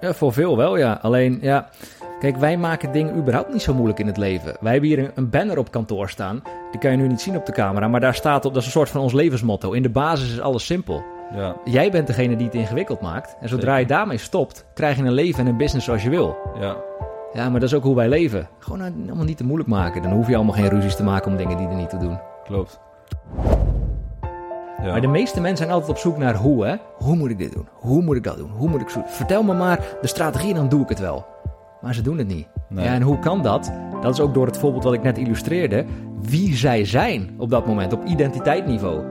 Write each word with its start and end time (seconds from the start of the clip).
Ja, 0.00 0.12
voor 0.12 0.32
veel 0.32 0.56
wel, 0.56 0.76
ja. 0.76 0.98
Alleen, 1.02 1.38
ja... 1.40 1.68
Kijk, 2.20 2.36
wij 2.36 2.56
maken 2.56 2.92
dingen 2.92 3.16
überhaupt 3.16 3.52
niet 3.52 3.62
zo 3.62 3.74
moeilijk 3.74 3.98
in 3.98 4.06
het 4.06 4.16
leven. 4.16 4.56
Wij 4.60 4.72
hebben 4.72 4.90
hier 4.90 5.12
een, 5.14 5.30
banner 5.30 5.58
op 5.58 5.70
kantoor 5.70 6.08
staan. 6.08 6.42
Die 6.70 6.80
kan 6.80 6.90
je 6.90 6.96
nu 6.96 7.06
niet 7.06 7.20
zien 7.20 7.36
op 7.36 7.46
de 7.46 7.52
camera, 7.52 7.88
maar 7.88 8.00
daar 8.00 8.14
staat 8.14 8.44
op... 8.44 8.52
Dat 8.52 8.60
is 8.60 8.66
een 8.66 8.72
soort 8.72 8.88
van 8.88 9.00
ons 9.00 9.12
levensmotto. 9.12 9.72
In 9.72 9.82
de 9.82 9.88
basis 9.88 10.32
is 10.32 10.40
alles 10.40 10.66
simpel. 10.66 11.02
Ja, 11.34 11.56
Jij 11.64 11.90
bent 11.90 12.06
degene 12.06 12.36
die 12.36 12.46
het 12.46 12.54
ingewikkeld 12.54 13.00
maakt. 13.00 13.36
En 13.40 13.48
zodra 13.48 13.76
je 13.76 13.86
daarmee 13.86 14.18
stopt, 14.18 14.66
krijg 14.74 14.96
je 14.96 15.02
een 15.02 15.12
leven 15.12 15.40
en 15.40 15.46
een 15.46 15.56
business 15.56 15.86
zoals 15.86 16.02
je 16.02 16.10
wil. 16.10 16.36
ja, 16.60 16.76
Ja, 17.32 17.50
maar 17.50 17.60
dat 17.60 17.68
is 17.68 17.74
ook 17.74 17.82
hoe 17.82 17.96
wij 17.96 18.08
leven. 18.08 18.48
Gewoon 18.58 18.78
nou, 18.78 18.92
allemaal 19.06 19.24
niet 19.24 19.36
te 19.36 19.44
moeilijk 19.44 19.68
maken. 19.68 20.02
Dan 20.02 20.12
hoef 20.12 20.28
je 20.28 20.36
allemaal 20.36 20.54
geen 20.54 20.68
ruzies 20.68 20.96
te 20.96 21.02
maken 21.02 21.30
om 21.30 21.36
dingen 21.36 21.56
die 21.56 21.68
er 21.68 21.74
niet 21.74 21.90
toe 21.90 22.00
doen. 22.00 22.18
klopt. 22.44 22.80
Ja. 24.82 24.90
Maar 24.90 25.00
de 25.00 25.06
meeste 25.06 25.40
mensen 25.40 25.56
zijn 25.56 25.70
altijd 25.70 25.90
op 25.90 25.98
zoek 25.98 26.18
naar 26.18 26.36
hoe, 26.36 26.66
hè? 26.66 26.76
Hoe 26.98 27.16
moet 27.16 27.30
ik 27.30 27.38
dit 27.38 27.52
doen? 27.52 27.68
Hoe 27.72 28.02
moet 28.02 28.16
ik 28.16 28.24
dat 28.24 28.36
doen? 28.36 28.50
Hoe 28.50 28.68
moet 28.68 28.80
ik 28.80 28.88
zo... 28.88 29.02
Vertel 29.06 29.42
me 29.42 29.54
maar 29.54 29.80
de 30.00 30.06
strategie 30.06 30.48
en 30.48 30.56
dan 30.56 30.68
doe 30.68 30.82
ik 30.82 30.88
het 30.88 30.98
wel. 30.98 31.26
Maar 31.80 31.94
ze 31.94 32.02
doen 32.02 32.18
het 32.18 32.26
niet. 32.26 32.46
Nee. 32.68 32.84
Ja, 32.84 32.94
en 32.94 33.02
hoe 33.02 33.18
kan 33.18 33.42
dat? 33.42 33.72
Dat 34.02 34.12
is 34.12 34.20
ook 34.20 34.34
door 34.34 34.46
het 34.46 34.58
voorbeeld 34.58 34.84
wat 34.84 34.92
ik 34.92 35.02
net 35.02 35.18
illustreerde. 35.18 35.84
Wie 36.20 36.56
zij 36.56 36.84
zijn 36.84 37.30
op 37.38 37.50
dat 37.50 37.66
moment, 37.66 37.92
op 37.92 38.04
identiteitsniveau. 38.04 39.02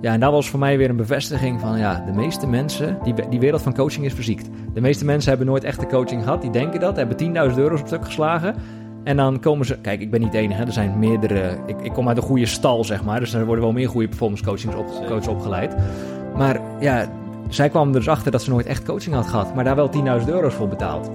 Ja, 0.00 0.12
en 0.12 0.20
dat 0.20 0.32
was 0.32 0.50
voor 0.50 0.58
mij 0.58 0.78
weer 0.78 0.90
een 0.90 0.96
bevestiging 0.96 1.60
van... 1.60 1.78
ja, 1.78 2.02
de 2.06 2.12
meeste 2.12 2.46
mensen... 2.46 2.98
Die, 3.02 3.14
die 3.28 3.40
wereld 3.40 3.62
van 3.62 3.74
coaching 3.74 4.04
is 4.04 4.14
verziekt. 4.14 4.48
De 4.74 4.80
meeste 4.80 5.04
mensen 5.04 5.28
hebben 5.28 5.46
nooit 5.46 5.64
echte 5.64 5.86
coaching 5.86 6.22
gehad. 6.22 6.42
Die 6.42 6.50
denken 6.50 6.80
dat, 6.80 6.96
hebben 6.96 7.50
10.000 7.50 7.58
euro's 7.58 7.80
op 7.80 7.86
stuk 7.86 8.04
geslagen... 8.04 8.54
En 9.04 9.16
dan 9.16 9.40
komen 9.40 9.66
ze... 9.66 9.78
Kijk, 9.78 10.00
ik 10.00 10.10
ben 10.10 10.20
niet 10.20 10.32
de 10.32 10.38
enige. 10.38 10.60
hè. 10.60 10.66
Er 10.66 10.72
zijn 10.72 10.98
meerdere... 10.98 11.58
Ik, 11.66 11.76
ik 11.82 11.92
kom 11.92 12.08
uit 12.08 12.16
een 12.16 12.22
goede 12.22 12.46
stal, 12.46 12.84
zeg 12.84 13.04
maar. 13.04 13.20
Dus 13.20 13.32
er 13.32 13.46
worden 13.46 13.64
wel 13.64 13.72
meer 13.72 13.88
goede 13.88 14.08
performance 14.08 14.44
coachings 14.44 14.76
op, 14.76 14.86
coaches 15.06 15.26
opgeleid. 15.28 15.74
Maar 16.36 16.60
ja, 16.80 17.08
zij 17.48 17.68
kwamen 17.68 17.88
er 17.94 17.98
dus 18.00 18.08
achter 18.08 18.30
dat 18.32 18.42
ze 18.42 18.50
nooit 18.50 18.66
echt 18.66 18.84
coaching 18.84 19.14
had 19.14 19.26
gehad. 19.26 19.54
Maar 19.54 19.64
daar 19.64 19.76
wel 19.76 19.90
10.000 20.20 20.28
euro's 20.28 20.54
voor 20.54 20.68
betaald. 20.68 21.10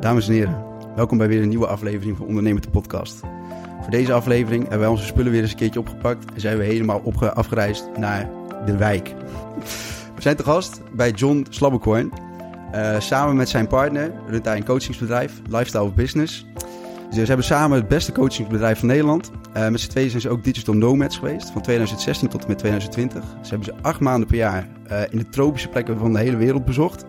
Dames 0.00 0.28
en 0.28 0.34
heren, 0.34 0.62
welkom 0.96 1.18
bij 1.18 1.28
weer 1.28 1.42
een 1.42 1.48
nieuwe 1.48 1.66
aflevering 1.66 2.16
van 2.16 2.26
Ondernemend 2.26 2.64
de 2.64 2.70
Podcast. 2.70 3.20
Voor 3.80 3.90
deze 3.90 4.12
aflevering 4.12 4.62
hebben 4.62 4.80
wij 4.80 4.88
onze 4.88 5.04
spullen 5.04 5.32
weer 5.32 5.42
eens 5.42 5.50
een 5.50 5.56
keertje 5.56 5.80
opgepakt 5.80 6.32
en 6.34 6.40
zijn 6.40 6.58
we 6.58 6.64
helemaal 6.64 7.00
opge- 7.04 7.32
afgereisd 7.32 7.88
naar 7.98 8.30
de 8.64 8.76
wijk. 8.76 9.14
We 10.14 10.22
zijn 10.22 10.36
te 10.36 10.42
gast 10.42 10.80
bij 10.92 11.10
John 11.10 11.46
Slabbekorn. 11.50 12.12
Eh, 12.76 13.00
samen 13.00 13.36
met 13.36 13.48
zijn 13.48 13.66
partner 13.66 14.12
runt 14.28 14.44
hij 14.44 14.56
een 14.56 14.64
coachingsbedrijf, 14.64 15.40
Lifestyle 15.48 15.82
of 15.82 15.94
Business. 15.94 16.46
Dus 17.08 17.18
ze 17.18 17.24
hebben 17.24 17.44
samen 17.44 17.78
het 17.78 17.88
beste 17.88 18.12
coachingsbedrijf 18.12 18.78
van 18.78 18.88
Nederland. 18.88 19.30
Eh, 19.52 19.68
met 19.68 19.80
z'n 19.80 19.88
tweeën 19.88 20.10
zijn 20.10 20.22
ze 20.22 20.28
ook 20.28 20.44
digital 20.44 20.74
nomads 20.74 21.18
geweest, 21.18 21.50
van 21.50 21.62
2016 21.62 22.28
tot 22.28 22.42
en 22.42 22.48
met 22.48 22.58
2020. 22.58 23.24
Ze 23.42 23.48
hebben 23.48 23.64
ze 23.66 23.82
acht 23.82 24.00
maanden 24.00 24.28
per 24.28 24.36
jaar 24.36 24.68
eh, 24.86 25.02
in 25.10 25.18
de 25.18 25.28
tropische 25.28 25.68
plekken 25.68 25.98
van 25.98 26.12
de 26.12 26.18
hele 26.18 26.36
wereld 26.36 26.64
bezocht. 26.64 27.04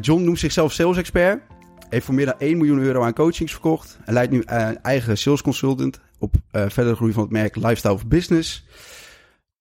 John 0.00 0.24
noemt 0.24 0.38
zichzelf 0.38 0.72
sales 0.72 0.96
expert. 0.96 1.42
Heeft 1.88 2.04
voor 2.04 2.14
meer 2.14 2.26
dan 2.26 2.34
1 2.38 2.56
miljoen 2.56 2.78
euro 2.78 3.02
aan 3.02 3.12
coachings 3.12 3.52
verkocht. 3.52 3.98
En 4.04 4.12
leidt 4.12 4.32
nu 4.32 4.42
een 4.46 4.82
eigen 4.82 5.18
sales 5.18 5.42
consultant 5.42 6.00
op 6.18 6.34
verdere 6.50 6.96
groei 6.96 7.12
van 7.12 7.22
het 7.22 7.32
merk 7.32 7.56
Lifestyle 7.56 7.92
of 7.92 8.06
Business. 8.06 8.64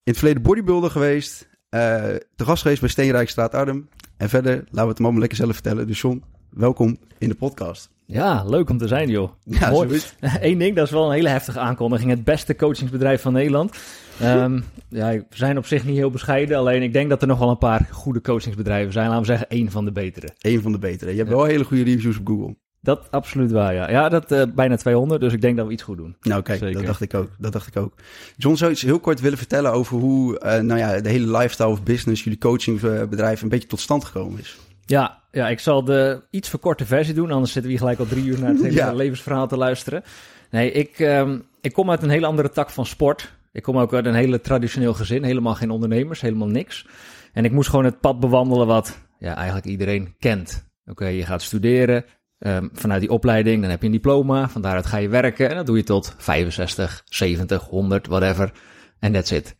In 0.03 0.11
het 0.11 0.17
verleden 0.17 0.41
bodybuilder 0.41 0.91
geweest. 0.91 1.47
te 1.69 2.21
gast 2.35 2.61
geweest 2.61 2.79
bij 2.79 2.89
Steenrijkstraat 2.89 3.53
Arnhem. 3.53 3.89
En 4.17 4.29
verder, 4.29 4.55
laten 4.55 4.65
we 4.81 4.87
het 4.87 4.97
hem 4.97 5.05
allemaal 5.05 5.19
lekker 5.19 5.37
zelf 5.37 5.53
vertellen. 5.53 5.87
Dus 5.87 6.01
John, 6.01 6.23
welkom 6.49 6.97
in 7.17 7.29
de 7.29 7.35
podcast. 7.35 7.89
Ja, 8.05 8.43
leuk 8.43 8.69
om 8.69 8.77
te 8.77 8.87
zijn, 8.87 9.09
joh. 9.09 9.29
Ja, 9.43 9.69
Mooi. 9.69 10.01
Eén 10.41 10.57
ding, 10.57 10.75
dat 10.75 10.85
is 10.85 10.91
wel 10.91 11.05
een 11.05 11.13
hele 11.13 11.29
heftige 11.29 11.59
aankondiging. 11.59 12.09
Het 12.09 12.23
beste 12.23 12.55
coachingsbedrijf 12.55 13.21
van 13.21 13.33
Nederland. 13.33 13.77
Ehm, 14.19 14.59
ja, 14.89 15.09
we 15.11 15.25
zijn 15.29 15.57
op 15.57 15.65
zich 15.65 15.85
niet 15.85 15.95
heel 15.95 16.09
bescheiden. 16.11 16.57
Alleen 16.57 16.81
ik 16.83 16.93
denk 16.93 17.09
dat 17.09 17.21
er 17.21 17.27
nog 17.27 17.39
wel 17.39 17.49
een 17.49 17.57
paar 17.57 17.87
goede 17.91 18.21
coachingsbedrijven 18.21 18.93
zijn. 18.93 19.05
Laten 19.05 19.21
we 19.21 19.27
zeggen, 19.27 19.49
één 19.49 19.71
van 19.71 19.85
de 19.85 19.91
betere. 19.91 20.29
Een 20.39 20.61
van 20.61 20.71
de 20.71 20.79
betere. 20.79 21.11
Je 21.11 21.17
hebt 21.17 21.29
Ja. 21.29 21.35
wel 21.35 21.45
hele 21.45 21.63
goede 21.63 21.83
reviews 21.83 22.17
op 22.17 22.27
Google. 22.27 22.55
Dat 22.85 23.07
absoluut 23.11 23.51
waar, 23.51 23.73
ja. 23.73 23.89
Ja, 23.91 24.09
dat 24.09 24.31
eh, 24.31 24.43
bijna 24.55 24.75
200. 24.75 25.21
Dus 25.21 25.33
ik 25.33 25.41
denk 25.41 25.57
dat 25.57 25.67
we 25.67 25.71
iets 25.73 25.83
goed 25.83 25.97
doen. 25.97 26.15
Nou 26.21 26.41
kijk, 26.41 26.59
Zeker. 26.59 26.75
dat 26.77 26.85
dacht 26.85 27.01
ik 27.01 27.13
ook. 27.13 27.29
Dat 27.37 27.51
dacht 27.51 27.67
ik 27.67 27.77
ook. 27.77 27.93
John, 28.37 28.55
zou 28.55 28.69
je 28.69 28.75
iets 28.75 28.85
heel 28.85 28.99
kort 28.99 29.21
willen 29.21 29.37
vertellen 29.37 29.71
over 29.71 29.97
hoe 29.97 30.39
eh, 30.39 30.61
nou 30.61 30.79
ja, 30.79 31.01
de 31.01 31.09
hele 31.09 31.37
lifestyle 31.37 31.67
of 31.69 31.83
business, 31.83 32.23
jullie 32.23 32.39
coachingbedrijf, 32.39 33.41
een 33.41 33.49
beetje 33.49 33.67
tot 33.67 33.79
stand 33.79 34.05
gekomen 34.05 34.39
is? 34.39 34.57
Ja, 34.85 35.21
ja, 35.31 35.49
ik 35.49 35.59
zal 35.59 35.83
de 35.83 36.21
iets 36.29 36.49
verkorte 36.49 36.85
versie 36.85 37.13
doen. 37.13 37.31
Anders 37.31 37.51
zitten 37.51 37.71
we 37.71 37.77
hier 37.77 37.79
gelijk 37.87 37.99
al 37.99 38.05
drie 38.15 38.25
uur 38.25 38.39
naar 38.39 38.49
het 38.49 38.61
hele 38.63 38.73
Ja. 38.75 38.93
levensverhaal 38.93 39.47
te 39.47 39.57
luisteren. 39.57 40.03
Nee, 40.51 40.71
ik, 40.71 40.99
ehm, 40.99 41.39
ik 41.61 41.73
kom 41.73 41.89
uit 41.89 42.03
een 42.03 42.09
hele 42.09 42.25
andere 42.25 42.49
tak 42.49 42.69
van 42.69 42.85
sport. 42.85 43.33
Ik 43.51 43.63
kom 43.63 43.77
ook 43.77 43.93
uit 43.93 44.05
een 44.05 44.13
hele 44.15 44.41
traditioneel 44.41 44.93
gezin. 44.93 45.23
Helemaal 45.23 45.55
geen 45.55 45.69
ondernemers, 45.69 46.21
helemaal 46.21 46.47
niks. 46.47 46.87
En 47.33 47.45
ik 47.45 47.51
moest 47.51 47.69
gewoon 47.69 47.85
het 47.85 47.99
pad 47.99 48.19
bewandelen 48.19 48.67
wat 48.67 48.97
ja, 49.19 49.35
eigenlijk 49.35 49.65
iedereen 49.65 50.15
kent. 50.19 50.65
Oké, 50.85 51.05
je 51.07 51.25
gaat 51.25 51.41
studeren. 51.41 52.05
Ehm, 52.39 52.67
vanuit 52.73 53.01
die 53.01 53.09
opleiding, 53.09 53.61
dan 53.61 53.69
heb 53.69 53.79
je 53.79 53.85
een 53.85 53.91
diploma. 53.91 54.49
Van 54.49 54.61
daaruit 54.61 54.85
ga 54.85 54.97
je 54.97 55.09
werken. 55.09 55.49
En 55.49 55.55
dat 55.55 55.65
doe 55.65 55.77
je 55.77 55.83
tot 55.83 56.15
65, 56.17 57.01
70, 57.05 57.63
100, 57.63 58.07
whatever. 58.07 58.51
En 58.99 59.11
that's 59.11 59.31
it. 59.31 59.55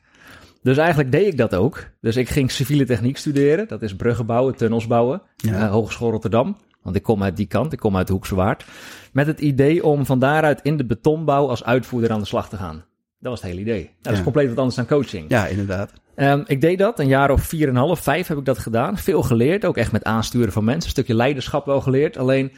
Dus 0.61 0.77
eigenlijk 0.77 1.11
deed 1.11 1.27
ik 1.27 1.37
dat 1.37 1.55
ook. 1.55 1.83
Dus 2.01 2.15
ik 2.15 2.29
ging 2.29 2.51
civiele 2.51 2.85
techniek 2.85 3.17
studeren. 3.17 3.67
Dat 3.67 3.81
is 3.81 3.95
bruggen 3.95 4.25
bouwen, 4.25 4.55
tunnels 4.55 4.87
bouwen. 4.87 5.21
Ja. 5.35 5.53
Eh, 5.65 5.71
Hogeschool 5.71 6.11
Rotterdam. 6.11 6.57
Want 6.81 6.95
ik 6.95 7.03
kom 7.03 7.23
uit 7.23 7.37
die 7.37 7.45
kant, 7.47 7.73
ik 7.73 7.79
kom 7.79 7.97
uit 7.97 8.09
Hoekse 8.09 8.35
Waard. 8.35 8.65
Met 9.13 9.27
het 9.27 9.39
idee 9.39 9.83
om 9.85 10.05
van 10.05 10.19
daaruit 10.19 10.59
in 10.61 10.77
de 10.77 10.85
betonbouw 10.85 11.47
als 11.47 11.63
uitvoerder 11.63 12.11
aan 12.11 12.19
de 12.19 12.25
slag 12.25 12.49
te 12.49 12.57
gaan. 12.57 12.85
Dat 13.19 13.31
was 13.31 13.41
het 13.41 13.49
hele 13.49 13.61
idee. 13.61 13.91
Dat 14.01 14.11
is 14.11 14.17
Ja. 14.17 14.23
compleet 14.23 14.47
wat 14.49 14.57
anders 14.57 14.75
dan 14.75 14.85
coaching. 14.85 15.29
Ja, 15.29 15.45
inderdaad. 15.47 15.93
Ehm, 16.15 16.43
ik 16.45 16.61
deed 16.61 16.77
dat, 16.77 16.99
een 16.99 17.07
jaar 17.07 17.29
of 17.31 17.41
vier 17.41 17.67
en 17.67 17.75
half, 17.75 17.99
vijf 17.99 18.27
heb 18.27 18.37
ik 18.37 18.45
dat 18.45 18.57
gedaan. 18.59 18.97
Veel 18.97 19.23
geleerd, 19.23 19.65
ook 19.65 19.77
echt 19.77 19.91
met 19.91 20.03
aansturen 20.03 20.51
van 20.51 20.63
mensen. 20.63 20.83
Een 20.83 20.89
stukje 20.89 21.13
leiderschap 21.15 21.65
wel 21.65 21.81
geleerd, 21.81 22.17
alleen 22.17 22.51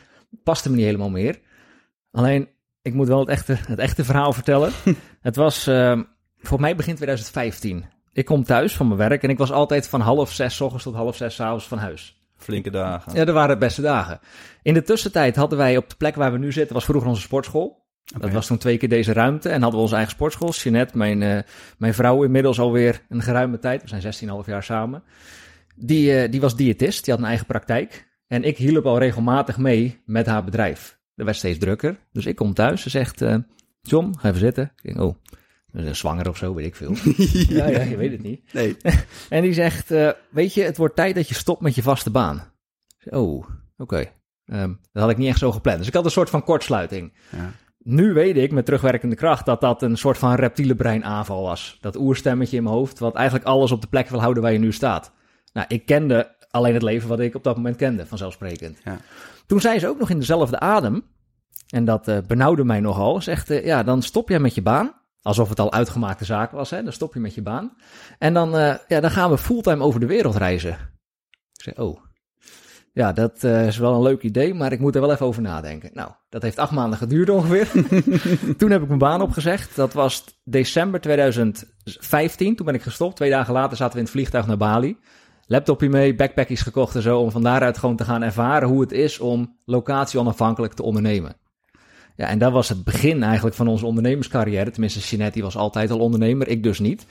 paste 0.43 0.69
me 0.69 0.75
niet 0.75 0.85
helemaal 0.85 1.09
meer. 1.09 1.39
Alleen, 2.11 2.49
ik 2.81 2.93
moet 2.93 3.07
wel 3.07 3.19
het 3.19 3.29
echte, 3.29 3.57
het 3.67 3.79
echte 3.79 4.05
verhaal 4.05 4.33
vertellen. 4.33 4.71
het 5.21 5.35
was 5.35 5.67
ehm, 5.67 6.03
voor 6.37 6.59
mij 6.59 6.75
begin 6.75 6.95
2015. 6.95 7.85
Ik 8.13 8.25
kom 8.25 8.43
thuis 8.43 8.75
van 8.75 8.87
mijn 8.87 8.99
werk 9.09 9.23
en 9.23 9.29
ik 9.29 9.37
was 9.37 9.51
altijd 9.51 9.87
van 9.87 10.01
half 10.01 10.31
zes 10.31 10.61
ochtends 10.61 10.83
tot 10.83 10.95
half 10.95 11.15
zes 11.15 11.35
's 11.35 11.39
avonds 11.39 11.67
van 11.67 11.77
huis. 11.77 12.21
Flinke 12.37 12.69
dagen. 12.69 13.13
Ja, 13.13 13.25
dat 13.25 13.35
waren 13.35 13.59
de 13.59 13.65
beste 13.65 13.81
dagen. 13.81 14.19
In 14.61 14.73
de 14.73 14.81
tussentijd 14.81 15.35
hadden 15.35 15.57
wij 15.57 15.77
op 15.77 15.89
de 15.89 15.95
plek 15.95 16.15
waar 16.15 16.31
we 16.31 16.37
nu 16.37 16.51
zitten, 16.51 16.75
was 16.75 16.85
vroeger 16.85 17.09
onze 17.09 17.21
sportschool. 17.21 17.85
Dat 18.17 18.31
was 18.31 18.47
toen 18.47 18.57
twee 18.57 18.77
keer 18.77 18.89
deze 18.89 19.13
ruimte. 19.13 19.49
En 19.49 19.61
hadden 19.61 19.75
we 19.75 19.85
onze 19.85 19.95
eigen 19.95 20.13
sportschool. 20.13 20.51
Jeanette, 20.51 20.97
mijn, 20.97 21.21
eh, 21.21 21.39
mijn 21.77 21.93
vrouw 21.93 22.23
inmiddels 22.23 22.59
alweer 22.59 23.01
een 23.09 23.21
geruime 23.21 23.59
tijd. 23.59 23.81
We 23.81 23.87
zijn 23.87 24.01
16,5 24.01 24.45
jaar 24.45 24.63
samen. 24.63 25.03
die, 25.79 26.21
eh, 26.21 26.31
die 26.31 26.41
was 26.41 26.55
diëtist, 26.55 27.03
die 27.03 27.13
had 27.13 27.21
een 27.21 27.29
eigen 27.29 27.45
praktijk. 27.45 28.06
En 28.27 28.43
ik 28.43 28.57
hielp 28.57 28.85
al 28.85 28.99
regelmatig 28.99 29.57
mee 29.57 30.01
met 30.05 30.25
haar 30.25 30.43
bedrijf. 30.43 30.99
Er 31.15 31.25
werd 31.25 31.37
steeds 31.37 31.59
drukker. 31.59 31.97
Dus 32.11 32.25
ik 32.25 32.35
kom 32.35 32.53
thuis. 32.53 32.81
Ze 32.81 32.89
zegt, 32.89 33.21
eh, 33.21 33.37
John, 33.81 34.13
ga 34.19 34.27
even 34.27 34.39
zitten. 34.39 34.71
Ik 34.75 34.83
denk, 34.83 34.99
oh, 34.99 35.15
zwanger 35.91 36.29
of 36.29 36.37
zo, 36.37 36.53
weet 36.53 36.65
ik 36.65 36.75
veel. 36.75 36.95
ja, 37.57 37.67
ja, 37.67 37.81
je 37.81 37.97
weet 37.97 38.11
het 38.11 38.23
niet. 38.23 38.53
Nee. 38.53 38.77
En 39.29 39.41
die 39.41 39.53
zegt, 39.53 39.91
eh, 39.91 40.09
weet 40.29 40.53
je, 40.53 40.63
het 40.63 40.77
wordt 40.77 40.95
tijd 40.95 41.15
dat 41.15 41.27
je 41.27 41.33
stopt 41.33 41.61
met 41.61 41.75
je 41.75 41.81
vaste 41.81 42.09
baan. 42.09 42.53
Oh, 43.05 43.45
oké. 43.77 44.05
Ehm, 44.45 44.73
dat 44.91 45.03
had 45.03 45.11
ik 45.11 45.17
niet 45.17 45.27
echt 45.27 45.39
zo 45.39 45.51
gepland. 45.51 45.77
Dus 45.77 45.87
ik 45.87 45.93
had 45.93 46.05
een 46.05 46.11
soort 46.11 46.29
van 46.29 46.43
kortsluiting. 46.43 47.13
Ja. 47.31 47.51
Nu 47.77 48.13
weet 48.13 48.37
ik 48.37 48.51
met 48.51 48.65
terugwerkende 48.65 49.15
kracht 49.15 49.45
dat 49.45 49.61
dat 49.61 49.81
een 49.81 49.97
soort 49.97 50.17
van 50.17 50.35
reptiele 50.35 50.75
breinaanval 50.75 51.41
was. 51.41 51.77
Dat 51.81 51.97
oerstemmetje 51.97 52.57
in 52.57 52.63
mijn 52.63 52.75
hoofd, 52.75 52.99
wat 52.99 53.15
eigenlijk 53.15 53.45
alles 53.47 53.71
op 53.71 53.81
de 53.81 53.87
plek 53.87 54.09
wil 54.09 54.19
houden 54.19 54.43
waar 54.43 54.51
je 54.51 54.59
nu 54.59 54.71
staat. 54.71 55.13
Nou, 55.53 55.65
ik 55.69 55.85
kende 55.85 56.35
alleen 56.57 56.73
het 56.73 56.83
leven 56.83 57.09
wat 57.09 57.19
ik 57.19 57.35
op 57.35 57.43
dat 57.43 57.55
moment 57.55 57.75
kende, 57.75 58.05
vanzelfsprekend. 58.05 58.77
Ja. 58.83 58.97
Toen 59.45 59.61
zei 59.61 59.79
ze 59.79 59.87
ook 59.87 59.99
nog 59.99 60.09
in 60.09 60.19
dezelfde 60.19 60.59
adem, 60.59 61.03
en 61.69 61.85
dat 61.85 62.07
eh, 62.07 62.17
benauwde 62.27 62.63
mij 62.63 62.79
nogal, 62.79 63.21
zegt, 63.21 63.49
eh, 63.49 63.65
ja, 63.65 63.83
dan 63.83 64.01
stop 64.01 64.29
jij 64.29 64.39
met 64.39 64.55
je 64.55 64.61
baan. 64.61 64.93
Alsof 65.21 65.49
het 65.49 65.59
al 65.59 65.73
uitgemaakte 65.73 66.25
zaak 66.25 66.51
was, 66.51 66.69
hè? 66.69 66.83
dan 66.83 66.93
stop 66.93 67.13
je 67.13 67.19
met 67.19 67.33
je 67.33 67.41
baan. 67.41 67.75
En 68.19 68.33
dan, 68.33 68.57
eh, 68.57 68.75
ja, 68.87 68.99
dan 68.99 69.11
gaan 69.11 69.29
we 69.29 69.37
fulltime 69.37 69.83
over 69.83 69.99
de 69.99 70.05
wereld 70.05 70.35
reizen. 70.35 70.71
Ik 71.53 71.63
zei, 71.63 71.75
oh, 71.87 71.99
ja, 72.93 73.13
dat 73.13 73.43
is 73.43 73.77
wel 73.77 73.93
een 73.93 74.01
leuk 74.01 74.21
idee, 74.21 74.53
maar 74.53 74.71
ik 74.71 74.79
moet 74.79 74.95
er 74.95 75.01
wel 75.01 75.11
even 75.11 75.25
over 75.25 75.41
nadenken. 75.41 75.89
Nou, 75.93 76.11
dat 76.29 76.41
heeft 76.41 76.57
acht 76.57 76.71
maanden 76.71 76.97
geduurd 76.97 77.29
ongeveer. 77.29 77.71
toen 78.57 78.71
heb 78.71 78.81
ik 78.81 78.87
mijn 78.87 78.99
baan 78.99 79.21
opgezegd. 79.21 79.75
Dat 79.75 79.93
was 79.93 80.23
december 80.43 81.01
2015. 81.01 82.55
Toen 82.55 82.65
ben 82.65 82.75
ik 82.75 82.81
gestopt. 82.81 83.15
Twee 83.15 83.29
dagen 83.29 83.53
later 83.53 83.77
zaten 83.77 83.93
we 83.93 83.99
in 83.99 84.03
het 84.03 84.13
vliegtuig 84.13 84.47
naar 84.47 84.57
Bali. 84.57 84.97
Laptopje 85.47 85.89
mee, 85.89 86.15
backpackjes 86.15 86.61
gekocht 86.61 86.95
en 86.95 87.01
zo. 87.01 87.19
Om 87.19 87.31
van 87.31 87.43
daaruit 87.43 87.77
gewoon 87.77 87.95
te 87.95 88.03
gaan 88.03 88.23
ervaren 88.23 88.67
hoe 88.67 88.81
het 88.81 88.91
is 88.91 89.19
om 89.19 89.55
locatie 89.65 90.19
onafhankelijk 90.19 90.73
te 90.73 90.83
ondernemen. 90.83 91.35
Ja, 92.15 92.27
en 92.27 92.39
dat 92.39 92.51
was 92.51 92.69
het 92.69 92.83
begin 92.83 93.23
eigenlijk 93.23 93.55
van 93.55 93.67
onze 93.67 93.85
ondernemerscarrière. 93.85 94.71
Tenminste, 94.71 94.99
Jeanette 94.99 95.41
was 95.41 95.57
altijd 95.57 95.91
al 95.91 95.99
ondernemer, 95.99 96.47
ik 96.47 96.63
dus 96.63 96.79
niet. 96.79 97.05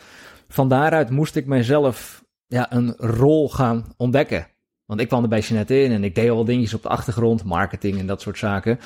Van 0.49 0.69
daaruit 0.69 1.11
moest 1.11 1.37
ik 1.37 1.47
mijzelf 1.47 2.25
ja, 2.47 2.73
een 2.73 2.95
rol 2.97 3.49
gaan 3.49 3.85
ontdekken. 3.97 4.47
Want 4.87 5.01
ik 5.01 5.09
kwam 5.09 5.23
er 5.23 5.29
bij 5.29 5.41
Jeanette 5.41 5.83
in 5.83 5.93
en 5.93 6.05
ik 6.05 6.15
deed 6.15 6.31
al 6.31 6.45
dingetjes 6.45 6.75
op 6.75 6.83
de 6.83 6.89
achtergrond, 6.89 7.45
marketing 7.45 7.99
en 7.99 8.07
dat 8.07 8.21
soort 8.21 8.39
zaken. 8.39 8.79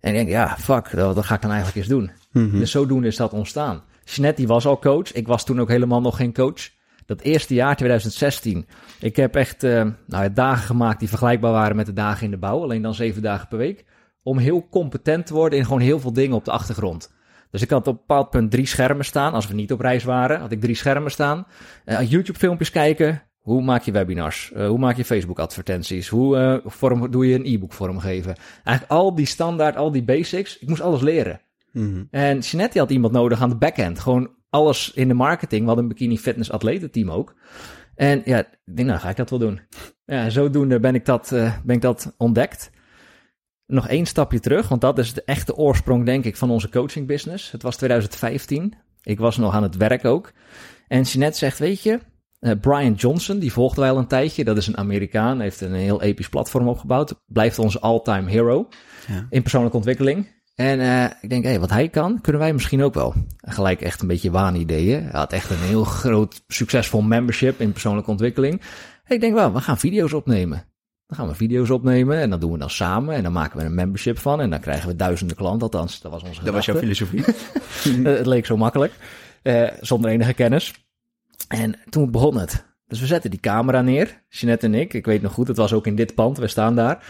En 0.00 0.10
ik 0.10 0.16
denk, 0.16 0.28
ja, 0.28 0.56
fuck, 0.58 0.90
dat, 0.90 1.14
dat 1.14 1.24
ga 1.24 1.34
ik 1.34 1.42
dan 1.42 1.50
eigenlijk 1.50 1.78
eens 1.78 1.88
doen. 1.88 2.10
Mhm. 2.32 2.58
Dus 2.58 2.70
zodoende 2.70 3.06
is 3.06 3.16
dat 3.16 3.32
ontstaan. 3.32 3.82
Jeanette 4.04 4.46
was 4.46 4.66
al 4.66 4.78
coach, 4.78 5.12
ik 5.12 5.26
was 5.26 5.44
toen 5.44 5.60
ook 5.60 5.68
helemaal 5.68 6.00
nog 6.00 6.16
geen 6.16 6.32
coach. 6.32 6.76
Dat 7.08 7.20
eerste 7.20 7.54
jaar, 7.54 7.76
2016, 7.76 8.66
ik 9.00 9.16
heb 9.16 9.34
echt 9.34 9.62
eh, 9.62 9.86
nou, 10.06 10.32
dagen 10.32 10.66
gemaakt 10.66 10.98
die 10.98 11.08
vergelijkbaar 11.08 11.52
waren 11.52 11.76
met 11.76 11.86
de 11.86 11.92
dagen 11.92 12.24
in 12.24 12.30
de 12.30 12.36
bouw. 12.36 12.62
Alleen 12.62 12.82
dan 12.82 12.94
zeven 12.94 13.22
dagen 13.22 13.48
per 13.48 13.58
week. 13.58 13.84
Om 14.22 14.38
heel 14.38 14.68
competent 14.68 15.26
te 15.26 15.34
worden 15.34 15.58
in 15.58 15.64
gewoon 15.64 15.80
heel 15.80 16.00
veel 16.00 16.12
dingen 16.12 16.36
op 16.36 16.44
de 16.44 16.50
achtergrond. 16.50 17.12
Dus 17.50 17.62
ik 17.62 17.70
had 17.70 17.86
op 17.86 17.94
een 17.94 18.00
bepaald 18.06 18.30
punt 18.30 18.50
drie 18.50 18.66
schermen 18.66 19.04
staan. 19.04 19.32
Als 19.32 19.46
we 19.46 19.54
niet 19.54 19.72
op 19.72 19.80
reis 19.80 20.04
waren, 20.04 20.40
had 20.40 20.52
ik 20.52 20.60
drie 20.60 20.74
schermen 20.74 21.10
staan. 21.10 21.46
Eh, 21.84 22.10
YouTube-filmpjes 22.10 22.70
kijken. 22.70 23.22
Hoe 23.38 23.62
maak 23.62 23.82
je 23.82 23.92
webinars? 23.92 24.52
Eh, 24.52 24.68
hoe 24.68 24.78
maak 24.78 24.96
je 24.96 25.04
Facebook-advertenties? 25.04 26.08
Hoe 26.08 26.62
vorm, 26.64 27.10
doe 27.10 27.26
je 27.26 27.34
een 27.34 27.46
e-book 27.54 27.72
vormgeven? 27.72 28.36
Eigenlijk 28.64 29.00
al 29.00 29.14
die 29.14 29.26
standaard, 29.26 29.76
al 29.76 29.92
die 29.92 30.04
basics. 30.04 30.58
Ik 30.58 30.68
moest 30.68 30.80
alles 30.80 31.00
leren. 31.00 31.40
Mhm. 31.72 32.04
En 32.10 32.38
Jeanette 32.38 32.78
had 32.78 32.90
iemand 32.90 33.12
nodig 33.12 33.42
aan 33.42 33.48
de 33.48 33.56
backend. 33.56 33.98
Gewoon 33.98 34.36
alles 34.50 34.92
in 34.94 35.08
de 35.08 35.14
marketing. 35.14 35.60
We 35.60 35.66
hadden 35.66 35.84
een 35.84 35.90
bikini 35.90 36.18
fitness 36.18 36.50
atletenteam 36.50 37.10
ook. 37.10 37.34
En 37.94 38.22
ja, 38.24 38.38
ik 38.38 38.76
denk, 38.76 38.88
nou 38.88 39.00
ga 39.00 39.08
ik 39.08 39.16
dat 39.16 39.30
wel 39.30 39.38
doen. 39.38 39.60
Ja, 40.04 40.22
en 40.24 40.32
zodoende 40.32 40.80
ben 40.80 40.94
ik 40.94 41.04
dat, 41.04 41.32
eh, 41.32 41.56
ben 41.64 41.76
ik 41.76 41.82
dat 41.82 42.14
ontdekt. 42.16 42.70
Nog 43.66 43.88
één 43.88 44.06
stapje 44.06 44.40
terug, 44.40 44.68
want 44.68 44.80
dat 44.80 44.98
is 44.98 45.12
de 45.12 45.22
echte 45.24 45.56
oorsprong, 45.56 46.04
denk 46.04 46.24
ik, 46.24 46.36
van 46.36 46.50
onze 46.50 46.68
coaching 46.68 47.06
business. 47.06 47.50
Het 47.50 47.62
was 47.62 47.76
2015. 47.76 48.74
Ik 49.02 49.18
was 49.18 49.36
nog 49.36 49.54
aan 49.54 49.62
het 49.62 49.76
werk 49.76 50.04
ook. 50.04 50.32
En 50.88 51.02
Jeanette 51.02 51.38
zegt, 51.38 51.58
weet 51.58 51.82
je, 51.82 51.98
eh, 52.38 52.52
Brian 52.60 52.92
Johnson, 52.92 53.38
die 53.38 53.52
volgden 53.52 53.80
wij 53.80 53.90
al 53.90 53.98
een 53.98 54.06
tijdje. 54.06 54.44
Dat 54.44 54.56
is 54.56 54.66
een 54.66 54.76
Amerikaan, 54.76 55.40
heeft 55.40 55.60
een 55.60 55.74
heel 55.74 56.02
episch 56.02 56.28
platform 56.28 56.68
opgebouwd. 56.68 57.22
Blijft 57.26 57.58
onze 57.58 57.80
all-time 57.80 58.30
hero 58.30 58.68
Ja. 59.06 59.26
in 59.30 59.42
persoonlijke 59.42 59.76
ontwikkeling. 59.76 60.36
En 60.58 60.80
eh, 60.80 61.04
ik 61.20 61.30
denk, 61.30 61.44
hé, 61.44 61.58
wat 61.58 61.70
hij 61.70 61.88
kan, 61.88 62.20
kunnen 62.20 62.40
wij 62.40 62.52
misschien 62.52 62.82
ook 62.82 62.94
wel. 62.94 63.14
En 63.40 63.52
gelijk 63.52 63.80
echt 63.80 64.00
een 64.00 64.06
beetje 64.06 64.30
waanideeën. 64.30 65.02
Hij 65.02 65.20
had 65.20 65.32
echt 65.32 65.50
een 65.50 65.56
heel 65.56 65.84
groot, 65.84 66.42
succesvol 66.48 67.00
membership 67.00 67.60
in 67.60 67.72
persoonlijke 67.72 68.10
ontwikkeling. 68.10 68.60
En 69.04 69.14
ik 69.14 69.20
denk, 69.20 69.34
wel, 69.34 69.52
we 69.52 69.60
gaan 69.60 69.78
video's 69.78 70.12
opnemen. 70.12 70.64
Dan 71.06 71.16
gaan 71.18 71.28
we 71.28 71.34
video's 71.34 71.70
opnemen 71.70 72.18
en 72.18 72.30
dat 72.30 72.40
doen 72.40 72.52
we 72.52 72.58
dan 72.58 72.70
samen. 72.70 73.14
En 73.14 73.22
dan 73.22 73.32
maken 73.32 73.58
we 73.58 73.64
een 73.64 73.74
membership 73.74 74.18
van. 74.18 74.40
En 74.40 74.50
dan 74.50 74.60
krijgen 74.60 74.88
we 74.88 74.96
duizenden 74.96 75.36
klanten. 75.36 75.62
Althans, 75.62 76.00
dat 76.00 76.12
was 76.12 76.22
onze 76.22 76.44
Dat 76.44 76.54
was 76.54 76.66
jouw 76.66 76.76
filosofie. 76.76 77.24
Eh, 77.84 78.16
het 78.16 78.26
leek 78.26 78.46
zo 78.46 78.56
makkelijk, 78.56 78.92
eh, 79.42 79.68
zonder 79.80 80.10
enige 80.10 80.34
kennis. 80.34 80.86
En 81.48 81.78
toen 81.88 82.10
begon 82.10 82.38
het. 82.38 82.64
Dus 82.86 83.00
we 83.00 83.06
zetten 83.06 83.30
die 83.30 83.40
camera 83.40 83.80
neer, 83.80 84.22
Jeanette 84.28 84.66
en 84.66 84.74
ik. 84.74 84.94
Ik 84.94 85.06
weet 85.06 85.22
nog 85.22 85.32
goed, 85.32 85.48
het 85.48 85.56
was 85.56 85.72
ook 85.72 85.86
in 85.86 85.96
dit 85.96 86.14
pand, 86.14 86.38
we 86.38 86.48
staan 86.48 86.74
daar. 86.74 87.04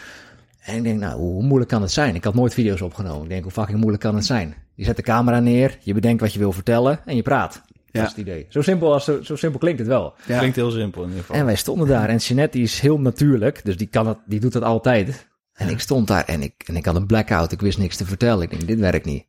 En 0.68 0.76
ik 0.76 0.82
denk, 0.82 1.00
nou, 1.00 1.18
hoe 1.18 1.42
moeilijk 1.42 1.70
kan 1.70 1.82
het 1.82 1.90
zijn? 1.90 2.14
Ik 2.14 2.24
had 2.24 2.34
nooit 2.34 2.54
video's 2.54 2.80
opgenomen. 2.80 3.22
Ik 3.22 3.28
denk, 3.28 3.42
hoe 3.42 3.52
fucking 3.52 3.78
moeilijk 3.78 4.02
kan 4.02 4.14
het 4.14 4.26
zijn? 4.26 4.54
Je 4.74 4.84
zet 4.84 4.96
de 4.96 5.02
camera 5.02 5.40
neer, 5.40 5.78
je 5.80 5.94
bedenkt 5.94 6.20
wat 6.20 6.32
je 6.32 6.38
wil 6.38 6.52
vertellen 6.52 7.00
en 7.04 7.16
je 7.16 7.22
praat. 7.22 7.62
Ja. 7.64 7.80
Dat 7.92 8.02
is 8.02 8.08
het 8.08 8.18
idee. 8.26 8.46
Zo 8.48 8.62
simpel, 8.62 8.92
als, 8.92 9.04
zo, 9.04 9.22
zo 9.22 9.36
simpel 9.36 9.58
klinkt 9.60 9.78
het 9.78 9.88
wel. 9.88 10.14
Ja. 10.26 10.38
Klinkt 10.38 10.56
heel 10.56 10.70
simpel 10.70 11.02
in 11.02 11.08
ieder 11.08 11.24
geval. 11.24 11.36
En 11.36 11.44
wij 11.44 11.56
stonden 11.56 11.88
daar. 11.88 12.08
En 12.08 12.16
Jeanette 12.16 12.56
die 12.56 12.66
is 12.66 12.80
heel 12.80 13.00
natuurlijk, 13.00 13.60
dus 13.64 13.76
die, 13.76 13.86
kan 13.86 14.06
het, 14.06 14.18
die 14.26 14.40
doet 14.40 14.52
dat 14.52 14.62
altijd. 14.62 15.28
En 15.52 15.68
ik 15.68 15.80
stond 15.80 16.06
daar 16.06 16.24
en 16.24 16.42
ik, 16.42 16.62
en 16.66 16.76
ik 16.76 16.84
had 16.84 16.96
een 16.96 17.06
blackout. 17.06 17.52
Ik 17.52 17.60
wist 17.60 17.78
niks 17.78 17.96
te 17.96 18.04
vertellen. 18.04 18.42
Ik 18.42 18.50
denk, 18.50 18.66
dit 18.66 18.78
werkt 18.78 19.04
niet. 19.04 19.26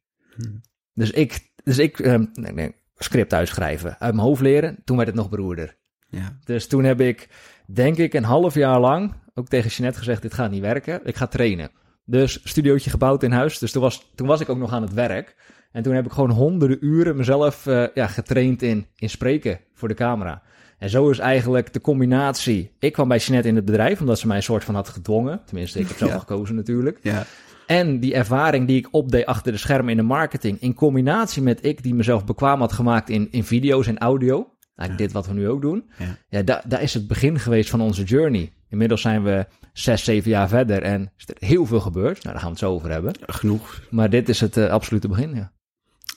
Dus 0.94 1.12
ik, 1.12 1.52
dus 1.64 1.78
ik 1.78 2.00
ehm, 2.00 2.26
nee, 2.34 2.54
nee, 2.54 2.76
script 2.96 3.34
uitschrijven, 3.34 4.00
uit 4.00 4.14
mijn 4.14 4.28
hoofd 4.28 4.42
leren. 4.42 4.78
Toen 4.84 4.96
werd 4.96 5.08
het 5.08 5.18
nog 5.18 5.30
beroerder. 5.30 5.78
Ja. 6.10 6.40
Dus 6.44 6.68
toen 6.68 6.84
heb 6.84 7.02
ik, 7.02 7.30
denk 7.66 7.98
ik, 7.98 8.14
een 8.14 8.24
half 8.24 8.54
jaar 8.54 8.80
lang 8.80 9.14
ook 9.40 9.48
tegen 9.48 9.70
Jeanette 9.70 10.00
gezegd, 10.00 10.22
dit 10.22 10.34
gaat 10.34 10.52
niet 10.52 10.62
werken. 10.62 11.00
Ik 11.04 11.16
ga 11.16 11.28
trainen. 11.28 11.72
Dus 12.06 12.40
studiootje 12.44 12.90
gebouwd 12.90 13.24
in 13.24 13.32
huis. 13.32 13.60
Dus 13.60 13.72
toen 13.72 13.82
was, 13.82 14.12
toen 14.16 14.28
was 14.28 14.42
ik 14.42 14.50
ook 14.50 14.58
nog 14.58 14.74
aan 14.74 14.82
het 14.82 14.94
werk. 14.94 15.36
En 15.72 15.84
toen 15.84 15.94
heb 15.94 16.06
ik 16.06 16.12
gewoon 16.12 16.30
honderden 16.30 16.78
uren 16.86 17.16
mezelf 17.18 17.66
eh, 17.68 17.84
ja, 17.94 18.08
getraind 18.08 18.62
in, 18.62 18.88
in 18.96 19.10
spreken 19.10 19.60
voor 19.74 19.88
de 19.88 19.94
camera. 19.94 20.42
En 20.78 20.90
zo 20.90 21.10
is 21.10 21.20
eigenlijk 21.20 21.74
de 21.74 21.82
combinatie. 21.82 22.72
Ik 22.80 22.94
kwam 22.94 23.08
bij 23.08 23.18
Jeanette 23.18 23.48
in 23.48 23.56
het 23.56 23.66
bedrijf, 23.66 24.00
omdat 24.00 24.20
ze 24.20 24.28
mij 24.28 24.36
een 24.36 24.44
soort 24.44 24.64
van 24.64 24.76
had 24.76 24.90
gedwongen. 24.90 25.42
Tenminste, 25.46 25.80
ik 25.80 25.88
heb 25.88 25.98
zelf 25.98 26.12
Ja. 26.12 26.20
gekozen 26.20 26.56
natuurlijk. 26.56 27.00
Ja. 27.02 27.26
En 27.68 28.00
die 28.00 28.14
ervaring 28.14 28.68
die 28.68 28.78
ik 28.78 28.88
opdeed 28.92 29.26
achter 29.26 29.52
de 29.52 29.58
schermen 29.58 29.92
in 29.92 29.98
de 29.98 30.04
marketing, 30.04 30.62
in 30.62 30.74
combinatie 30.74 31.42
met 31.42 31.66
ik 31.66 31.84
die 31.84 31.96
mezelf 31.96 32.26
bekwaam 32.26 32.60
had 32.60 32.72
gemaakt 32.72 33.10
in, 33.10 33.28
in 33.32 33.44
video's 33.44 33.88
en 33.88 33.98
audio. 33.98 34.48
Eigenlijk 34.80 34.98
dit 34.98 35.12
wat 35.12 35.28
we 35.28 35.34
nu 35.34 35.50
ook 35.50 35.62
doen. 35.62 35.90
Ja. 35.98 36.18
Ja, 36.30 36.42
da- 36.42 36.64
daar 36.68 36.82
is 36.82 36.94
het 36.94 37.08
begin 37.08 37.40
geweest 37.40 37.70
van 37.70 37.82
onze 37.82 38.04
journey. 38.04 38.54
Inmiddels 38.70 39.02
zijn 39.02 39.24
we 39.24 39.48
zes, 39.74 40.04
zeven 40.04 40.30
jaar 40.30 40.48
verder 40.48 40.82
en 40.82 41.12
is 41.18 41.28
er 41.28 41.48
heel 41.48 41.66
veel 41.66 41.80
gebeurd. 41.80 42.24
Nou, 42.24 42.24
daar 42.24 42.36
gaan 42.36 42.44
we 42.44 42.50
het 42.50 42.60
zo 42.60 42.72
over 42.72 42.92
hebben. 42.92 43.14
Genoeg. 43.26 43.82
Maar 43.90 44.10
dit 44.10 44.30
is 44.30 44.40
het 44.40 44.58
eh, 44.58 44.70
absolute 44.70 45.08
begin, 45.08 45.36
ja. 45.36 45.52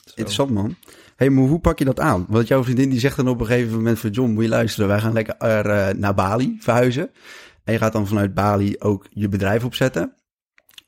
Interessant, 0.05 0.49
man. 0.51 0.75
hey, 1.15 1.29
maar 1.29 1.43
hoe 1.45 1.59
pak 1.59 1.79
je 1.79 1.85
dat 1.85 1.99
aan? 1.99 2.25
Want 2.27 2.47
jouw 2.47 2.63
vriendin 2.63 2.89
die 2.89 2.99
zegt 2.99 3.15
dan 3.15 3.27
op 3.27 3.39
een 3.39 3.45
gegeven 3.45 3.75
moment 3.75 3.99
van... 3.99 4.09
John, 4.09 4.31
moet 4.31 4.43
je 4.43 4.49
luisteren, 4.49 4.87
wij 4.87 4.99
gaan 4.99 5.13
lekker 5.13 5.35
eh, 5.37 5.93
naar 5.95 6.13
Bali 6.13 6.57
verhuizen. 6.59 7.11
En 7.63 7.73
je 7.73 7.79
gaat 7.79 7.93
dan 7.93 8.07
vanuit 8.07 8.33
Bali 8.33 8.75
ook 8.79 9.07
je 9.09 9.27
bedrijf 9.29 9.65
opzetten. 9.65 10.13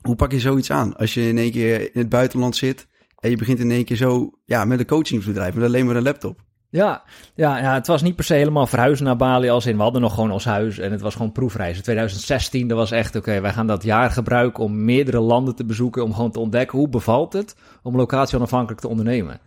Hoe 0.01 0.15
pak 0.15 0.31
je 0.31 0.39
zoiets 0.39 0.71
aan? 0.71 0.95
Als 0.95 1.13
je 1.13 1.27
in 1.27 1.37
één 1.37 1.51
keer 1.51 1.81
in 1.81 1.99
het 1.99 2.09
buitenland 2.09 2.55
zit... 2.55 2.87
en 3.19 3.29
je 3.29 3.37
begint 3.37 3.59
in 3.59 3.71
één 3.71 3.85
keer 3.85 3.97
zo 3.97 4.31
ja, 4.45 4.65
met 4.65 4.79
een 4.79 4.85
coachingsbedrijf... 4.85 5.53
met 5.53 5.63
alleen 5.63 5.85
maar 5.85 5.95
een 5.95 6.03
laptop. 6.03 6.43
Ja, 6.69 7.03
ja, 7.35 7.57
ja, 7.57 7.73
het 7.73 7.87
was 7.87 8.01
niet 8.01 8.15
per 8.15 8.25
se 8.25 8.33
helemaal 8.33 8.67
verhuizen 8.67 9.05
naar 9.05 9.15
Bali 9.15 9.49
als 9.49 9.65
in, 9.65 9.75
we 9.75 9.81
hadden 9.81 10.01
nog 10.01 10.13
gewoon 10.13 10.31
ons 10.31 10.45
huis 10.45 10.79
en 10.79 10.91
het 10.91 11.01
was 11.01 11.15
gewoon 11.15 11.31
proefreizen. 11.31 11.83
2016, 11.83 12.67
dat 12.67 12.77
was 12.77 12.91
echt, 12.91 13.15
oké, 13.15 13.41
wij 13.41 13.53
gaan 13.53 13.67
dat 13.67 13.83
jaar 13.83 14.11
gebruiken 14.11 14.63
om 14.63 14.85
meerdere 14.85 15.19
landen 15.19 15.55
te 15.55 15.65
bezoeken, 15.65 16.03
om 16.03 16.13
gewoon 16.13 16.31
te 16.31 16.39
ontdekken 16.39 16.77
hoe 16.77 16.89
bevalt 16.89 17.33
het 17.33 17.55
om 17.83 17.95
locatie 17.95 18.37
onafhankelijk 18.37 18.81
te 18.81 18.87
ondernemen. 18.87 19.39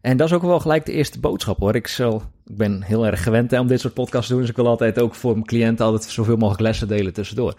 En 0.00 0.16
dat 0.16 0.26
is 0.28 0.34
ook 0.34 0.42
wel 0.42 0.60
gelijk 0.60 0.86
de 0.86 0.92
eerste 0.92 1.20
boodschap 1.20 1.58
hoor. 1.58 1.74
Ik, 1.74 1.86
zal, 1.86 2.22
ik 2.44 2.56
ben 2.56 2.82
heel 2.82 3.06
erg 3.06 3.22
gewend 3.22 3.50
hè, 3.50 3.60
om 3.60 3.66
dit 3.66 3.80
soort 3.80 3.94
podcasts 3.94 4.26
te 4.26 4.32
doen, 4.32 4.40
dus 4.40 4.50
ik 4.50 4.56
wil 4.56 4.66
altijd 4.66 5.00
ook 5.00 5.14
voor 5.14 5.32
mijn 5.32 5.46
cliënten 5.46 5.84
altijd 5.84 6.04
zoveel 6.04 6.36
mogelijk 6.36 6.62
lessen 6.62 6.88
delen 6.88 7.12
tussendoor. 7.12 7.54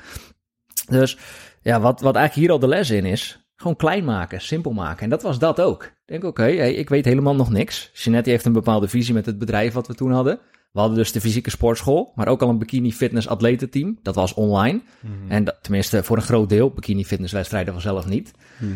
Dus 0.89 1.17
ja, 1.61 1.79
wat, 1.79 2.01
wat 2.01 2.15
eigenlijk 2.15 2.47
hier 2.47 2.51
al 2.51 2.67
de 2.67 2.75
les 2.75 2.89
in 2.89 3.05
is, 3.05 3.47
gewoon 3.55 3.75
klein 3.75 4.03
maken, 4.05 4.41
simpel 4.41 4.71
maken. 4.71 5.03
En 5.03 5.09
dat 5.09 5.21
was 5.21 5.39
dat 5.39 5.61
ook. 5.61 5.91
Denk, 6.13 6.25
oké, 6.25 6.43
hey, 6.43 6.73
ik 6.73 6.89
weet 6.89 7.05
helemaal 7.05 7.35
nog 7.35 7.51
niks. 7.51 7.89
Jeanette 7.93 8.29
heeft 8.29 8.45
een 8.45 8.53
bepaalde 8.53 8.87
visie 8.87 9.13
met 9.13 9.25
het 9.25 9.39
bedrijf 9.39 9.73
wat 9.73 9.87
we 9.87 9.93
toen 9.93 10.11
hadden. 10.11 10.39
We 10.71 10.79
hadden 10.79 10.97
dus 10.97 11.11
de 11.11 11.21
fysieke 11.21 11.49
sportschool, 11.49 12.11
maar 12.15 12.27
ook 12.27 12.41
al 12.41 12.49
een 12.49 12.57
bikini 12.57 12.91
fitness 12.91 13.27
atletenteam. 13.27 13.99
Dat 14.01 14.15
was 14.15 14.33
online. 14.33 14.81
En 15.27 15.43
dat, 15.43 15.57
tenminste 15.61 16.03
voor 16.03 16.17
een 16.17 16.23
groot 16.23 16.49
deel. 16.49 16.71
Bikini 16.71 17.05
fitness 17.05 17.33
wedstrijden 17.33 17.73
vanzelf 17.73 18.07
niet. 18.07 18.31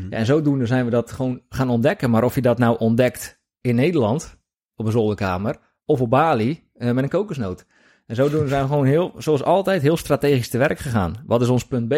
Ja, 0.09 0.17
en 0.17 0.25
zodoende 0.25 0.65
zijn 0.65 0.85
we 0.85 0.91
dat 0.91 1.11
gewoon 1.11 1.41
gaan 1.49 1.69
ontdekken. 1.69 2.09
Maar 2.09 2.23
of 2.23 2.35
je 2.35 2.41
dat 2.41 2.57
nou 2.57 2.77
ontdekt 2.79 3.41
in 3.61 3.75
Nederland, 3.75 4.37
op 4.75 4.85
een 4.85 4.91
zolderkamer, 4.91 5.57
of 5.85 6.01
op 6.01 6.09
Bali, 6.09 6.63
eh, 6.73 6.91
met 6.91 7.03
een 7.03 7.09
kokosnoot. 7.09 7.65
En 8.05 8.15
zodoende 8.15 8.47
zijn 8.47 8.61
we 8.61 8.69
gewoon 8.69 8.85
heel, 8.85 9.13
zoals 9.17 9.43
altijd, 9.43 9.81
heel 9.81 9.97
strategisch 9.97 10.49
te 10.49 10.57
werk 10.57 10.79
gegaan. 10.79 11.23
Wat 11.25 11.41
is 11.41 11.49
ons 11.49 11.67
punt 11.67 11.87
B? 11.87 11.93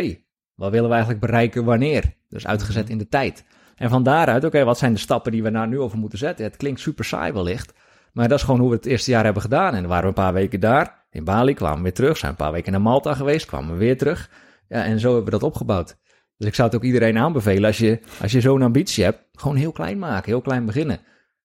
Wat 0.56 0.72
willen 0.72 0.88
we 0.88 0.94
eigenlijk 0.94 1.22
bereiken 1.26 1.64
wanneer? 1.64 2.16
Dus 2.28 2.48
uitgezet 2.48 2.90
in 2.90 2.98
de 2.98 3.08
tijd. 3.08 3.44
En 3.80 3.90
van 3.90 4.04
daaruit, 4.04 4.44
oké, 4.44 4.64
wat 4.64 4.78
zijn 4.78 4.94
de 4.94 5.00
stappen 5.00 5.32
die 5.32 5.44
we 5.44 5.52
daar 5.52 5.68
nu 5.68 5.80
over 5.80 5.98
moeten 5.98 6.20
zetten? 6.20 6.46
Het 6.46 6.58
klinkt 6.58 6.80
super 6.80 7.06
saai 7.06 7.32
wellicht, 7.32 7.74
maar 8.14 8.28
dat 8.28 8.38
is 8.38 8.44
gewoon 8.44 8.60
hoe 8.60 8.70
we 8.70 8.76
het 8.76 8.86
eerste 8.86 9.12
jaar 9.12 9.24
hebben 9.24 9.42
gedaan. 9.42 9.74
En 9.74 9.80
dan 9.80 9.90
waren 9.90 10.02
we 10.02 10.08
een 10.08 10.24
paar 10.24 10.34
weken 10.34 10.60
daar, 10.60 11.06
in 11.12 11.24
Bali, 11.24 11.54
kwamen 11.54 11.78
we 11.78 11.84
weer 11.84 11.94
terug. 11.94 12.18
Zijn 12.18 12.32
een 12.32 12.38
paar 12.38 12.52
weken 12.52 12.72
naar 12.72 12.82
Malta 12.82 13.14
geweest, 13.14 13.46
kwamen 13.46 13.72
we 13.72 13.78
weer 13.78 13.98
terug. 13.98 14.30
Ja, 14.68 14.84
en 14.84 15.00
zo 15.00 15.08
hebben 15.08 15.26
we 15.26 15.40
dat 15.40 15.44
opgebouwd. 15.44 15.98
Dus 16.38 16.48
ik 16.48 16.56
zou 16.56 16.68
het 16.68 16.78
ook 16.78 16.84
iedereen 16.84 17.18
aanbevelen, 17.18 17.66
als 17.66 17.78
je, 17.78 18.00
als 18.22 18.32
je 18.32 18.42
zo'n 18.42 18.62
ambitie 18.62 19.04
hebt, 19.04 19.24
gewoon 19.34 19.56
heel 19.56 19.72
klein 19.72 20.00
maken, 20.00 20.32
heel 20.32 20.42
klein 20.42 20.66
beginnen. 20.66 21.00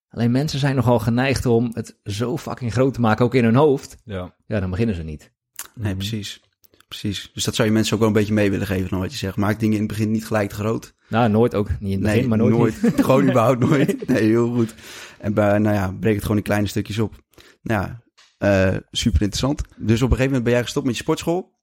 Alleen 0.09 0.31
mensen 0.31 0.59
zijn 0.59 0.75
nogal 0.75 0.99
geneigd 0.99 1.45
om 1.45 1.71
het 1.73 1.99
zo 2.03 2.37
fucking 2.37 2.73
groot 2.73 2.93
te 2.93 3.01
maken, 3.01 3.25
ook 3.25 3.35
in 3.35 3.43
hun 3.43 3.55
hoofd. 3.55 3.97
Ja. 4.03 4.35
Ja, 4.47 4.59
dan 4.59 4.69
beginnen 4.69 4.95
ze 4.95 5.03
niet. 5.03 5.31
Nee, 5.73 5.95
precies. 5.95 6.41
Precies. 6.87 7.31
Dus 7.33 7.43
dat 7.43 7.55
zou 7.55 7.67
je 7.67 7.73
mensen 7.73 7.93
ook 7.93 7.99
wel 7.99 8.07
een 8.07 8.15
beetje 8.15 8.33
mee 8.33 8.51
willen 8.51 8.67
geven 8.67 8.89
van 8.89 8.99
wat 8.99 9.11
je 9.11 9.17
zegt. 9.17 9.35
Maak 9.35 9.59
dingen 9.59 9.75
in 9.75 9.81
het 9.81 9.91
begin 9.91 10.11
niet 10.11 10.25
gelijk 10.25 10.49
te 10.49 10.55
groot. 10.55 10.93
Nou, 11.09 11.29
nooit 11.29 11.55
ook. 11.55 11.69
Niet 11.79 11.91
in 11.91 12.03
het 12.03 12.13
begin, 12.13 12.29
maar 12.29 12.37
nooit. 12.37 12.81
niet. 12.81 12.93
gewoon 13.05 13.23
überhaupt 13.23 13.59
nooit. 13.59 14.07
Nee, 14.07 14.23
heel 14.23 14.53
goed. 14.53 14.75
En 15.19 15.33
bij, 15.33 15.57
nou 15.57 15.75
ja, 15.75 15.95
breek 15.99 16.13
het 16.13 16.21
gewoon 16.21 16.37
in 16.37 16.43
kleine 16.43 16.67
stukjes 16.67 16.99
op. 16.99 17.13
Nou 17.61 17.81
ja, 17.81 18.03
eh, 18.37 18.77
super 18.91 19.21
interessant. 19.21 19.61
Dus 19.75 20.01
op 20.01 20.11
een 20.11 20.17
gegeven 20.17 20.25
moment 20.25 20.43
ben 20.43 20.53
jij 20.53 20.63
gestopt 20.63 20.85
met 20.85 20.95
je 20.95 21.01
sportschool. 21.01 21.53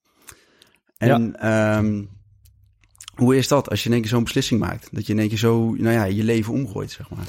En 0.97 1.41
ehm, 1.41 2.05
hoe 3.15 3.37
is 3.37 3.49
dat 3.49 3.71
als 3.71 3.81
je 3.81 3.87
in 3.87 3.93
één 3.93 4.03
keer 4.03 4.11
zo'n 4.11 4.25
beslissing 4.25 4.61
maakt? 4.61 4.89
Dat 4.93 5.07
je 5.07 5.13
in 5.13 5.19
één 5.19 5.29
keer 5.29 5.39
zo, 5.39 5.71
nou 5.71 5.95
ja, 5.95 6.05
je 6.05 6.25
leven 6.25 6.53
omgooit, 6.53 6.91
zeg 6.91 7.11
maar. 7.11 7.27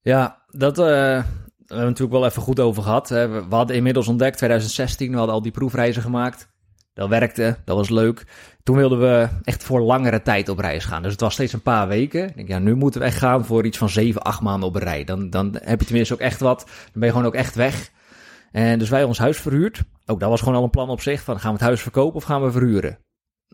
Ja, 0.00 0.44
dat 0.50 0.78
uh, 0.78 0.84
we 0.84 0.92
hebben 0.92 1.24
we 1.66 1.84
natuurlijk 1.84 2.12
wel 2.12 2.26
even 2.26 2.42
goed 2.42 2.60
over 2.60 2.82
gehad. 2.82 3.08
We 3.08 3.44
hadden 3.48 3.76
inmiddels 3.76 4.08
ontdekt, 4.08 4.36
2016, 4.36 5.10
we 5.10 5.16
hadden 5.16 5.34
al 5.34 5.42
die 5.42 5.52
proefreizen 5.52 6.02
gemaakt. 6.02 6.52
Dat 6.94 7.08
werkte, 7.08 7.56
dat 7.64 7.76
was 7.76 7.88
leuk. 7.88 8.26
Toen 8.62 8.76
wilden 8.76 9.00
we 9.00 9.28
echt 9.42 9.64
voor 9.64 9.80
langere 9.80 10.22
tijd 10.22 10.48
op 10.48 10.58
reis 10.58 10.84
gaan. 10.84 11.02
Dus 11.02 11.12
het 11.12 11.20
was 11.20 11.32
steeds 11.32 11.52
een 11.52 11.62
paar 11.62 11.88
weken. 11.88 12.28
Ik 12.28 12.34
denk, 12.34 12.48
ja, 12.48 12.58
nu 12.58 12.74
moeten 12.74 13.00
we 13.00 13.06
echt 13.06 13.18
gaan 13.18 13.44
voor 13.44 13.64
iets 13.64 13.78
van 13.78 13.88
zeven, 13.88 14.22
acht 14.22 14.40
maanden 14.40 14.68
op 14.68 14.74
rij. 14.76 15.04
Dan, 15.04 15.30
dan 15.30 15.58
heb 15.62 15.80
je 15.80 15.86
tenminste 15.86 16.14
ook 16.14 16.20
echt 16.20 16.40
wat. 16.40 16.58
Dan 16.66 16.92
ben 16.92 17.04
je 17.04 17.10
gewoon 17.10 17.26
ook 17.26 17.34
echt 17.34 17.54
weg. 17.54 17.90
En 18.52 18.78
dus 18.78 18.88
wij 18.88 19.04
ons 19.04 19.18
huis 19.18 19.40
verhuurd. 19.40 19.82
Ook 20.06 20.20
dat 20.20 20.28
was 20.28 20.40
gewoon 20.40 20.54
al 20.54 20.62
een 20.62 20.70
plan 20.70 20.88
op 20.88 21.00
zich. 21.00 21.22
Van 21.22 21.40
gaan 21.40 21.50
we 21.52 21.56
het 21.56 21.66
huis 21.66 21.82
verkopen 21.82 22.16
of 22.16 22.24
gaan 22.24 22.42
we 22.42 22.50
verhuren? 22.50 22.98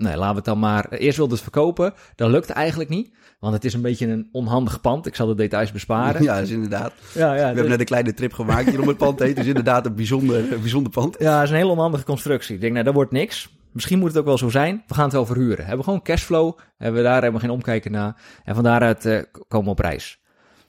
Nee, 0.01 0.17
laten 0.17 0.31
we 0.31 0.37
het 0.37 0.45
dan 0.45 0.59
maar. 0.59 0.89
Eerst 0.91 1.17
wilden 1.17 1.39
we 1.39 1.43
het 1.43 1.53
verkopen. 1.53 1.95
Dat 2.15 2.31
lukte 2.31 2.53
eigenlijk 2.53 2.91
niet. 2.91 3.11
Want 3.41 3.55
het 3.55 3.65
is 3.65 3.75
een 3.75 3.83
beetje 3.83 4.07
een 4.07 4.29
onhandig 4.33 4.81
pand. 4.81 5.07
Ik 5.07 5.15
zal 5.15 5.27
de 5.27 5.35
details 5.35 5.73
besparen. 5.73 6.23
Ja, 6.23 6.35
dat 6.35 6.43
is 6.43 6.51
inderdaad. 6.51 6.93
Ja, 7.15 7.35
ja, 7.35 7.39
We 7.39 7.45
hebben 7.45 7.69
net 7.69 7.81
een 7.81 7.87
kleine 7.87 8.15
trip 8.15 8.33
gemaakt 8.33 8.71
hier 8.71 8.81
om 8.81 8.89
het 8.89 8.97
pand 8.97 9.19
heen. 9.19 9.29
Het 9.29 9.39
is 9.39 9.47
inderdaad 9.47 9.87
een 9.87 9.95
bijzonder, 9.95 10.53
een 10.53 10.61
bijzonder 10.61 10.93
pand. 10.93 11.17
Ja, 11.19 11.35
het 11.35 11.45
is 11.45 11.51
een 11.51 11.57
hele 11.57 11.71
onhandige 11.71 12.05
constructie. 12.05 12.55
Ik 12.55 12.61
denk, 12.61 12.73
nou, 12.73 12.85
dat 12.85 12.95
wordt 12.95 13.13
niks. 13.13 13.59
Misschien 13.73 13.99
moet 13.99 14.09
het 14.09 14.19
ook 14.19 14.25
wel 14.25 14.39
zo 14.39 14.49
zijn. 14.49 14.83
We 14.87 14.95
gaan 14.95 15.05
het 15.05 15.13
wel 15.13 15.27
verhuren. 15.27 15.59
Hebben 15.59 15.77
we 15.77 15.85
gewoon 15.85 16.03
cashflow. 16.03 16.59
Hebben 16.79 17.03
we 17.03 17.09
daar 17.09 17.33
we 17.33 17.39
geen 17.39 17.51
omkijken 17.51 17.93
naar. 17.93 18.17
En 18.45 18.55
van 18.55 18.65
daaruit 18.65 19.07
uh, 19.07 19.23
komen 19.49 19.67
we 19.67 19.73
op 19.73 19.79
reis. 19.79 20.21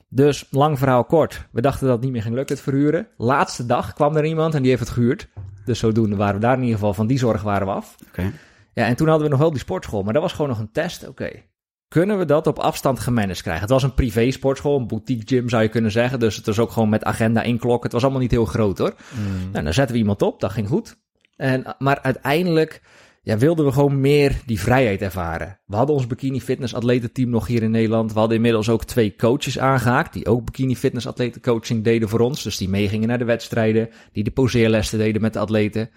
Dus, 0.08 0.46
lang 0.50 0.78
verhaal 0.78 1.04
kort. 1.04 1.46
We 1.50 1.60
dachten 1.60 1.86
dat 1.86 1.94
het 1.94 2.04
niet 2.04 2.12
meer 2.12 2.22
ging 2.22 2.34
lukken, 2.34 2.54
het 2.54 2.64
verhuren. 2.64 3.06
Laatste 3.16 3.66
dag 3.66 3.92
kwam 3.92 4.16
er 4.16 4.24
iemand 4.24 4.54
en 4.54 4.60
die 4.60 4.70
heeft 4.70 4.82
het 4.82 4.92
gehuurd. 4.92 5.28
Dus 5.64 5.78
zodoende 5.78 6.16
waren 6.16 6.34
we 6.34 6.40
daar 6.40 6.54
in 6.54 6.62
ieder 6.62 6.74
geval 6.74 6.94
van 6.94 7.06
die 7.06 7.18
zorg 7.18 7.42
waren 7.42 7.66
we 7.66 7.72
af. 7.72 7.96
Oké. 8.08 8.32
Ja, 8.74 8.86
en 8.86 8.96
toen 8.96 9.08
hadden 9.08 9.24
we 9.24 9.32
nog 9.32 9.40
wel 9.40 9.50
die 9.50 9.60
sportschool. 9.60 10.02
Maar 10.02 10.12
dat 10.12 10.22
was 10.22 10.32
gewoon 10.32 10.50
nog 10.50 10.58
een 10.58 10.72
test. 10.72 11.08
Oké, 11.08 11.30
kunnen 11.88 12.18
we 12.18 12.24
dat 12.24 12.46
op 12.46 12.58
afstand 12.58 13.00
gemanaged 13.00 13.42
krijgen? 13.42 13.62
Het 13.62 13.70
was 13.70 13.82
een 13.82 13.94
privé 13.94 14.30
sportschool, 14.30 14.78
een 14.78 14.86
boutique 14.86 15.26
gym 15.26 15.48
zou 15.48 15.62
je 15.62 15.68
kunnen 15.68 15.90
zeggen. 15.90 16.20
Dus 16.20 16.36
het 16.36 16.46
was 16.46 16.58
ook 16.58 16.70
gewoon 16.70 16.88
met 16.88 17.04
agenda 17.04 17.42
inklokken. 17.42 17.82
Het 17.82 17.92
was 17.92 18.02
allemaal 18.02 18.20
niet 18.20 18.30
heel 18.30 18.44
groot 18.44 18.78
hoor. 18.78 18.94
Mm. 19.10 19.50
Nou, 19.52 19.64
dan 19.64 19.74
zetten 19.74 19.94
we 19.94 20.00
iemand 20.00 20.22
op, 20.22 20.40
dat 20.40 20.52
ging 20.52 20.68
goed. 20.68 21.00
En, 21.36 21.76
maar 21.78 22.00
uiteindelijk 22.02 22.82
ja, 23.22 23.38
wilden 23.38 23.64
we 23.64 23.72
gewoon 23.72 24.00
meer 24.00 24.40
die 24.46 24.60
vrijheid 24.60 25.02
ervaren. 25.02 25.60
We 25.66 25.76
hadden 25.76 25.94
ons 25.94 26.06
bikini 26.06 26.40
fitness 26.40 26.74
atletenteam 26.74 27.30
nog 27.30 27.46
hier 27.46 27.62
in 27.62 27.70
Nederland. 27.70 28.12
We 28.12 28.18
hadden 28.18 28.36
inmiddels 28.36 28.68
ook 28.68 28.84
twee 28.84 29.16
coaches 29.16 29.58
aangehaakt 29.58 30.12
die 30.12 30.26
ook 30.26 30.44
bikini 30.44 30.76
fitness 30.76 31.06
atleten 31.06 31.40
coaching 31.40 31.84
deden 31.84 32.08
voor 32.08 32.20
ons. 32.20 32.42
Dus 32.42 32.56
die 32.56 32.68
meegingen 32.68 33.08
naar 33.08 33.18
de 33.18 33.24
wedstrijden, 33.24 33.88
die 34.12 34.24
de 34.24 34.30
poseerlessen 34.30 34.98
deden 34.98 35.22
met 35.22 35.32
de 35.32 35.38
atleten. 35.38 35.90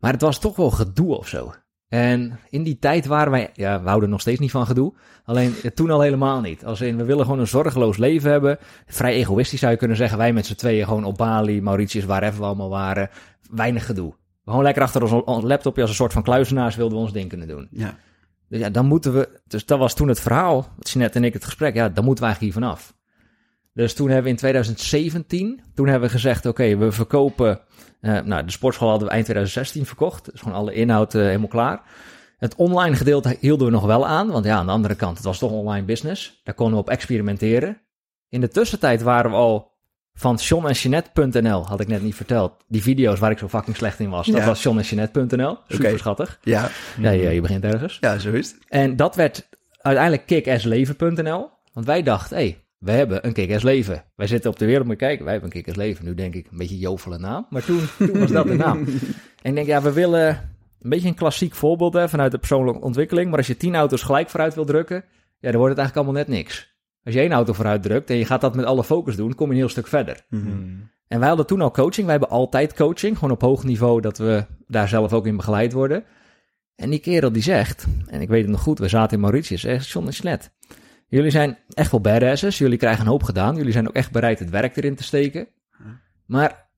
Maar 0.00 0.12
het 0.12 0.20
was 0.20 0.40
toch 0.40 0.56
wel 0.56 0.70
gedoe 0.70 1.16
of 1.16 1.28
zo. 1.28 1.52
En 1.90 2.38
in 2.48 2.62
die 2.62 2.78
tijd 2.78 3.06
waren 3.06 3.32
wij, 3.32 3.50
ja, 3.52 3.82
we 3.82 3.88
houden 3.88 4.10
nog 4.10 4.20
steeds 4.20 4.40
niet 4.40 4.50
van 4.50 4.66
gedoe. 4.66 4.94
Alleen 5.24 5.54
toen 5.74 5.90
al 5.90 6.00
helemaal 6.00 6.40
niet. 6.40 6.64
Als 6.64 6.80
in, 6.80 6.96
we 6.96 7.04
willen 7.04 7.24
gewoon 7.24 7.40
een 7.40 7.46
zorgeloos 7.46 7.96
leven 7.96 8.30
hebben. 8.30 8.58
Vrij 8.86 9.12
egoïstisch 9.14 9.60
zou 9.60 9.72
je 9.72 9.78
kunnen 9.78 9.96
zeggen. 9.96 10.18
Wij 10.18 10.32
met 10.32 10.46
z'n 10.46 10.54
tweeën 10.54 10.86
gewoon 10.86 11.04
op 11.04 11.16
Bali, 11.16 11.62
Mauritius, 11.62 12.04
wherever 12.04 12.40
we 12.40 12.46
allemaal 12.46 12.68
waren. 12.68 13.10
Weinig 13.50 13.86
gedoe. 13.86 14.14
Gewoon 14.44 14.62
lekker 14.62 14.82
achter 14.82 15.02
ons, 15.02 15.12
ons 15.24 15.44
laptopje 15.44 15.80
als 15.80 15.90
een 15.90 15.96
soort 15.96 16.12
van 16.12 16.22
kluizenaars 16.22 16.76
wilden 16.76 16.96
we 16.96 17.02
ons 17.02 17.12
ding 17.12 17.28
kunnen 17.28 17.48
doen. 17.48 17.68
Ja. 17.70 17.96
Dus 18.48 18.60
ja, 18.60 18.70
dan 18.70 18.86
moeten 18.86 19.12
we. 19.12 19.40
Dus 19.46 19.66
dat 19.66 19.78
was 19.78 19.94
toen 19.94 20.08
het 20.08 20.20
verhaal. 20.20 20.68
Jeanette 20.78 21.18
en 21.18 21.24
ik 21.24 21.32
het 21.32 21.44
gesprek. 21.44 21.74
Ja, 21.74 21.88
dan 21.88 22.04
moeten 22.04 22.24
we 22.24 22.30
eigenlijk 22.30 22.54
hier 22.54 22.62
vanaf. 22.62 22.94
Dus 23.72 23.94
toen 23.94 24.06
hebben 24.06 24.24
we 24.24 24.30
in 24.30 24.36
2017. 24.36 25.60
Toen 25.74 25.88
hebben 25.88 26.08
we 26.08 26.14
gezegd: 26.14 26.46
oké, 26.46 26.76
we 26.76 26.92
verkopen. 26.92 27.60
Uh, 28.00 28.20
nou, 28.20 28.44
de 28.44 28.50
sportschool 28.52 28.88
hadden 28.88 29.06
we 29.08 29.12
eind 29.14 29.24
2016 29.24 29.86
verkocht. 29.86 30.30
Dus 30.30 30.40
gewoon 30.40 30.56
alle 30.56 30.72
inhoud 30.72 31.14
uh, 31.14 31.22
helemaal 31.22 31.48
klaar. 31.48 31.80
Het 32.38 32.54
online 32.54 32.96
gedeelte 32.96 33.36
hielden 33.40 33.66
we 33.66 33.72
nog 33.72 33.84
wel 33.84 34.06
aan. 34.06 34.30
Want 34.30 34.44
ja, 34.44 34.56
aan 34.56 34.66
de 34.66 34.72
andere 34.72 34.94
kant, 34.94 35.16
het 35.16 35.26
was 35.26 35.38
toch 35.38 35.50
online 35.50 35.84
business. 35.86 36.40
Daar 36.44 36.54
konden 36.54 36.74
we 36.74 36.80
op 36.80 36.90
experimenteren. 36.90 37.80
In 38.28 38.40
de 38.40 38.48
tussentijd 38.48 39.02
waren 39.02 39.30
we 39.30 39.36
al 39.36 39.68
van 40.12 40.34
John 40.34 40.66
en 40.66 40.72
Jeanette.nl, 40.72 41.66
had 41.66 41.80
ik 41.80 41.88
net 41.88 42.02
niet 42.02 42.14
verteld. 42.14 42.64
Die 42.68 42.82
video's 42.82 43.18
waar 43.18 43.30
ik 43.30 43.38
zo 43.38 43.48
fucking 43.48 43.76
slecht 43.76 43.98
in 43.98 44.10
was. 44.10 44.26
Dat 44.26 44.36
Ja. 44.36 44.46
was 44.46 44.62
John 44.62 44.78
en 44.78 44.84
Jeanette.nl. 44.84 45.58
Super 45.68 45.88
Oké. 45.88 45.98
schattig. 45.98 46.38
Ja. 46.42 46.68
Ja, 46.98 47.10
ja, 47.10 47.30
je 47.30 47.40
begint 47.40 47.64
ergens. 47.64 47.96
ja, 48.00 48.18
zo 48.18 48.30
is 48.32 48.50
het. 48.50 48.58
En 48.68 48.96
dat 48.96 49.14
werd 49.14 49.48
uiteindelijk 49.80 50.26
kickassleven.nl. 50.26 51.50
Want 51.72 51.86
wij 51.86 52.02
dachten, 52.02 52.36
hé, 52.36 52.42
hey, 52.42 52.64
we 52.80 52.90
hebben 52.90 53.26
een 53.26 53.32
kick 53.32 53.62
leven. 53.62 54.04
Wij 54.16 54.26
zitten 54.26 54.50
op 54.50 54.58
de 54.58 54.66
wereld, 54.66 54.88
je 54.88 54.96
kijken, 54.96 55.24
wij 55.24 55.32
hebben 55.32 55.50
een 55.54 55.62
kick 55.62 55.76
leven. 55.76 56.04
Nu 56.04 56.14
denk 56.14 56.34
ik, 56.34 56.46
een 56.50 56.58
beetje 56.58 56.78
jovele 56.78 57.18
naam. 57.18 57.46
Maar 57.50 57.64
toen, 57.64 57.80
toen 57.98 58.18
was 58.18 58.30
dat 58.30 58.46
de 58.46 58.54
naam. 58.54 58.84
En 59.42 59.50
ik 59.50 59.54
denk, 59.54 59.66
ja, 59.66 59.82
we 59.82 59.92
willen 59.92 60.28
een 60.80 60.90
beetje 60.90 61.08
een 61.08 61.14
klassiek 61.14 61.54
voorbeeld 61.54 61.94
hè, 61.94 62.08
vanuit 62.08 62.30
de 62.30 62.38
persoonlijke 62.38 62.80
ontwikkeling. 62.80 63.28
Maar 63.28 63.38
als 63.38 63.46
je 63.46 63.56
tien 63.56 63.74
auto's 63.74 64.02
gelijk 64.02 64.30
vooruit 64.30 64.54
wil 64.54 64.64
drukken, 64.64 65.04
ja, 65.38 65.50
dan 65.50 65.60
wordt 65.60 65.76
het 65.76 65.78
eigenlijk 65.78 65.96
allemaal 65.96 66.24
net 66.24 66.36
niks. 66.36 66.74
Als 67.04 67.14
je 67.14 67.20
één 67.20 67.32
auto 67.32 67.52
vooruit 67.52 67.82
drukt 67.82 68.10
en 68.10 68.16
je 68.16 68.24
gaat 68.24 68.40
dat 68.40 68.54
met 68.54 68.64
alle 68.64 68.84
focus 68.84 69.16
doen, 69.16 69.34
kom 69.34 69.46
je 69.46 69.52
een 69.52 69.58
heel 69.58 69.68
stuk 69.68 69.86
verder. 69.86 70.24
Mm. 70.28 70.90
En 71.06 71.18
wij 71.18 71.28
hadden 71.28 71.46
toen 71.46 71.60
al 71.60 71.70
coaching. 71.70 72.06
Wij 72.06 72.16
hebben 72.16 72.36
altijd 72.36 72.74
coaching, 72.74 73.18
gewoon 73.18 73.34
op 73.34 73.40
hoog 73.40 73.64
niveau, 73.64 74.00
dat 74.00 74.18
we 74.18 74.44
daar 74.66 74.88
zelf 74.88 75.12
ook 75.12 75.26
in 75.26 75.36
begeleid 75.36 75.72
worden. 75.72 76.04
En 76.74 76.90
die 76.90 76.98
kerel 76.98 77.32
die 77.32 77.42
zegt, 77.42 77.86
en 78.06 78.20
ik 78.20 78.28
weet 78.28 78.42
het 78.42 78.50
nog 78.50 78.60
goed, 78.60 78.78
we 78.78 78.88
zaten 78.88 79.16
in 79.16 79.20
Mauritius, 79.20 79.60
zegt 79.60 79.88
John 79.88 80.06
en 80.06 80.12
Jeanette, 80.12 80.50
jullie 81.10 81.30
zijn 81.30 81.58
echt 81.68 81.90
wel 81.90 82.00
badasses, 82.00 82.58
jullie 82.58 82.78
krijgen 82.78 83.00
een 83.04 83.10
hoop 83.10 83.22
gedaan, 83.22 83.56
jullie 83.56 83.72
zijn 83.72 83.88
ook 83.88 83.94
echt 83.94 84.12
bereid 84.12 84.38
het 84.38 84.50
werk 84.50 84.76
erin 84.76 84.94
te 84.94 85.02
steken. 85.02 85.48
Maar 86.26 86.68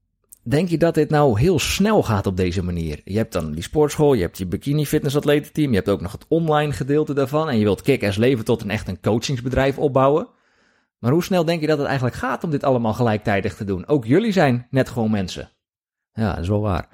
denk 0.43 0.69
je 0.69 0.79
dat 0.79 0.95
dit 0.95 1.11
nou 1.11 1.41
heel 1.41 1.59
snel 1.59 2.03
gaat 2.03 2.27
op 2.27 2.37
deze 2.37 2.65
manier? 2.65 3.01
Je 3.05 3.17
hebt 3.17 3.33
dan 3.33 3.53
die 3.53 3.63
sportschool, 3.63 4.15
je 4.15 4.23
hebt 4.23 4.39
je 4.39 4.47
bikini 4.47 4.87
fitness 4.87 5.17
atletenteam, 5.17 5.71
je 5.71 5.77
hebt 5.77 5.89
ook 5.89 6.01
nog 6.01 6.13
het 6.13 6.27
online 6.29 6.73
gedeelte 6.73 7.15
daarvan 7.15 7.49
en 7.49 7.59
je 7.59 7.65
wilt 7.65 7.83
kick-ass 7.83 8.19
leven 8.19 8.45
tot 8.45 8.63
een 8.63 8.71
echt 8.71 8.89
een 8.89 9.01
coachingsbedrijf 9.01 9.79
opbouwen. 9.79 10.29
Maar 10.99 11.13
hoe 11.13 11.25
snel 11.25 11.45
denk 11.45 11.61
je 11.61 11.67
dat 11.67 11.79
het 11.79 11.87
eigenlijk 11.87 12.17
gaat 12.17 12.45
om 12.45 12.51
dit 12.51 12.65
allemaal 12.65 12.95
gelijktijdig 12.95 13.55
te 13.57 13.65
doen? 13.65 13.87
Ook 13.87 14.05
jullie 14.05 14.33
zijn 14.33 14.67
net 14.71 14.89
gewoon 14.89 15.11
mensen. 15.11 15.51
Ja, 16.13 16.31
dat 16.33 16.43
is 16.43 16.49
wel 16.49 16.61
waar. 16.61 16.89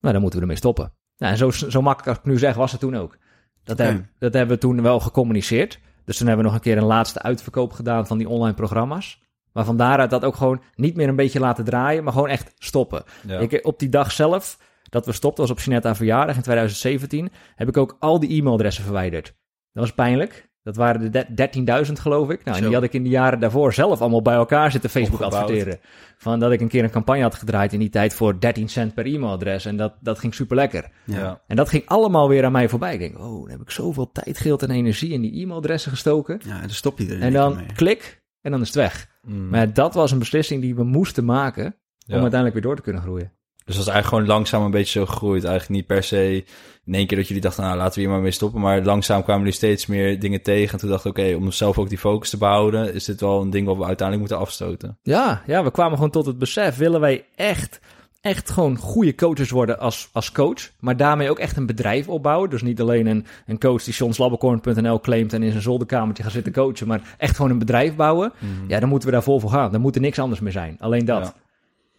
Nou, 0.00 0.12
dan 0.12 0.20
moeten 0.20 0.34
we 0.38 0.40
ermee 0.40 0.56
stoppen. 0.56 0.92
Nou, 1.16 1.32
en 1.32 1.38
zo, 1.38 1.50
zo 1.50 1.82
makkelijk 1.82 2.08
als 2.08 2.18
ik 2.26 2.32
nu 2.32 2.38
zeg, 2.38 2.54
was 2.54 2.70
het 2.72 2.80
toen 2.80 2.96
ook. 2.96 3.16
Dat, 3.64 3.78
heb- 3.78 4.04
dat 4.18 4.32
hebben 4.32 4.54
we 4.54 4.60
toen 4.60 4.82
wel 4.82 5.00
gecommuniceerd. 5.00 5.78
Dus 6.06 6.16
toen 6.16 6.26
hebben 6.26 6.44
we 6.44 6.50
nog 6.50 6.60
een 6.60 6.64
keer 6.64 6.76
een 6.76 6.84
laatste 6.84 7.22
uitverkoop 7.22 7.72
gedaan 7.72 8.06
van 8.06 8.18
die 8.18 8.28
online 8.28 8.54
programma's. 8.54 9.22
Maar 9.52 9.64
van 9.64 9.76
daaruit 9.76 10.10
dat 10.10 10.24
ook 10.24 10.36
gewoon 10.36 10.62
niet 10.74 10.96
meer 10.96 11.08
een 11.08 11.16
beetje 11.16 11.40
laten 11.40 11.64
draaien, 11.64 12.04
maar 12.04 12.12
gewoon 12.12 12.28
echt 12.28 12.52
stoppen. 12.58 13.04
Ja. 13.26 13.38
Ik, 13.38 13.60
op 13.66 13.78
die 13.78 13.88
dag 13.88 14.12
zelf, 14.12 14.58
dat 14.82 15.06
we 15.06 15.12
stopten, 15.12 15.46
was 15.46 15.66
op 15.66 15.82
haar 15.82 15.96
verjaardag 15.96 16.36
in 16.36 16.42
2017, 16.42 17.30
heb 17.54 17.68
ik 17.68 17.76
ook 17.76 17.96
al 17.98 18.20
die 18.20 18.38
e-mailadressen 18.38 18.84
verwijderd. 18.84 19.26
Dat 19.72 19.84
was 19.84 19.92
pijnlijk. 19.92 20.50
Dat 20.66 20.76
waren 20.76 21.00
de 21.00 21.10
de- 21.10 21.84
13.000 21.86 21.92
geloof 22.00 22.30
ik. 22.30 22.44
Nou, 22.44 22.56
en 22.56 22.64
die 22.64 22.74
had 22.74 22.82
ik 22.82 22.92
in 22.92 23.02
de 23.02 23.08
jaren 23.08 23.40
daarvoor 23.40 23.72
zelf 23.74 24.00
allemaal 24.00 24.22
bij 24.22 24.34
elkaar 24.34 24.70
zitten 24.70 24.90
Facebook 24.90 25.20
Opgebouwd. 25.20 25.42
adverteren. 25.42 25.78
Van 26.18 26.38
dat 26.40 26.52
ik 26.52 26.60
een 26.60 26.68
keer 26.68 26.84
een 26.84 26.90
campagne 26.90 27.22
had 27.22 27.34
gedraaid 27.34 27.72
in 27.72 27.78
die 27.78 27.88
tijd 27.88 28.14
voor 28.14 28.40
13 28.40 28.68
cent 28.68 28.94
per 28.94 29.06
e-mailadres. 29.06 29.64
En 29.64 29.76
dat, 29.76 29.94
dat 30.00 30.18
ging 30.18 30.34
super 30.34 30.56
lekker. 30.56 30.90
Ja. 31.04 31.40
En 31.46 31.56
dat 31.56 31.68
ging 31.68 31.86
allemaal 31.86 32.28
weer 32.28 32.44
aan 32.44 32.52
mij 32.52 32.68
voorbij. 32.68 32.92
Ik 32.92 32.98
denk, 32.98 33.18
oh, 33.18 33.40
dan 33.40 33.50
heb 33.50 33.60
ik 33.60 33.70
zoveel 33.70 34.12
tijd, 34.12 34.38
geld 34.38 34.62
en 34.62 34.70
energie 34.70 35.10
in 35.12 35.20
die 35.20 35.40
e-mailadressen 35.42 35.90
gestoken. 35.90 36.40
Ja, 36.46 36.60
dan 36.60 36.70
stop 36.70 36.98
je 36.98 37.06
er 37.14 37.20
En 37.20 37.32
dan 37.32 37.56
mee. 37.56 37.66
klik 37.74 38.22
en 38.40 38.50
dan 38.50 38.60
is 38.60 38.66
het 38.66 38.76
weg. 38.76 39.08
Mm. 39.22 39.48
Maar 39.48 39.72
dat 39.72 39.94
was 39.94 40.10
een 40.12 40.18
beslissing 40.18 40.60
die 40.62 40.74
we 40.74 40.84
moesten 40.84 41.24
maken 41.24 41.64
om 41.64 41.72
Ja. 41.98 42.12
uiteindelijk 42.14 42.52
weer 42.52 42.62
door 42.62 42.76
te 42.76 42.82
kunnen 42.82 43.02
groeien. 43.02 43.32
Dus 43.66 43.74
dat 43.74 43.86
is 43.86 43.92
eigenlijk 43.92 44.06
gewoon 44.06 44.38
langzaam 44.38 44.64
een 44.64 44.70
beetje 44.70 44.98
zo 44.98 45.06
gegroeid. 45.06 45.44
Eigenlijk 45.44 45.74
niet 45.74 45.86
per 45.86 46.02
se 46.02 46.44
in 46.84 46.94
één 46.94 47.06
keer 47.06 47.16
dat 47.16 47.26
jullie 47.26 47.42
dachten, 47.42 47.64
nou 47.64 47.76
laten 47.76 47.94
we 47.94 48.00
hier 48.00 48.10
maar 48.10 48.20
mee 48.20 48.30
stoppen. 48.30 48.60
Maar 48.60 48.82
langzaam 48.82 49.22
kwamen 49.22 49.42
jullie 49.42 49.56
steeds 49.56 49.86
meer 49.86 50.20
dingen 50.20 50.42
tegen. 50.42 50.72
En 50.72 50.78
toen 50.78 50.88
dachten 50.88 51.12
we, 51.12 51.20
oké, 51.20 51.36
om 51.36 51.52
zelf 51.52 51.78
ook 51.78 51.88
die 51.88 51.98
focus 51.98 52.30
te 52.30 52.36
behouden, 52.36 52.94
is 52.94 53.04
dit 53.04 53.20
wel 53.20 53.40
een 53.40 53.50
ding 53.50 53.66
wat 53.66 53.76
we 53.76 53.84
uiteindelijk 53.84 54.28
moeten 54.28 54.46
afstoten. 54.46 54.98
Ja, 55.02 55.42
ja, 55.46 55.64
we 55.64 55.70
kwamen 55.70 55.94
gewoon 55.94 56.10
tot 56.10 56.26
het 56.26 56.38
besef, 56.38 56.76
willen 56.76 57.00
wij 57.00 57.24
echt, 57.34 57.80
echt 58.20 58.50
gewoon 58.50 58.76
goede 58.76 59.14
coaches 59.14 59.50
worden 59.50 59.78
als, 59.78 60.08
als 60.12 60.32
coach. 60.32 60.70
Maar 60.80 60.96
daarmee 60.96 61.30
ook 61.30 61.38
echt 61.38 61.56
een 61.56 61.66
bedrijf 61.66 62.08
opbouwen. 62.08 62.50
Dus 62.50 62.62
niet 62.62 62.80
alleen 62.80 63.06
een, 63.06 63.26
een 63.46 63.58
coach 63.58 63.82
die 63.82 63.94
johnslabbecorn.nl 63.94 65.00
claimt 65.00 65.32
en 65.32 65.42
in 65.42 65.50
zijn 65.50 65.62
zolderkamertje 65.62 66.22
gaat 66.22 66.32
zitten 66.32 66.52
coachen. 66.52 66.86
Maar 66.86 67.14
echt 67.18 67.36
gewoon 67.36 67.50
een 67.50 67.58
bedrijf 67.58 67.96
bouwen. 67.96 68.32
Ja, 68.68 68.80
dan 68.80 68.88
moeten 68.88 69.08
we 69.08 69.14
daar 69.14 69.24
vol 69.24 69.40
voor 69.40 69.50
gaan. 69.50 69.72
Dan 69.72 69.80
moet 69.80 69.94
er 69.94 70.00
niks 70.00 70.18
anders 70.18 70.40
meer 70.40 70.52
zijn. 70.52 70.76
Alleen 70.80 71.04
dat. 71.04 71.22
Ja. 71.22 71.34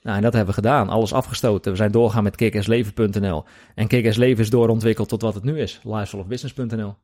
Nou, 0.07 0.19
en 0.19 0.25
dat 0.25 0.33
hebben 0.33 0.55
we 0.55 0.61
gedaan. 0.61 0.89
Alles 0.89 1.13
afgestoten. 1.13 1.71
We 1.71 1.77
zijn 1.77 1.91
doorgaan 1.91 2.23
met 2.23 2.35
kickassleven.nl. 2.35 3.43
En 3.75 3.87
Kickassleven 3.87 4.43
is 4.43 4.49
doorontwikkeld 4.49 5.09
tot 5.09 5.21
wat 5.21 5.33
het 5.33 5.43
nu 5.43 5.59
is. 5.59 5.79
Lifestyleofbusiness.nl. 5.83 6.95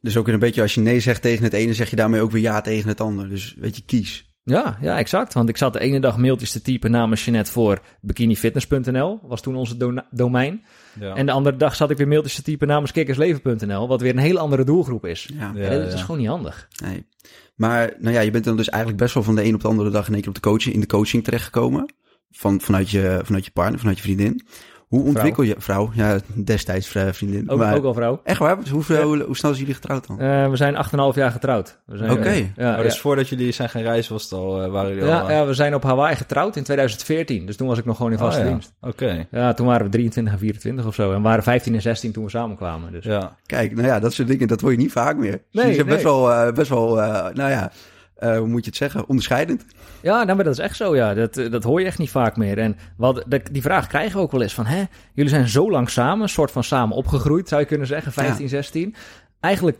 Dus 0.00 0.16
ook 0.16 0.28
een 0.28 0.38
beetje 0.38 0.62
als 0.62 0.74
je 0.74 0.80
nee 0.80 1.00
zegt 1.00 1.22
tegen 1.22 1.44
het 1.44 1.52
ene, 1.52 1.74
zeg 1.74 1.90
je 1.90 1.96
daarmee 1.96 2.20
ook 2.20 2.30
weer 2.30 2.42
ja 2.42 2.60
tegen 2.60 2.88
het 2.88 3.00
ander. 3.00 3.28
Dus 3.28 3.54
weet 3.58 3.76
je, 3.76 3.82
kies. 3.86 4.26
Ja, 4.42 4.78
ja, 4.80 4.98
exact. 4.98 5.34
Want 5.34 5.48
ik 5.48 5.56
zat 5.56 5.72
de 5.72 5.80
ene 5.80 6.00
dag 6.00 6.16
mailtjes 6.16 6.52
te 6.52 6.62
typen 6.62 6.90
namens 6.90 7.24
Jeanette 7.24 7.52
voor 7.52 7.80
bikinifitness.nl. 8.00 9.20
Was 9.22 9.40
toen 9.40 9.56
onze 9.56 9.76
do- 9.76 10.02
domein. 10.10 10.64
Ja. 11.00 11.14
En 11.14 11.26
de 11.26 11.32
andere 11.32 11.56
dag 11.56 11.74
zat 11.76 11.90
ik 11.90 11.96
weer 11.96 12.08
mailtjes 12.08 12.34
te 12.34 12.42
typen 12.42 12.68
namens 12.68 12.92
kickersleven.nl. 12.92 13.88
Wat 13.88 14.00
weer 14.00 14.12
een 14.12 14.18
hele 14.18 14.38
andere 14.38 14.64
doelgroep 14.64 15.06
is. 15.06 15.28
Ja. 15.38 15.52
Dat 15.52 15.92
is 15.92 16.00
gewoon 16.00 16.18
niet 16.20 16.28
handig. 16.28 16.68
Nee. 16.82 17.06
Maar 17.58 17.94
nou 17.98 18.14
ja, 18.14 18.20
je 18.20 18.30
bent 18.30 18.44
dan 18.44 18.56
dus 18.56 18.68
eigenlijk 18.68 19.02
best 19.02 19.14
wel 19.14 19.22
van 19.22 19.34
de 19.34 19.44
een 19.44 19.54
op 19.54 19.60
de 19.60 19.68
andere 19.68 19.90
dag 19.90 20.06
in 20.06 20.12
één 20.12 20.20
keer 20.20 20.30
op 20.30 20.34
de 20.34 20.48
coaching, 20.48 20.74
in 20.74 20.80
de 20.80 20.86
coaching 20.86 21.24
terechtgekomen. 21.24 21.94
Van, 22.30 22.60
vanuit, 22.60 22.90
je, 22.90 23.20
vanuit 23.24 23.44
je 23.44 23.50
partner, 23.50 23.78
vanuit 23.78 23.96
je 23.96 24.02
vriendin. 24.02 24.46
Hoe 24.88 25.02
ontwikkel 25.04 25.42
je, 25.42 25.54
vrouw, 25.58 25.90
ja, 25.94 26.18
destijds 26.34 26.88
vrouw, 26.88 27.12
vriendin. 27.12 27.50
Ook, 27.50 27.58
maar, 27.58 27.76
ook 27.76 27.84
al 27.84 27.94
vrouw. 27.94 28.20
Echt 28.24 28.38
waar? 28.38 28.60
Dus 28.60 28.70
Hoeveel, 28.70 29.02
hoe, 29.02 29.22
hoe 29.22 29.36
snel 29.36 29.50
zijn 29.54 29.64
jullie 29.66 29.74
getrouwd 29.74 30.06
dan? 30.06 30.20
Eh, 30.20 30.50
we 30.50 30.56
zijn 30.56 30.74
8,5 30.74 31.14
jaar 31.14 31.30
getrouwd. 31.30 31.78
We 31.86 31.96
zijn, 31.96 32.10
Oké. 32.10 32.22
eh, 32.28 32.38
ja, 32.38 32.70
Maar 32.72 32.82
dus 32.82 32.94
ja. 32.94 33.00
voordat 33.00 33.28
jullie 33.28 33.52
zijn 33.52 33.68
gaan 33.68 33.82
reizen, 33.82 34.12
was 34.12 34.22
het 34.22 34.32
al, 34.32 34.62
eh, 34.62 34.70
waren 34.70 34.88
jullie 34.94 35.04
al... 35.04 35.28
Ja, 35.28 35.30
ja, 35.30 35.46
we 35.46 35.54
zijn 35.54 35.74
op 35.74 35.82
Hawaii 35.82 36.16
getrouwd 36.16 36.56
in 36.56 36.62
2014. 36.62 37.46
Dus 37.46 37.56
toen 37.56 37.68
was 37.68 37.78
ik 37.78 37.84
nog 37.84 37.96
gewoon 37.96 38.12
in 38.12 38.18
Oh, 38.18 38.24
vaste 38.24 38.42
ja. 38.42 38.48
dienst. 38.48 38.72
Oké, 38.80 39.26
Ja, 39.30 39.52
toen 39.54 39.66
waren 39.66 39.84
we 39.86 39.92
23 39.92 40.32
en 40.32 40.38
24 40.38 40.86
of 40.86 40.94
zo. 40.94 41.10
En 41.10 41.16
we 41.16 41.22
waren 41.22 41.42
15 41.42 41.74
en 41.74 41.82
16 41.82 42.12
toen 42.12 42.24
we 42.24 42.30
samenkwamen. 42.30 42.92
Dus. 42.92 43.04
ja. 43.04 43.36
Kijk, 43.46 43.74
nou 43.74 43.86
ja, 43.86 44.00
dat 44.00 44.12
soort 44.12 44.28
dingen, 44.28 44.48
dat 44.48 44.60
hoor 44.60 44.70
je 44.70 44.76
niet 44.76 44.92
vaak 44.92 45.16
meer. 45.16 45.30
Nee, 45.30 45.40
Jullie 45.50 45.74
zijn 45.74 45.86
best 45.86 46.04
nee. 46.04 46.12
wel, 46.12 46.32
eh, 46.32 46.52
best 46.52 46.68
wel 46.70 47.02
eh, 47.02 47.34
nou 47.34 47.50
ja, 47.50 47.72
eh, 48.18 48.38
hoe 48.38 48.46
moet 48.46 48.60
je 48.64 48.68
het 48.70 48.78
zeggen, 48.78 49.08
onderscheidend. 49.08 49.64
Ja, 50.02 50.22
nou, 50.24 50.34
maar 50.36 50.44
dat 50.44 50.52
is 50.58 50.64
echt 50.64 50.76
zo, 50.76 50.96
ja. 50.96 51.14
Dat, 51.14 51.36
eh, 51.36 51.50
dat 51.50 51.62
hoor 51.64 51.80
je 51.80 51.86
echt 51.86 51.98
niet 51.98 52.10
vaak 52.10 52.36
meer. 52.36 52.58
En 52.58 52.76
wat, 52.96 53.24
dat- 53.26 53.48
die 53.52 53.62
vraag 53.62 53.86
krijgen 53.86 54.16
we 54.16 54.22
ook 54.22 54.32
wel 54.32 54.42
eens 54.42 54.54
van... 54.54 54.66
Hè, 54.66 54.84
jullie 55.14 55.30
zijn 55.30 55.48
zo 55.48 55.70
lang 55.70 55.90
samen, 55.90 56.22
een 56.22 56.28
soort 56.28 56.50
van 56.50 56.64
samen 56.64 56.96
opgegroeid... 56.96 57.48
zou 57.48 57.60
je 57.60 57.66
kunnen 57.66 57.86
zeggen, 57.86 58.12
15, 58.12 58.48
16. 58.48 58.94
Eigenlijk 59.40 59.76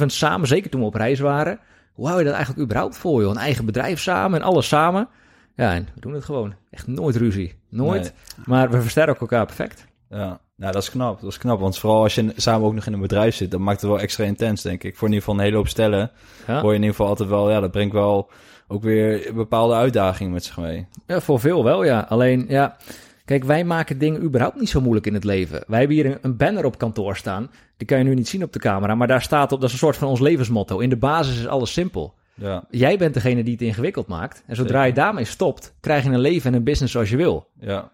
24-7 0.00 0.06
samen, 0.06 0.46
zeker 0.48 0.70
toen 0.70 0.80
we 0.80 0.86
op 0.86 0.94
reis 0.94 1.20
waren. 1.20 1.58
Hoe 1.92 2.06
hou 2.06 2.18
je 2.18 2.24
dat 2.24 2.34
eigenlijk 2.34 2.64
überhaupt 2.64 2.96
voor, 2.96 3.20
joh? 3.22 3.30
Een 3.30 3.36
eigen 3.36 3.64
bedrijf 3.64 4.00
samen 4.00 4.40
en 4.40 4.46
alles 4.46 4.68
samen. 4.68 5.08
Ja, 5.56 5.72
en 5.74 5.88
we 5.94 6.00
doen 6.00 6.12
het 6.12 6.24
gewoon. 6.24 6.54
Echt 6.70 6.86
nooit 6.86 7.16
ruzie. 7.16 7.54
Nooit. 7.70 8.02
Nee. 8.02 8.44
Maar 8.46 8.70
we 8.70 8.80
versterken 8.82 9.20
elkaar 9.20 9.46
perfect. 9.46 9.86
Ja, 10.10 10.40
nou, 10.62 10.72
dat 10.72 10.82
is 10.82 10.90
knap. 10.90 11.20
Dat 11.20 11.30
is 11.30 11.38
knap. 11.38 11.60
Want 11.60 11.78
vooral 11.78 12.02
als 12.02 12.14
je 12.14 12.32
samen 12.36 12.66
ook 12.66 12.74
nog 12.74 12.86
in 12.86 12.92
een 12.92 13.00
bedrijf 13.00 13.34
zit, 13.34 13.50
dan 13.50 13.62
maakt 13.62 13.80
het 13.80 13.90
wel 13.90 14.00
extra 14.00 14.24
intens, 14.24 14.62
denk 14.62 14.82
ik. 14.84 14.96
Voor 14.96 15.08
in 15.08 15.14
ieder 15.14 15.24
geval 15.28 15.34
een 15.38 15.44
hele 15.46 15.56
hoop 15.56 15.68
stellen 15.68 16.10
Ja. 16.46 16.60
hoor 16.60 16.70
je 16.70 16.76
in 16.76 16.82
ieder 16.82 16.90
geval 16.90 17.06
altijd 17.06 17.28
wel, 17.28 17.50
ja, 17.50 17.60
dat 17.60 17.70
brengt 17.70 17.92
wel 17.92 18.30
ook 18.68 18.82
weer 18.82 19.28
een 19.28 19.34
bepaalde 19.34 19.74
uitdaging 19.74 20.32
met 20.32 20.44
zich 20.44 20.56
mee. 20.56 20.86
Ja, 21.06 21.20
voor 21.20 21.40
veel 21.40 21.64
wel, 21.64 21.84
ja. 21.84 22.06
Alleen, 22.08 22.44
ja... 22.48 22.76
Kijk, 23.24 23.44
wij 23.44 23.64
maken 23.64 23.98
dingen 23.98 24.22
überhaupt 24.22 24.58
niet 24.60 24.68
zo 24.68 24.80
moeilijk 24.80 25.06
in 25.06 25.14
het 25.14 25.24
leven. 25.24 25.64
Wij 25.66 25.78
hebben 25.78 25.96
hier 25.96 26.06
een, 26.06 26.18
een 26.22 26.36
banner 26.36 26.64
op 26.64 26.78
kantoor 26.78 27.16
staan. 27.16 27.50
Die 27.76 27.86
kan 27.86 27.98
je 27.98 28.04
nu 28.04 28.14
niet 28.14 28.28
zien 28.28 28.42
op 28.42 28.52
de 28.52 28.58
camera. 28.58 28.94
Maar 28.94 29.06
daar 29.06 29.22
staat 29.22 29.52
op, 29.52 29.58
dat 29.60 29.66
is 29.68 29.72
een 29.72 29.78
soort 29.80 29.96
van 29.96 30.08
ons 30.08 30.20
levensmotto. 30.20 30.78
In 30.78 30.88
de 30.88 30.96
basis 30.96 31.38
is 31.38 31.46
alles 31.46 31.72
simpel. 31.72 32.14
Ja, 32.34 32.64
Jij 32.70 32.98
bent 32.98 33.14
degene 33.14 33.42
die 33.42 33.52
het 33.52 33.62
ingewikkeld 33.62 34.06
maakt. 34.06 34.42
En 34.46 34.56
zodra 34.56 34.72
Zeker. 34.82 34.86
je 34.88 34.92
daarmee 35.02 35.24
stopt, 35.24 35.74
krijg 35.80 36.04
je 36.04 36.10
een 36.10 36.18
leven 36.20 36.50
en 36.50 36.56
een 36.56 36.64
business 36.64 36.92
zoals 36.92 37.10
je 37.10 37.16
wil. 37.16 37.46
ja, 37.60 37.90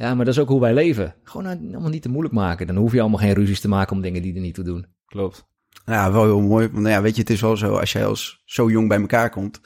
Ja, 0.00 0.14
maar 0.14 0.24
dat 0.24 0.34
is 0.34 0.40
ook 0.40 0.48
hoe 0.48 0.60
wij 0.60 0.74
leven. 0.74 1.14
Gewoon 1.22 1.44
nou, 1.46 1.58
allemaal 1.72 1.90
niet 1.90 2.02
te 2.02 2.08
moeilijk 2.08 2.34
maken. 2.34 2.66
Dan 2.66 2.76
hoef 2.76 2.92
je 2.92 3.00
allemaal 3.00 3.18
geen 3.18 3.32
ruzies 3.34 3.60
te 3.60 3.68
maken 3.68 3.96
om 3.96 4.02
dingen 4.02 4.22
die 4.22 4.34
er 4.34 4.40
niet 4.40 4.54
toe 4.54 4.64
doen. 4.64 4.86
klopt. 5.06 5.48
Nou 5.84 5.98
ja, 5.98 6.12
wel 6.12 6.24
heel 6.24 6.40
mooi. 6.40 6.66
Want 6.68 6.78
nou 6.82 6.94
ja, 6.94 7.02
weet 7.02 7.14
je, 7.14 7.20
het 7.20 7.30
is 7.30 7.40
wel 7.40 7.56
zo, 7.56 7.74
als 7.76 7.92
jij 7.92 8.06
als 8.06 8.42
zo 8.44 8.70
jong 8.70 8.88
bij 8.88 9.00
elkaar 9.00 9.30
komt, 9.30 9.60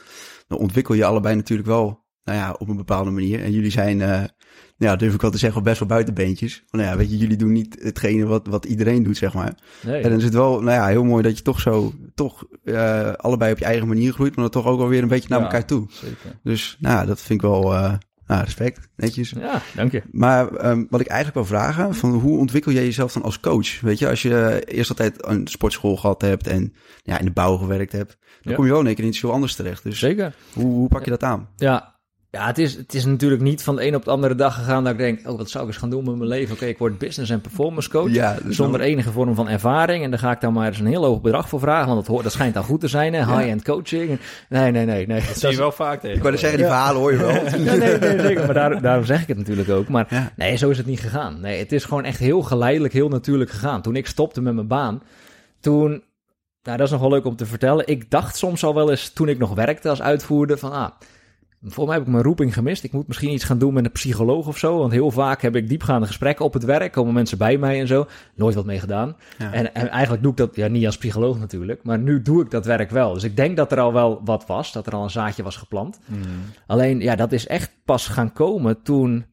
dan 0.49 0.59
ontwikkel 0.59 0.95
je 0.95 1.05
allebei 1.05 1.35
natuurlijk 1.35 1.69
wel, 1.69 2.05
nou 2.25 2.39
ja, 2.39 2.53
op 2.59 2.69
een 2.69 2.77
bepaalde 2.77 3.11
manier. 3.11 3.43
En 3.43 3.53
jullie 3.53 3.71
zijn, 3.71 4.01
eh, 4.03 4.23
ja, 4.77 4.97
durf 4.97 5.15
ik 5.15 5.21
wel 5.21 5.31
te 5.31 5.39
zeggen, 5.39 5.63
best 5.63 5.79
wel 5.79 5.89
buitenbeentjes. 5.89 6.59
Want 6.71 6.83
nou 6.83 6.95
ja, 6.95 6.97
weet 6.97 7.11
je, 7.11 7.17
jullie 7.17 7.37
doen 7.37 7.53
niet 7.53 7.77
hetgene 7.83 8.27
wat, 8.27 8.47
wat 8.47 8.65
iedereen 8.65 9.03
doet, 9.03 9.17
zeg 9.17 9.35
maar. 9.35 9.55
Nee. 9.87 10.03
En 10.03 10.09
dan 10.09 10.19
is 10.19 10.25
het 10.25 10.35
wel, 10.35 10.51
nou 10.61 10.71
ja, 10.77 10.87
heel 10.87 11.05
mooi 11.05 11.23
dat 11.23 11.37
je 11.37 11.43
toch 11.45 11.61
zo, 11.61 11.93
toch 12.15 12.45
eh, 12.65 13.13
allebei 13.13 13.53
op 13.53 13.59
je 13.59 13.65
eigen 13.65 13.89
manier 13.89 14.13
groeit, 14.13 14.37
maar 14.37 14.45
dan 14.51 14.63
toch 14.63 14.73
ook 14.73 14.79
wel 14.79 14.89
weer 14.89 15.03
een 15.03 15.09
beetje 15.09 15.29
naar 15.29 15.39
Ja. 15.39 15.45
elkaar 15.45 15.67
toe. 15.67 15.87
Zeker. 15.91 16.39
Dus, 16.43 16.77
nou 16.81 16.95
ja, 16.97 17.05
dat 17.07 17.21
vind 17.21 17.43
ik 17.43 17.49
wel, 17.49 17.75
eh, 17.75 17.95
nou, 18.27 18.45
respect, 18.45 18.89
netjes. 18.97 19.31
Ja, 19.31 19.63
dank 19.75 19.93
je. 19.93 20.03
Maar 20.11 20.49
ehm, 20.55 20.85
wat 20.91 21.01
ik 21.01 21.07
eigenlijk 21.07 21.49
wil 21.49 21.59
vragen, 21.59 21.95
van 21.95 22.11
hoe 22.15 22.39
ontwikkel 22.39 22.73
jij 22.73 22.85
jezelf 22.85 23.13
dan 23.13 23.23
als 23.23 23.41
coach? 23.41 23.81
Weet 23.81 23.99
je, 23.99 24.09
als 24.09 24.23
je 24.23 24.63
eerst 24.67 24.91
altijd 24.91 25.27
een 25.27 25.47
sportschool 25.47 25.97
gehad 25.97 26.21
hebt 26.21 26.47
en 26.47 26.75
ja, 27.03 27.19
in 27.19 27.25
de 27.25 27.31
bouw 27.31 27.57
gewerkt 27.57 27.93
hebt, 27.93 28.17
dan 28.43 28.53
Ja. 28.53 28.55
kom 28.55 28.65
je 28.65 28.71
wel 28.71 28.81
in 28.81 28.87
één 28.87 28.95
keer 28.95 29.05
in 29.05 29.11
iets 29.11 29.21
heel 29.21 29.33
anders 29.33 29.55
terecht. 29.55 29.83
Dus 29.83 29.99
Zeker. 29.99 30.35
hoe, 30.53 30.65
hoe 30.65 30.89
pak 30.89 31.05
je 31.05 31.11
dat 31.11 31.23
aan? 31.23 31.49
Ja, 31.57 31.94
ja 32.35 32.47
het, 32.47 32.59
is, 32.59 32.75
het 32.75 32.95
is 32.95 33.05
natuurlijk 33.05 33.43
niet 33.43 33.63
van 33.63 33.77
de 33.77 33.87
een 33.87 33.95
op 33.95 34.05
de 34.05 34.11
andere 34.11 34.35
dag 34.35 34.55
gegaan 34.55 34.85
dat 34.85 34.93
ik 34.93 34.99
denk... 34.99 35.29
oh, 35.29 35.37
wat 35.39 35.51
zou 35.51 35.65
ik 35.65 35.71
eens 35.71 35.79
gaan 35.79 35.91
doen 35.91 36.05
met 36.05 36.15
mijn 36.17 36.29
leven? 36.29 36.55
Oké, 36.55 36.65
ik 36.65 36.79
word 36.79 36.99
business 36.99 37.31
en 37.31 37.41
performance 37.41 37.91
coach. 37.91 38.11
Ja, 38.11 38.37
dus 38.45 38.57
Zonder 38.57 38.79
dan- 38.81 38.89
enige 38.89 39.13
vorm 39.13 39.35
van 39.35 39.49
ervaring. 39.49 40.05
En 40.05 40.11
dan 40.11 40.19
ga 40.19 40.31
ik 40.31 40.41
daar 40.41 40.53
maar 40.53 40.67
eens 40.67 40.79
een 40.79 40.87
heel 40.87 41.05
hoog 41.05 41.21
bedrag 41.21 41.49
voor 41.49 41.61
vragen. 41.61 41.87
Want 41.87 41.99
dat, 41.99 42.07
hoort, 42.07 42.23
dat 42.23 42.33
schijnt 42.33 42.55
dan 42.55 42.65
goed 42.65 42.81
te 42.81 42.89
zijn, 42.89 43.13
hè? 43.15 43.19
Ja. 43.19 43.39
High-end 43.39 43.63
coaching. 43.65 44.19
Nee, 44.49 44.71
nee, 44.71 44.85
nee. 44.85 45.07
nee. 45.07 45.21
Dat 45.27 45.39
zie 45.39 45.51
je 45.51 45.57
wel 45.57 45.73
vaak 45.73 46.01
tegen. 46.01 46.17
Ik 46.17 46.23
wou 46.23 46.37
zeggen, 46.37 46.59
die 46.59 46.67
verhalen 46.69 47.01
hoor 47.01 47.13
je 47.13 47.19
wel. 47.19 47.33
Ja, 47.65 47.75
nee, 47.75 47.99
nee, 47.99 48.21
zeker. 48.21 48.45
Maar 48.45 48.55
daar, 48.55 48.81
daarom 48.83 49.05
zeg 49.05 49.23
ik 49.23 49.29
het 49.29 49.37
natuurlijk 49.39 49.69
ook. 49.71 49.89
Maar 49.89 50.07
Ja. 50.11 50.33
nee, 50.37 50.57
zo 50.57 50.71
is 50.71 50.77
het 50.77 50.87
niet 50.87 51.01
gegaan. 51.01 51.41
Nee, 51.41 51.59
het 51.59 51.73
is 51.73 51.85
gewoon 51.85 52.05
echt 52.05 52.19
heel 52.19 52.43
geleidelijk, 52.43 52.93
heel 52.93 53.09
natuurlijk 53.09 53.51
gegaan. 53.51 53.83
Toen 53.83 53.97
ik 53.97 54.07
stopte 54.07 54.41
met 54.41 54.55
mijn 54.55 54.67
baan, 54.67 55.03
toen... 55.61 56.03
Nou, 56.63 56.77
dat 56.77 56.87
is 56.87 56.93
nog 56.93 57.01
wel 57.01 57.11
leuk 57.11 57.25
om 57.25 57.37
te 57.37 57.47
vertellen. 57.47 57.87
Ik 57.87 58.11
dacht 58.11 58.37
soms 58.37 58.65
al 58.65 58.75
wel 58.75 58.91
eens, 58.91 59.11
toen 59.11 59.29
ik 59.29 59.39
nog 59.39 59.55
werkte 59.55 59.89
als 59.89 60.03
uitvoerder, 60.03 60.59
van... 60.59 60.73
Ah, 60.73 60.91
voor 61.67 61.87
mij 61.87 61.95
heb 61.95 62.05
ik 62.07 62.13
mijn 62.13 62.25
roeping 62.25 62.55
gemist. 62.55 62.85
Ik 62.85 62.93
moet 62.93 63.07
misschien 63.07 63.33
iets 63.33 63.45
gaan 63.45 63.59
doen 63.59 63.75
met 63.75 63.85
een 63.85 63.93
psycholoog 63.93 64.47
of 64.47 64.59
zo. 64.59 64.79
Want 64.79 64.93
heel 64.93 65.11
vaak 65.11 65.43
heb 65.43 65.57
ik 65.57 65.69
diepgaande 65.69 66.07
gesprekken 66.07 66.45
op 66.45 66.53
het 66.53 66.65
werk. 66.65 66.93
Komen 66.93 67.15
mensen 67.15 67.39
bij 67.39 67.59
mij 67.59 67.81
en 67.81 67.87
zo. 67.87 68.07
Nooit 68.35 68.55
wat 68.55 68.65
mee 68.65 68.79
gedaan. 68.79 69.17
Ja. 69.39 69.53
En, 69.53 69.75
en 69.75 69.89
eigenlijk 69.89 70.23
doe 70.23 70.31
ik 70.33 70.39
dat, 70.39 70.57
ja, 70.57 70.69
niet 70.69 70.87
als 70.87 70.99
psycholoog 70.99 71.39
natuurlijk. 71.39 71.83
Maar 71.83 71.99
nu 71.99 72.23
doe 72.23 72.43
ik 72.43 72.51
dat 72.51 72.67
werk 72.67 72.91
wel. 72.91 73.13
Dus 73.13 73.25
ik 73.25 73.37
denk 73.37 73.57
dat 73.57 73.73
er 73.73 73.81
al 73.81 73.93
wel 73.93 74.21
wat 74.25 74.47
was. 74.47 74.73
Dat 74.73 74.87
er 74.87 74.93
al 74.93 75.03
een 75.03 75.11
zaadje 75.11 75.43
was 75.43 75.57
geplant. 75.57 76.01
Mm. 76.07 76.21
Alleen, 76.67 77.01
ja, 77.01 77.17
dat 77.17 77.33
is 77.33 77.47
echt 77.47 77.71
pas 77.85 78.07
gaan 78.07 78.33
komen 78.33 78.83
toen 78.83 79.25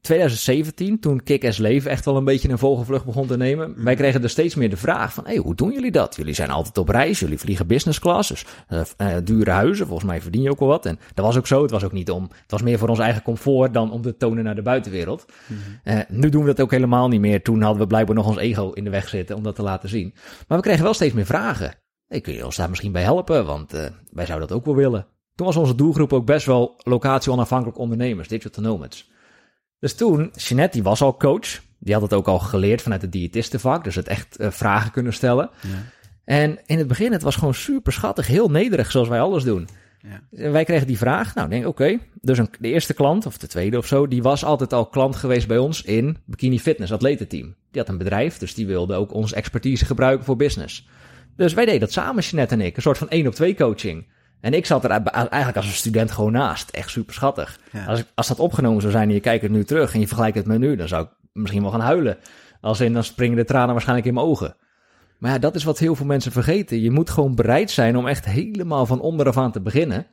2017, 0.00 1.00
toen 1.00 1.22
Kick-Ass 1.22 1.58
Leven 1.58 1.90
echt 1.90 2.04
wel 2.04 2.16
een 2.16 2.24
beetje 2.24 2.48
een 2.48 2.58
vogelvlucht 2.58 3.04
begon 3.04 3.26
te 3.26 3.36
nemen. 3.36 3.84
Wij 3.84 3.94
kregen 3.94 4.22
er 4.22 4.30
steeds 4.30 4.54
meer 4.54 4.70
de 4.70 4.76
vraag 4.76 5.12
van, 5.12 5.24
hey, 5.26 5.36
hoe 5.36 5.54
doen 5.54 5.72
jullie 5.72 5.90
dat? 5.90 6.16
Jullie 6.16 6.34
zijn 6.34 6.50
altijd 6.50 6.78
op 6.78 6.88
reis, 6.88 7.20
jullie 7.20 7.38
vliegen 7.38 7.66
business 7.66 7.98
class, 7.98 8.28
dus 8.28 8.44
eh, 8.68 8.80
eh, 8.96 9.24
dure 9.24 9.50
huizen, 9.50 9.86
volgens 9.86 10.08
mij 10.08 10.20
verdien 10.20 10.42
je 10.42 10.50
ook 10.50 10.58
wel 10.58 10.68
wat. 10.68 10.86
En 10.86 10.98
dat 11.14 11.24
was 11.24 11.36
ook 11.36 11.46
zo, 11.46 11.62
het 11.62 11.70
was 11.70 11.84
ook 11.84 11.92
niet 11.92 12.10
om, 12.10 12.22
het 12.22 12.50
was 12.50 12.62
meer 12.62 12.78
voor 12.78 12.88
ons 12.88 12.98
eigen 12.98 13.22
comfort 13.22 13.74
dan 13.74 13.92
om 13.92 14.02
te 14.02 14.16
tonen 14.16 14.44
naar 14.44 14.54
de 14.54 14.62
buitenwereld. 14.62 15.24
Eh, 15.82 15.98
nu 16.08 16.28
doen 16.28 16.42
we 16.42 16.48
dat 16.48 16.60
ook 16.60 16.70
helemaal 16.70 17.08
niet 17.08 17.20
meer. 17.20 17.42
Toen 17.42 17.62
hadden 17.62 17.80
we 17.80 17.86
blijkbaar 17.86 18.16
nog 18.16 18.26
ons 18.26 18.38
ego 18.38 18.70
in 18.70 18.84
de 18.84 18.90
weg 18.90 19.08
zitten 19.08 19.36
om 19.36 19.42
dat 19.42 19.54
te 19.54 19.62
laten 19.62 19.88
zien. 19.88 20.14
Maar 20.48 20.58
we 20.58 20.64
kregen 20.64 20.84
wel 20.84 20.94
steeds 20.94 21.14
meer 21.14 21.26
vragen. 21.26 21.74
Hey, 22.06 22.20
kun 22.20 22.34
je 22.34 22.44
ons 22.44 22.56
daar 22.56 22.68
misschien 22.68 22.92
bij 22.92 23.02
helpen? 23.02 23.46
Want 23.46 23.72
wij 24.10 24.26
zouden 24.26 24.48
dat 24.48 24.56
ook 24.56 24.64
wel 24.64 24.74
willen. 24.74 25.06
Toen 25.34 25.46
was 25.46 25.56
onze 25.56 25.74
doelgroep 25.74 26.12
ook 26.12 26.26
best 26.26 26.46
wel 26.46 26.80
locatie-onafhankelijk 26.82 27.78
ondernemers, 27.78 28.28
digital 28.28 28.62
nomads. 28.62 29.10
Dus 29.80 29.94
toen, 29.94 30.32
Jeanette 30.36 30.72
die 30.72 30.82
was 30.82 31.02
al 31.02 31.16
coach. 31.16 31.60
Die 31.78 31.92
had 31.94 32.02
het 32.02 32.12
ook 32.12 32.28
al 32.28 32.38
geleerd 32.38 32.82
vanuit 32.82 33.02
het 33.02 33.12
diëtistenvak. 33.12 33.84
Dus 33.84 33.94
het 33.94 34.08
echt 34.08 34.36
eh, 34.36 34.50
vragen 34.50 34.90
kunnen 34.90 35.12
stellen. 35.12 35.50
Ja. 35.60 35.68
En 36.24 36.58
in 36.66 36.78
het 36.78 36.86
begin, 36.86 37.12
het 37.12 37.22
was 37.22 37.36
gewoon 37.36 37.54
super 37.54 37.92
schattig. 37.92 38.26
Heel 38.26 38.50
nederig, 38.50 38.90
zoals 38.90 39.08
wij 39.08 39.20
alles 39.20 39.44
doen. 39.44 39.68
Ja. 40.02 40.42
En 40.44 40.52
wij 40.52 40.64
kregen 40.64 40.86
die 40.86 40.98
vraag. 40.98 41.34
Nou, 41.34 41.48
denk 41.48 41.62
ik, 41.62 41.68
oké. 41.68 41.98
Dus 42.20 42.38
een, 42.38 42.48
de 42.58 42.68
eerste 42.68 42.94
klant, 42.94 43.26
of 43.26 43.38
de 43.38 43.46
tweede 43.46 43.78
of 43.78 43.86
zo... 43.86 44.06
die 44.08 44.22
was 44.22 44.44
altijd 44.44 44.72
al 44.72 44.86
klant 44.86 45.16
geweest 45.16 45.46
bij 45.46 45.58
ons 45.58 45.82
in 45.82 46.16
Bikini 46.24 46.60
Fitness, 46.60 46.92
atletenteam. 46.92 47.54
Die 47.70 47.80
had 47.80 47.90
een 47.90 47.98
bedrijf, 47.98 48.38
dus 48.38 48.54
die 48.54 48.66
wilde 48.66 48.94
ook 48.94 49.14
onze 49.14 49.34
expertise 49.34 49.84
gebruiken 49.84 50.24
voor 50.24 50.36
business. 50.36 50.88
Dus 51.36 51.54
wij 51.54 51.64
deden 51.64 51.80
dat 51.80 51.92
samen, 51.92 52.22
Jeanette 52.22 52.54
en 52.54 52.60
ik. 52.60 52.76
Een 52.76 52.82
soort 52.82 52.98
van 52.98 53.08
één 53.08 53.26
op 53.26 53.34
twee 53.34 53.54
coaching. 53.54 54.06
En 54.40 54.54
ik 54.54 54.66
zat 54.66 54.84
er 54.84 54.90
eigenlijk 54.90 55.56
als 55.56 55.66
een 55.66 55.72
student 55.72 56.10
gewoon 56.10 56.32
naast. 56.32 56.70
Echt 56.70 56.90
super 56.90 57.14
schattig. 57.14 57.58
Ja. 57.72 57.84
Als, 57.84 58.00
ik, 58.00 58.06
als 58.14 58.28
dat 58.28 58.38
opgenomen 58.38 58.80
zou 58.80 58.92
zijn 58.92 59.08
en 59.08 59.14
je 59.14 59.20
kijkt 59.20 59.42
het 59.42 59.52
nu 59.52 59.64
terug 59.64 59.94
en 59.94 60.00
je 60.00 60.06
vergelijkt 60.06 60.36
het 60.36 60.46
met 60.46 60.58
nu, 60.58 60.76
dan 60.76 60.88
zou 60.88 61.04
ik 61.04 61.10
misschien 61.32 61.62
wel 61.62 61.70
gaan 61.70 61.80
huilen. 61.80 62.18
Als 62.60 62.80
in, 62.80 62.92
dan 62.92 63.04
springen 63.04 63.36
de 63.36 63.44
tranen 63.44 63.72
waarschijnlijk 63.72 64.08
in 64.08 64.14
mijn 64.14 64.26
ogen. 64.26 64.56
Maar 65.18 65.30
ja, 65.30 65.38
dat 65.38 65.54
is 65.54 65.64
wat 65.64 65.78
heel 65.78 65.94
veel 65.94 66.06
mensen 66.06 66.32
vergeten. 66.32 66.80
Je 66.80 66.90
moet 66.90 67.10
gewoon 67.10 67.34
bereid 67.34 67.70
zijn 67.70 67.96
om 67.96 68.06
echt 68.06 68.24
helemaal 68.24 68.86
van 68.86 69.00
onderaf 69.00 69.36
aan 69.36 69.52
te 69.52 69.60
beginnen. 69.60 70.06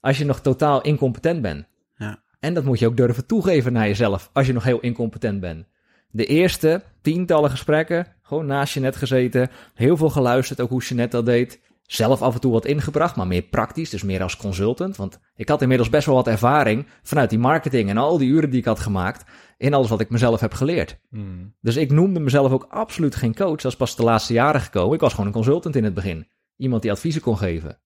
Als 0.00 0.18
je 0.18 0.24
nog 0.24 0.40
totaal 0.40 0.82
incompetent 0.82 1.42
bent. 1.42 1.66
Ja. 1.96 2.22
En 2.40 2.54
dat 2.54 2.64
moet 2.64 2.78
je 2.78 2.86
ook 2.86 2.96
durven 2.96 3.26
toegeven 3.26 3.72
naar 3.72 3.86
jezelf. 3.86 4.30
Als 4.32 4.46
je 4.46 4.52
nog 4.52 4.64
heel 4.64 4.80
incompetent 4.80 5.40
bent. 5.40 5.66
De 6.10 6.26
eerste 6.26 6.82
tientallen 7.02 7.50
gesprekken, 7.50 8.06
gewoon 8.22 8.46
naast 8.46 8.74
je 8.74 8.80
net 8.80 8.96
gezeten. 8.96 9.50
Heel 9.74 9.96
veel 9.96 10.10
geluisterd, 10.10 10.60
ook 10.60 10.70
hoe 10.70 10.82
Jeanette 10.82 11.16
dat 11.16 11.26
deed. 11.26 11.60
Zelf 11.86 12.22
af 12.22 12.34
en 12.34 12.40
toe 12.40 12.52
wat 12.52 12.64
ingebracht, 12.64 13.16
maar 13.16 13.26
meer 13.26 13.42
praktisch, 13.42 13.90
dus 13.90 14.02
meer 14.02 14.22
als 14.22 14.36
consultant. 14.36 14.96
Want 14.96 15.20
ik 15.36 15.48
had 15.48 15.62
inmiddels 15.62 15.90
best 15.90 16.06
wel 16.06 16.14
wat 16.14 16.26
ervaring 16.26 16.86
vanuit 17.02 17.30
die 17.30 17.38
marketing 17.38 17.88
en 17.88 17.96
al 17.96 18.18
die 18.18 18.28
uren 18.28 18.50
die 18.50 18.58
ik 18.58 18.64
had 18.64 18.80
gemaakt 18.80 19.24
in 19.58 19.74
alles 19.74 19.88
wat 19.88 20.00
ik 20.00 20.10
mezelf 20.10 20.40
heb 20.40 20.52
geleerd. 20.54 20.98
Hmm. 21.10 21.54
Dus 21.60 21.76
ik 21.76 21.90
noemde 21.90 22.20
mezelf 22.20 22.52
ook 22.52 22.66
absoluut 22.68 23.14
geen 23.14 23.34
coach. 23.34 23.60
Dat 23.60 23.72
is 23.72 23.76
pas 23.76 23.96
de 23.96 24.02
laatste 24.02 24.32
jaren 24.32 24.60
gekomen. 24.60 24.94
Ik 24.94 25.00
was 25.00 25.10
gewoon 25.10 25.26
een 25.26 25.32
consultant 25.32 25.76
in 25.76 25.84
het 25.84 25.94
begin. 25.94 26.28
Iemand 26.56 26.82
die 26.82 26.90
adviezen 26.90 27.20
kon 27.20 27.38
geven. 27.38 27.78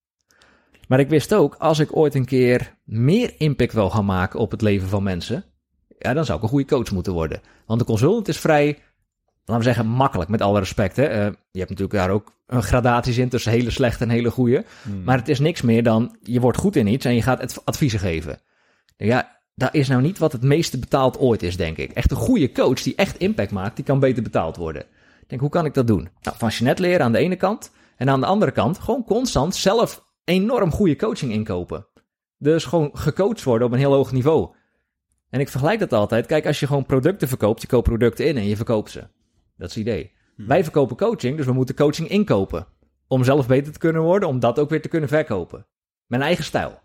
Maar 0.88 1.00
ik 1.00 1.08
wist 1.08 1.34
ook, 1.34 1.54
als 1.54 1.78
ik 1.78 1.96
ooit 1.96 2.14
een 2.14 2.24
keer 2.24 2.76
meer 2.84 3.34
impact 3.38 3.72
wil 3.72 3.90
gaan 3.90 4.04
maken 4.04 4.40
op 4.40 4.50
het 4.50 4.62
leven 4.62 4.88
van 4.88 5.02
mensen, 5.02 5.44
ja, 5.98 6.12
dan 6.12 6.24
zou 6.24 6.38
ik 6.38 6.44
een 6.44 6.50
goede 6.50 6.66
coach 6.66 6.90
moeten 6.90 7.12
worden. 7.12 7.40
Want 7.66 7.80
een 7.80 7.86
consultant 7.86 8.28
is 8.28 8.38
vrij, 8.38 8.78
laten 9.48 9.66
we 9.66 9.74
zeggen, 9.74 9.86
makkelijk, 9.86 10.30
met 10.30 10.40
alle 10.40 10.58
respect. 10.58 10.96
Hè? 10.96 11.04
Eh, 11.04 11.24
je 11.50 11.58
hebt 11.58 11.70
natuurlijk 11.70 11.98
daar 11.98 12.10
ook 12.10 12.32
een 12.46 12.62
gradaties 12.62 13.18
in 13.18 13.28
tussen 13.28 13.52
hele 13.52 13.70
slechte 13.70 14.04
en 14.04 14.10
hele 14.10 14.30
goede. 14.30 14.64
Hmm. 14.82 15.04
Maar 15.04 15.18
het 15.18 15.28
is 15.28 15.38
niks 15.38 15.62
meer 15.62 15.82
dan, 15.82 16.16
je 16.22 16.40
wordt 16.40 16.58
goed 16.58 16.76
in 16.76 16.86
iets 16.86 17.04
en 17.04 17.14
je 17.14 17.22
gaat 17.22 17.40
het 17.40 17.64
adviezen 17.64 17.98
geven. 17.98 18.40
Ja, 18.96 19.40
dat 19.54 19.74
is 19.74 19.88
nou 19.88 20.02
niet 20.02 20.18
wat 20.18 20.32
het 20.32 20.42
meeste 20.42 20.78
betaald 20.78 21.18
ooit 21.18 21.42
is, 21.42 21.56
denk 21.56 21.76
ik. 21.76 21.92
Echt 21.92 22.10
een 22.10 22.16
goede 22.16 22.52
coach 22.52 22.82
die 22.82 22.94
echt 22.94 23.18
impact 23.18 23.50
maakt, 23.50 23.76
die 23.76 23.84
kan 23.84 24.00
beter 24.00 24.22
betaald 24.22 24.56
worden. 24.56 24.82
Ik 25.20 25.28
denk, 25.28 25.40
hoe 25.40 25.50
kan 25.50 25.64
ik 25.64 25.74
dat 25.74 25.86
doen? 25.86 26.08
Nou, 26.20 26.36
van 26.38 26.48
Jeanette 26.48 26.82
leren 26.82 27.04
aan 27.04 27.12
de 27.12 27.18
ene 27.18 27.36
kant. 27.36 27.70
En 27.96 28.08
aan 28.08 28.20
de 28.20 28.26
andere 28.26 28.50
kant 28.50 28.78
gewoon 28.78 29.04
constant 29.04 29.54
zelf 29.54 30.04
enorm 30.24 30.70
goede 30.70 30.96
coaching 30.96 31.32
inkopen. 31.32 31.86
Dus 32.38 32.64
gewoon 32.64 32.90
gecoacht 32.92 33.42
worden 33.42 33.66
op 33.66 33.72
een 33.72 33.78
heel 33.78 33.92
hoog 33.92 34.12
niveau. 34.12 34.54
En 35.30 35.40
ik 35.40 35.48
vergelijk 35.48 35.78
dat 35.78 35.92
altijd. 35.92 36.26
Kijk, 36.26 36.46
als 36.46 36.60
je 36.60 36.66
gewoon 36.66 36.86
producten 36.86 37.28
verkoopt, 37.28 37.60
je 37.60 37.66
koopt 37.66 37.88
producten 37.88 38.26
in 38.26 38.36
en 38.36 38.46
je 38.46 38.56
verkoopt 38.56 38.90
ze. 38.90 39.08
Dat 39.58 39.68
is 39.68 39.74
het 39.74 39.84
idee. 39.84 40.12
Wij 40.36 40.62
verkopen 40.62 40.96
coaching, 40.96 41.36
dus 41.36 41.46
we 41.46 41.52
moeten 41.52 41.74
coaching 41.74 42.08
inkopen. 42.08 42.66
Om 43.06 43.24
zelf 43.24 43.46
beter 43.46 43.72
te 43.72 43.78
kunnen 43.78 44.02
worden, 44.02 44.28
om 44.28 44.40
dat 44.40 44.58
ook 44.58 44.70
weer 44.70 44.82
te 44.82 44.88
kunnen 44.88 45.08
verkopen. 45.08 45.66
Mijn 46.06 46.22
eigen 46.22 46.44
stijl. 46.44 46.68
Dat 46.68 46.80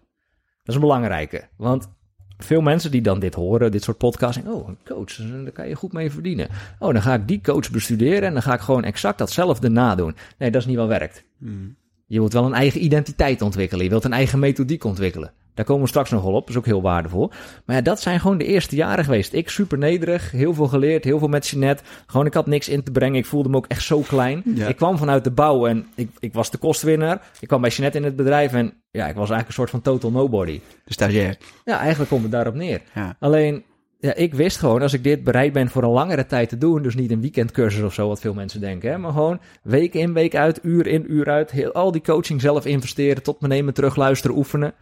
is 0.65 0.75
een 0.75 0.79
belangrijke. 0.79 1.47
Want 1.57 1.89
veel 2.37 2.61
mensen 2.61 2.91
die 2.91 3.01
dan 3.01 3.19
dit 3.19 3.35
horen, 3.35 3.71
dit 3.71 3.83
soort 3.83 3.97
podcasts, 3.97 4.35
denken, 4.41 4.61
oh, 4.61 4.67
een 4.67 4.77
coach, 4.83 5.15
daar 5.15 5.51
kan 5.51 5.67
je 5.67 5.75
goed 5.75 5.93
mee 5.93 6.11
verdienen. 6.11 6.49
Oh, 6.79 6.93
dan 6.93 7.01
ga 7.01 7.13
ik 7.13 7.27
die 7.27 7.41
coach 7.41 7.71
bestuderen 7.71 8.23
en 8.23 8.33
dan 8.33 8.41
ga 8.41 8.53
ik 8.53 8.59
gewoon 8.59 8.83
exact 8.83 9.17
datzelfde 9.17 9.69
nadoen. 9.69 10.15
Nee, 10.37 10.51
dat 10.51 10.61
is 10.61 10.67
niet 10.67 10.77
wat 10.77 10.87
werkt. 10.87 11.23
Hmm. 11.37 11.75
Je 12.05 12.19
wilt 12.19 12.33
wel 12.33 12.45
een 12.45 12.53
eigen 12.53 12.83
identiteit 12.83 13.41
ontwikkelen. 13.41 13.83
Je 13.83 13.89
wilt 13.89 14.03
een 14.03 14.13
eigen 14.13 14.39
methodiek 14.39 14.83
ontwikkelen. 14.83 15.33
Daar 15.53 15.65
komen 15.65 15.81
we 15.81 15.89
straks 15.89 16.09
nog 16.09 16.23
wel 16.23 16.33
op. 16.33 16.41
Dat 16.41 16.49
is 16.49 16.57
ook 16.57 16.65
heel 16.65 16.81
waardevol. 16.81 17.31
Maar 17.65 17.75
ja, 17.75 17.81
dat 17.81 18.01
zijn 18.01 18.19
gewoon 18.19 18.37
de 18.37 18.45
eerste 18.45 18.75
jaren 18.75 19.03
geweest. 19.03 19.33
Ik 19.33 19.49
super 19.49 19.77
nederig, 19.77 20.31
heel 20.31 20.53
veel 20.53 20.67
geleerd, 20.67 21.03
heel 21.03 21.19
veel 21.19 21.27
met 21.27 21.47
Jeanette. 21.47 21.83
Gewoon, 22.05 22.25
ik 22.25 22.33
had 22.33 22.47
niks 22.47 22.69
in 22.69 22.83
te 22.83 22.91
brengen. 22.91 23.19
Ik 23.19 23.25
voelde 23.25 23.49
me 23.49 23.57
ook 23.57 23.67
echt 23.67 23.83
zo 23.83 23.99
klein. 23.99 24.41
Ja. 24.55 24.67
Ik 24.67 24.75
kwam 24.75 24.97
vanuit 24.97 25.23
de 25.23 25.31
bouw 25.31 25.67
en 25.67 25.87
ik, 25.95 26.09
ik 26.19 26.33
was 26.33 26.51
de 26.51 26.57
kostwinnaar. 26.57 27.21
Ik 27.39 27.47
kwam 27.47 27.61
bij 27.61 27.69
Jeanette 27.69 27.97
in 27.97 28.03
het 28.03 28.15
bedrijf 28.15 28.53
en 28.53 28.73
ja, 28.91 29.07
ik 29.07 29.15
was 29.15 29.29
eigenlijk 29.29 29.47
een 29.47 29.53
soort 29.53 29.69
van 29.69 29.81
total 29.81 30.11
nobody. 30.11 30.61
De 30.85 30.93
stagiair. 30.93 31.37
Ja, 31.65 31.79
eigenlijk 31.79 32.09
komt 32.09 32.23
het 32.23 32.31
daarop 32.31 32.55
neer. 32.55 32.81
Ja. 32.93 33.15
Alleen, 33.19 33.63
ja, 34.03 34.13
ik 34.13 34.33
wist 34.33 34.57
gewoon, 34.57 34.81
als 34.81 34.93
ik 34.93 35.03
dit 35.03 35.23
bereid 35.23 35.53
ben 35.53 35.69
voor 35.69 35.83
een 35.83 35.89
langere 35.89 36.25
tijd 36.25 36.49
te 36.49 36.57
doen, 36.57 36.81
dus 36.81 36.95
niet 36.95 37.11
een 37.11 37.21
weekendcursus 37.21 37.83
of 37.83 37.93
zo, 37.93 38.07
wat 38.07 38.19
veel 38.19 38.33
mensen 38.33 38.61
denken, 38.61 38.91
hè, 38.91 38.97
maar 38.97 39.11
gewoon 39.11 39.39
week 39.61 39.93
in, 39.93 40.13
week 40.13 40.35
uit, 40.35 40.59
uur 40.63 40.87
in, 40.87 41.11
uur 41.13 41.29
uit, 41.29 41.51
heel, 41.51 41.71
al 41.71 41.91
die 41.91 42.01
coaching 42.01 42.41
zelf 42.41 42.65
investeren, 42.65 43.23
tot 43.23 43.41
me 43.41 43.47
nemen, 43.47 43.73
terug 43.73 43.95
luisteren, 43.95 44.37
oefenen, 44.37 44.73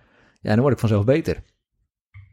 ja, 0.41 0.51
dan 0.51 0.59
word 0.59 0.73
ik 0.73 0.79
vanzelf 0.79 1.05
beter. 1.05 1.43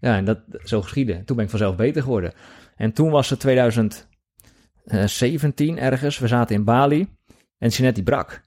Ja, 0.01 0.17
en 0.17 0.25
dat, 0.25 0.39
zo 0.65 0.83
geschieden. 0.83 1.25
Toen 1.25 1.37
ben 1.37 1.45
ik 1.45 1.51
vanzelf 1.51 1.77
beter 1.77 2.03
geworden. 2.03 2.33
En 2.77 2.93
toen 2.93 3.11
was 3.11 3.31
het 3.31 3.41
2017 3.41 5.79
ergens, 5.79 6.19
we 6.19 6.27
zaten 6.27 6.55
in 6.55 6.65
Bali, 6.65 7.09
en 7.59 7.93
die 7.93 8.03
brak. 8.03 8.47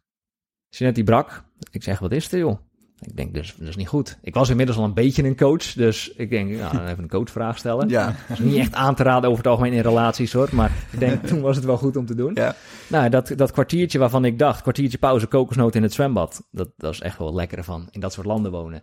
Die 0.69 1.03
brak. 1.03 1.43
Ik 1.71 1.83
zeg, 1.83 1.99
wat 1.99 2.11
is 2.11 2.31
er 2.31 2.39
joh? 2.39 2.59
Ik 3.01 3.17
denk, 3.17 3.33
dus, 3.33 3.55
dat 3.55 3.67
is 3.67 3.75
niet 3.75 3.87
goed. 3.87 4.17
Ik 4.21 4.33
was 4.33 4.49
inmiddels 4.49 4.77
al 4.77 4.83
een 4.83 4.93
beetje 4.93 5.23
een 5.23 5.35
coach, 5.35 5.73
dus 5.73 6.11
ik 6.11 6.29
denk, 6.29 6.49
nou, 6.49 6.77
dan 6.77 6.87
even 6.87 7.03
een 7.03 7.09
coachvraag 7.09 7.57
stellen. 7.57 7.89
Ja. 7.89 8.05
Dat 8.05 8.39
is 8.39 8.39
niet 8.39 8.57
echt 8.57 8.73
aan 8.73 8.95
te 8.95 9.03
raden 9.03 9.29
over 9.29 9.43
het 9.43 9.51
algemeen 9.51 9.73
in 9.73 9.81
relaties 9.81 10.33
hoor, 10.33 10.49
maar 10.51 10.71
ik 10.91 10.99
denk, 10.99 11.23
toen 11.27 11.41
was 11.41 11.55
het 11.55 11.65
wel 11.65 11.77
goed 11.77 11.97
om 11.97 12.05
te 12.05 12.15
doen. 12.15 12.31
Ja. 12.33 12.55
Nou, 12.87 13.09
dat, 13.09 13.33
dat 13.35 13.51
kwartiertje 13.51 13.99
waarvan 13.99 14.25
ik 14.25 14.39
dacht, 14.39 14.61
kwartiertje 14.61 14.97
pauze, 14.97 15.27
kokosnoot 15.27 15.75
in 15.75 15.83
het 15.83 15.93
zwembad, 15.93 16.47
dat, 16.51 16.69
dat 16.77 16.93
is 16.93 17.01
echt 17.01 17.17
wel 17.17 17.33
lekker 17.33 17.63
van 17.63 17.87
in 17.91 17.99
dat 17.99 18.13
soort 18.13 18.27
landen 18.27 18.51
wonen. 18.51 18.81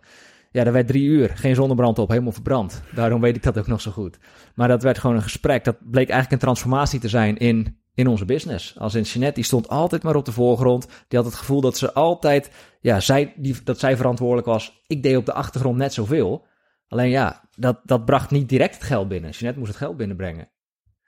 Ja, 0.51 0.63
dat 0.63 0.73
werd 0.73 0.87
drie 0.87 1.03
uur, 1.03 1.31
geen 1.35 1.55
zonnebrand 1.55 1.99
op, 1.99 2.09
helemaal 2.09 2.31
verbrand. 2.31 2.81
Daarom 2.95 3.21
weet 3.21 3.35
ik 3.35 3.43
dat 3.43 3.57
ook 3.57 3.67
nog 3.67 3.81
zo 3.81 3.91
goed. 3.91 4.17
Maar 4.55 4.67
dat 4.67 4.83
werd 4.83 4.97
gewoon 4.97 5.15
een 5.15 5.21
gesprek, 5.21 5.63
dat 5.63 5.77
bleek 5.79 6.09
eigenlijk 6.09 6.31
een 6.31 6.47
transformatie 6.47 6.99
te 6.99 7.09
zijn 7.09 7.37
in, 7.37 7.79
in 7.93 8.07
onze 8.07 8.25
business. 8.25 8.79
Als 8.79 8.95
in 8.95 9.01
Jeanette, 9.01 9.35
die 9.35 9.43
stond 9.43 9.67
altijd 9.69 10.03
maar 10.03 10.15
op 10.15 10.25
de 10.25 10.31
voorgrond. 10.31 10.87
Die 11.07 11.19
had 11.19 11.27
het 11.27 11.37
gevoel 11.37 11.61
dat 11.61 11.77
ze 11.77 11.93
altijd, 11.93 12.51
ja, 12.81 12.99
zij, 12.99 13.33
die, 13.37 13.55
dat 13.63 13.79
zij 13.79 13.97
verantwoordelijk 13.97 14.47
was. 14.47 14.83
Ik 14.87 15.03
deed 15.03 15.17
op 15.17 15.25
de 15.25 15.33
achtergrond 15.33 15.77
net 15.77 15.93
zoveel. 15.93 16.45
Alleen 16.87 17.09
ja, 17.09 17.49
dat, 17.55 17.79
dat 17.83 18.05
bracht 18.05 18.31
niet 18.31 18.49
direct 18.49 18.73
het 18.73 18.83
geld 18.83 19.07
binnen. 19.07 19.31
Jeanette 19.31 19.59
moest 19.59 19.71
het 19.71 19.81
geld 19.81 19.97
binnenbrengen. 19.97 20.49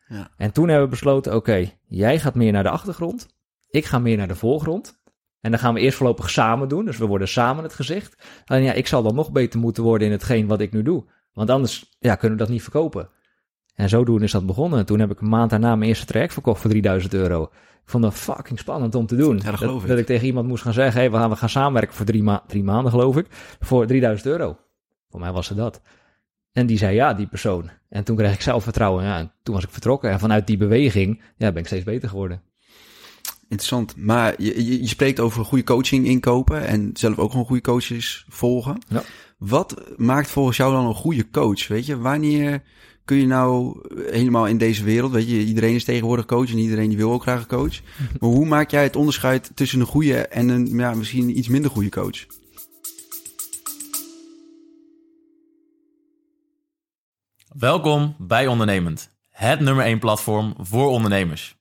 Ja. 0.08 0.32
En 0.38 0.52
toen 0.52 0.68
hebben 0.68 0.86
we 0.86 0.92
besloten, 0.92 1.36
oké, 1.36 1.72
jij 1.88 2.20
gaat 2.20 2.36
meer 2.36 2.52
naar 2.52 2.64
de 2.64 2.70
achtergrond. 2.70 3.28
Ik 3.70 3.86
ga 3.86 4.00
meer 4.00 4.18
naar 4.18 4.28
de 4.28 4.36
voorgrond. 4.36 5.01
En 5.42 5.52
dan 5.52 5.60
gaan 5.60 5.74
we 5.74 5.80
eerst 5.80 5.98
voorlopig 5.98 6.30
samen 6.30 6.68
doen. 6.68 6.86
Dus 6.86 6.98
we 6.98 7.06
worden 7.06 7.28
samen 7.28 7.64
het 7.64 7.74
gezicht. 7.74 8.16
Alleen 8.46 8.64
ja, 8.64 8.74
ik 8.74 8.88
zal 8.88 9.04
dan 9.04 9.16
nog 9.16 9.32
beter 9.32 9.60
moeten 9.60 9.84
worden 9.84 10.08
in 10.08 10.14
hetgeen 10.14 10.48
wat 10.48 10.62
ik 10.62 10.72
nu 10.72 10.82
doe. 10.84 11.06
Want 11.34 11.50
anders 11.50 11.96
ja, 12.00 12.16
kunnen 12.16 12.38
we 12.38 12.44
dat 12.44 12.54
niet 12.54 12.64
verkopen. 12.64 13.10
En 13.76 13.90
zodoende 13.90 14.26
is 14.26 14.32
dat 14.32 14.46
begonnen. 14.46 14.80
En 14.80 14.86
toen 14.86 15.00
heb 15.00 15.12
ik 15.12 15.22
een 15.22 15.30
maand 15.30 15.50
daarna 15.50 15.76
mijn 15.76 15.90
eerste 15.90 16.06
traject 16.06 16.34
verkocht 16.34 16.62
voor 16.62 16.70
3000 16.70 17.14
euro. 17.14 17.44
Ik 17.84 17.90
vond 17.90 18.04
dat 18.04 18.14
fucking 18.14 18.60
spannend 18.60 18.96
om 18.96 19.06
te 19.06 19.16
doen. 19.16 19.38
Ja, 19.44 19.52
dat 19.52 19.62
ik. 19.82 19.88
dat 19.88 19.98
ik 19.98 20.06
tegen 20.06 20.26
iemand 20.26 20.48
moest 20.48 20.64
gaan 20.64 20.74
zeggen, 20.74 21.02
hey, 21.02 21.12
we, 21.12 21.18
gaan, 21.18 21.30
we 21.30 21.36
gaan 21.36 21.50
samenwerken 21.50 21.96
voor 21.96 22.06
drie, 22.06 22.24
ma 22.24 22.44
drie 22.48 22.64
maanden 22.64 22.92
geloof 22.92 23.18
ik. 23.18 23.26
Voor 23.60 23.86
3000 23.86 24.28
euro. 24.28 24.58
Voor 25.10 25.20
mij 25.20 25.32
was 25.32 25.50
het 25.50 25.58
dat. 25.58 25.82
En 26.52 26.66
die 26.66 26.78
zei 26.78 26.96
ja, 26.96 27.14
die 27.14 27.28
persoon. 27.28 27.70
En 27.90 28.04
toen 28.04 28.16
kreeg 28.16 28.34
ik 28.34 28.42
zelfvertrouwen. 28.42 29.04
Ja, 29.04 29.18
en 29.18 29.32
toen 29.44 29.56
was 29.56 29.64
ik 29.64 29.70
vertrokken. 29.70 30.10
En 30.10 30.20
vanuit 30.20 30.48
die 30.48 30.58
beweging 30.58 31.22
ja, 31.38 31.52
ben 31.52 31.62
ik 31.62 31.68
steeds 31.68 31.84
beter 31.84 32.10
geworden. 32.10 32.42
Interessant. 33.52 33.96
Maar 33.98 34.34
je, 34.38 34.66
je, 34.66 34.82
je 34.82 34.88
spreekt 34.88 35.20
over 35.20 35.46
goede 35.46 35.64
coaching 35.64 36.06
inkopen 36.06 36.68
en 36.68 36.90
zelf 36.94 37.18
ook 37.18 37.32
gewoon 37.32 37.46
goede 37.46 37.62
coaches 37.62 38.26
volgen. 38.30 38.82
Ja. 38.88 39.04
Wat 39.38 39.84
maakt 39.98 40.30
volgens 40.30 40.58
jou 40.58 40.74
dan 40.74 40.86
een 40.86 40.94
goede 40.94 41.30
coach? 41.30 41.68
Weet 41.68 41.86
je, 41.86 41.98
wanneer 41.98 42.64
kun 43.06 43.18
je 43.18 43.28
nou 43.28 43.80
helemaal 44.12 44.48
in 44.48 44.58
deze 44.58 44.84
wereld, 44.84 45.12
weet 45.12 45.30
je, 45.30 45.46
iedereen 45.46 45.76
is 45.76 45.84
tegenwoordig 45.84 46.26
coach 46.26 46.50
en 46.50 46.58
iedereen 46.58 46.90
die 46.90 46.98
wil 46.98 47.12
ook 47.12 47.22
graag 47.22 47.42
een 47.42 47.48
coach. 47.48 47.80
Maar 48.20 48.30
hoe 48.30 48.46
maak 48.46 48.72
jij 48.72 48.84
het 48.84 48.96
onderscheid 48.96 49.52
tussen 49.56 49.80
een 49.80 49.86
goede 49.86 50.28
en 50.28 50.50
een 50.50 50.78
ja, 50.78 50.94
misschien 50.94 51.38
iets 51.38 51.48
minder 51.48 51.72
goede 51.72 51.90
coach? 51.90 52.26
Welkom 57.48 58.16
bij 58.18 58.48
Ondernemend, 58.48 59.10
het 59.30 59.60
nummer 59.60 59.86
1 59.86 60.00
platform 60.00 60.56
voor 60.60 60.90
ondernemers. 60.90 61.61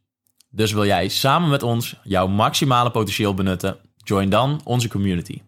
Dus 0.53 0.71
wil 0.71 0.85
jij 0.85 1.07
samen 1.07 1.49
met 1.49 1.63
ons 1.63 1.99
jouw 2.03 2.27
maximale 2.27 2.91
potentieel 2.91 3.33
benutten? 3.33 3.77
Join 3.97 4.29
dan 4.29 4.61
onze 4.63 4.89
community. 4.89 5.41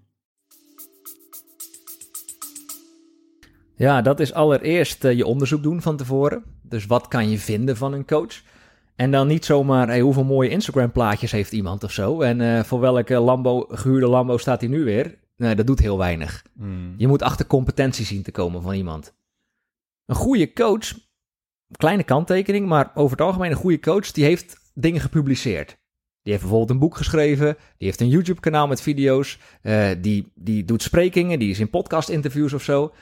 Ja, 3.76 4.02
dat 4.02 4.20
is 4.20 4.34
allereerst 4.34 5.04
eh, 5.04 5.14
je 5.18 5.26
onderzoek 5.26 5.64
doen 5.64 5.82
van 5.82 5.98
tevoren. 5.98 6.44
Dus 6.62 6.86
wat 6.86 7.08
kan 7.08 7.30
je 7.30 7.38
vinden 7.38 7.78
van 7.78 7.94
een 7.94 8.06
coach? 8.06 8.42
En 8.96 9.12
dan 9.12 9.28
niet 9.28 9.46
zomaar 9.46 9.88
hey, 9.88 10.00
hoeveel 10.00 10.24
mooie 10.24 10.50
Instagram 10.50 10.92
plaatjes 10.92 11.32
heeft 11.32 11.52
iemand 11.52 11.84
of 11.84 11.92
zo. 11.92 12.22
En 12.22 12.42
eh, 12.42 12.64
voor 12.64 12.80
welke 12.80 13.20
Lambo, 13.20 13.66
gehuurde 13.70 14.08
Lambo 14.08 14.38
staat 14.38 14.62
hij 14.62 14.70
nu 14.70 14.84
weer? 14.84 15.20
Nee, 15.38 15.56
dat 15.56 15.68
doet 15.68 15.80
heel 15.80 15.98
weinig. 15.98 16.46
Hmm. 16.58 16.94
Je 16.98 17.08
moet 17.08 17.22
achter 17.22 17.48
competentie 17.48 18.06
zien 18.06 18.24
te 18.24 18.32
komen 18.32 18.62
van 18.62 18.74
iemand. 18.74 19.14
Een 20.06 20.16
goede 20.16 20.54
coach, 20.54 20.94
kleine 21.78 22.04
kanttekening, 22.04 22.68
maar 22.68 22.92
over 22.94 23.18
het 23.18 23.26
algemeen 23.26 23.52
een 23.52 23.58
goede 23.58 23.80
coach, 23.80 24.12
die 24.12 24.24
heeft 24.24 24.63
dingen 24.74 25.02
gepubliceerd. 25.02 25.68
Die 26.22 26.32
heeft 26.32 26.42
bijvoorbeeld 26.42 26.70
een 26.70 26.80
boek 26.80 26.98
geschreven, 26.98 27.56
die 27.78 27.88
heeft 27.88 28.02
een 28.02 28.10
YouTube-kanaal 28.10 28.68
met 28.68 28.82
video's, 28.82 29.40
eh, 29.62 29.90
die, 30.02 30.32
die 30.36 30.66
doet 30.66 30.82
sprekingen, 30.82 31.40
die 31.40 31.50
is 31.50 31.60
in 31.60 31.70
podcast-interviews 31.70 32.54
of 32.54 32.64
zo. 32.64 32.94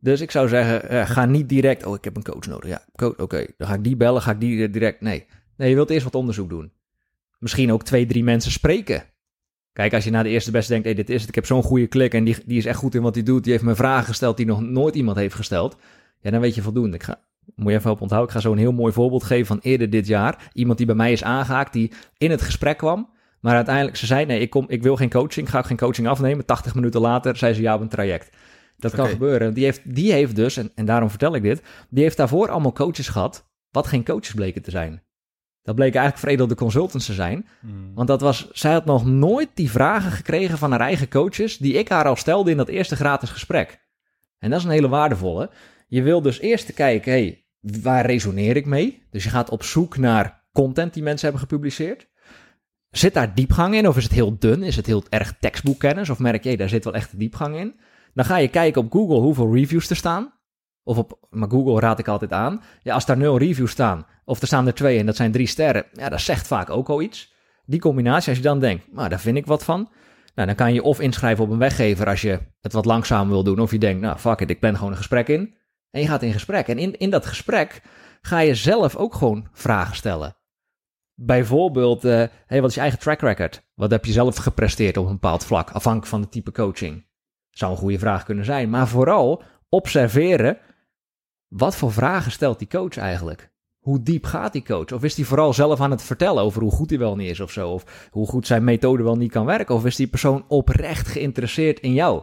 Dus 0.00 0.20
ik 0.20 0.30
zou 0.30 0.48
zeggen, 0.48 0.88
eh, 0.88 1.10
ga 1.10 1.24
niet 1.24 1.48
direct, 1.48 1.86
oh 1.86 1.94
ik 1.94 2.04
heb 2.04 2.16
een 2.16 2.22
coach 2.22 2.46
nodig. 2.46 2.70
Ja, 2.70 2.84
coach, 2.96 3.16
oké, 3.16 3.46
dan 3.56 3.68
ga 3.68 3.74
ik 3.74 3.84
die 3.84 3.96
bellen, 3.96 4.22
ga 4.22 4.30
ik 4.30 4.40
die 4.40 4.70
direct, 4.70 5.00
nee. 5.00 5.26
Nee, 5.56 5.68
je 5.68 5.74
wilt 5.74 5.90
eerst 5.90 6.04
wat 6.04 6.14
onderzoek 6.14 6.48
doen. 6.48 6.72
Misschien 7.38 7.72
ook 7.72 7.84
twee, 7.84 8.06
drie 8.06 8.24
mensen 8.24 8.52
spreken. 8.52 9.04
Kijk, 9.72 9.94
als 9.94 10.04
je 10.04 10.10
na 10.10 10.22
de 10.22 10.28
eerste 10.28 10.50
beste 10.50 10.72
denkt, 10.72 10.86
hey, 10.86 10.94
dit 10.94 11.10
is 11.10 11.20
het, 11.20 11.28
ik 11.28 11.34
heb 11.34 11.46
zo'n 11.46 11.62
goede 11.62 11.86
klik 11.86 12.14
en 12.14 12.24
die, 12.24 12.36
die 12.46 12.58
is 12.58 12.66
echt 12.66 12.78
goed 12.78 12.94
in 12.94 13.02
wat 13.02 13.14
hij 13.14 13.24
doet, 13.24 13.44
die 13.44 13.52
heeft 13.52 13.64
me 13.64 13.74
vragen 13.74 14.06
gesteld 14.06 14.36
die 14.36 14.46
nog 14.46 14.60
nooit 14.60 14.94
iemand 14.94 15.16
heeft 15.16 15.34
gesteld, 15.34 15.76
ja, 16.20 16.30
dan 16.30 16.40
weet 16.40 16.54
je 16.54 16.62
voldoende. 16.62 16.96
Ik 16.96 17.02
ga, 17.02 17.27
moet 17.54 17.72
je 17.72 17.78
even 17.78 17.90
op 17.90 18.00
onthouden, 18.00 18.30
ik 18.30 18.36
ga 18.36 18.42
zo 18.42 18.52
een 18.52 18.58
heel 18.58 18.72
mooi 18.72 18.92
voorbeeld 18.92 19.24
geven 19.24 19.46
van 19.46 19.58
eerder 19.62 19.90
dit 19.90 20.06
jaar. 20.06 20.50
Iemand 20.52 20.78
die 20.78 20.86
bij 20.86 20.94
mij 20.94 21.12
is 21.12 21.24
aangehaakt, 21.24 21.72
die 21.72 21.92
in 22.16 22.30
het 22.30 22.42
gesprek 22.42 22.78
kwam, 22.78 23.08
maar 23.40 23.54
uiteindelijk 23.54 23.96
ze 23.96 24.06
zei, 24.06 24.26
nee, 24.26 24.40
ik, 24.40 24.50
kom, 24.50 24.64
ik 24.68 24.82
wil 24.82 24.96
geen 24.96 25.10
coaching, 25.10 25.46
ik 25.46 25.52
ga 25.52 25.58
ook 25.58 25.66
geen 25.66 25.76
coaching 25.76 26.08
afnemen. 26.08 26.46
80 26.46 26.74
minuten 26.74 27.00
later 27.00 27.36
zei 27.36 27.54
ze 27.54 27.62
ja 27.62 27.74
op 27.74 27.80
een 27.80 27.88
traject. 27.88 28.36
Dat 28.76 28.94
kan 28.94 29.08
gebeuren. 29.08 29.54
Die 29.54 29.64
heeft, 29.64 29.94
die 29.94 30.12
heeft 30.12 30.36
dus, 30.36 30.56
en, 30.56 30.70
en 30.74 30.84
daarom 30.84 31.10
vertel 31.10 31.34
ik 31.34 31.42
dit, 31.42 31.62
die 31.88 32.02
heeft 32.02 32.16
daarvoor 32.16 32.50
allemaal 32.50 32.72
coaches 32.72 33.08
gehad, 33.08 33.48
wat 33.70 33.86
geen 33.86 34.04
coaches 34.04 34.34
bleken 34.34 34.62
te 34.62 34.70
zijn. 34.70 35.02
Dat 35.62 35.74
bleken 35.74 36.00
eigenlijk 36.00 36.28
veredelde 36.28 36.54
consultants 36.54 37.06
te 37.06 37.12
zijn. 37.12 37.48
Want 37.94 38.08
dat 38.08 38.20
was, 38.20 38.50
zij 38.50 38.72
had 38.72 38.84
nog 38.84 39.06
nooit 39.06 39.48
die 39.54 39.70
vragen 39.70 40.10
gekregen 40.10 40.58
van 40.58 40.70
haar 40.70 40.80
eigen 40.80 41.08
coaches, 41.08 41.58
die 41.58 41.72
ik 41.72 41.88
haar 41.88 42.04
al 42.04 42.16
stelde 42.16 42.50
in 42.50 42.56
dat 42.56 42.68
eerste 42.68 42.96
gratis 42.96 43.30
gesprek. 43.30 43.80
En 44.38 44.50
dat 44.50 44.58
is 44.58 44.64
een 44.64 44.70
hele 44.70 44.88
waardevolle. 44.88 45.50
Je 45.90 46.02
wil 46.02 46.22
dus 46.22 46.40
eerst 46.40 46.74
kijken, 46.74 47.12
hey, 47.12 47.44
waar 47.60 48.06
resoneer 48.06 48.56
ik 48.56 48.66
mee? 48.66 49.02
Dus 49.10 49.24
je 49.24 49.30
gaat 49.30 49.50
op 49.50 49.62
zoek 49.62 49.96
naar 49.96 50.46
content 50.52 50.94
die 50.94 51.02
mensen 51.02 51.28
hebben 51.28 51.48
gepubliceerd. 51.48 52.08
Zit 52.90 53.14
daar 53.14 53.34
diepgang 53.34 53.74
in 53.74 53.88
of 53.88 53.96
is 53.96 54.02
het 54.02 54.12
heel 54.12 54.38
dun? 54.38 54.62
Is 54.62 54.76
het 54.76 54.86
heel 54.86 55.04
erg 55.08 55.34
tekstboekkennis 55.40 56.10
of 56.10 56.18
merk 56.18 56.44
je, 56.44 56.56
daar 56.56 56.68
zit 56.68 56.84
wel 56.84 56.94
echt 56.94 57.18
diepgang 57.18 57.56
in? 57.56 57.80
Dan 58.14 58.24
ga 58.24 58.36
je 58.36 58.48
kijken 58.48 58.82
op 58.82 58.92
Google 58.92 59.18
hoeveel 59.18 59.54
reviews 59.54 59.90
er 59.90 59.96
staan. 59.96 60.32
Of 60.82 60.98
op, 60.98 61.26
maar 61.30 61.50
Google 61.50 61.80
raad 61.80 61.98
ik 61.98 62.08
altijd 62.08 62.32
aan. 62.32 62.62
Ja, 62.82 62.94
als 62.94 63.06
daar 63.06 63.16
nul 63.16 63.38
reviews 63.38 63.70
staan, 63.70 64.06
of 64.24 64.40
er 64.40 64.46
staan 64.46 64.66
er 64.66 64.74
twee 64.74 64.98
en 64.98 65.06
dat 65.06 65.16
zijn 65.16 65.32
drie 65.32 65.46
sterren, 65.46 65.84
ja, 65.92 66.08
dat 66.08 66.20
zegt 66.20 66.46
vaak 66.46 66.70
ook 66.70 66.88
al 66.88 67.02
iets. 67.02 67.32
Die 67.64 67.80
combinatie, 67.80 68.28
als 68.28 68.36
je 68.36 68.44
dan 68.44 68.60
denkt, 68.60 68.92
nou, 68.92 69.08
daar 69.08 69.20
vind 69.20 69.36
ik 69.36 69.46
wat 69.46 69.64
van. 69.64 69.90
Nou, 70.34 70.46
dan 70.46 70.56
kan 70.56 70.74
je 70.74 70.82
of 70.82 71.00
inschrijven 71.00 71.44
op 71.44 71.50
een 71.50 71.58
weggever 71.58 72.06
als 72.06 72.20
je 72.20 72.38
het 72.60 72.72
wat 72.72 72.84
langzamer 72.84 73.32
wil 73.32 73.44
doen. 73.44 73.58
Of 73.58 73.70
je 73.70 73.78
denkt, 73.78 74.00
nou, 74.00 74.18
fuck 74.18 74.40
it, 74.40 74.50
ik 74.50 74.60
plan 74.60 74.76
gewoon 74.76 74.90
een 74.90 74.96
gesprek 74.96 75.28
in. 75.28 75.54
En 75.90 76.00
je 76.00 76.06
gaat 76.06 76.22
in 76.22 76.32
gesprek. 76.32 76.68
En 76.68 76.78
in, 76.78 76.98
in 76.98 77.10
dat 77.10 77.26
gesprek 77.26 77.82
ga 78.20 78.38
je 78.38 78.54
zelf 78.54 78.96
ook 78.96 79.14
gewoon 79.14 79.48
vragen 79.52 79.96
stellen. 79.96 80.36
Bijvoorbeeld, 81.14 82.02
hey, 82.02 82.60
wat 82.60 82.68
is 82.68 82.74
je 82.74 82.80
eigen 82.80 82.98
track 82.98 83.20
record? 83.20 83.62
Wat 83.74 83.90
heb 83.90 84.04
je 84.04 84.12
zelf 84.12 84.36
gepresteerd 84.36 84.96
op 84.96 85.06
een 85.06 85.12
bepaald 85.12 85.44
vlak, 85.44 85.70
afhankelijk 85.70 86.10
van 86.10 86.20
het 86.20 86.30
type 86.30 86.52
coaching? 86.52 87.06
Zou 87.50 87.72
een 87.72 87.78
goede 87.78 87.98
vraag 87.98 88.24
kunnen 88.24 88.44
zijn. 88.44 88.70
Maar 88.70 88.88
vooral 88.88 89.42
observeren, 89.68 90.58
wat 91.48 91.76
voor 91.76 91.92
vragen 91.92 92.32
stelt 92.32 92.58
die 92.58 92.68
coach 92.68 92.96
eigenlijk? 92.96 93.52
Hoe 93.78 94.02
diep 94.02 94.24
gaat 94.24 94.52
die 94.52 94.62
coach? 94.62 94.92
Of 94.92 95.04
is 95.04 95.16
hij 95.16 95.24
vooral 95.24 95.52
zelf 95.52 95.80
aan 95.80 95.90
het 95.90 96.02
vertellen 96.02 96.42
over 96.42 96.62
hoe 96.62 96.70
goed 96.70 96.90
hij 96.90 96.98
wel 96.98 97.16
niet 97.16 97.30
is 97.30 97.40
of 97.40 97.50
zo? 97.50 97.70
Of 97.70 98.08
hoe 98.10 98.26
goed 98.26 98.46
zijn 98.46 98.64
methode 98.64 99.02
wel 99.02 99.16
niet 99.16 99.30
kan 99.30 99.44
werken? 99.44 99.74
Of 99.74 99.84
is 99.84 99.96
die 99.96 100.06
persoon 100.06 100.44
oprecht 100.48 101.08
geïnteresseerd 101.08 101.80
in 101.80 101.92
jou? 101.92 102.22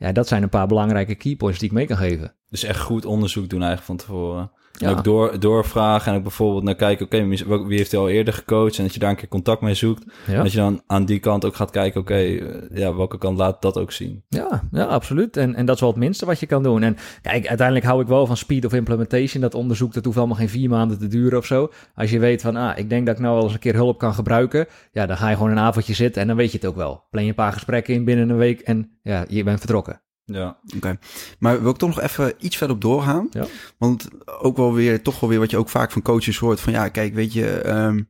Ja, 0.00 0.12
dat 0.12 0.28
zijn 0.28 0.42
een 0.42 0.48
paar 0.48 0.66
belangrijke 0.66 1.14
keypoints 1.14 1.58
die 1.58 1.68
ik 1.68 1.74
mee 1.74 1.86
kan 1.86 1.96
geven. 1.96 2.34
Dus 2.48 2.64
echt 2.64 2.80
goed 2.80 3.04
onderzoek 3.04 3.48
doen 3.48 3.62
eigenlijk 3.62 3.86
van 3.86 3.96
tevoren. 3.96 4.50
En 4.80 4.90
ook 4.90 5.04
door, 5.04 5.40
doorvragen 5.40 6.12
en 6.12 6.18
ook 6.18 6.22
bijvoorbeeld 6.22 6.64
naar 6.64 6.74
kijken... 6.74 7.06
oké, 7.06 7.26
wie 7.66 7.76
heeft 7.76 7.90
hij 7.90 8.00
al 8.00 8.08
eerder 8.08 8.34
gecoacht? 8.34 8.78
En 8.78 8.84
dat 8.84 8.94
je 8.94 9.00
daar 9.00 9.10
een 9.10 9.16
keer 9.16 9.28
contact 9.28 9.60
mee 9.60 9.74
zoekt. 9.74 10.04
En 10.26 10.42
dat 10.42 10.52
je 10.52 10.58
dan 10.58 10.82
aan 10.86 11.04
die 11.04 11.18
kant 11.18 11.44
ook 11.44 11.54
gaat 11.54 11.70
kijken... 11.70 12.00
oké, 12.00 12.14
eh, 12.14 12.38
ja, 12.72 12.94
welke 12.94 13.18
kant 13.18 13.38
laat 13.38 13.62
dat 13.62 13.78
ook 13.78 13.92
zien? 13.92 14.22
ja, 14.28 14.62
ja 14.72 14.84
absoluut. 14.84 15.36
En, 15.36 15.54
en 15.54 15.66
dat 15.66 15.74
is 15.74 15.80
wel 15.80 15.90
het 15.90 15.98
minste 15.98 16.26
wat 16.26 16.40
je 16.40 16.46
kan 16.46 16.62
doen. 16.62 16.82
En 16.82 16.96
kijk, 17.22 17.46
uiteindelijk 17.46 17.86
hou 17.86 18.00
ik 18.02 18.08
wel 18.08 18.26
van 18.26 18.36
speed 18.36 18.64
of 18.64 18.72
implementation. 18.72 19.42
Dat 19.42 19.54
onderzoek, 19.54 19.92
dat 19.92 20.04
hoeft 20.04 20.18
allemaal 20.18 20.36
geen 20.36 20.48
vier 20.48 20.68
maanden 20.68 20.98
te 20.98 21.06
duren 21.06 21.38
of 21.38 21.46
zo. 21.46 21.70
Als 21.94 22.10
je 22.10 22.18
weet 22.18 22.42
van, 22.42 22.56
ah, 22.56 22.78
ik 22.78 22.88
denk 22.88 23.06
dat 23.06 23.14
ik 23.14 23.22
nou 23.22 23.34
wel 23.34 23.44
eens 23.44 23.52
een 23.52 23.58
keer 23.58 23.74
hulp 23.74 23.98
kan 23.98 24.14
gebruiken. 24.14 24.66
Ja, 24.92 25.06
dan 25.06 25.16
ga 25.16 25.28
je 25.28 25.36
gewoon 25.36 25.50
een 25.50 25.58
avondje 25.58 25.94
zitten 25.94 26.22
en 26.22 26.28
dan 26.28 26.36
weet 26.36 26.52
je 26.52 26.58
het 26.58 26.66
ook 26.66 26.76
wel. 26.76 27.04
Plan 27.10 27.22
je 27.22 27.28
een 27.28 27.34
paar 27.34 27.52
gesprekken 27.52 27.94
in 27.94 28.04
binnen 28.04 28.28
een 28.28 28.36
week 28.36 28.60
en 28.60 28.98
ja, 29.02 29.24
je 29.28 29.42
bent 29.42 29.58
vertrokken. 29.58 30.00
Ja, 30.32 30.58
Oké. 30.76 30.98
Maar 31.38 31.62
wil 31.62 31.70
ik 31.70 31.76
toch 31.76 31.88
nog 31.88 32.00
even 32.00 32.32
iets 32.38 32.56
verder 32.56 32.76
op 32.76 32.82
doorgaan? 32.82 33.26
Ja. 33.30 33.46
Want 33.78 34.08
ook 34.40 34.56
wel 34.56 34.74
weer, 34.74 35.02
toch 35.02 35.20
wel 35.20 35.30
weer 35.30 35.38
wat 35.38 35.50
je 35.50 35.56
ook 35.56 35.68
vaak 35.68 35.90
van 35.90 36.02
coaches 36.02 36.38
hoort. 36.38 36.60
Van 36.60 36.72
ja, 36.72 36.88
kijk, 36.88 37.14
weet 37.14 37.32
je, 37.32 37.46
ehm, 37.50 38.02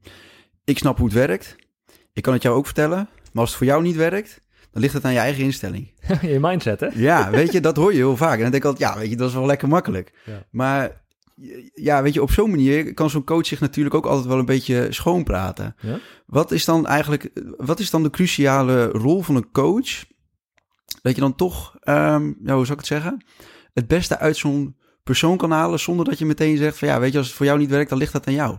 ik 0.64 0.78
snap 0.78 0.96
hoe 0.96 1.06
het 1.06 1.14
werkt. 1.14 1.56
Ik 2.12 2.22
kan 2.22 2.32
het 2.32 2.42
jou 2.42 2.56
ook 2.56 2.64
vertellen. 2.64 3.08
Maar 3.32 3.42
als 3.42 3.48
het 3.48 3.58
voor 3.58 3.66
jou 3.66 3.82
niet 3.82 3.96
werkt, 3.96 4.40
dan 4.72 4.82
ligt 4.82 4.94
het 4.94 5.04
aan 5.04 5.12
je 5.12 5.18
eigen 5.18 5.44
instelling. 5.44 5.92
je 6.22 6.38
mindset, 6.40 6.80
hè? 6.80 6.88
Ja, 6.94 7.30
weet 7.30 7.52
je, 7.52 7.60
dat 7.60 7.76
hoor 7.76 7.90
je 7.90 7.96
heel 7.96 8.16
vaak. 8.16 8.36
En 8.36 8.42
dan 8.42 8.50
denk 8.50 8.64
ik 8.64 8.70
altijd, 8.70 8.90
ja, 8.90 8.98
weet 8.98 9.10
je, 9.10 9.16
dat 9.16 9.28
is 9.28 9.34
wel 9.34 9.46
lekker 9.46 9.68
makkelijk. 9.68 10.12
Ja. 10.24 10.46
Maar 10.50 11.02
ja, 11.74 12.02
weet 12.02 12.14
je, 12.14 12.22
op 12.22 12.30
zo'n 12.30 12.50
manier 12.50 12.94
kan 12.94 13.10
zo'n 13.10 13.24
coach 13.24 13.46
zich 13.46 13.60
natuurlijk 13.60 13.94
ook 13.94 14.06
altijd 14.06 14.26
wel 14.26 14.38
een 14.38 14.44
beetje 14.44 14.86
schoonpraten. 14.90 15.76
Ja. 15.80 15.98
Wat 16.26 16.50
is 16.50 16.64
dan 16.64 16.86
eigenlijk, 16.86 17.30
wat 17.56 17.80
is 17.80 17.90
dan 17.90 18.02
de 18.02 18.10
cruciale 18.10 18.86
rol 18.86 19.22
van 19.22 19.36
een 19.36 19.50
coach? 19.50 20.04
Dat 21.02 21.14
je 21.14 21.20
dan 21.20 21.34
toch, 21.34 21.76
ehm, 21.80 22.26
ja, 22.26 22.54
hoe 22.54 22.66
zou 22.66 22.72
ik 22.72 22.78
het 22.78 22.86
zeggen? 22.86 23.24
Het 23.72 23.88
beste 23.88 24.18
uit 24.18 24.36
zo'n 24.36 24.76
persoon 25.02 25.36
kan 25.36 25.50
halen 25.50 25.80
zonder 25.80 26.04
dat 26.04 26.18
je 26.18 26.26
meteen 26.26 26.56
zegt 26.56 26.78
van 26.78 26.88
ja, 26.88 27.00
weet 27.00 27.12
je, 27.12 27.18
als 27.18 27.26
het 27.26 27.36
voor 27.36 27.46
jou 27.46 27.58
niet 27.58 27.70
werkt, 27.70 27.88
dan 27.88 27.98
ligt 27.98 28.12
dat 28.12 28.26
aan 28.26 28.34
jou. 28.34 28.58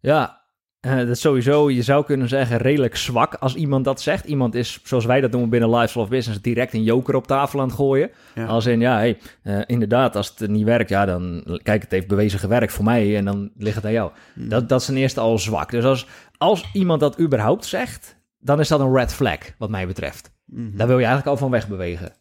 Ja, 0.00 0.42
eh, 0.82 0.96
dat 0.96 1.08
is 1.08 1.20
sowieso, 1.20 1.70
je 1.70 1.82
zou 1.82 2.04
kunnen 2.04 2.28
zeggen, 2.28 2.56
redelijk 2.56 2.96
zwak 2.96 3.34
als 3.34 3.54
iemand 3.54 3.84
dat 3.84 4.00
zegt. 4.00 4.24
Iemand 4.24 4.54
is, 4.54 4.80
zoals 4.84 5.04
wij 5.04 5.20
dat 5.20 5.30
noemen 5.30 5.50
binnen 5.50 5.70
Lifestyle 5.70 6.02
of 6.02 6.08
Business, 6.08 6.40
direct 6.40 6.72
een 6.72 6.82
joker 6.82 7.14
op 7.14 7.26
tafel 7.26 7.60
aan 7.60 7.66
het 7.66 7.76
gooien. 7.76 8.10
Ja. 8.34 8.46
Als 8.46 8.66
in, 8.66 8.80
ja, 8.80 8.96
hey, 8.96 9.18
eh, 9.42 9.60
inderdaad, 9.66 10.16
als 10.16 10.34
het 10.36 10.50
niet 10.50 10.64
werkt, 10.64 10.88
ja, 10.88 11.04
dan, 11.04 11.44
kijk, 11.62 11.82
het 11.82 11.90
heeft 11.90 12.06
bewezen 12.06 12.38
gewerkt 12.38 12.72
voor 12.72 12.84
mij 12.84 13.16
en 13.16 13.24
dan 13.24 13.50
ligt 13.56 13.76
het 13.76 13.84
aan 13.84 13.92
jou. 13.92 14.10
Dat, 14.34 14.68
dat 14.68 14.80
is 14.80 14.86
ten 14.86 14.96
eerste 14.96 15.20
al 15.20 15.38
zwak. 15.38 15.70
Dus 15.70 15.84
als, 15.84 16.06
als 16.38 16.70
iemand 16.72 17.00
dat 17.00 17.20
überhaupt 17.20 17.64
zegt, 17.64 18.16
dan 18.38 18.60
is 18.60 18.68
dat 18.68 18.80
een 18.80 18.96
red 18.96 19.14
flag, 19.14 19.38
wat 19.58 19.70
mij 19.70 19.86
betreft. 19.86 20.32
Mhm. 20.52 20.76
Daar 20.76 20.86
wil 20.86 20.98
je 20.98 21.04
eigenlijk 21.04 21.26
al 21.26 21.42
van 21.42 21.50
wegbewegen. 21.50 22.12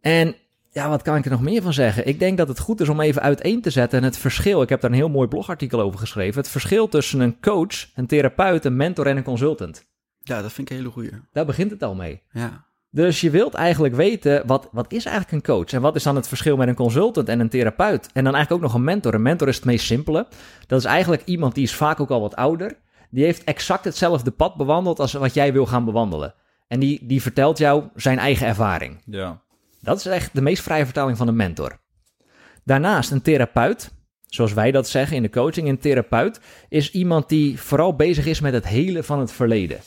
En 0.00 0.34
ja, 0.70 0.88
wat 0.88 1.02
kan 1.02 1.16
ik 1.16 1.24
er 1.24 1.30
nog 1.30 1.42
meer 1.42 1.62
van 1.62 1.72
zeggen? 1.72 2.06
Ik 2.06 2.18
denk 2.18 2.38
dat 2.38 2.48
het 2.48 2.58
goed 2.58 2.80
is 2.80 2.88
om 2.88 3.00
even 3.00 3.22
uiteen 3.22 3.60
te 3.60 3.70
zetten 3.70 4.02
het 4.02 4.18
verschil. 4.18 4.62
Ik 4.62 4.68
heb 4.68 4.80
daar 4.80 4.90
een 4.90 4.96
heel 4.96 5.08
mooi 5.08 5.28
blogartikel 5.28 5.80
over 5.80 5.98
geschreven. 5.98 6.40
Het 6.40 6.50
verschil 6.50 6.88
tussen 6.88 7.20
een 7.20 7.40
coach, 7.40 7.94
een 7.94 8.06
therapeut, 8.06 8.64
een 8.64 8.76
mentor 8.76 9.06
en 9.06 9.16
een 9.16 9.22
consultant. 9.22 9.86
Ja, 10.20 10.42
dat 10.42 10.52
vind 10.52 10.70
ik 10.70 10.76
een 10.76 10.82
hele 10.82 10.92
goeie. 10.92 11.10
Daar 11.32 11.46
begint 11.46 11.70
het 11.70 11.82
al 11.82 11.94
mee. 11.94 12.22
Ja. 12.30 12.64
Dus 12.90 13.20
je 13.20 13.30
wilt 13.30 13.54
eigenlijk 13.54 13.94
weten, 13.94 14.46
wat, 14.46 14.68
wat 14.72 14.92
is 14.92 15.04
eigenlijk 15.04 15.36
een 15.36 15.54
coach? 15.54 15.72
En 15.72 15.80
wat 15.80 15.96
is 15.96 16.02
dan 16.02 16.16
het 16.16 16.28
verschil 16.28 16.56
met 16.56 16.68
een 16.68 16.74
consultant 16.74 17.28
en 17.28 17.40
een 17.40 17.48
therapeut? 17.48 18.08
En 18.12 18.24
dan 18.24 18.34
eigenlijk 18.34 18.52
ook 18.52 18.70
nog 18.70 18.74
een 18.74 18.84
mentor. 18.84 19.14
Een 19.14 19.22
mentor 19.22 19.48
is 19.48 19.56
het 19.56 19.64
meest 19.64 19.86
simpele. 19.86 20.26
Dat 20.66 20.78
is 20.78 20.84
eigenlijk 20.84 21.22
iemand 21.24 21.54
die 21.54 21.64
is 21.64 21.74
vaak 21.74 22.00
ook 22.00 22.10
al 22.10 22.20
wat 22.20 22.36
ouder. 22.36 22.78
Die 23.10 23.24
heeft 23.24 23.44
exact 23.44 23.84
hetzelfde 23.84 24.30
pad 24.30 24.56
bewandeld 24.56 25.00
als 25.00 25.12
wat 25.12 25.34
jij 25.34 25.52
wil 25.52 25.66
gaan 25.66 25.84
bewandelen. 25.84 26.34
En 26.66 26.80
die, 26.80 27.06
die 27.06 27.22
vertelt 27.22 27.58
jou 27.58 27.84
zijn 27.94 28.18
eigen 28.18 28.46
ervaring. 28.46 29.02
ja. 29.04 29.44
Dat 29.80 29.98
is 29.98 30.06
echt 30.06 30.34
de 30.34 30.42
meest 30.42 30.62
vrije 30.62 30.84
vertaling 30.84 31.16
van 31.16 31.28
een 31.28 31.36
mentor. 31.36 31.78
Daarnaast 32.64 33.10
een 33.10 33.22
therapeut, 33.22 33.90
zoals 34.26 34.52
wij 34.52 34.70
dat 34.70 34.88
zeggen 34.88 35.16
in 35.16 35.22
de 35.22 35.30
coaching. 35.30 35.68
Een 35.68 35.78
therapeut 35.78 36.40
is 36.68 36.90
iemand 36.90 37.28
die 37.28 37.60
vooral 37.60 37.96
bezig 37.96 38.26
is 38.26 38.40
met 38.40 38.52
het 38.52 38.66
helen 38.66 39.04
van 39.04 39.18
het 39.18 39.32
verleden. 39.32 39.80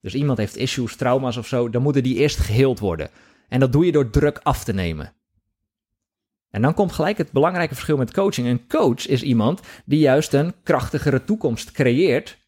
Dus 0.00 0.14
iemand 0.14 0.38
heeft 0.38 0.56
issues, 0.56 0.96
trauma's 0.96 1.36
of 1.36 1.46
zo, 1.46 1.70
dan 1.70 1.82
moeten 1.82 2.02
die 2.02 2.16
eerst 2.16 2.38
geheeld 2.38 2.78
worden. 2.78 3.10
En 3.48 3.60
dat 3.60 3.72
doe 3.72 3.86
je 3.86 3.92
door 3.92 4.10
druk 4.10 4.40
af 4.42 4.64
te 4.64 4.72
nemen. 4.72 5.12
En 6.50 6.62
dan 6.62 6.74
komt 6.74 6.92
gelijk 6.92 7.18
het 7.18 7.32
belangrijke 7.32 7.74
verschil 7.74 7.96
met 7.96 8.12
coaching. 8.12 8.46
Een 8.46 8.68
coach 8.68 9.06
is 9.06 9.22
iemand 9.22 9.60
die 9.84 9.98
juist 9.98 10.32
een 10.32 10.54
krachtigere 10.62 11.24
toekomst 11.24 11.72
creëert 11.72 12.38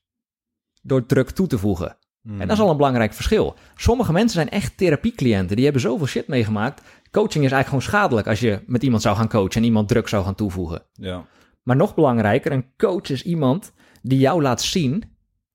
door 0.83 1.07
druk 1.07 1.31
toe 1.31 1.47
te 1.47 1.59
voegen. 1.59 1.97
En 2.29 2.39
dat 2.39 2.51
is 2.51 2.61
al 2.61 2.71
een 2.71 2.77
belangrijk 2.77 3.15
verschil. 3.15 3.55
Sommige 3.77 4.13
mensen 4.13 4.35
zijn 4.35 4.51
echt 4.51 4.77
therapiecliënten. 4.77 5.57
Die 5.57 5.65
hebben 5.65 5.83
zoveel 5.83 6.07
shit 6.07 6.29
meegemaakt. 6.29 6.83
Coaching 7.11 7.45
is 7.45 7.53
eigenlijk 7.53 7.67
gewoon 7.67 7.83
schadelijk 7.83 8.27
als 8.27 8.41
je 8.41 8.63
met 8.67 8.83
iemand 8.83 9.03
zou 9.03 9.17
gaan 9.17 9.29
coachen 9.29 9.61
en 9.61 9.65
iemand 9.65 9.89
druk 9.89 10.09
zou 10.09 10.25
gaan 10.25 10.35
toevoegen. 10.35 10.83
Ja. 10.93 11.27
Maar 11.63 11.77
nog 11.77 11.95
belangrijker, 11.95 12.53
een 12.53 12.67
coach 12.77 13.11
is 13.11 13.23
iemand 13.23 13.73
die 14.03 14.19
jou 14.19 14.43
laat 14.43 14.63
zien 14.63 15.05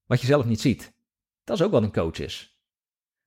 wat 0.05 0.21
je 0.21 0.27
zelf 0.27 0.45
niet 0.45 0.61
ziet. 0.61 0.93
Dat 1.43 1.59
is 1.59 1.65
ook 1.65 1.71
wat 1.71 1.83
een 1.83 1.91
coach 1.91 2.19
is. 2.19 2.57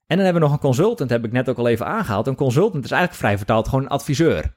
En 0.07 0.17
dan 0.17 0.25
hebben 0.25 0.43
we 0.43 0.49
nog 0.49 0.57
een 0.57 0.65
consultant, 0.65 1.11
heb 1.11 1.25
ik 1.25 1.33
net 1.33 1.49
ook 1.49 1.59
al 1.59 1.69
even 1.69 1.87
aangehaald. 1.87 2.27
Een 2.27 2.35
consultant 2.35 2.85
is 2.85 2.91
eigenlijk 2.91 3.21
vrij 3.21 3.37
vertaald 3.37 3.69
gewoon 3.69 3.85
een 3.85 3.91
adviseur. 3.91 4.55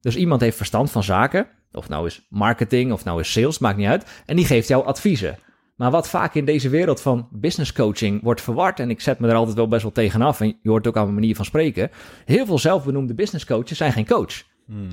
Dus 0.00 0.16
iemand 0.16 0.40
heeft 0.40 0.56
verstand 0.56 0.90
van 0.90 1.02
zaken, 1.02 1.48
of 1.72 1.88
nou 1.88 2.06
is 2.06 2.26
marketing, 2.28 2.92
of 2.92 3.04
nou 3.04 3.20
is 3.20 3.32
sales, 3.32 3.58
maakt 3.58 3.76
niet 3.76 3.86
uit. 3.86 4.22
En 4.26 4.36
die 4.36 4.46
geeft 4.46 4.68
jou 4.68 4.84
adviezen. 4.84 5.38
Maar 5.74 5.90
wat 5.90 6.08
vaak 6.08 6.34
in 6.34 6.44
deze 6.44 6.68
wereld 6.68 7.00
van 7.00 7.28
business 7.32 7.72
coaching 7.72 8.22
wordt 8.22 8.40
verward, 8.40 8.80
en 8.80 8.90
ik 8.90 9.00
zet 9.00 9.18
me 9.18 9.28
er 9.28 9.34
altijd 9.34 9.56
wel 9.56 9.68
best 9.68 9.82
wel 9.82 9.92
tegenaf, 9.92 10.40
en 10.40 10.58
je 10.62 10.68
hoort 10.68 10.86
ook 10.86 10.96
aan 10.96 11.02
mijn 11.02 11.14
manier 11.14 11.36
van 11.36 11.44
spreken. 11.44 11.90
Heel 12.24 12.46
veel 12.46 12.58
zelfbenoemde 12.58 13.14
business 13.14 13.44
coaches 13.44 13.76
zijn 13.76 13.92
geen 13.92 14.06
coach. 14.06 14.42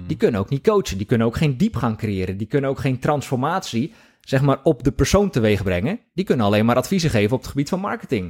Die 0.08 0.18
kunnen 0.18 0.40
ook 0.40 0.50
niet 0.50 0.64
coachen, 0.64 0.98
die 0.98 1.06
kunnen 1.06 1.28
ook 1.28 1.38
geen 1.38 1.58
diepgang 1.58 1.98
creëren, 1.98 2.38
die 2.38 2.48
kunnen 2.48 2.70
ook 2.70 2.80
geen 2.80 3.00
transformatie, 3.00 3.94
zeg 4.22 4.42
maar, 4.42 4.60
op 4.64 4.84
de 4.84 4.92
persoon 4.92 5.30
teweeg 5.30 5.64
brengen. 5.64 6.00
Die 6.14 6.26
kunnen 6.26 6.46
alleen 6.46 6.66
maar 6.66 6.76
adviezen 6.76 7.10
geven 7.10 7.36
op 7.36 7.42
het 7.42 7.50
gebied 7.50 7.70
van 7.70 7.80
marketing. 7.80 8.24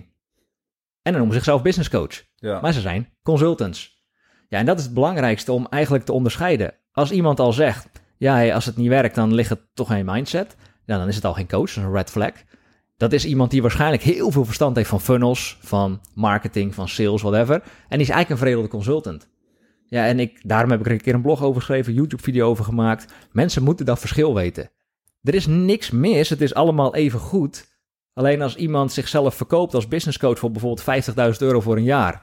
En 1.02 1.12
dan 1.12 1.14
noemen 1.14 1.32
ze 1.32 1.38
zichzelf 1.38 1.62
business 1.62 1.90
coach. 1.90 2.24
Ja. 2.36 2.62
Maar 2.62 2.74
ze 2.74 2.82
zijn 2.82 3.10
consultants. 3.24 4.04
Ja, 4.48 4.58
en 4.58 4.66
dat 4.66 4.78
is 4.78 4.84
het 4.84 4.94
belangrijkste 4.94 5.52
om 5.52 5.68
eigenlijk 5.70 6.06
te 6.06 6.14
onderscheiden. 6.14 6.74
Als 6.92 7.12
iemand 7.12 7.40
al 7.40 7.54
zegt, 7.54 7.90
ja, 8.18 8.54
als 8.54 8.66
het 8.66 8.78
niet 8.78 8.88
werkt, 8.88 9.16
dan 9.16 9.34
ligt 9.34 9.50
het 9.50 9.62
toch 9.74 9.92
aan 9.92 9.98
je 9.98 10.04
mindset. 10.04 10.56
Ja, 10.92 10.98
dan 10.98 11.08
is 11.08 11.16
het 11.16 11.26
al 11.26 11.34
geen 11.34 11.48
coach, 11.48 11.76
een 11.76 11.92
red 11.92 12.10
flag. 12.10 12.34
Dat 12.98 13.14
is 13.14 13.26
iemand 13.26 13.52
die 13.52 13.62
waarschijnlijk 13.62 14.02
heel 14.02 14.32
veel 14.32 14.46
verstand 14.46 14.76
heeft 14.76 14.90
van 14.90 15.02
funnels, 15.02 15.58
van 15.62 16.02
marketing, 16.14 16.76
van 16.76 16.90
sales, 16.90 17.22
whatever. 17.22 17.56
En 17.56 17.62
die 17.98 18.00
is 18.00 18.10
eigenlijk 18.10 18.30
een 18.30 18.38
veredelde 18.38 18.68
consultant. 18.68 19.30
Ja, 19.86 20.06
en 20.06 20.20
ik, 20.20 20.40
daarom 20.48 20.72
heb 20.72 20.80
ik 20.80 20.86
er 20.86 20.92
een 20.92 21.02
keer 21.02 21.14
een 21.14 21.22
blog 21.22 21.44
over 21.44 21.62
geschreven, 21.62 21.94
YouTube-video 21.94 22.50
over 22.50 22.66
gemaakt. 22.66 23.14
Mensen 23.32 23.64
moeten 23.64 23.86
dat 23.86 24.00
verschil 24.00 24.34
weten. 24.34 24.72
Er 25.24 25.34
is 25.34 25.48
niks 25.48 25.92
mis, 25.92 26.30
het 26.30 26.42
is 26.42 26.54
allemaal 26.54 26.96
even 26.96 27.20
goed. 27.20 27.80
Alleen 28.14 28.42
als 28.42 28.56
iemand 28.56 28.92
zichzelf 28.92 29.36
verkoopt 29.36 29.74
als 29.74 29.88
businesscoach 29.88 30.40
voor 30.40 30.52
bijvoorbeeld 30.52 31.06
50.000 31.34 31.38
euro 31.40 31.62
voor 31.62 31.78
een 31.78 31.84
jaar. 31.84 32.22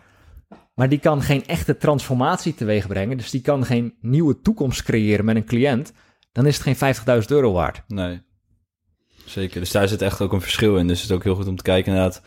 Maar 0.75 0.89
die 0.89 1.01
kan 1.01 1.23
geen 1.23 1.47
echte 1.47 1.77
transformatie 1.77 2.55
teweeg 2.55 2.87
brengen. 2.87 3.17
Dus 3.17 3.31
die 3.31 3.41
kan 3.41 3.65
geen 3.65 3.95
nieuwe 4.01 4.41
toekomst 4.41 4.83
creëren 4.83 5.25
met 5.25 5.37
een 5.37 5.47
cliënt. 5.47 5.93
Dan 6.33 6.47
is 6.47 6.59
het 6.59 6.79
geen 6.79 6.95
50.000 7.23 7.27
euro 7.27 7.53
waard. 7.53 7.83
Nee. 7.87 8.27
Zeker. 9.29 9.61
Dus 9.61 9.71
daar 9.71 9.89
zit 9.89 10.03
echt 10.03 10.21
ook 10.21 10.33
een 10.33 10.41
verschil 10.41 10.77
in. 10.77 10.87
Dus 10.87 11.01
het 11.01 11.11
is 11.11 11.17
ook 11.17 11.25
heel 11.25 11.35
goed 11.35 11.49
om 11.49 11.57
te 11.57 11.63
kijken 11.63 11.93
inderdaad... 11.93 12.23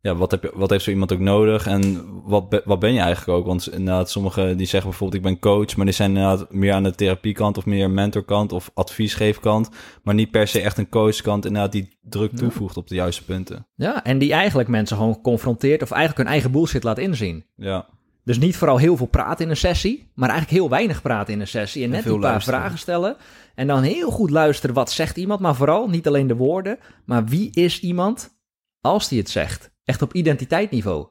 Ja, 0.00 0.16
wat, 0.16 0.30
heb 0.30 0.42
je, 0.42 0.52
wat 0.54 0.70
heeft 0.70 0.84
zo 0.84 0.90
iemand 0.90 1.12
ook 1.12 1.18
nodig 1.18 1.66
en 1.66 2.04
wat, 2.24 2.48
be- 2.48 2.62
wat 2.64 2.78
ben 2.78 2.92
je 2.92 3.00
eigenlijk 3.00 3.38
ook? 3.38 3.46
Want 3.46 3.70
inderdaad, 3.72 4.10
sommigen 4.10 4.56
die 4.56 4.66
zeggen 4.66 4.90
bijvoorbeeld 4.90 5.24
ik 5.24 5.28
ben 5.28 5.38
coach, 5.38 5.76
maar 5.76 5.84
die 5.84 5.94
zijn 5.94 6.08
inderdaad 6.08 6.52
meer 6.52 6.72
aan 6.72 6.82
de 6.82 6.94
therapiekant 6.94 7.56
of 7.56 7.66
meer 7.66 7.90
mentorkant 7.90 8.52
of 8.52 8.70
adviesgeefkant, 8.74 9.68
maar 10.02 10.14
niet 10.14 10.30
per 10.30 10.48
se 10.48 10.60
echt 10.60 10.78
een 10.78 10.88
coachkant 10.88 11.44
inderdaad 11.44 11.72
die 11.72 11.98
druk 12.00 12.36
toevoegt 12.36 12.76
op 12.76 12.88
de 12.88 12.94
juiste 12.94 13.24
punten. 13.24 13.66
Ja, 13.74 14.04
en 14.04 14.18
die 14.18 14.32
eigenlijk 14.32 14.68
mensen 14.68 14.96
gewoon 14.96 15.20
confronteert 15.20 15.82
of 15.82 15.90
eigenlijk 15.90 16.22
hun 16.22 16.32
eigen 16.32 16.50
bullshit 16.50 16.82
laat 16.82 16.98
inzien. 16.98 17.44
Ja, 17.56 17.88
Dus 18.24 18.38
niet 18.38 18.56
vooral 18.56 18.76
heel 18.78 18.96
veel 18.96 19.06
praten 19.06 19.44
in 19.44 19.50
een 19.50 19.56
sessie, 19.56 20.10
maar 20.14 20.28
eigenlijk 20.28 20.60
heel 20.60 20.70
weinig 20.70 21.02
praten 21.02 21.34
in 21.34 21.40
een 21.40 21.48
sessie. 21.48 21.84
En 21.84 21.90
net 21.90 22.02
die 22.02 22.12
paar 22.12 22.20
luisteren. 22.20 22.58
vragen 22.60 22.78
stellen. 22.78 23.16
En 23.54 23.66
dan 23.66 23.82
heel 23.82 24.10
goed 24.10 24.30
luisteren 24.30 24.74
wat 24.74 24.90
zegt 24.90 25.16
iemand, 25.16 25.40
maar 25.40 25.54
vooral 25.54 25.88
niet 25.88 26.06
alleen 26.06 26.26
de 26.26 26.36
woorden, 26.36 26.78
maar 27.04 27.24
wie 27.24 27.50
is 27.52 27.80
iemand 27.80 28.40
als 28.80 29.08
die 29.08 29.18
het 29.18 29.30
zegt. 29.30 29.70
Echt 29.84 30.02
op 30.02 30.12
identiteitsniveau. 30.14 31.06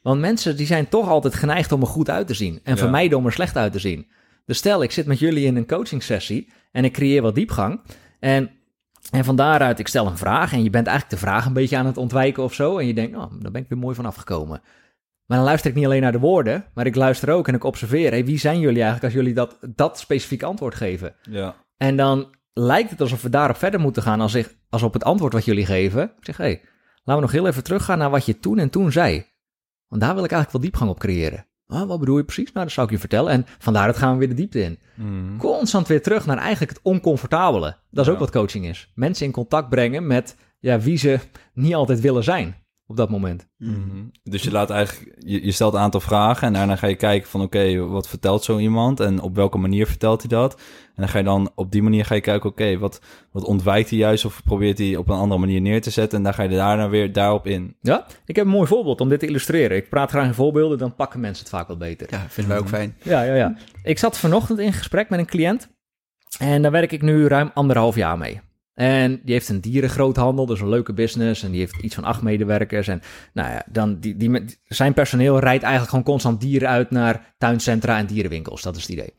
Want 0.00 0.20
mensen 0.20 0.56
die 0.56 0.66
zijn 0.66 0.88
toch 0.88 1.08
altijd 1.08 1.34
geneigd 1.34 1.72
om 1.72 1.80
er 1.80 1.86
goed 1.86 2.10
uit 2.10 2.26
te 2.26 2.34
zien 2.34 2.60
en 2.62 2.72
Ja. 2.74 2.78
vermijden 2.78 3.18
om 3.18 3.26
er 3.26 3.32
slecht 3.32 3.56
uit 3.56 3.72
te 3.72 3.78
zien. 3.78 4.10
Dus 4.46 4.58
stel, 4.58 4.82
ik 4.82 4.90
zit 4.90 5.06
met 5.06 5.18
jullie 5.18 5.44
in 5.44 5.56
een 5.56 5.66
coaching 5.66 6.02
sessie 6.02 6.52
en 6.72 6.84
ik 6.84 6.92
creëer 6.92 7.22
wat 7.22 7.34
diepgang. 7.34 7.80
En, 8.20 8.50
en 9.10 9.24
van 9.24 9.36
daaruit, 9.36 9.78
ik 9.78 9.88
stel 9.88 10.06
een 10.06 10.16
vraag 10.16 10.52
en 10.52 10.62
je 10.62 10.70
bent 10.70 10.86
eigenlijk 10.86 11.20
de 11.20 11.26
vraag 11.26 11.46
een 11.46 11.52
beetje 11.52 11.76
aan 11.76 11.86
het 11.86 11.96
ontwijken 11.96 12.42
of 12.42 12.54
zo. 12.54 12.78
En 12.78 12.86
je 12.86 12.94
denkt, 12.94 13.16
oh, 13.16 13.32
daar 13.40 13.50
ben 13.52 13.62
ik 13.62 13.68
weer 13.68 13.78
mooi 13.78 13.94
van 13.94 14.06
afgekomen. 14.06 14.60
Maar 15.32 15.40
dan 15.40 15.50
luister 15.50 15.70
ik 15.70 15.76
niet 15.76 15.86
alleen 15.86 16.02
naar 16.02 16.12
de 16.12 16.18
woorden, 16.18 16.64
maar 16.74 16.86
ik 16.86 16.94
luister 16.94 17.30
ook 17.30 17.48
en 17.48 17.54
ik 17.54 17.64
observeer. 17.64 18.10
Hey, 18.10 18.24
wie 18.24 18.38
zijn 18.38 18.60
jullie 18.60 18.82
eigenlijk 18.82 19.04
als 19.04 19.12
jullie 19.12 19.34
dat, 19.34 19.58
dat 19.74 19.98
specifieke 19.98 20.44
antwoord 20.44 20.74
geven? 20.74 21.14
ja, 21.22 21.54
En 21.76 21.96
dan 21.96 22.34
lijkt 22.52 22.90
het 22.90 23.00
alsof 23.00 23.22
we 23.22 23.28
daarop 23.28 23.56
verder 23.56 23.80
moeten 23.80 24.02
gaan 24.02 24.20
als, 24.20 24.34
ik, 24.34 24.56
als 24.68 24.82
op 24.82 24.92
het 24.92 25.04
antwoord 25.04 25.32
wat 25.32 25.44
jullie 25.44 25.66
geven. 25.66 26.02
Ik 26.02 26.24
zeg, 26.24 26.36
hé, 26.36 26.44
hey, 26.44 26.60
laten 26.94 27.14
we 27.14 27.20
nog 27.20 27.32
heel 27.32 27.46
even 27.46 27.62
teruggaan 27.62 27.98
naar 27.98 28.10
wat 28.10 28.26
je 28.26 28.38
toen 28.38 28.58
en 28.58 28.70
toen 28.70 28.92
zei. 28.92 29.26
Want 29.88 30.02
daar 30.02 30.14
wil 30.14 30.24
ik 30.24 30.30
eigenlijk 30.32 30.52
wel 30.52 30.60
diepgang 30.60 30.90
op 30.90 30.98
creëren. 30.98 31.46
Ah, 31.66 31.88
wat 31.88 31.98
bedoel 32.00 32.16
je 32.16 32.24
precies? 32.24 32.52
Nou, 32.52 32.64
dat 32.64 32.74
zou 32.74 32.86
ik 32.86 32.92
je 32.92 32.98
vertellen. 32.98 33.32
En 33.32 33.46
vandaar 33.58 33.86
dat 33.86 33.96
gaan 33.96 34.12
we 34.12 34.18
weer 34.18 34.28
de 34.28 34.34
diepte 34.34 34.62
in. 34.62 34.78
Mhm. 34.94 35.36
Constant 35.36 35.88
weer 35.88 36.02
terug 36.02 36.26
naar 36.26 36.38
eigenlijk 36.38 36.72
het 36.72 36.82
oncomfortabele. 36.82 37.76
Dat 37.90 38.06
is 38.06 38.12
ook 38.12 38.18
wat 38.18 38.30
coaching 38.30 38.66
is. 38.66 38.92
Mensen 38.94 39.26
in 39.26 39.32
contact 39.32 39.68
brengen 39.68 40.06
met 40.06 40.36
ja, 40.58 40.80
wie 40.80 40.96
ze 40.96 41.18
niet 41.52 41.74
altijd 41.74 42.00
willen 42.00 42.24
zijn 42.24 42.61
op 42.92 42.98
dat 42.98 43.10
moment. 43.10 43.48
Mhm. 43.58 44.04
Dus 44.22 44.42
je 44.42 44.50
laat 44.50 44.70
eigenlijk, 44.70 45.14
je, 45.18 45.44
je 45.44 45.52
stelt 45.52 45.74
een 45.74 45.80
aantal 45.80 46.00
vragen 46.00 46.46
en 46.46 46.52
daarna 46.52 46.76
ga 46.76 46.86
je 46.86 46.94
kijken 46.94 47.28
van 47.28 47.40
oké, 47.40 47.76
wat 47.76 48.08
vertelt 48.08 48.44
zo 48.44 48.58
iemand 48.58 49.00
en 49.00 49.20
op 49.20 49.34
welke 49.34 49.58
manier 49.58 49.86
vertelt 49.86 50.20
hij 50.20 50.28
dat? 50.28 50.54
En 50.86 50.94
dan 50.96 51.08
ga 51.08 51.18
je 51.18 51.24
dan 51.24 51.50
op 51.54 51.72
die 51.72 51.82
manier 51.82 52.04
ga 52.04 52.14
je 52.14 52.20
kijken, 52.20 52.50
oké, 52.50 52.78
wat, 52.78 53.00
wat 53.30 53.44
ontwijkt 53.44 53.90
hij 53.90 53.98
juist 53.98 54.24
of 54.24 54.42
probeert 54.44 54.78
hij 54.78 54.96
op 54.96 55.08
een 55.08 55.16
andere 55.16 55.40
manier 55.40 55.60
neer 55.60 55.82
te 55.82 55.90
zetten 55.90 56.18
en 56.18 56.24
dan 56.24 56.34
ga 56.34 56.42
je 56.42 56.48
daarna 56.48 56.88
weer 56.88 57.12
daarop 57.12 57.46
in. 57.46 57.76
Ja, 57.80 58.06
ik 58.26 58.36
heb 58.36 58.44
een 58.44 58.50
mooi 58.50 58.66
voorbeeld 58.66 59.00
om 59.00 59.08
dit 59.08 59.20
te 59.20 59.26
illustreren. 59.26 59.76
Ik 59.76 59.88
praat 59.88 60.10
graag 60.10 60.26
in 60.26 60.34
voorbeelden, 60.34 60.78
dan 60.78 60.94
pakken 60.94 61.20
mensen 61.20 61.44
het 61.44 61.54
vaak 61.54 61.68
wat 61.68 61.78
beter. 61.78 62.06
Ja, 62.10 62.26
vinden 62.28 62.52
wij 62.52 62.62
ook 62.62 62.68
fijn. 62.68 62.96
Ja, 63.02 63.22
ja, 63.22 63.34
ja. 63.34 63.56
Ik 63.82 63.98
zat 63.98 64.18
vanochtend 64.18 64.58
in 64.58 64.72
gesprek 64.72 65.08
met 65.08 65.18
een 65.18 65.26
cliënt. 65.26 65.68
En 66.38 66.62
daar 66.62 66.70
werk 66.70 66.92
ik 66.92 67.02
nu 67.02 67.26
ruim 67.26 67.50
anderhalf 67.54 67.96
jaar 67.96 68.18
mee. 68.18 68.40
En 68.74 69.20
die 69.24 69.32
heeft 69.32 69.48
een 69.48 69.60
dierengroothandel, 69.60 70.46
dus 70.46 70.60
een 70.60 70.68
leuke 70.68 70.92
business. 70.92 71.42
En 71.42 71.50
die 71.50 71.60
heeft 71.60 71.76
iets 71.76 71.94
van 71.94 72.04
acht 72.04 72.22
medewerkers. 72.22 72.88
En 72.88 73.00
nou 73.32 73.50
ja, 73.50 73.64
dan 73.70 74.00
die, 74.00 74.16
die, 74.16 74.58
zijn 74.64 74.94
personeel 74.94 75.38
rijdt 75.38 75.62
eigenlijk 75.62 75.90
gewoon 75.90 76.04
constant 76.04 76.40
dieren 76.40 76.68
uit 76.68 76.90
naar 76.90 77.34
tuincentra 77.38 77.98
en 77.98 78.06
dierenwinkels. 78.06 78.62
Dat 78.62 78.76
is 78.76 78.82
het 78.82 78.90
idee. 78.90 79.14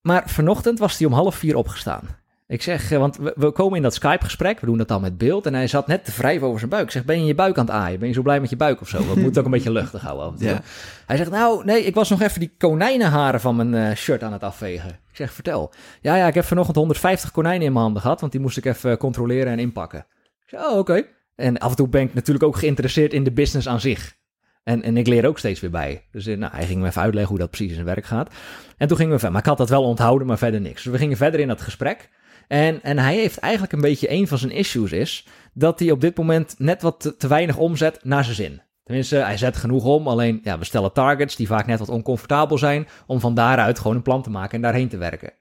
Maar 0.00 0.28
vanochtend 0.28 0.78
was 0.78 0.98
hij 0.98 1.06
om 1.06 1.12
half 1.12 1.34
vier 1.34 1.56
opgestaan. 1.56 2.19
Ik 2.50 2.62
zeg, 2.62 2.92
eh, 2.92 2.98
want 2.98 3.18
we, 3.34 3.50
komen 3.50 3.76
in 3.76 3.82
dat 3.82 3.94
Skype-gesprek, 3.94 4.60
we 4.60 4.66
doen 4.66 4.78
dat 4.78 4.88
dan 4.88 5.00
met 5.00 5.18
beeld. 5.18 5.46
En 5.46 5.54
hij 5.54 5.66
zat 5.66 5.86
net 5.86 6.04
te 6.04 6.12
wrijven 6.16 6.46
over 6.46 6.58
zijn 6.58 6.70
buik. 6.70 6.84
Ik 6.84 6.90
zeg, 6.90 7.04
ben 7.04 7.20
je 7.20 7.26
je 7.26 7.34
buik 7.34 7.58
aan 7.58 7.64
het 7.64 7.74
aaien? 7.74 7.98
Ben 7.98 8.08
je 8.08 8.14
zo 8.14 8.22
blij 8.22 8.40
met 8.40 8.50
je 8.50 8.56
buik 8.56 8.80
of 8.80 8.88
zo? 8.88 8.98
We 9.14 9.20
moeten 9.22 9.40
ook 9.40 9.46
een 9.46 9.52
beetje 9.52 9.72
luchtig 9.72 10.02
houden. 10.02 10.34
Ja. 10.46 10.60
Hij 11.06 11.16
zegt, 11.16 11.30
nou, 11.30 11.64
nee, 11.64 11.84
ik 11.84 11.94
was 11.94 12.10
nog 12.10 12.20
even 12.20 12.40
die 12.40 12.54
konijnenharen 12.58 13.40
van 13.40 13.56
mijn 13.56 13.74
eh, 13.74 13.96
shirt 13.96 14.22
aan 14.22 14.32
het 14.32 14.42
afvegen. 14.42 14.88
Ik 14.90 15.16
zeg, 15.16 15.32
vertel. 15.32 15.72
Ja, 16.00 16.16
ja, 16.16 16.26
ik 16.26 16.34
heb 16.34 16.44
vanochtend 16.44 16.76
150 16.76 17.30
konijnen 17.30 17.66
in 17.66 17.72
mijn 17.72 17.84
handen 17.84 18.02
gehad, 18.02 18.20
want 18.20 18.32
die 18.32 18.40
moest 18.40 18.56
ik 18.56 18.64
even 18.64 18.96
controleren 18.96 19.52
en 19.52 19.58
inpakken. 19.58 20.06
Ik 20.44 20.58
zeg, 20.58 20.60
oh, 20.60 20.78
oké. 20.78 21.06
En 21.36 21.58
af 21.58 21.70
en 21.70 21.76
toe 21.76 21.88
ben 21.88 22.02
ik 22.02 22.14
natuurlijk 22.14 22.44
ook 22.44 22.56
geïnteresseerd 22.56 23.12
in 23.12 23.24
de 23.24 23.32
business 23.32 23.68
aan 23.68 23.80
zich. 23.80 24.16
En, 24.62 24.82
en 24.82 24.96
ik 24.96 25.06
leer 25.06 25.26
ook 25.26 25.38
steeds 25.38 25.60
weer 25.60 25.70
bij. 25.70 26.06
Dus 26.12 26.26
eh, 26.26 26.36
nou, 26.36 26.52
hij 26.54 26.66
ging 26.66 26.80
me 26.80 26.86
even 26.86 27.02
uitleggen 27.02 27.30
hoe 27.30 27.40
dat 27.40 27.50
precies 27.50 27.68
in 27.68 27.74
zijn 27.74 27.86
werk 27.86 28.04
gaat. 28.04 28.34
En 28.76 28.88
toen 28.88 28.96
gingen 28.96 29.12
we 29.12 29.18
verder. 29.18 29.32
Maar 29.32 29.42
ik 29.42 29.48
had 29.48 29.58
dat 29.58 29.68
wel 29.68 29.84
onthouden, 29.84 30.26
maar 30.26 30.38
verder 30.38 30.60
niks. 30.60 30.82
Dus 30.82 30.92
we 30.92 30.98
gingen 30.98 31.16
verder 31.16 31.40
in 31.40 31.48
dat 31.48 31.60
gesprek. 31.60 32.08
En, 32.50 32.82
en 32.82 32.98
hij 32.98 33.14
heeft 33.14 33.38
eigenlijk 33.38 33.72
een 33.72 33.80
beetje 33.80 34.10
een 34.10 34.28
van 34.28 34.38
zijn 34.38 34.52
issues 34.52 34.92
is 34.92 35.26
dat 35.52 35.78
hij 35.78 35.90
op 35.90 36.00
dit 36.00 36.16
moment 36.16 36.54
net 36.58 36.82
wat 36.82 37.14
te, 37.18 37.28
weinig 37.28 37.56
omzet 37.56 38.04
naar 38.04 38.24
zijn 38.24 38.36
zin. 38.36 38.62
Tenminste, 38.84 39.16
hij 39.16 39.36
zet 39.36 39.56
genoeg 39.56 39.84
om. 39.84 40.08
Alleen, 40.08 40.40
ja, 40.42 40.58
we 40.58 40.64
stellen 40.64 40.92
targets 40.92 41.36
die 41.36 41.46
vaak 41.46 41.66
net 41.66 41.78
wat 41.78 41.88
oncomfortabel 41.88 42.58
zijn. 42.58 42.88
om 43.06 43.20
van 43.20 43.34
daaruit 43.34 43.78
gewoon 43.78 43.96
een 43.96 44.02
plan 44.02 44.22
te 44.22 44.30
maken 44.30 44.54
en 44.54 44.62
daarheen 44.62 44.88
te 44.88 44.96
werken. 44.96 45.32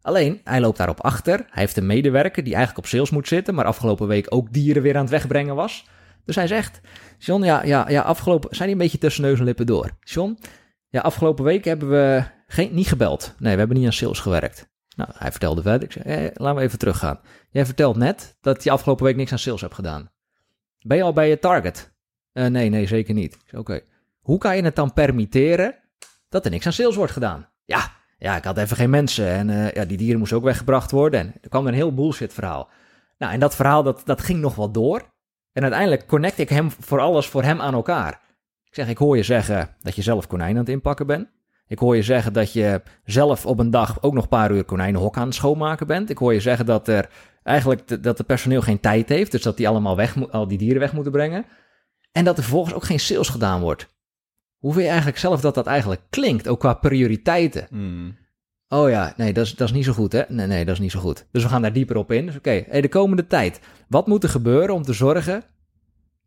Alleen, 0.00 0.40
hij 0.44 0.60
loopt 0.60 0.76
daarop 0.76 1.00
achter. 1.00 1.36
Hij 1.36 1.62
heeft 1.62 1.76
een 1.76 1.86
medewerker 1.86 2.44
die 2.44 2.54
eigenlijk 2.54 2.84
op 2.84 2.90
sales 2.90 3.10
moet 3.10 3.28
zitten. 3.28 3.54
maar 3.54 3.64
afgelopen 3.64 4.06
week 4.06 4.26
ook 4.28 4.52
dieren 4.52 4.82
weer 4.82 4.94
aan 4.94 5.02
het 5.02 5.10
wegbrengen 5.10 5.54
was. 5.54 5.86
Dus 6.24 6.34
hij 6.34 6.46
zegt: 6.46 6.80
John, 7.18 7.44
ja, 7.44 7.64
ja, 7.64 7.88
ja 7.88 8.02
afgelopen. 8.02 8.54
zijn 8.56 8.68
die 8.68 8.76
een 8.76 8.82
beetje 8.82 8.98
tussen 8.98 9.22
neus 9.22 9.38
en 9.38 9.44
lippen 9.44 9.66
door? 9.66 9.90
John, 10.00 10.38
ja, 10.88 11.00
afgelopen 11.00 11.44
week 11.44 11.64
hebben 11.64 11.90
we 11.90 12.22
geen, 12.46 12.74
niet 12.74 12.88
gebeld. 12.88 13.34
Nee, 13.38 13.52
we 13.52 13.58
hebben 13.58 13.76
niet 13.76 13.86
aan 13.86 13.92
sales 13.92 14.20
gewerkt. 14.20 14.70
Nou, 14.96 15.10
hij 15.14 15.30
vertelde 15.30 15.62
verder. 15.62 15.82
Ik 15.82 15.92
zei, 15.92 16.04
eh, 16.04 16.30
laten 16.34 16.56
we 16.56 16.62
even 16.62 16.78
teruggaan. 16.78 17.20
Jij 17.50 17.64
vertelt 17.64 17.96
net 17.96 18.36
dat 18.40 18.64
je 18.64 18.70
afgelopen 18.70 19.04
week 19.04 19.16
niks 19.16 19.32
aan 19.32 19.38
sales 19.38 19.60
hebt 19.60 19.74
gedaan. 19.74 20.10
Ben 20.80 20.96
je 20.96 21.02
al 21.02 21.12
bij 21.12 21.28
je 21.28 21.38
target? 21.38 21.92
Eh, 22.32 22.46
nee, 22.46 22.68
nee, 22.68 22.86
zeker 22.86 23.14
niet. 23.14 23.36
Oké. 23.52 23.80
Hoe 24.20 24.38
kan 24.38 24.56
je 24.56 24.62
het 24.62 24.76
dan 24.76 24.92
permitteren 24.92 25.74
dat 26.28 26.44
er 26.44 26.50
niks 26.50 26.66
aan 26.66 26.72
sales 26.72 26.96
wordt 26.96 27.12
gedaan? 27.12 27.48
Ja, 27.64 27.92
ja 28.18 28.36
ik 28.36 28.44
had 28.44 28.58
even 28.58 28.76
geen 28.76 28.90
mensen 28.90 29.26
en 29.26 29.50
eh, 29.50 29.72
ja, 29.72 29.84
die 29.84 29.96
dieren 29.96 30.18
moesten 30.18 30.36
ook 30.36 30.44
weggebracht 30.44 30.90
worden. 30.90 31.20
En 31.20 31.34
er 31.40 31.48
kwam 31.48 31.66
een 31.66 31.74
heel 31.74 31.94
bullshit 31.94 32.32
verhaal. 32.32 32.68
Nou, 33.18 33.32
en 33.32 33.40
dat 33.40 33.54
verhaal 33.54 33.82
dat, 33.82 34.02
dat 34.04 34.20
ging 34.20 34.40
nog 34.40 34.54
wel 34.54 34.70
door. 34.72 35.10
En 35.52 35.62
uiteindelijk 35.62 36.06
connect 36.06 36.38
ik 36.38 36.48
hem 36.48 36.70
voor 36.70 37.00
alles 37.00 37.26
voor 37.26 37.42
hem 37.42 37.60
aan 37.60 37.74
elkaar. 37.74 38.20
Ik 38.64 38.74
zeg, 38.74 38.88
ik 38.88 38.98
hoor 38.98 39.16
je 39.16 39.22
zeggen 39.22 39.76
dat 39.80 39.96
je 39.96 40.02
zelf 40.02 40.26
konijn 40.26 40.50
aan 40.50 40.56
het 40.56 40.68
inpakken 40.68 41.06
bent. 41.06 41.28
Ik 41.72 41.78
hoor 41.78 41.96
je 41.96 42.02
zeggen 42.02 42.32
dat 42.32 42.52
je 42.52 42.82
zelf 43.04 43.46
op 43.46 43.58
een 43.58 43.70
dag 43.70 44.02
ook 44.02 44.12
nog 44.14 44.22
een 44.22 44.28
paar 44.28 44.50
uur 44.50 44.64
konijnenhok 44.64 45.16
aan 45.16 45.26
het 45.26 45.34
schoonmaken 45.34 45.86
bent. 45.86 46.10
Ik 46.10 46.18
hoor 46.18 46.32
je 46.32 46.40
zeggen 46.40 46.66
dat 46.66 46.88
er 46.88 47.08
eigenlijk 47.42 47.88
de, 47.88 48.00
dat 48.00 48.18
het 48.18 48.26
personeel 48.26 48.60
geen 48.60 48.80
tijd 48.80 49.08
heeft, 49.08 49.30
dus 49.30 49.42
dat 49.42 49.56
die 49.56 49.68
allemaal 49.68 49.96
weg, 49.96 50.30
al 50.30 50.48
die 50.48 50.58
dieren 50.58 50.80
weg 50.80 50.92
moeten 50.92 51.12
brengen. 51.12 51.44
En 52.12 52.24
dat 52.24 52.36
er 52.36 52.42
vervolgens 52.42 52.74
ook 52.74 52.84
geen 52.84 53.00
sales 53.00 53.28
gedaan 53.28 53.60
wordt. 53.60 53.88
Hoe 54.58 54.72
vind 54.72 54.82
je 54.82 54.90
eigenlijk 54.90 55.18
zelf 55.18 55.40
dat 55.40 55.54
dat 55.54 55.66
eigenlijk 55.66 56.00
klinkt, 56.10 56.48
ook 56.48 56.60
qua 56.60 56.74
prioriteiten? 56.74 57.66
Mhm. 57.70 58.10
Oh 58.68 58.90
ja, 58.90 59.14
nee, 59.16 59.32
dat 59.32 59.44
is, 59.46 59.54
dat 59.54 59.68
is 59.68 59.74
niet 59.74 59.84
zo 59.84 59.92
goed, 59.92 60.12
hè? 60.12 60.22
Nee, 60.28 60.46
nee, 60.46 60.64
dat 60.64 60.74
is 60.74 60.80
niet 60.80 60.92
zo 60.92 61.00
goed. 61.00 61.26
Dus 61.30 61.42
we 61.42 61.48
gaan 61.48 61.62
daar 61.62 61.72
dieper 61.72 61.96
op 61.96 62.12
in. 62.12 62.26
Dus 62.26 62.36
oké, 62.36 62.64
hey, 62.68 62.80
de 62.80 62.88
komende 62.88 63.26
tijd. 63.26 63.60
Wat 63.88 64.06
moet 64.06 64.22
er 64.22 64.28
gebeuren 64.28 64.74
om 64.74 64.82
te 64.82 64.92
zorgen 64.92 65.42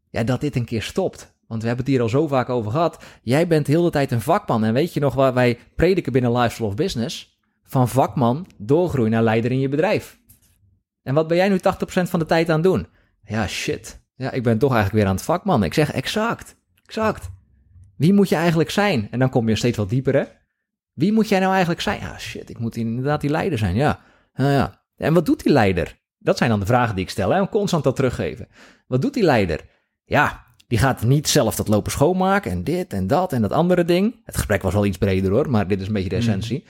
ja, 0.09 0.23
dat 0.23 0.41
dit 0.41 0.55
een 0.55 0.65
keer 0.65 0.81
stopt? 0.81 1.34
Want 1.47 1.61
we 1.61 1.67
hebben 1.67 1.85
het 1.85 1.93
hier 1.93 2.03
al 2.03 2.09
zo 2.09 2.27
vaak 2.27 2.49
over 2.49 2.71
gehad. 2.71 3.03
Jij 3.21 3.47
bent 3.47 3.67
heel 3.67 3.83
de 3.83 3.89
tijd 3.89 4.11
een 4.11 4.21
vakman. 4.21 4.63
En 4.63 4.73
weet 4.73 4.93
je 4.93 4.99
nog 4.99 5.13
waar 5.13 5.33
wij 5.33 5.57
prediken 5.75 6.11
binnen 6.11 6.31
Lifestyle 6.31 6.67
of 6.67 6.75
Business? 6.75 7.39
Van 7.63 7.89
vakman 7.89 8.47
doorgroeien 8.57 9.11
naar 9.11 9.23
leider 9.23 9.51
in 9.51 9.59
je 9.59 9.69
bedrijf. 9.69 10.19
En 11.03 11.13
wat 11.13 11.27
ben 11.27 11.37
jij 11.37 11.49
nu 11.49 11.57
80% 11.57 11.59
van 11.87 12.19
de 12.19 12.25
tijd 12.25 12.49
aan 12.49 12.55
het 12.55 12.63
doen? 12.63 12.87
Ja, 13.23 13.47
shit. 13.47 14.03
Ja, 14.15 14.31
ik 14.31 14.43
ben 14.43 14.57
toch 14.57 14.73
eigenlijk 14.73 15.01
weer 15.01 15.11
aan 15.11 15.17
het 15.17 15.25
vakman. 15.25 15.63
Ik 15.63 15.73
zeg 15.73 15.91
exact, 15.91 16.55
exact. 16.85 17.29
Wie 17.95 18.13
moet 18.13 18.29
je 18.29 18.35
eigenlijk 18.35 18.69
zijn? 18.69 19.07
En 19.11 19.19
dan 19.19 19.29
kom 19.29 19.49
je 19.49 19.55
steeds 19.55 19.77
wat 19.77 19.89
dieper, 19.89 20.15
hè? 20.15 20.23
Wie 20.93 21.11
moet 21.11 21.29
jij 21.29 21.39
nou 21.39 21.51
eigenlijk 21.51 21.81
zijn? 21.81 21.99
Ja, 21.99 22.17
shit, 22.17 22.49
ik 22.49 22.59
moet 22.59 22.75
inderdaad 22.75 23.21
die 23.21 23.29
leider 23.29 23.57
zijn, 23.57 23.75
ja. 23.75 23.99
ja. 24.33 24.83
En 24.97 25.13
wat 25.13 25.25
doet 25.25 25.43
die 25.43 25.51
leider? 25.51 25.99
Dat 26.17 26.37
zijn 26.37 26.49
dan 26.49 26.59
de 26.59 26.65
vragen 26.65 26.95
die 26.95 27.03
ik 27.03 27.09
stel, 27.09 27.29
hè? 27.29 27.39
En 27.39 27.49
constant 27.49 27.83
dat 27.83 27.95
teruggeven. 27.95 28.47
Wat 28.87 29.01
doet 29.01 29.13
die 29.13 29.23
leider? 29.23 29.65
Ja, 30.05 30.44
die 30.67 30.77
gaat 30.77 31.03
niet 31.03 31.27
zelf 31.27 31.55
dat 31.55 31.67
lopen 31.67 31.91
schoonmaken 31.91 32.51
en 32.51 32.63
dit 32.63 32.93
en 32.93 33.07
dat 33.07 33.33
en 33.33 33.41
dat 33.41 33.51
andere 33.51 33.85
ding. 33.85 34.21
Het 34.23 34.35
gesprek 34.35 34.61
was 34.61 34.73
wel 34.73 34.85
iets 34.85 34.97
breder 34.97 35.31
hoor, 35.31 35.49
maar 35.49 35.67
dit 35.67 35.81
is 35.81 35.87
een 35.87 35.93
beetje 35.93 36.09
de 36.09 36.15
essentie. 36.15 36.65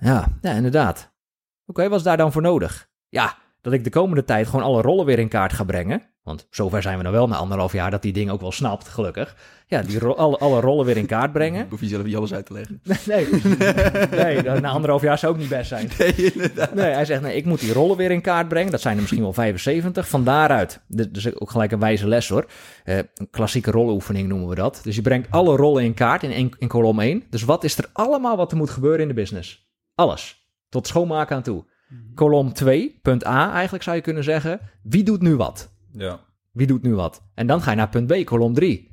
Ja, 0.00 0.28
ja, 0.40 0.52
inderdaad. 0.52 1.14
Oké, 1.66 1.88
wat 1.88 1.98
is 1.98 2.04
daar 2.04 2.16
dan 2.16 2.32
voor 2.32 2.42
nodig? 2.42 2.88
Ja, 3.08 3.36
dat 3.66 3.74
ik 3.74 3.84
de 3.84 3.90
komende 3.90 4.24
tijd 4.24 4.46
gewoon 4.46 4.64
alle 4.64 4.82
rollen 4.82 5.06
weer 5.06 5.18
in 5.18 5.28
kaart 5.28 5.52
ga 5.52 5.64
brengen. 5.64 6.02
Want 6.22 6.46
zover 6.50 6.82
zijn 6.82 6.96
we 6.96 7.02
nou 7.02 7.14
wel 7.14 7.28
na 7.28 7.36
anderhalf 7.36 7.72
jaar 7.72 7.90
dat 7.90 8.02
die 8.02 8.12
ding 8.12 8.30
ook 8.30 8.40
wel 8.40 8.52
snapt, 8.52 8.88
gelukkig. 8.88 9.36
Ja, 9.66 9.82
die 9.82 9.98
ro- 9.98 10.12
alle, 10.14 10.36
alle 10.38 10.60
rollen 10.60 10.86
weer 10.86 10.96
in 10.96 11.06
kaart 11.06 11.32
brengen. 11.32 11.66
Hoef 11.70 11.80
je 11.80 11.86
zelf 11.86 12.04
niet 12.04 12.16
alles 12.16 12.34
uit 12.34 12.46
te 12.46 12.52
leggen. 12.52 12.80
Nee, 14.10 14.42
nee, 14.42 14.60
na 14.60 14.68
anderhalf 14.68 15.02
jaar 15.02 15.18
zou 15.18 15.32
ook 15.32 15.38
niet 15.38 15.48
best 15.48 15.68
zijn. 15.68 15.90
Nee, 15.98 16.32
inderdaad. 16.32 16.74
Nee, 16.74 16.92
hij 16.92 17.04
zegt, 17.04 17.22
nee, 17.22 17.36
ik 17.36 17.44
moet 17.44 17.60
die 17.60 17.72
rollen 17.72 17.96
weer 17.96 18.10
in 18.10 18.20
kaart 18.20 18.48
brengen. 18.48 18.70
Dat 18.70 18.80
zijn 18.80 18.94
er 18.94 19.00
misschien 19.00 19.22
wel 19.22 19.32
75. 19.32 20.08
Van 20.08 20.24
daaruit, 20.24 20.80
is 21.12 21.40
ook 21.40 21.50
gelijk 21.50 21.72
een 21.72 21.78
wijze 21.80 22.08
les 22.08 22.28
hoor. 22.28 22.46
Eh, 22.84 22.96
een 22.96 23.30
klassieke 23.30 23.70
rollenoefening 23.70 24.28
noemen 24.28 24.48
we 24.48 24.54
dat. 24.54 24.80
Dus 24.82 24.94
je 24.96 25.02
brengt 25.02 25.30
alle 25.30 25.56
rollen 25.56 25.84
in 25.84 25.94
kaart 25.94 26.22
in, 26.22 26.32
één- 26.32 26.56
in 26.58 26.68
kolom 26.68 27.00
1. 27.00 27.22
Dus 27.30 27.42
wat 27.42 27.64
is 27.64 27.78
er 27.78 27.88
allemaal 27.92 28.36
wat 28.36 28.50
er 28.50 28.56
moet 28.56 28.70
gebeuren 28.70 29.00
in 29.00 29.08
de 29.08 29.14
business? 29.14 29.68
Alles. 29.94 30.48
Tot 30.68 30.86
schoonmaken 30.86 31.36
aan 31.36 31.42
toe. 31.42 31.64
Kolom 32.14 32.52
2, 32.52 32.98
punt 33.02 33.26
A 33.26 33.52
eigenlijk 33.52 33.84
zou 33.84 33.96
je 33.96 34.02
kunnen 34.02 34.24
zeggen. 34.24 34.60
Wie 34.82 35.02
doet 35.04 35.22
nu 35.22 35.36
wat? 35.36 35.70
Ja. 35.92 36.20
Wie 36.52 36.66
doet 36.66 36.82
nu 36.82 36.94
wat? 36.94 37.22
En 37.34 37.46
dan 37.46 37.62
ga 37.62 37.70
je 37.70 37.76
naar 37.76 37.88
punt 37.88 38.06
B, 38.06 38.24
kolom 38.24 38.54
3. 38.54 38.90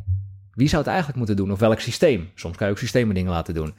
Wie 0.54 0.68
zou 0.68 0.78
het 0.82 0.88
eigenlijk 0.90 1.18
moeten 1.18 1.36
doen? 1.36 1.52
Of 1.52 1.60
welk 1.60 1.80
systeem? 1.80 2.30
Soms 2.36 2.58
kan 2.58 2.68
je 2.68 2.74
ook 2.74 2.80
systemen 2.80 3.16
dingen 3.16 3.32
laten 3.32 3.54
doen. 3.54 3.74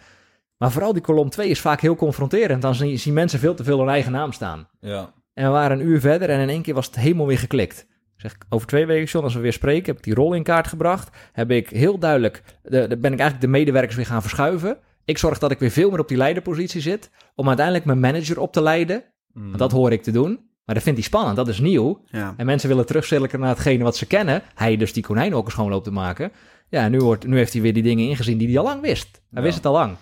Maar 0.57 0.71
vooral 0.73 0.93
die 0.93 1.03
kolom 1.03 1.31
2 1.31 1.49
is 1.49 1.61
vaak 1.61 1.81
heel 1.81 1.97
confronterend. 1.97 2.63
Dan 2.63 2.75
zien 2.75 3.15
mensen 3.15 3.39
veel 3.39 3.55
te 3.55 3.65
veel 3.65 3.79
hun 3.79 3.89
eigen 3.89 4.13
naam 4.13 4.33
staan. 4.33 4.69
Ja. 4.81 5.13
En 5.35 5.45
we 5.45 5.51
waren 5.51 5.81
een 5.81 5.87
uur 5.87 6.01
verder 6.01 6.31
en 6.31 6.41
in 6.41 6.49
één 6.49 6.63
keer 6.63 6.75
was 6.75 6.87
het 6.87 6.97
helemaal 6.97 7.27
weer 7.27 7.39
geklikt. 7.39 7.81
Ik 8.17 8.21
Zeg, 8.21 8.37
over 8.49 8.67
twee 8.67 8.87
weken, 8.87 9.05
John, 9.07 9.25
als 9.25 9.35
we 9.35 9.41
weer 9.41 9.53
spreken, 9.53 9.87
heb 9.87 9.97
ik 9.97 10.03
die 10.05 10.15
rol 10.15 10.33
in 10.35 10.43
kaart 10.43 10.67
gebracht. 10.67 11.17
Heb 11.33 11.51
ik 11.51 11.69
heel 11.71 11.99
duidelijk, 11.99 12.43
de, 12.63 12.71
de- 12.71 12.97
ben 12.97 13.13
ik 13.13 13.19
eigenlijk 13.19 13.41
de 13.41 13.47
medewerkers 13.59 13.97
weer 13.97 14.07
gaan 14.07 14.23
verschuiven. 14.23 14.79
Ik 15.05 15.19
zorg 15.19 15.39
dat 15.39 15.51
ik 15.51 15.59
weer 15.59 15.71
veel 15.71 15.91
meer 15.91 15.99
op 16.01 16.09
die 16.09 16.17
leiderpositie 16.17 16.81
zit. 16.81 17.11
Om 17.35 17.47
uiteindelijk 17.47 17.87
mijn 17.87 18.01
manager 18.01 18.41
op 18.41 18.53
te 18.53 18.63
leiden. 18.63 19.05
Want 19.33 19.59
dat 19.59 19.73
hoor 19.73 19.93
ik 19.93 20.03
te 20.03 20.11
doen. 20.11 20.41
Maar 20.65 20.75
dat 20.75 20.85
vindt 20.85 20.99
hij 20.99 21.09
spannend, 21.09 21.37
dat 21.37 21.49
is 21.49 21.59
nieuw. 21.61 22.05
Ja. 22.11 22.35
En 22.37 22.47
mensen 22.47 22.69
willen 22.69 22.87
terugcirkelen 22.87 23.41
naar 23.41 23.49
hetgene 23.51 23.85
wat 23.85 23.97
ze 23.97 24.07
kennen. 24.07 24.43
Hij 24.55 24.77
dus 24.77 24.93
die 24.93 25.03
konijnenhokken 25.03 25.53
schoon 25.53 25.69
loopt 25.71 25.85
te 25.85 25.91
maken. 25.91 26.33
Ja, 26.69 26.89
nu, 26.89 26.99
wordt, 26.99 27.27
nu 27.27 27.37
heeft 27.37 27.53
hij 27.53 27.63
weer 27.63 27.73
die 27.75 27.83
dingen 27.83 28.09
ingezien 28.09 28.39
die 28.39 28.49
hij 28.49 28.59
al 28.59 28.65
lang 28.65 28.81
wist. 28.81 29.09
Hij 29.13 29.21
Ja. 29.31 29.41
wist 29.43 29.57
het 29.57 29.67
al 29.67 29.73
lang. 29.73 29.97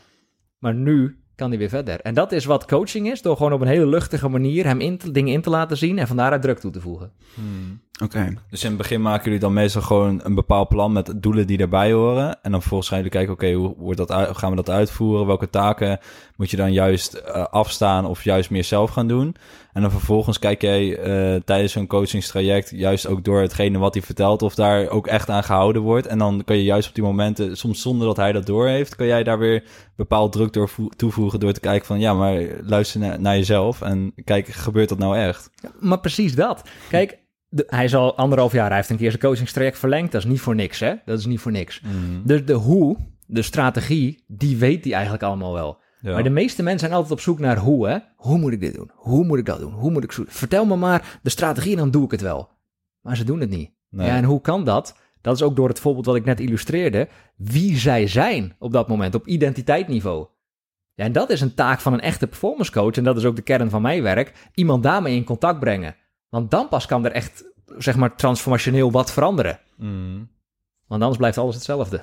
Maar 0.58 0.74
nu 0.74 1.16
kan 1.36 1.48
hij 1.50 1.58
weer 1.58 1.68
verder. 1.68 2.00
En 2.00 2.14
dat 2.14 2.32
is 2.32 2.44
wat 2.44 2.66
coaching 2.66 3.10
is, 3.10 3.22
door 3.22 3.36
gewoon 3.36 3.52
op 3.52 3.60
een 3.60 3.66
hele 3.66 3.86
luchtige 3.86 4.28
manier 4.28 4.64
hem 4.66 4.80
in 4.80 4.98
te- 4.98 5.10
dingen 5.10 5.32
in 5.32 5.42
te 5.42 5.50
laten 5.50 5.76
zien 5.76 5.98
en 5.98 6.06
van 6.06 6.16
daaruit 6.16 6.42
druk 6.42 6.58
toe 6.58 6.70
te 6.70 6.80
voegen. 6.80 7.12
Oké. 8.02 8.34
Dus 8.50 8.62
in 8.62 8.68
het 8.68 8.78
begin 8.78 9.02
maken 9.02 9.24
jullie 9.24 9.38
dan 9.38 9.52
meestal 9.52 9.82
gewoon 9.82 10.20
een 10.22 10.34
bepaald 10.34 10.68
plan 10.68 10.92
met 10.92 11.12
doelen 11.16 11.46
die 11.46 11.56
daarbij 11.56 11.92
horen. 11.92 12.38
En 12.42 12.50
dan 12.50 12.60
vervolgens 12.60 12.88
gaan 12.88 12.98
jullie 12.98 13.12
kijken, 13.12 13.32
oké, 13.32 13.52
hoe 13.52 13.74
wordt 13.78 13.98
dat 13.98 14.10
uit- 14.12 14.36
gaan 14.36 14.50
we 14.50 14.56
dat 14.56 14.70
uitvoeren? 14.70 15.26
Welke 15.26 15.50
taken 15.50 15.98
moet 16.36 16.50
je 16.50 16.56
dan 16.56 16.72
juist 16.72 17.14
eh, 17.14 17.44
afstaan 17.44 18.06
of 18.06 18.24
juist 18.24 18.50
meer 18.50 18.64
zelf 18.64 18.90
gaan 18.90 19.08
doen? 19.08 19.36
En 19.72 19.82
dan 19.82 19.90
vervolgens 19.90 20.38
kijk 20.38 20.60
jij 20.62 20.96
eh, 20.98 21.40
tijdens 21.44 21.72
zo'n 21.72 21.86
coachingstraject 21.86 22.70
juist 22.74 23.06
ook 23.06 23.24
door 23.24 23.40
hetgene 23.40 23.78
wat 23.78 23.94
hij 23.94 24.02
vertelt 24.02 24.42
of 24.42 24.54
daar 24.54 24.88
ook 24.88 25.06
echt 25.06 25.30
aan 25.30 25.44
gehouden 25.44 25.82
wordt. 25.82 26.06
En 26.06 26.18
dan 26.18 26.42
kan 26.44 26.56
je 26.56 26.64
juist 26.64 26.88
op 26.88 26.94
die 26.94 27.04
momenten, 27.04 27.56
soms 27.56 27.82
zonder 27.82 28.06
dat 28.06 28.16
hij 28.16 28.32
dat 28.32 28.46
doorheeft, 28.46 28.96
kan 28.96 29.06
jij 29.06 29.22
daar 29.22 29.38
weer 29.38 29.64
bepaald 29.96 30.32
druk 30.32 30.52
door 30.52 30.68
vo- 30.68 30.88
toevoegen 30.96 31.40
door 31.40 31.52
te 31.52 31.60
kijken 31.60 31.86
van, 31.86 32.00
ja, 32.00 32.14
maar 32.14 32.42
luister 32.62 33.00
naar, 33.00 33.20
naar 33.20 33.36
jezelf 33.36 33.80
en 33.82 34.12
kijk, 34.24 34.46
gebeurt 34.48 34.88
dat 34.88 34.98
nou 34.98 35.16
echt? 35.16 35.50
Maar 35.80 36.00
precies 36.00 36.34
dat. 36.34 36.62
Kijk, 36.88 37.18
de- 37.52 37.64
hij 37.66 37.84
is 37.84 37.94
al 37.94 38.16
anderhalf 38.16 38.52
jaar, 38.52 38.66
hij 38.66 38.76
heeft 38.76 38.90
een 38.90 38.96
keer 38.96 39.10
zijn 39.10 39.22
coachingstraject 39.22 39.78
verlengd. 39.78 40.12
Dat 40.12 40.24
is 40.24 40.30
niet 40.30 40.40
voor 40.40 40.54
niks, 40.54 40.80
hè? 40.80 40.94
Dat 41.04 41.18
is 41.18 41.26
niet 41.26 41.40
voor 41.40 41.52
niks. 41.52 41.82
Dus 42.24 42.44
de 42.44 42.52
hoe, 42.52 42.96
de 43.26 43.42
strategie, 43.42 44.24
die 44.28 44.56
weet 44.56 44.84
hij 44.84 44.92
eigenlijk 44.92 45.22
allemaal 45.22 45.52
wel. 45.52 45.80
Ja. 46.00 46.12
Maar 46.12 46.22
de 46.22 46.30
meeste 46.30 46.62
mensen 46.62 46.80
zijn 46.80 46.92
altijd 46.92 47.12
op 47.12 47.20
zoek 47.20 47.38
naar 47.38 47.58
hoe, 47.58 47.88
hè? 47.88 47.98
Hoe 48.16 48.38
moet 48.38 48.52
ik 48.52 48.60
dit 48.60 48.74
doen? 48.74 48.90
Hoe 48.94 49.24
moet 49.24 49.38
ik 49.38 49.46
dat 49.46 49.58
doen? 49.60 49.72
Hoe 49.72 49.90
moet 49.90 50.04
ik 50.04 50.12
zo... 50.12 50.24
Vertel 50.26 50.64
me 50.64 50.76
maar 50.76 51.18
de 51.22 51.30
strategie 51.30 51.72
en 51.72 51.78
dan 51.78 51.90
doe 51.90 52.04
ik 52.04 52.10
het 52.10 52.20
wel. 52.20 52.48
Maar 53.00 53.16
ze 53.16 53.24
doen 53.24 53.40
het 53.40 53.50
niet. 53.50 53.70
Nee. 53.90 54.06
Ja, 54.06 54.16
en 54.16 54.24
hoe 54.24 54.40
kan 54.40 54.64
dat? 54.64 54.96
Dat 55.20 55.34
is 55.34 55.42
ook 55.42 55.56
door 55.56 55.68
het 55.68 55.80
voorbeeld 55.80 56.06
wat 56.06 56.16
ik 56.16 56.24
net 56.24 56.40
illustreerde. 56.40 57.08
Wie 57.36 57.76
zij 57.76 58.06
zijn 58.06 58.56
op 58.58 58.72
dat 58.72 58.88
moment, 58.88 59.14
op 59.14 59.26
identiteitsniveau. 59.26 60.26
Ja, 60.94 61.04
en 61.04 61.12
dat 61.12 61.30
is 61.30 61.40
een 61.40 61.54
taak 61.54 61.80
van 61.80 61.92
een 61.92 62.00
echte 62.00 62.26
performance 62.26 62.72
coach. 62.72 62.96
En 62.96 63.04
dat 63.04 63.16
is 63.16 63.24
ook 63.24 63.36
de 63.36 63.42
kern 63.42 63.70
van 63.70 63.82
mijn 63.82 64.02
werk. 64.02 64.32
Iemand 64.54 64.82
daarmee 64.82 65.16
in 65.16 65.24
contact 65.24 65.60
brengen. 65.60 65.94
Want 66.32 66.50
dan 66.50 66.68
pas 66.68 66.86
kan 66.86 67.04
er 67.04 67.12
echt, 67.12 67.44
zeg 67.78 67.96
maar, 67.96 68.16
transformationeel 68.16 68.90
wat 68.90 69.12
veranderen. 69.12 69.60
Mm. 69.76 70.30
Want 70.86 71.00
anders 71.00 71.16
blijft 71.16 71.38
alles 71.38 71.54
hetzelfde. 71.54 72.00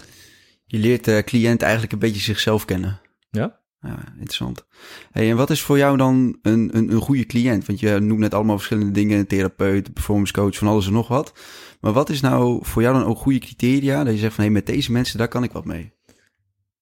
Je 0.66 0.78
leert 0.78 1.06
de 1.06 1.24
cliënt 1.26 1.62
eigenlijk 1.62 1.92
een 1.92 2.00
beetje 2.00 2.22
zichzelf 2.22 2.66
kennen. 2.66 3.02
Ja. 3.30 3.60
Ja, 3.82 3.98
interessant. 4.14 4.66
Hey, 5.12 5.30
en 5.30 5.36
wat 5.38 5.50
is 5.50 5.62
voor 5.62 5.78
jou 5.78 5.98
dan 5.98 6.38
een, 6.42 6.70
een, 6.74 6.92
een 6.92 7.02
goede 7.02 7.26
cliënt? 7.26 7.66
Want 7.66 7.80
je 7.80 8.00
noemt 8.00 8.20
net 8.20 8.34
allemaal 8.34 8.56
verschillende 8.56 8.92
dingen, 8.92 9.20
een 9.20 9.28
therapeut, 9.28 9.94
performance 9.94 10.34
coach, 10.34 10.58
van 10.58 10.68
alles 10.68 10.88
en 10.88 10.94
nog 10.94 11.08
wat. 11.08 11.34
Maar 11.82 11.94
wat 11.94 12.10
is 12.10 12.22
nou 12.22 12.66
voor 12.66 12.82
jou 12.82 12.94
dan 12.98 13.06
ook 13.06 13.18
goede 13.18 13.40
criteria 13.40 14.04
dat 14.04 14.14
je 14.14 14.20
zegt 14.20 14.36
van, 14.36 14.44
hé, 14.44 14.50
met 14.50 14.66
deze 14.66 14.92
mensen, 14.92 15.18
daar 15.18 15.28
kan 15.28 15.44
ik 15.44 15.52
wat 15.52 15.66
mee? 15.66 15.94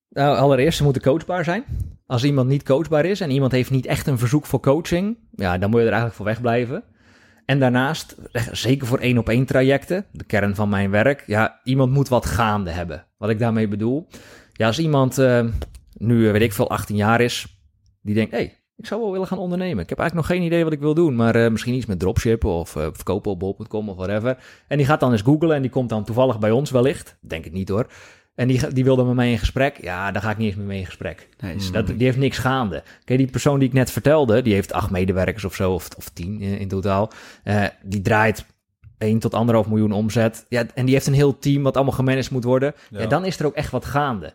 Nou, 0.10 0.38
allereerst, 0.38 0.78
ze 0.78 0.84
moeten 0.84 1.02
coachbaar 1.02 1.44
zijn. 1.44 1.64
Als 2.06 2.24
iemand 2.24 2.48
niet 2.48 2.64
coachbaar 2.64 3.06
is 3.06 3.22
en 3.22 3.32
iemand 3.32 3.52
heeft 3.52 3.72
niet 3.72 3.86
echt 3.86 4.08
een 4.08 4.18
verzoek 4.18 4.46
voor 4.46 4.60
coaching, 4.60 5.18
ja, 5.32 5.58
dan 5.58 5.70
moet 5.70 5.80
je 5.80 5.86
er 5.86 5.92
eigenlijk 5.92 6.16
voor 6.16 6.26
wegblijven. 6.26 6.96
En 7.48 7.60
daarnaast, 7.60 8.16
eh, 8.32 8.48
zeker 8.52 8.88
voor 8.88 9.00
één 9.00 9.18
op 9.18 9.30
één 9.30 9.46
trajecten, 9.46 10.06
de 10.12 10.24
kern 10.24 10.56
van 10.56 10.70
mijn 10.70 10.90
werk, 10.90 11.24
ja, 11.28 11.60
iemand 11.64 11.92
moet 11.92 12.08
wat 12.08 12.26
gaande 12.26 12.70
hebben. 12.70 13.06
Wat 13.18 13.30
ik 13.30 13.40
daarmee 13.40 13.68
bedoel, 13.68 14.08
ja, 14.54 14.68
als 14.68 14.80
iemand 14.80 15.18
eh, 15.18 15.46
nu, 15.98 16.26
eh, 16.26 16.32
weet 16.32 16.42
ik 16.42 16.54
veel, 16.54 16.70
18 16.70 16.96
jaar 16.96 17.22
is, 17.22 17.62
die 18.02 18.16
denkt, 18.16 18.32
hé, 18.32 18.38
hey, 18.38 18.58
ik 18.78 18.86
zou 18.86 19.02
wel 19.02 19.12
willen 19.12 19.28
gaan 19.28 19.38
ondernemen. 19.38 19.84
Ik 19.84 19.90
heb 19.90 20.00
eigenlijk 20.00 20.30
nog 20.30 20.38
geen 20.38 20.48
idee 20.48 20.64
wat 20.64 20.74
ik 20.74 20.80
wil 20.80 20.94
doen, 20.94 21.16
maar 21.16 21.52
misschien 21.52 21.74
iets 21.74 21.86
met 21.86 22.00
dropshippen 22.00 22.50
of 22.50 22.76
eh, 22.76 22.88
verkopen 22.92 23.32
op 23.32 23.40
bol.com 23.40 23.90
of 23.90 23.96
whatever. 23.96 24.38
En 24.68 24.78
die 24.78 24.86
gaat 24.86 25.00
dan 25.00 25.12
eens 25.12 25.22
googlen 25.22 25.56
en 25.56 25.62
die 25.62 25.72
komt 25.72 25.90
dan 25.90 26.04
toevallig 26.04 26.40
bij 26.40 26.52
ons 26.52 26.72
wellicht. 26.72 27.18
Denk 27.22 27.44
het 27.44 27.54
niet 27.54 27.70
hoor. 27.70 27.88
En 28.38 28.48
die, 28.48 28.74
die 28.74 28.84
wilde 28.84 29.04
met 29.04 29.16
mij 29.16 29.32
in 29.32 29.38
gesprek. 29.38 29.78
Ja, 29.82 30.12
daar 30.12 30.22
ga 30.22 30.30
ik 30.32 30.38
niet 30.38 30.48
eens 30.48 30.56
meer 30.58 30.66
mee 30.66 30.80
in 30.80 30.86
gesprek. 30.86 31.30
Nee, 31.40 31.56
is- 31.56 31.72
Dat, 31.72 31.88
die 31.88 31.96
heeft 32.04 32.18
niks 32.18 32.38
gaande. 32.38 32.84
Kijk, 33.06 33.20
die 33.20 33.28
persoon 33.32 33.60
die 33.60 33.68
ik 33.68 33.74
net 33.74 33.92
vertelde, 33.92 34.42
die 34.42 34.54
heeft 34.54 34.74
acht 34.74 34.90
medewerkers 34.90 35.44
of 35.46 35.56
zo, 35.56 35.74
of, 35.74 35.88
of 35.98 36.10
tien 36.10 36.42
in, 36.42 36.58
in 36.60 36.68
totaal. 36.68 37.12
Eh, 37.44 37.64
die 37.84 38.02
draait 38.02 38.46
1 38.98 39.20
tot 39.20 39.34
1,5 39.66 39.70
miljoen 39.70 39.92
omzet. 39.92 40.46
Ja, 40.50 40.66
en 40.74 40.86
die 40.86 40.94
heeft 40.94 41.08
een 41.08 41.14
heel 41.14 41.40
team 41.40 41.64
wat 41.64 41.76
allemaal 41.76 41.94
gemanaged 41.94 42.32
moet 42.32 42.44
worden. 42.44 42.74
Ja. 42.90 43.00
Ja. 43.00 43.08
dan 43.08 43.26
is 43.26 43.40
er 43.40 43.46
ook 43.46 43.56
echt 43.56 43.72
wat 43.72 43.86
gaande. 43.86 44.34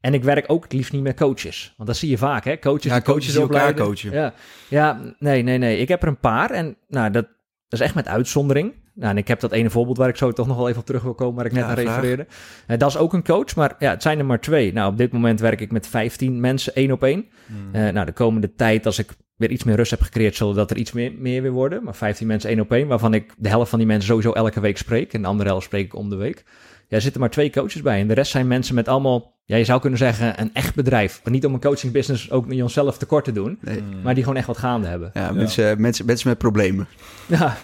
En 0.00 0.14
ik 0.14 0.24
werk 0.24 0.44
ook 0.50 0.62
het 0.62 0.72
liefst 0.72 0.92
niet 0.92 1.02
met 1.02 1.16
coaches. 1.16 1.74
Want 1.76 1.88
dat 1.88 1.98
zie 1.98 2.10
je 2.10 2.18
vaak, 2.18 2.44
hè? 2.44 2.58
Coaches, 2.58 2.92
Ja, 2.92 3.00
coaches 3.00 3.32
die 3.32 3.40
elkaar 3.40 3.74
coachen. 3.74 4.12
Ja. 4.12 4.32
ja, 4.68 5.00
nee, 5.18 5.42
nee, 5.42 5.58
nee. 5.58 5.78
Ik 5.78 5.88
heb 5.88 6.02
er 6.02 6.08
een 6.08 6.18
paar. 6.20 6.50
En 6.50 6.76
nou, 6.88 7.10
dat, 7.10 7.24
dat 7.68 7.80
is 7.80 7.86
echt 7.86 7.94
met 7.94 8.08
uitzondering. 8.08 8.72
Nou, 8.98 9.10
en 9.10 9.16
ik 9.16 9.28
heb 9.28 9.40
dat 9.40 9.52
ene 9.52 9.70
voorbeeld 9.70 9.96
waar 9.96 10.08
ik 10.08 10.16
zo 10.16 10.32
toch 10.32 10.46
nog 10.46 10.56
wel 10.56 10.68
even 10.68 10.80
op 10.80 10.86
terug 10.86 11.02
wil 11.02 11.14
komen, 11.14 11.34
waar 11.34 11.46
ik 11.46 11.52
net 11.52 11.62
Ja, 11.62 11.68
aan 11.68 11.74
refereerde. 11.74 12.26
Eh, 12.66 12.78
dat 12.78 12.88
is 12.88 12.96
ook 12.96 13.12
een 13.12 13.24
coach, 13.24 13.56
maar 13.56 13.76
ja, 13.78 13.90
het 13.90 14.02
zijn 14.02 14.18
er 14.18 14.24
maar 14.24 14.40
twee. 14.40 14.72
Nou, 14.72 14.90
op 14.90 14.98
dit 14.98 15.12
moment 15.12 15.40
werk 15.40 15.60
ik 15.60 15.72
met 15.72 15.86
15 15.86 16.40
mensen 16.40 16.74
één 16.74 16.92
op 16.92 17.02
één. 17.02 17.26
Eh, 17.72 17.88
nou, 17.88 18.06
de 18.06 18.12
komende 18.12 18.54
tijd, 18.54 18.86
als 18.86 18.98
ik 18.98 19.10
weer 19.36 19.50
iets 19.50 19.64
meer 19.64 19.76
rust 19.76 19.90
heb 19.90 20.00
gecreëerd, 20.00 20.36
zullen 20.36 20.54
dat 20.54 20.70
er 20.70 20.76
iets 20.76 20.92
meer, 20.92 21.12
meer 21.18 21.42
weer 21.42 21.50
worden. 21.50 21.84
Maar 21.84 21.94
15 21.94 22.26
mensen 22.26 22.50
één 22.50 22.60
op 22.60 22.72
één, 22.72 22.86
waarvan 22.86 23.14
ik 23.14 23.34
de 23.36 23.48
helft 23.48 23.70
van 23.70 23.78
die 23.78 23.88
mensen 23.88 24.08
sowieso 24.08 24.32
elke 24.32 24.60
week 24.60 24.78
spreek. 24.78 25.12
En 25.12 25.22
de 25.22 25.28
andere 25.28 25.48
helft 25.48 25.64
spreek 25.64 25.84
ik 25.84 25.94
om 25.94 26.10
de 26.10 26.16
week. 26.16 26.44
Ja, 26.88 26.96
er 26.96 27.02
zitten 27.02 27.20
maar 27.20 27.30
twee 27.30 27.50
coaches 27.50 27.82
bij. 27.82 28.00
En 28.00 28.08
de 28.08 28.14
rest 28.14 28.30
zijn 28.30 28.46
mensen 28.46 28.74
met 28.74 28.88
allemaal, 28.88 29.37
ja, 29.48 29.56
je 29.56 29.64
zou 29.64 29.80
kunnen 29.80 29.98
zeggen, 29.98 30.40
een 30.40 30.50
echt 30.54 30.74
bedrijf. 30.74 31.20
Maar 31.24 31.32
niet 31.32 31.46
om 31.46 31.54
een 31.54 31.60
coaching 31.60 31.92
business 31.92 32.30
ook 32.30 32.46
niet 32.48 32.62
onszelf 32.62 32.98
tekort 32.98 33.24
te 33.24 33.32
doen. 33.32 33.58
Nee. 33.60 33.82
Maar 34.02 34.14
die 34.14 34.22
gewoon 34.22 34.38
echt 34.38 34.46
wat 34.46 34.58
gaande 34.58 34.86
hebben. 34.86 35.10
Ja, 35.14 35.32
Mensen, 35.32 35.80
mensen, 35.80 36.06
mensen 36.06 36.28
met 36.28 36.38
problemen. 36.38 36.88
Ja, 37.26 37.56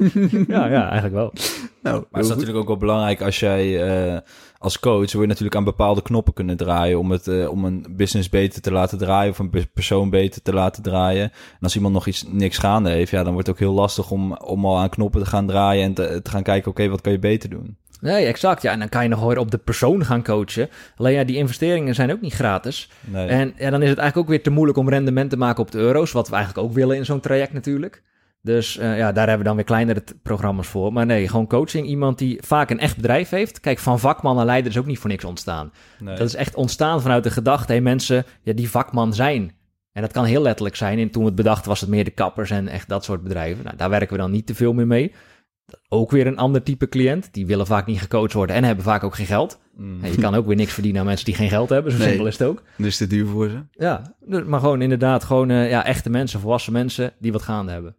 ja, 0.49 0.67
ja 0.69 0.83
eigenlijk 0.85 1.15
wel. 1.15 1.33
Nou, 1.35 1.43
Maar 1.83 1.93
het 1.93 2.01
is 2.13 2.21
goed. 2.21 2.29
natuurlijk 2.29 2.59
ook 2.59 2.67
wel 2.67 2.77
belangrijk 2.77 3.23
als 3.23 3.41
jij 3.41 3.87
eh, 4.15 4.19
als 4.59 4.81
coach 4.81 5.13
wil 5.13 5.21
je 5.21 5.27
natuurlijk 5.27 5.57
aan 5.57 5.65
bepaalde 5.65 6.03
knoppen 6.03 6.33
kunnen 6.35 6.57
draaien 6.57 6.99
om, 6.99 7.11
het, 7.11 7.29
eh, 7.29 7.51
om 7.51 7.65
een 7.65 7.87
business 7.91 8.29
beter 8.29 8.61
te 8.63 8.73
laten 8.73 8.99
draaien 8.99 9.31
of 9.31 9.39
een 9.39 9.51
pe- 9.51 9.67
persoon 9.75 10.11
beter 10.11 10.43
te 10.43 10.53
laten 10.53 10.83
draaien. 10.83 11.23
En 11.23 11.59
als 11.61 11.75
iemand 11.75 11.95
nog 11.95 12.07
iets 12.07 12.25
niks 12.29 12.59
gaande 12.59 12.91
heeft, 12.91 13.11
ja, 13.11 13.23
dan 13.23 13.33
wordt 13.33 13.47
het 13.47 13.57
ook 13.57 13.63
heel 13.63 13.73
lastig 13.75 14.11
om, 14.11 14.33
om 14.37 14.65
al 14.65 14.79
aan 14.79 14.89
knoppen 14.89 15.23
te 15.23 15.29
gaan 15.29 15.47
draaien 15.47 15.85
en 15.85 15.95
te, 15.95 16.21
te 16.23 16.31
gaan 16.31 16.43
kijken, 16.43 16.71
oké, 16.71 16.89
wat 16.89 17.01
kan 17.01 17.13
je 17.13 17.19
beter 17.19 17.51
doen? 17.51 17.77
Nee, 18.05 18.27
exact. 18.27 18.63
Ja, 18.63 18.73
en 18.73 18.79
dan 18.79 18.89
kan 18.89 19.03
je 19.03 19.09
nog 19.09 19.25
weer 19.25 19.39
op 19.39 19.51
de 19.51 19.59
persoon 19.59 20.05
gaan 20.05 20.23
coachen. 20.23 20.69
Alleen 20.97 21.15
ja, 21.15 21.25
die 21.25 21.37
investeringen 21.37 21.95
zijn 21.95 22.13
ook 22.13 22.21
niet 22.21 22.33
gratis. 22.33 22.91
Nee. 23.01 23.27
En 23.27 23.55
ja, 23.59 23.71
dan 23.71 23.83
is 23.83 23.89
het 23.89 23.99
eigenlijk 23.99 24.17
ook 24.17 24.29
weer 24.29 24.43
te 24.43 24.51
moeilijk 24.51 24.79
om 24.79 24.89
rendement 24.89 25.31
te 25.31 25.37
maken 25.37 25.63
op 25.63 25.71
de 25.71 25.79
euro's. 25.79 26.13
Wat 26.13 26.29
we 26.29 26.35
eigenlijk 26.35 26.67
ook 26.67 26.75
willen 26.75 26.97
in 26.97 27.05
zo'n 27.05 27.21
traject 27.21 27.53
natuurlijk. 27.53 28.03
Dus 28.43 28.79
eh, 28.79 28.97
ja, 28.97 29.13
daar 29.13 29.27
hebben 29.29 29.39
we 29.39 29.45
dan 29.45 29.55
weer 29.55 29.65
kleinere 29.65 30.05
programma's 30.23 30.67
voor. 30.67 30.93
Maar 30.93 31.07
nee, 31.07 31.29
gewoon 31.29 31.47
coaching. 31.47 31.87
Iemand 31.87 32.19
die 32.19 32.39
vaak 32.43 32.71
een 32.71 32.79
echt 32.79 32.97
bedrijf 32.97 33.29
heeft. 33.31 33.61
Kijk, 33.61 33.79
van 33.79 34.01
vakman 34.01 34.37
naar 34.37 34.45
leider 34.45 34.71
is 34.71 34.79
ook 34.79 34.87
niet 34.87 34.99
voor 34.99 35.11
niks 35.11 35.25
ontstaan. 35.25 35.73
nee. 35.99 36.17
Dat 36.17 36.27
is 36.27 36.35
echt 36.35 36.55
ontstaan 36.55 37.03
vanuit 37.03 37.23
de 37.23 37.31
gedachte, 37.31 37.73
hey, 37.73 37.81
mensen 37.81 38.25
ja, 38.43 38.53
die 38.53 38.71
vakman 38.71 39.15
zijn. 39.15 39.53
En 39.93 40.03
dat 40.03 40.13
kan 40.13 40.25
heel 40.25 40.43
letterlijk 40.43 40.77
zijn. 40.77 40.99
En 40.99 41.11
toen 41.11 41.23
we 41.23 41.29
het 41.29 41.37
bedachten 41.37 41.69
was 41.69 41.81
het 41.81 41.91
meer 41.91 42.05
de 42.05 42.11
kappers 42.11 42.51
en 42.51 42.69
echt 42.69 42.89
dat 42.89 43.05
soort 43.05 43.23
bedrijven. 43.23 43.65
Nou, 43.65 43.77
daar 43.77 43.91
werken 43.91 44.17
we 44.17 44.23
dan 44.23 44.31
niet 44.31 44.47
te 44.47 44.55
veel 44.55 44.73
meer 44.73 44.87
mee. 44.87 45.13
Ook 45.89 46.11
weer 46.11 46.27
een 46.27 46.37
ander 46.37 46.63
type 46.63 46.89
cliënt. 46.89 47.29
Die 47.33 47.47
willen 47.47 47.67
vaak 47.67 47.87
niet 47.87 48.01
gecoacht 48.01 48.33
worden 48.33 48.57
en 48.57 48.65
hebben 48.65 48.85
vaak 48.85 49.05
ook 49.05 49.15
geen 49.15 49.27
geld. 49.27 49.61
Mm. 49.77 49.99
Ja, 50.03 50.07
je 50.09 50.17
kan 50.19 50.35
ook 50.35 50.47
weer 50.47 50.57
niks 50.57 50.73
verdienen 50.73 51.01
aan 51.01 51.07
mensen 51.07 51.25
die 51.25 51.35
geen 51.35 51.49
geld 51.49 51.69
hebben. 51.69 51.93
Zo 51.93 51.99
Nee. 51.99 52.09
simpel 52.09 52.27
is 52.27 52.39
het 52.39 52.49
ook. 52.49 52.63
Dus 52.77 52.97
te 52.97 53.07
duur 53.07 53.27
voor 53.27 53.49
ze. 53.49 53.63
Ja, 53.71 54.15
dus- 54.27 54.45
maar 54.45 54.61
gewoon 54.61 54.83
inderdaad 54.83 55.25
gewoon 55.25 55.51
eh, 55.51 55.71
ja, 55.71 55.85
echte 55.85 56.11
mensen, 56.11 56.41
volwassen 56.41 56.73
mensen 56.73 57.13
die 57.19 57.33
wat 57.33 57.43
gaande 57.43 57.73
hebben. 57.73 57.97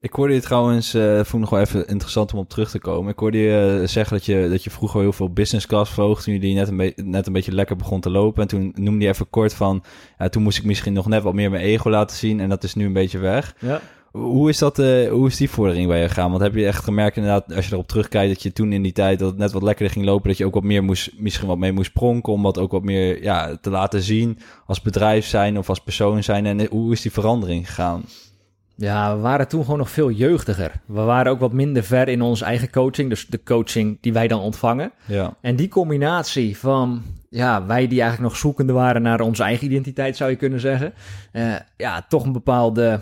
Ik 0.00 0.12
hoorde 0.12 0.34
je 0.34 0.40
trouwens, 0.40 0.94
eh 0.94 1.14
vond 1.14 1.28
ik 1.32 1.38
nog 1.38 1.50
wel 1.50 1.60
even 1.60 1.86
interessant 1.86 2.32
om 2.32 2.38
op 2.38 2.48
terug 2.48 2.70
te 2.70 2.78
komen. 2.78 3.12
Ik 3.12 3.18
hoorde 3.18 3.38
je 3.38 3.78
eh, 3.82 3.88
zeggen 3.88 4.16
dat 4.16 4.26
je, 4.26 4.46
dat 4.50 4.64
je 4.64 4.70
vroeger 4.70 5.00
heel 5.00 5.12
veel 5.12 5.32
business 5.32 5.66
class 5.66 5.92
vloog 5.92 6.22
toen 6.22 6.40
je 6.40 6.54
net 6.54 6.68
een, 6.68 6.76
be- 6.76 6.92
net 6.96 7.26
een 7.26 7.32
beetje 7.32 7.52
lekker 7.52 7.76
begon 7.76 8.00
te 8.00 8.10
lopen. 8.10 8.42
En 8.42 8.48
toen 8.48 8.72
noemde 8.74 9.04
je 9.04 9.10
even 9.10 9.30
kort 9.30 9.54
van, 9.54 9.82
ja, 10.18 10.28
toen 10.28 10.42
moest 10.42 10.58
ik 10.58 10.64
misschien 10.64 10.92
nog 10.92 11.06
net 11.08 11.22
wat 11.22 11.34
meer 11.34 11.50
mijn 11.50 11.62
ego 11.64 11.90
laten 11.90 12.16
zien 12.16 12.40
en 12.40 12.48
dat 12.48 12.64
is 12.64 12.74
nu 12.74 12.84
een 12.86 12.92
beetje 12.92 13.18
weg. 13.18 13.54
Ja. 13.58 13.80
Hoe 14.12 14.48
is, 14.48 14.58
dat, 14.58 14.78
eh, 14.78 15.10
hoe 15.10 15.26
is 15.26 15.36
die 15.36 15.50
vordering 15.50 15.88
bij 15.88 16.00
je 16.00 16.08
gegaan? 16.08 16.30
Want 16.30 16.42
heb 16.42 16.54
je 16.54 16.66
echt 16.66 16.84
gemerkt 16.84 17.16
inderdaad, 17.16 17.54
als 17.54 17.66
je 17.66 17.72
erop 17.72 17.88
terugkijkt, 17.88 18.32
dat 18.34 18.42
je 18.42 18.52
toen 18.52 18.72
in 18.72 18.82
die 18.82 18.92
tijd 18.92 19.18
dat 19.18 19.28
het 19.28 19.38
net 19.38 19.52
wat 19.52 19.62
lekkerder 19.62 19.92
ging 19.94 20.04
lopen, 20.04 20.28
dat 20.28 20.38
je 20.38 20.46
ook 20.46 20.54
wat 20.54 20.62
meer 20.62 20.84
moest, 20.84 21.10
misschien 21.16 21.48
wat 21.48 21.58
mee 21.58 21.72
moest 21.72 21.92
pronken, 21.92 22.32
om 22.32 22.42
wat 22.42 22.58
ook 22.58 22.72
wat 22.72 22.82
meer 22.82 23.22
ja, 23.22 23.56
te 23.60 23.70
laten 23.70 24.02
zien 24.02 24.38
als 24.66 24.80
bedrijf 24.80 25.26
zijn 25.26 25.58
of 25.58 25.68
als 25.68 25.80
persoon 25.80 26.22
zijn. 26.22 26.46
En 26.46 26.66
hoe 26.66 26.92
is 26.92 27.02
die 27.02 27.12
verandering 27.12 27.66
gegaan? 27.66 28.02
Ja, 28.76 29.14
we 29.16 29.20
waren 29.20 29.48
toen 29.48 29.62
gewoon 29.64 29.78
nog 29.78 29.90
veel 29.90 30.10
jeugdiger. 30.10 30.72
We 30.86 31.00
waren 31.00 31.32
ook 31.32 31.40
wat 31.40 31.52
minder 31.52 31.82
ver 31.82 32.08
in 32.08 32.22
onze 32.22 32.44
eigen 32.44 32.70
coaching, 32.70 33.08
dus 33.08 33.26
de 33.26 33.42
coaching 33.42 33.98
die 34.00 34.12
wij 34.12 34.28
dan 34.28 34.40
ontvangen. 34.40 34.92
Ja, 35.06 35.36
En 35.40 35.56
die 35.56 35.68
combinatie 35.68 36.58
van, 36.58 37.02
ja, 37.28 37.66
wij 37.66 37.88
die 37.88 38.00
eigenlijk 38.00 38.30
nog 38.32 38.40
zoekende 38.40 38.72
waren 38.72 39.02
naar 39.02 39.20
onze 39.20 39.42
eigen 39.42 39.66
identiteit, 39.66 40.16
zou 40.16 40.30
je 40.30 40.36
kunnen 40.36 40.60
zeggen. 40.60 40.92
Eh, 41.32 41.54
ja, 41.76 42.04
toch 42.08 42.24
een 42.24 42.32
bepaalde 42.32 43.00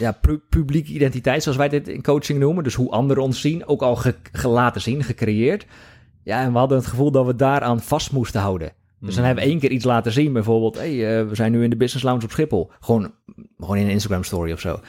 ja, 0.00 0.12
pu- 0.12 0.40
publieke 0.48 0.92
identiteit, 0.92 1.42
zoals 1.42 1.58
wij 1.58 1.68
dit 1.68 1.88
in 1.88 2.02
coaching 2.02 2.38
noemen. 2.38 2.64
Dus 2.64 2.74
hoe 2.74 2.90
anderen 2.90 3.22
ons 3.22 3.40
zien, 3.40 3.66
ook 3.66 3.82
al 3.82 3.96
ge, 3.96 4.14
ge- 4.32 4.48
laten 4.48 4.80
zien, 4.80 5.02
gecreëerd. 5.04 5.66
Ja, 6.24 6.42
en 6.42 6.52
we 6.52 6.58
hadden 6.58 6.78
het 6.78 6.86
gevoel 6.86 7.10
dat 7.10 7.26
we 7.26 7.36
daaraan 7.36 7.80
vast 7.80 8.12
moesten 8.12 8.40
houden. 8.40 8.72
Dus 9.00 9.14
dan 9.14 9.24
hebben 9.24 9.44
we 9.44 9.50
één 9.50 9.58
keer 9.58 9.70
iets 9.70 9.84
laten 9.84 10.12
zien, 10.12 10.32
bijvoorbeeld, 10.32 10.76
hey, 10.78 11.18
eh, 11.20 11.28
we 11.28 11.34
zijn 11.34 11.52
nu 11.52 11.62
in 11.64 11.70
de 11.70 11.76
Business 11.76 12.04
Lounge 12.04 12.24
op 12.24 12.30
Schiphol. 12.30 12.70
Gewoon, 12.80 13.12
gewoon 13.58 13.76
in 13.76 13.84
een 13.84 13.90
Instagram 13.90 14.24
story 14.24 14.52
of 14.52 14.60
zo. 14.60 14.80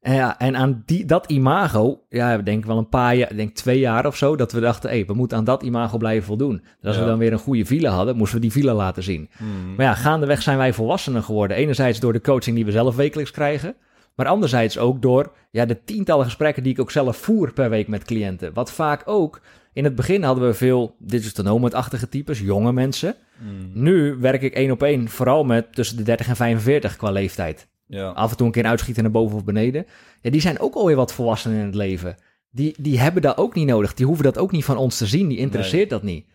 En, 0.00 0.14
ja, 0.14 0.38
en 0.38 0.56
aan 0.56 0.82
die, 0.86 1.04
dat 1.04 1.30
imago, 1.30 2.00
ja, 2.08 2.32
ik 2.34 2.44
denk 2.44 2.64
wel 2.64 2.78
een 2.78 2.88
paar 2.88 3.14
jaar, 3.16 3.36
denk 3.36 3.54
twee 3.54 3.78
jaar 3.78 4.06
of 4.06 4.16
zo, 4.16 4.36
dat 4.36 4.52
we 4.52 4.60
dachten, 4.60 4.90
hey, 4.90 5.06
we 5.06 5.14
moeten 5.14 5.38
aan 5.38 5.44
dat 5.44 5.62
imago 5.62 5.96
blijven 5.96 6.26
voldoen. 6.26 6.56
Dus 6.56 6.86
als 6.86 6.94
Ja. 6.96 7.02
we 7.02 7.08
dan 7.08 7.18
weer 7.18 7.32
een 7.32 7.38
goede 7.38 7.64
villa 7.64 7.90
hadden, 7.90 8.16
moesten 8.16 8.36
we 8.36 8.42
die 8.42 8.52
villa 8.52 8.74
laten 8.74 9.02
zien. 9.02 9.28
Maar 9.76 9.86
ja, 9.86 9.94
gaandeweg 9.94 10.42
zijn 10.42 10.58
wij 10.58 10.72
volwassener 10.72 11.22
geworden. 11.22 11.56
Enerzijds 11.56 12.00
door 12.00 12.12
de 12.12 12.20
coaching 12.20 12.56
die 12.56 12.64
we 12.64 12.70
zelf 12.70 12.96
wekelijks 12.96 13.30
krijgen. 13.30 13.74
Maar 14.14 14.26
anderzijds 14.26 14.78
ook 14.78 15.02
door 15.02 15.32
ja, 15.50 15.64
de 15.66 15.84
tientallen 15.84 16.24
gesprekken 16.24 16.62
die 16.62 16.72
ik 16.72 16.80
ook 16.80 16.90
zelf 16.90 17.16
voer 17.16 17.52
per 17.52 17.70
week 17.70 17.88
met 17.88 18.04
cliënten. 18.04 18.52
Wat 18.54 18.72
vaak 18.72 19.02
ook, 19.04 19.40
in 19.72 19.84
het 19.84 19.94
begin 19.94 20.22
hadden 20.22 20.46
we 20.46 20.54
veel 20.54 20.94
digital 20.98 21.44
nomad-achtige 21.44 22.08
types, 22.08 22.40
jonge 22.40 22.72
mensen. 22.72 23.14
Nu 23.72 24.16
werk 24.20 24.42
ik 24.42 24.54
één 24.54 24.70
op 24.70 24.82
één, 24.82 25.08
vooral 25.08 25.44
met 25.44 25.74
tussen 25.74 25.96
de 25.96 26.02
30 26.02 26.28
en 26.28 26.36
45 26.36 26.96
qua 26.96 27.10
leeftijd. 27.10 27.68
ja. 27.86 28.08
Af 28.08 28.30
en 28.30 28.36
toe 28.36 28.46
een 28.46 28.52
keer 28.52 28.64
uitschieten 28.64 29.02
naar 29.02 29.12
boven 29.12 29.36
of 29.36 29.44
beneden. 29.44 29.86
Ja, 30.20 30.30
die 30.30 30.40
zijn 30.40 30.58
ook 30.60 30.74
alweer 30.74 30.96
wat 30.96 31.12
volwassen 31.12 31.52
in 31.52 31.64
het 31.64 31.74
leven. 31.74 32.16
Die, 32.50 32.74
die 32.78 32.98
hebben 33.00 33.22
dat 33.22 33.36
ook 33.36 33.54
niet 33.54 33.66
nodig. 33.66 33.94
Die 33.94 34.06
hoeven 34.06 34.24
dat 34.24 34.38
ook 34.38 34.52
niet 34.52 34.64
van 34.64 34.76
ons 34.76 34.96
te 34.98 35.06
zien. 35.06 35.28
Die 35.28 35.38
interesseert 35.38 35.90
dat 35.90 36.02
niet. 36.02 36.26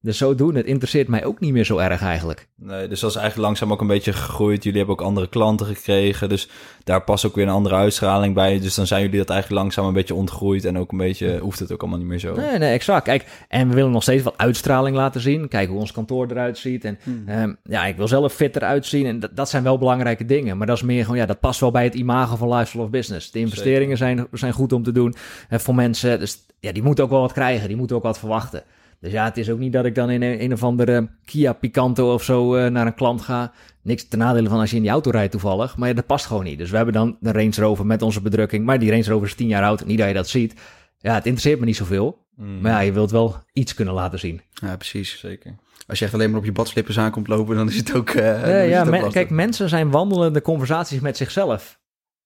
Dus 0.00 0.18
zodoende, 0.18 0.58
het 0.58 0.68
interesseert 0.68 1.08
mij 1.08 1.24
ook 1.24 1.40
niet 1.40 1.52
meer 1.52 1.64
zo 1.64 1.78
erg 1.78 2.02
eigenlijk. 2.02 2.48
Nee, 2.56 2.88
dus 2.88 3.00
dat 3.00 3.10
is 3.10 3.16
eigenlijk 3.16 3.46
langzaam 3.46 3.72
ook 3.72 3.80
een 3.80 3.86
beetje 3.86 4.12
gegroeid. 4.12 4.62
Jullie 4.64 4.78
hebben 4.78 4.96
ook 4.98 5.06
andere 5.06 5.28
klanten 5.28 5.66
gekregen. 5.66 6.28
Dus 6.28 6.48
daar 6.84 7.02
past 7.02 7.26
ook 7.26 7.34
weer 7.34 7.46
een 7.46 7.52
andere 7.52 7.74
uitstraling 7.74 8.34
bij. 8.34 8.60
Dus 8.60 8.74
dan 8.74 8.86
zijn 8.86 9.02
jullie 9.02 9.18
dat 9.18 9.30
eigenlijk 9.30 9.60
langzaam 9.62 9.86
een 9.86 9.92
beetje 9.92 10.14
ontgroeid. 10.14 10.64
En 10.64 10.78
ook 10.78 10.92
een 10.92 10.98
beetje, 10.98 11.38
hoeft 11.38 11.58
het 11.58 11.72
ook 11.72 11.80
allemaal 11.80 11.98
niet 11.98 12.08
meer 12.08 12.18
zo. 12.18 12.34
Nee, 12.34 12.58
nee, 12.58 12.72
exact. 12.72 13.04
Kijk, 13.04 13.24
en 13.48 13.68
we 13.68 13.74
willen 13.74 13.90
nog 13.90 14.02
steeds 14.02 14.22
wat 14.22 14.34
uitstraling 14.36 14.96
laten 14.96 15.20
zien. 15.20 15.48
Kijken 15.48 15.72
hoe 15.72 15.80
ons 15.80 15.92
kantoor 15.92 16.26
eruit 16.30 16.58
ziet. 16.58 16.84
En 16.84 16.98
ehm, 17.26 17.54
ja, 17.64 17.86
ik 17.86 17.96
wil 17.96 18.08
zelf 18.08 18.34
fitter 18.34 18.62
uitzien. 18.62 19.06
En 19.06 19.20
dat, 19.20 19.36
dat 19.36 19.48
zijn 19.48 19.62
wel 19.62 19.78
belangrijke 19.78 20.24
dingen. 20.24 20.56
Maar 20.56 20.66
dat 20.66 20.76
is 20.76 20.82
meer 20.82 21.02
gewoon, 21.02 21.18
ja, 21.18 21.26
dat 21.26 21.40
past 21.40 21.60
wel 21.60 21.70
bij 21.70 21.84
het 21.84 21.94
imago 21.94 22.36
van 22.36 22.48
Lifestyle 22.48 22.84
of 22.84 22.90
Business. 22.90 23.30
De 23.30 23.38
investeringen 23.38 23.96
zijn, 23.96 24.26
zijn 24.32 24.52
goed 24.52 24.72
om 24.72 24.82
te 24.82 24.92
doen 24.92 25.14
eh, 25.48 25.58
voor 25.58 25.74
mensen. 25.74 26.18
Dus 26.18 26.38
ja, 26.60 26.72
die 26.72 26.82
moeten 26.82 27.04
ook 27.04 27.10
wel 27.10 27.20
wat 27.20 27.32
krijgen. 27.32 27.68
Die 27.68 27.76
moeten 27.76 27.96
ook 27.96 28.02
wat 28.02 28.18
verwachten. 28.18 28.62
Dus 29.00 29.12
ja, 29.12 29.24
het 29.24 29.36
is 29.36 29.50
ook 29.50 29.58
niet 29.58 29.72
dat 29.72 29.84
ik 29.84 29.94
dan 29.94 30.10
in 30.10 30.22
een, 30.22 30.42
een 30.42 30.52
of 30.52 30.62
andere 30.62 31.08
Kia 31.24 31.52
Picanto 31.52 32.12
of 32.14 32.22
zo 32.24 32.54
eh, 32.54 32.70
naar 32.70 32.86
een 32.86 32.94
klant 32.94 33.20
ga. 33.20 33.52
Niks 33.82 34.08
ten 34.08 34.18
nadele 34.18 34.48
van 34.48 34.58
als 34.60 34.70
je 34.70 34.76
in 34.76 34.82
die 34.82 34.90
auto 34.90 35.10
rijdt 35.10 35.32
toevallig. 35.32 35.76
Maar 35.76 35.88
ja, 35.88 35.94
dat 35.94 36.06
past 36.06 36.26
gewoon 36.26 36.44
niet. 36.44 36.58
Dus 36.58 36.70
we 36.70 36.76
hebben 36.76 36.94
dan 36.94 37.16
een 37.20 37.32
Range 37.32 37.54
Rover 37.56 37.86
met 37.86 38.02
onze 38.02 38.22
bedrukking. 38.22 38.64
Maar 38.64 38.78
die 38.78 38.90
Range 38.90 39.04
Rover 39.04 39.26
is 39.26 39.34
10 39.34 39.48
jaar 39.48 39.62
oud. 39.62 39.84
Niet 39.86 39.98
dat 39.98 40.08
je 40.08 40.14
dat 40.14 40.28
ziet. 40.28 40.54
Ja, 40.98 41.14
het 41.14 41.24
interesseert 41.26 41.58
me 41.60 41.64
niet 41.66 41.76
zoveel. 41.76 42.26
Mm, 42.36 42.60
Maar 42.60 42.72
ja, 42.72 42.80
je 42.80 42.92
wilt 42.92 43.10
wel 43.10 43.36
iets 43.52 43.74
kunnen 43.74 43.94
laten 43.94 44.18
zien. 44.18 44.40
Ja, 44.52 44.76
precies. 44.76 45.18
Zeker. 45.18 45.54
Als 45.86 45.98
je 45.98 46.04
echt 46.04 46.14
alleen 46.14 46.30
maar 46.30 46.38
op 46.38 46.44
je 46.44 46.52
badslippers 46.52 46.98
aankomt 46.98 47.28
lopen, 47.28 47.56
dan 47.56 47.68
is 47.68 47.76
het 47.76 47.94
ook... 47.94 48.10
eh, 48.10 48.40
dan 48.40 48.50
Nee, 48.50 48.68
ja, 48.68 48.76
het 48.78 48.84
ook 48.86 48.90
men- 48.92 49.00
lastig. 49.02 49.12
kijk, 49.12 49.30
mensen 49.30 49.68
zijn 49.68 49.90
wandelende 49.90 50.42
conversaties 50.42 51.00
met 51.00 51.16
zichzelf. 51.16 51.80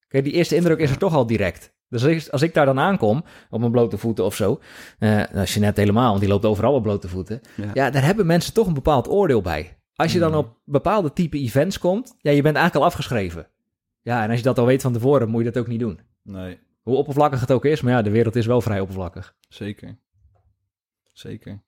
Kijk, 0.09 0.25
die 0.25 0.33
eerste 0.33 0.57
indruk 0.57 0.79
is 0.79 0.91
er 0.91 0.99
toch 0.99 1.14
al 1.14 1.27
direct. 1.27 1.73
Dus 2.01 2.30
als 2.30 2.43
ik, 2.43 2.55
daar 2.55 2.66
dan 2.66 2.78
aankom, 2.78 3.24
op 3.51 3.61
mijn 3.61 3.72
blote 3.72 3.99
voeten 3.99 4.24
of 4.24 4.34
zo, 4.34 4.61
eh 4.99 5.22
als 5.34 5.55
je 5.55 5.61
net 5.61 5.76
helemaal, 5.76 6.09
want 6.09 6.20
die 6.20 6.28
loopt 6.28 6.45
overal 6.45 6.74
op 6.74 6.82
blote 6.82 7.09
voeten, 7.09 7.40
Ja. 7.57 7.70
ja. 7.74 7.90
daar 7.90 8.05
hebben 8.05 8.26
mensen 8.26 8.53
toch 8.53 8.66
een 8.66 8.74
bepaald 8.74 9.09
oordeel 9.09 9.40
bij. 9.43 9.76
Als 9.95 10.12
je 10.12 10.18
dan 10.18 10.34
op 10.34 10.57
bepaalde 10.64 11.12
type 11.12 11.38
events 11.38 11.78
komt, 11.78 12.14
ja, 12.18 12.30
je 12.30 12.43
bent 12.43 12.57
eigenlijk 12.57 12.84
al 12.84 12.90
afgeschreven. 12.90 13.47
Ja, 14.03 14.22
en 14.22 14.28
als 14.28 14.38
je 14.38 14.45
dat 14.45 14.59
al 14.59 14.66
weet 14.66 14.82
van 14.82 14.93
tevoren, 14.93 15.28
moet 15.28 15.45
je 15.45 15.51
dat 15.51 15.62
ook 15.62 15.68
niet 15.68 15.80
doen. 15.80 16.01
Nee, 16.22 16.59
Hoe 16.82 16.97
oppervlakkig 16.97 17.40
het 17.40 17.53
ook 17.53 17.64
is, 17.64 17.80
maar 17.80 17.93
ja, 17.93 18.03
de 18.03 18.11
wereld 18.11 18.36
is 18.36 18.47
wel 18.47 18.61
vrij 18.61 18.80
oppervlakkig. 18.80 19.34
zeker. 19.49 19.99
Zeker. 21.12 21.62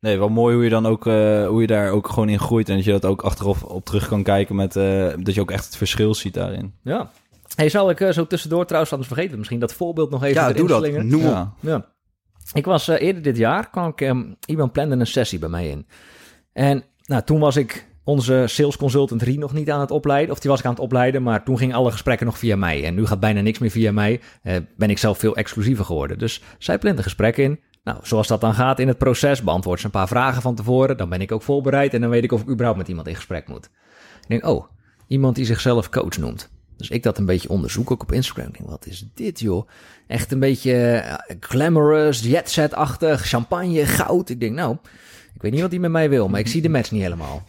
Nee, 0.00 0.18
wel 0.18 0.28
mooi 0.28 0.54
hoe 0.54 0.64
je 0.64 0.70
dan 0.70 0.86
ook, 0.86 1.06
eh, 1.06 1.46
hoe 1.46 1.60
je 1.60 1.66
daar 1.66 1.90
ook 1.90 2.08
gewoon 2.08 2.28
in 2.28 2.38
groeit. 2.38 2.68
En 2.68 2.76
dat 2.76 2.84
je 2.84 2.90
dat 2.90 3.04
ook 3.04 3.22
achteraf 3.22 3.62
op 3.64 3.84
terug 3.84 4.08
kan 4.08 4.22
kijken 4.22 4.56
met, 4.56 4.76
eh, 4.76 5.12
dat 5.18 5.34
je 5.34 5.40
ook 5.40 5.50
echt 5.50 5.64
het 5.64 5.76
verschil 5.76 6.14
ziet 6.14 6.34
daarin. 6.34 6.74
Ja. 6.82 7.10
Hey, 7.56 7.68
zal 7.68 7.90
ik 7.90 8.00
eh, 8.00 8.10
zo 8.10 8.26
tussendoor 8.26 8.64
trouwens, 8.64 8.92
anders 8.92 9.08
vergeten 9.08 9.32
we 9.32 9.38
misschien 9.38 9.60
dat 9.60 9.74
voorbeeld 9.74 10.10
nog 10.10 10.22
even 10.24 10.42
Ja, 10.42 10.52
doe 10.52 10.68
dat. 10.68 10.78
slingeren? 10.82 11.06
Noem. 11.06 11.22
Ja. 11.22 11.52
Ja. 11.60 11.86
Ik 12.52 12.64
was 12.64 12.88
eh, 12.88 13.00
eerder 13.00 13.22
dit 13.22 13.36
jaar, 13.36 13.70
kwam 13.70 13.88
ik, 13.88 14.00
ehm, 14.00 14.24
iemand 14.46 14.72
plande 14.72 14.96
een 14.96 15.06
sessie 15.06 15.38
bij 15.38 15.48
mij 15.48 15.68
in. 15.68 15.86
En 16.52 16.84
nou, 17.04 17.22
toen 17.22 17.40
was 17.40 17.56
ik 17.56 17.86
onze 18.04 18.44
sales 18.46 18.76
consultant 18.76 19.22
Rien 19.22 19.38
nog 19.38 19.52
niet 19.52 19.70
aan 19.70 19.80
het 19.80 19.90
opleiden. 19.90 20.32
Of 20.32 20.40
die 20.40 20.50
was 20.50 20.58
ik 20.60 20.66
aan 20.66 20.72
het 20.72 20.80
opleiden, 20.80 21.22
maar 21.22 21.44
toen 21.44 21.58
gingen 21.58 21.76
alle 21.76 21.90
gesprekken 21.90 22.26
nog 22.26 22.38
via 22.38 22.56
mij. 22.56 22.84
En 22.84 22.94
nu 22.94 23.06
gaat 23.06 23.20
bijna 23.20 23.40
niks 23.40 23.58
meer 23.58 23.70
via 23.70 23.92
mij. 23.92 24.20
Eh, 24.42 24.56
ben 24.76 24.90
ik 24.90 24.98
zelf 24.98 25.18
veel 25.18 25.36
exclusiever 25.36 25.84
geworden. 25.84 26.18
Dus 26.18 26.42
zij 26.58 26.78
plant 26.78 26.96
een 26.98 27.02
gesprek 27.02 27.36
in. 27.36 27.60
Nou, 27.84 27.98
zoals 28.02 28.26
dat 28.26 28.40
dan 28.40 28.54
gaat 28.54 28.78
in 28.78 28.88
het 28.88 28.98
proces, 28.98 29.42
beantwoord 29.42 29.80
ze 29.80 29.84
een 29.86 29.90
paar 29.90 30.08
vragen 30.08 30.42
van 30.42 30.54
tevoren. 30.54 30.96
Dan 30.96 31.08
ben 31.08 31.20
ik 31.20 31.32
ook 31.32 31.42
voorbereid 31.42 31.94
en 31.94 32.00
dan 32.00 32.10
weet 32.10 32.24
ik 32.24 32.32
of 32.32 32.40
ik 32.40 32.48
überhaupt 32.48 32.78
met 32.78 32.88
iemand 32.88 33.08
in 33.08 33.14
gesprek 33.14 33.48
moet. 33.48 33.64
Ik 34.20 34.28
denk, 34.28 34.46
oh, 34.46 34.66
iemand 35.06 35.36
die 35.36 35.44
zichzelf 35.44 35.88
coach 35.88 36.16
noemt. 36.18 36.50
Dus 36.76 36.90
ik 36.90 37.02
dat 37.02 37.18
een 37.18 37.24
beetje 37.24 37.48
onderzoek, 37.48 37.90
ook 37.90 38.02
op 38.02 38.12
Instagram. 38.12 38.46
Ik 38.46 38.58
denk, 38.58 38.70
wat 38.70 38.86
is 38.86 39.06
dit 39.14 39.40
joh? 39.40 39.68
Echt 40.06 40.32
een 40.32 40.40
beetje 40.40 40.72
eh, 40.96 41.36
glamorous, 41.40 42.20
jetset-achtig, 42.20 43.26
champagne, 43.26 43.86
goud. 43.86 44.28
Ik 44.28 44.40
denk, 44.40 44.54
nou, 44.54 44.76
ik 45.34 45.42
weet 45.42 45.52
niet 45.52 45.60
wat 45.60 45.70
hij 45.70 45.80
met 45.80 45.90
mij 45.90 46.08
wil, 46.08 46.28
maar 46.28 46.40
ik 46.40 46.46
zie 46.46 46.62
de 46.62 46.68
match 46.68 46.90
niet 46.90 47.02
helemaal. 47.02 47.42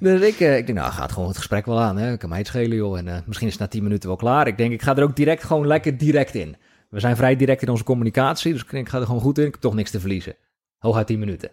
Dus 0.00 0.20
ik, 0.20 0.40
eh, 0.40 0.56
ik 0.56 0.66
denk, 0.66 0.78
nou, 0.78 0.92
gaat 0.92 1.12
gewoon 1.12 1.28
het 1.28 1.36
gesprek 1.36 1.66
wel 1.66 1.80
aan. 1.80 1.98
Hè? 1.98 2.16
Kan 2.16 2.28
mij 2.28 2.38
het 2.38 2.46
schelen, 2.46 2.76
joh. 2.76 2.98
En 2.98 3.08
eh, 3.08 3.18
misschien 3.26 3.46
is 3.46 3.52
het 3.52 3.62
na 3.62 3.68
10 3.68 3.82
minuten 3.82 4.08
wel 4.08 4.18
klaar. 4.18 4.46
Ik 4.46 4.56
denk, 4.56 4.72
ik 4.72 4.82
ga 4.82 4.96
er 4.96 5.02
ook 5.02 5.16
direct 5.16 5.44
gewoon 5.44 5.66
lekker 5.66 5.98
direct 5.98 6.34
in. 6.34 6.56
We 6.90 7.00
zijn 7.00 7.16
vrij 7.16 7.36
direct 7.36 7.62
in 7.62 7.68
onze 7.68 7.84
communicatie, 7.84 8.52
dus 8.52 8.62
ik 8.62 8.72
ik 8.72 8.88
ga 8.88 8.98
er 8.98 9.06
gewoon 9.06 9.20
goed 9.20 9.38
in. 9.38 9.46
Ik 9.46 9.52
heb 9.52 9.60
toch 9.60 9.74
niks 9.74 9.90
te 9.90 10.00
verliezen. 10.00 10.36
Hooguit 10.78 11.06
10 11.06 11.18
minuten. 11.18 11.50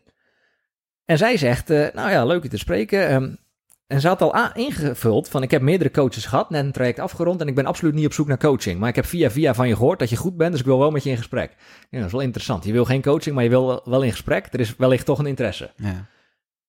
En 1.05 1.18
zij 1.18 1.38
zegt, 1.38 1.68
nou 1.68 2.09
ja, 2.09 2.26
leuk 2.26 2.43
je 2.43 2.49
te 2.49 2.57
spreken. 2.57 3.07
ehm, 3.07 3.34
en 3.88 4.01
ze 4.01 4.07
had 4.07 4.21
al 4.21 4.36
a- 4.36 4.55
ingevuld 4.55 5.29
van, 5.29 5.43
ik 5.43 5.51
heb 5.51 5.61
meerdere 5.61 5.91
coaches 5.91 6.25
gehad, 6.25 6.49
net 6.49 6.65
een 6.65 6.71
traject 6.71 6.99
afgerond 6.99 7.41
en 7.41 7.47
ik 7.47 7.55
ben 7.55 7.65
absoluut 7.65 7.93
niet 7.93 8.05
op 8.05 8.13
zoek 8.13 8.27
naar 8.27 8.38
coaching. 8.38 8.79
Maar 8.79 8.89
ik 8.89 8.95
heb 8.95 9.05
via 9.05 9.31
via 9.31 9.53
van 9.53 9.67
je 9.67 9.75
gehoord 9.75 9.99
dat 9.99 10.09
je 10.09 10.15
goed 10.15 10.38
bent, 10.38 10.51
dus 10.51 10.59
ik 10.59 10.65
wil 10.65 10.79
wel 10.79 10.91
met 10.91 11.03
je 11.03 11.09
in 11.09 11.17
gesprek. 11.17 11.55
Ja, 11.89 11.97
dat 11.97 12.05
is 12.05 12.11
wel 12.11 12.21
interessant. 12.21 12.65
Je 12.65 12.71
wil 12.71 12.86
geen 12.86 13.01
coaching, 13.01 13.36
maar 13.36 13.43
je 13.43 13.49
wil 13.49 13.81
wel- 13.86 14.01
in 14.03 14.11
gesprek. 14.11 14.47
Er 14.51 14.59
is 14.59 14.75
wellicht 14.75 15.05
toch 15.05 15.19
een 15.19 15.25
interesse. 15.25 15.71
Ja. 15.75 16.05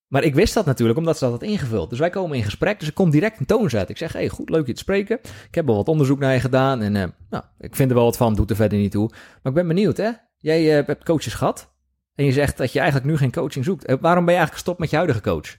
Maar 0.07 0.23
ik 0.23 0.35
wist 0.35 0.53
dat 0.53 0.65
natuurlijk, 0.65 0.97
omdat 0.99 1.17
ze 1.17 1.23
dat 1.23 1.33
had 1.33 1.43
ingevuld. 1.43 1.89
Dus 1.89 1.99
wij 1.99 2.09
komen 2.09 2.37
in 2.37 2.43
gesprek, 2.43 2.79
dus 2.79 2.87
ik 2.87 2.93
kom 2.93 3.09
direct 3.09 3.39
een 3.39 3.45
toon 3.45 3.69
zetten. 3.69 3.89
Ik 3.89 3.97
zeg, 3.97 4.13
hey, 4.13 4.29
goed, 4.29 4.49
leuk 4.49 4.67
je 4.67 4.73
te 4.73 4.79
spreken. 4.79 5.19
Ik 5.47 5.55
heb 5.55 5.65
wel 5.65 5.75
wat 5.75 5.87
onderzoek 5.87 6.19
naar 6.19 6.33
je 6.33 6.39
gedaan 6.39 6.81
en 6.81 6.95
eh, 6.95 7.03
nou, 7.29 7.43
ik 7.59 7.75
vind 7.75 7.89
er 7.89 7.95
wel 7.95 8.05
wat 8.05 8.17
van, 8.17 8.35
doet 8.35 8.49
er 8.49 8.55
verder 8.55 8.77
niet 8.79 8.91
toe. 8.91 9.07
Maar 9.09 9.51
ik 9.51 9.53
ben 9.53 9.67
benieuwd, 9.67 9.97
hè? 9.97 10.09
Jij 10.37 10.79
eh, 10.79 10.85
hebt 10.85 11.03
coaches 11.03 11.33
gehad 11.33 11.73
en 12.15 12.25
je 12.25 12.31
zegt 12.31 12.57
dat 12.57 12.71
je 12.71 12.79
eigenlijk 12.79 13.09
nu 13.09 13.17
geen 13.17 13.31
coaching 13.31 13.65
zoekt. 13.65 13.85
Eh, 13.85 13.95
waarom 14.01 14.25
ben 14.25 14.33
je 14.33 14.39
eigenlijk 14.39 14.53
gestopt 14.53 14.79
met 14.79 14.89
je 14.89 14.95
huidige 14.95 15.21
coach? 15.21 15.57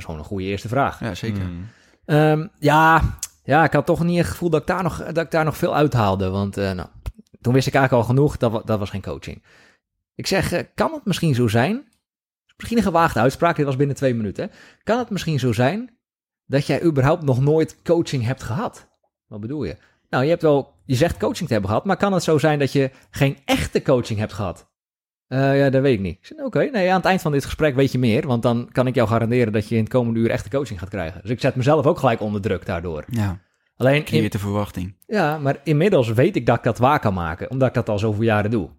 Dat 0.00 0.08
is 0.08 0.14
gewoon 0.14 0.20
een 0.20 0.36
goede 0.36 0.44
eerste 0.44 0.68
vraag. 0.68 1.00
ja, 1.00 1.14
zeker. 1.14 1.42
Mm. 1.42 1.68
Ehm, 2.04 2.46
ja, 2.58 3.02
ja, 3.44 3.64
ik 3.64 3.72
had 3.72 3.86
toch 3.86 4.04
niet 4.04 4.18
het 4.18 4.26
gevoel 4.26 4.50
dat 4.50 4.60
ik 4.60 4.66
daar 4.66 4.82
nog, 4.82 5.04
dat 5.04 5.24
ik 5.24 5.30
daar 5.30 5.44
nog 5.44 5.56
veel 5.56 5.74
uithaalde. 5.74 6.30
Want 6.30 6.56
eh, 6.56 6.72
nou, 6.72 6.88
toen 7.40 7.52
wist 7.52 7.66
ik 7.66 7.74
eigenlijk 7.74 8.04
al 8.04 8.14
genoeg, 8.14 8.36
dat, 8.36 8.66
dat 8.66 8.78
was 8.78 8.90
geen 8.90 9.02
coaching. 9.02 9.42
Ik 10.14 10.26
zeg, 10.26 10.52
eh, 10.52 10.64
kan 10.74 10.92
het 10.92 11.04
misschien 11.04 11.34
zo 11.34 11.48
zijn? 11.48 11.88
Misschien 12.56 12.78
een 12.78 12.84
gewaagde 12.84 13.20
uitspraak, 13.20 13.56
dit 13.56 13.66
was 13.66 13.76
binnen 13.76 13.96
twee 13.96 14.14
minuten. 14.14 14.44
hè. 14.44 14.56
Kan 14.84 14.98
het 14.98 15.10
misschien 15.10 15.38
zo 15.38 15.52
zijn 15.52 15.98
dat 16.46 16.66
jij 16.66 16.82
überhaupt 16.82 17.22
nog 17.22 17.40
nooit 17.40 17.82
coaching 17.82 18.24
hebt 18.24 18.42
gehad? 18.42 18.88
Wat 19.26 19.40
bedoel 19.40 19.64
je? 19.64 19.76
Nou, 20.08 20.24
je 20.24 20.30
hebt 20.30 20.42
wel, 20.42 20.74
je 20.84 20.94
zegt 20.94 21.16
coaching 21.16 21.46
te 21.46 21.52
hebben 21.52 21.70
gehad, 21.70 21.84
maar 21.84 21.96
kan 21.96 22.12
het 22.12 22.22
zo 22.22 22.38
zijn 22.38 22.58
dat 22.58 22.72
je 22.72 22.90
geen 23.10 23.38
echte 23.44 23.82
coaching 23.82 24.18
hebt 24.18 24.32
gehad? 24.32 24.69
Eh, 25.30 25.58
ja, 25.58 25.70
dat 25.70 25.82
weet 25.82 25.94
ik 25.94 26.00
niet. 26.00 26.18
Ik 26.22 26.44
Oké, 26.44 26.58
nee, 26.72 26.90
aan 26.90 26.96
het 26.96 27.04
eind 27.04 27.20
van 27.20 27.32
dit 27.32 27.44
gesprek 27.44 27.74
weet 27.74 27.92
je 27.92 27.98
meer, 27.98 28.26
want 28.26 28.42
dan 28.42 28.68
kan 28.72 28.86
ik 28.86 28.94
jou 28.94 29.08
garanderen 29.08 29.52
dat 29.52 29.68
je 29.68 29.74
in 29.74 29.80
het 29.80 29.92
komende 29.92 30.20
uur 30.20 30.30
echte 30.30 30.50
coaching 30.50 30.78
gaat 30.78 30.88
krijgen. 30.88 31.20
Dus 31.22 31.30
ik 31.30 31.40
zet 31.40 31.54
mezelf 31.54 31.86
ook 31.86 31.98
gelijk 31.98 32.20
onder 32.20 32.40
druk 32.40 32.66
daardoor. 32.66 33.04
Ja. 33.10 33.38
Alleen, 33.76 34.04
Creëert 34.04 34.32
de 34.32 34.38
verwachting. 34.38 34.94
ja, 35.06 35.38
maar 35.38 35.56
inmiddels 35.64 36.08
weet 36.08 36.36
ik 36.36 36.46
dat 36.46 36.56
ik 36.56 36.62
dat 36.62 36.78
waar 36.78 37.00
kan 37.00 37.14
maken, 37.14 37.50
omdat 37.50 37.68
ik 37.68 37.74
dat 37.74 37.88
al 37.88 37.98
zoveel 37.98 38.22
jaren 38.22 38.50
doe. 38.50 38.68
Als 38.68 38.70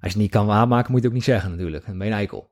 je 0.00 0.08
het 0.08 0.16
niet 0.16 0.30
kan 0.30 0.46
waarmaken, 0.46 0.92
moet 0.92 1.00
je 1.00 1.06
het 1.06 1.06
ook 1.06 1.12
niet 1.12 1.24
zeggen 1.24 1.50
natuurlijk. 1.50 1.86
Dan 1.86 1.98
ben 1.98 2.06
je 2.06 2.12
een 2.12 2.18
eikel. 2.18 2.50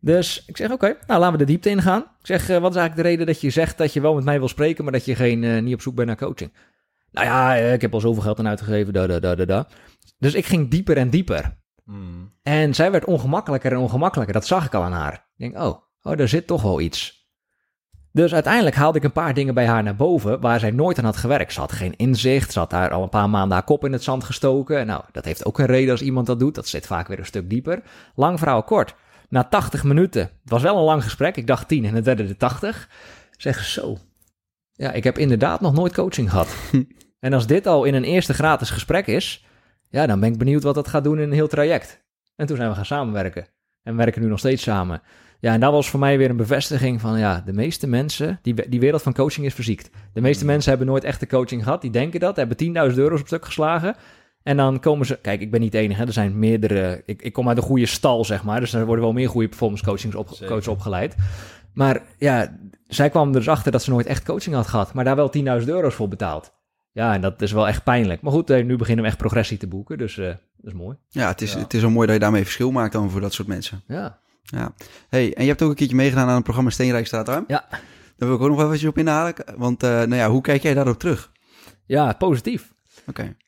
Dus 0.00 0.44
ik 0.46 0.56
zeg, 0.56 0.70
oké, 0.70 0.96
nou 1.06 1.20
laten 1.20 1.32
we 1.32 1.44
de 1.44 1.50
diepte 1.50 1.68
ingaan. 1.68 2.00
Ik 2.00 2.26
zeg, 2.26 2.48
eh, 2.48 2.58
wat 2.58 2.70
is 2.70 2.76
eigenlijk 2.76 2.96
de 2.96 3.02
reden 3.02 3.26
dat 3.26 3.40
je 3.40 3.50
zegt 3.50 3.78
dat 3.78 3.92
je 3.92 4.00
wel 4.00 4.14
met 4.14 4.24
mij 4.24 4.38
wil 4.38 4.48
spreken, 4.48 4.84
maar 4.84 4.92
dat 4.92 5.04
je 5.04 5.14
geen, 5.14 5.44
eh, 5.44 5.62
niet 5.62 5.74
op 5.74 5.80
zoek 5.80 5.94
bent 5.94 6.08
naar 6.08 6.16
coaching? 6.16 6.52
Nou 7.10 7.26
ja, 7.26 7.54
ik 7.54 7.80
heb 7.80 7.94
al 7.94 8.00
zoveel 8.00 8.22
geld 8.22 8.38
aan 8.38 8.48
uitgegeven, 8.48 8.92
da, 8.92 9.06
da, 9.06 9.18
da, 9.18 9.34
da, 9.34 9.44
da. 9.44 9.68
Dus 10.18 10.34
ik 10.34 10.46
ging 10.46 10.70
dieper 10.70 10.96
en 10.96 11.10
dieper. 11.10 11.62
Hmm. 11.84 12.32
En 12.42 12.74
zij 12.74 12.90
werd 12.90 13.04
ongemakkelijker 13.04 13.72
en 13.72 13.78
ongemakkelijker. 13.78 14.34
Dat 14.34 14.46
zag 14.46 14.66
ik 14.66 14.74
al 14.74 14.82
aan 14.82 14.92
haar. 14.92 15.12
Ik 15.12 15.52
denk, 15.52 15.64
oh, 15.64 15.78
oh, 16.02 16.16
daar 16.16 16.28
zit 16.28 16.46
toch 16.46 16.62
wel 16.62 16.80
iets. 16.80 17.22
Dus 18.12 18.34
uiteindelijk 18.34 18.76
haalde 18.76 18.98
ik 18.98 19.04
een 19.04 19.12
paar 19.12 19.34
dingen 19.34 19.54
bij 19.54 19.66
haar 19.66 19.82
naar 19.82 19.96
boven 19.96 20.40
waar 20.40 20.60
zij 20.60 20.70
nooit 20.70 20.98
aan 20.98 21.04
had 21.04 21.16
gewerkt. 21.16 21.52
Ze 21.52 21.60
had 21.60 21.72
geen 21.72 21.96
inzicht, 21.96 22.52
ze 22.52 22.58
had 22.58 22.70
daar 22.70 22.90
al 22.90 23.02
een 23.02 23.08
paar 23.08 23.30
maanden 23.30 23.52
haar 23.52 23.64
kop 23.64 23.84
in 23.84 23.92
het 23.92 24.02
zand 24.02 24.24
gestoken. 24.24 24.86
Nou, 24.86 25.02
dat 25.12 25.24
heeft 25.24 25.44
ook 25.44 25.58
een 25.58 25.66
reden 25.66 25.90
als 25.90 26.02
iemand 26.02 26.26
dat 26.26 26.38
doet. 26.38 26.54
Dat 26.54 26.68
zit 26.68 26.86
vaak 26.86 27.08
weer 27.08 27.18
een 27.18 27.26
stuk 27.26 27.50
dieper. 27.50 27.82
Lang 28.14 28.38
verhaal 28.38 28.62
kort. 28.62 28.94
Na 29.28 29.44
80 29.44 29.84
minuten, 29.84 30.22
het 30.22 30.50
was 30.50 30.62
wel 30.62 30.76
een 30.76 30.84
lang 30.84 31.02
gesprek, 31.02 31.36
ik 31.36 31.46
dacht 31.46 31.68
10 31.68 31.84
en 31.84 31.94
het 31.94 32.04
werden 32.04 32.28
er 32.28 32.36
80. 32.36 32.88
Zeg 33.30 33.64
zo. 33.64 33.98
Ja, 34.72 34.92
ik 34.92 35.04
heb 35.04 35.18
inderdaad 35.18 35.60
nog 35.60 35.74
nooit 35.74 35.94
coaching 35.94 36.30
gehad. 36.30 36.56
en 37.20 37.32
als 37.32 37.46
dit 37.46 37.66
al 37.66 37.84
in 37.84 37.94
een 37.94 38.04
eerste 38.04 38.34
gratis 38.34 38.70
gesprek 38.70 39.06
is, 39.06 39.46
ja, 39.94 40.06
dan 40.06 40.20
ben 40.20 40.32
ik 40.32 40.38
benieuwd 40.38 40.62
wat 40.62 40.74
dat 40.74 40.88
gaat 40.88 41.04
doen 41.04 41.18
in 41.18 41.22
een 41.22 41.32
heel 41.32 41.48
traject. 41.48 42.04
En 42.36 42.46
toen 42.46 42.56
zijn 42.56 42.68
we 42.68 42.74
gaan 42.74 42.84
samenwerken. 42.84 43.46
En 43.82 43.96
we 43.96 44.02
werken 44.02 44.22
nu 44.22 44.28
nog 44.28 44.38
steeds 44.38 44.62
samen. 44.62 45.02
Ja, 45.40 45.52
en 45.52 45.60
dat 45.60 45.72
was 45.72 45.90
voor 45.90 46.00
mij 46.00 46.18
weer 46.18 46.30
een 46.30 46.36
bevestiging 46.36 47.00
van, 47.00 47.18
ja, 47.18 47.42
de 47.46 47.52
meeste 47.52 47.86
mensen, 47.86 48.38
die, 48.42 48.68
die 48.68 48.80
wereld 48.80 49.02
van 49.02 49.12
coaching 49.12 49.46
is 49.46 49.54
verziekt. 49.54 49.90
De 50.12 50.20
meeste 50.20 50.44
mensen 50.44 50.70
hebben 50.70 50.88
nooit 50.88 51.04
echte 51.04 51.26
coaching 51.26 51.62
gehad, 51.62 51.80
die 51.80 51.90
denken 51.90 52.20
dat, 52.20 52.36
hebben 52.36 52.56
10.000 52.90 52.98
euro's 52.98 53.20
op 53.20 53.26
stuk 53.26 53.44
geslagen. 53.44 53.96
En 54.42 54.56
dan 54.56 54.80
komen 54.80 55.06
ze, 55.06 55.18
kijk, 55.20 55.40
ik 55.40 55.50
ben 55.50 55.60
niet 55.60 55.72
de 55.72 55.78
enige, 55.78 56.00
hè, 56.00 56.06
er 56.06 56.12
zijn 56.12 56.38
meerdere, 56.38 57.02
ik, 57.06 57.22
ik 57.22 57.32
kom 57.32 57.48
uit 57.48 57.56
een 57.56 57.62
goede 57.62 57.86
stal, 57.86 58.24
zeg 58.24 58.44
maar, 58.44 58.60
dus 58.60 58.72
er 58.72 58.86
worden 58.86 59.04
wel 59.04 59.12
meer 59.12 59.28
goede 59.28 59.48
performance 59.48 59.84
coachings 59.84 60.16
op, 60.16 60.28
coaches 60.46 60.68
opgeleid. 60.68 61.14
Maar 61.74 62.02
ja, 62.18 62.58
zij 62.86 63.10
kwam 63.10 63.28
er 63.28 63.34
dus 63.34 63.48
achter 63.48 63.72
dat 63.72 63.82
ze 63.82 63.90
nooit 63.90 64.06
echt 64.06 64.24
coaching 64.24 64.54
had 64.54 64.66
gehad, 64.66 64.94
maar 64.94 65.04
daar 65.04 65.16
wel 65.16 65.32
10.000 65.36 65.42
euro's 65.66 65.94
voor 65.94 66.08
betaald. 66.08 66.52
Ja, 66.94 67.14
en 67.14 67.20
dat 67.20 67.42
is 67.42 67.52
wel 67.52 67.68
echt 67.68 67.84
pijnlijk. 67.84 68.20
Maar 68.22 68.32
goed, 68.32 68.50
eh, 68.50 68.64
nu 68.64 68.76
beginnen 68.76 69.04
we 69.04 69.10
echt 69.10 69.18
progressie 69.20 69.58
te 69.58 69.66
boeken, 69.66 69.98
dus 69.98 70.18
eh, 70.18 70.26
dat 70.26 70.72
is 70.72 70.72
mooi. 70.72 70.96
Ja, 71.08 71.28
het 71.28 71.42
is, 71.42 71.52
Ja. 71.52 71.58
het 71.58 71.74
is 71.74 71.80
wel 71.80 71.90
mooi 71.90 72.06
dat 72.06 72.14
je 72.16 72.20
daarmee 72.22 72.42
verschil 72.42 72.70
maakt 72.70 72.92
dan 72.92 73.10
voor 73.10 73.20
dat 73.20 73.32
soort 73.32 73.48
mensen. 73.48 73.82
Ja. 73.86 74.18
Ja. 74.42 74.72
Hey, 75.08 75.34
en 75.34 75.42
je 75.42 75.48
hebt 75.48 75.62
ook 75.62 75.70
een 75.70 75.74
keertje 75.76 75.96
meegedaan 75.96 76.28
aan 76.28 76.34
het 76.34 76.42
programma 76.42 76.70
Steenrijk 76.70 77.06
staat 77.06 77.28
arm. 77.28 77.44
Ja. 77.48 77.64
Daar 78.16 78.28
wil 78.28 78.34
ik 78.34 78.40
ook 78.42 78.48
nog 78.48 78.56
wel 78.56 78.66
eventjes 78.66 78.90
op 78.90 78.98
inhalen. 78.98 79.34
Want, 79.56 79.82
eh, 79.82 79.90
nou 79.90 80.14
ja, 80.14 80.28
hoe 80.30 80.40
kijk 80.40 80.62
jij 80.62 80.74
daarop 80.74 80.98
terug? 80.98 81.32
Ja, 81.86 82.12
positief. 82.12 82.73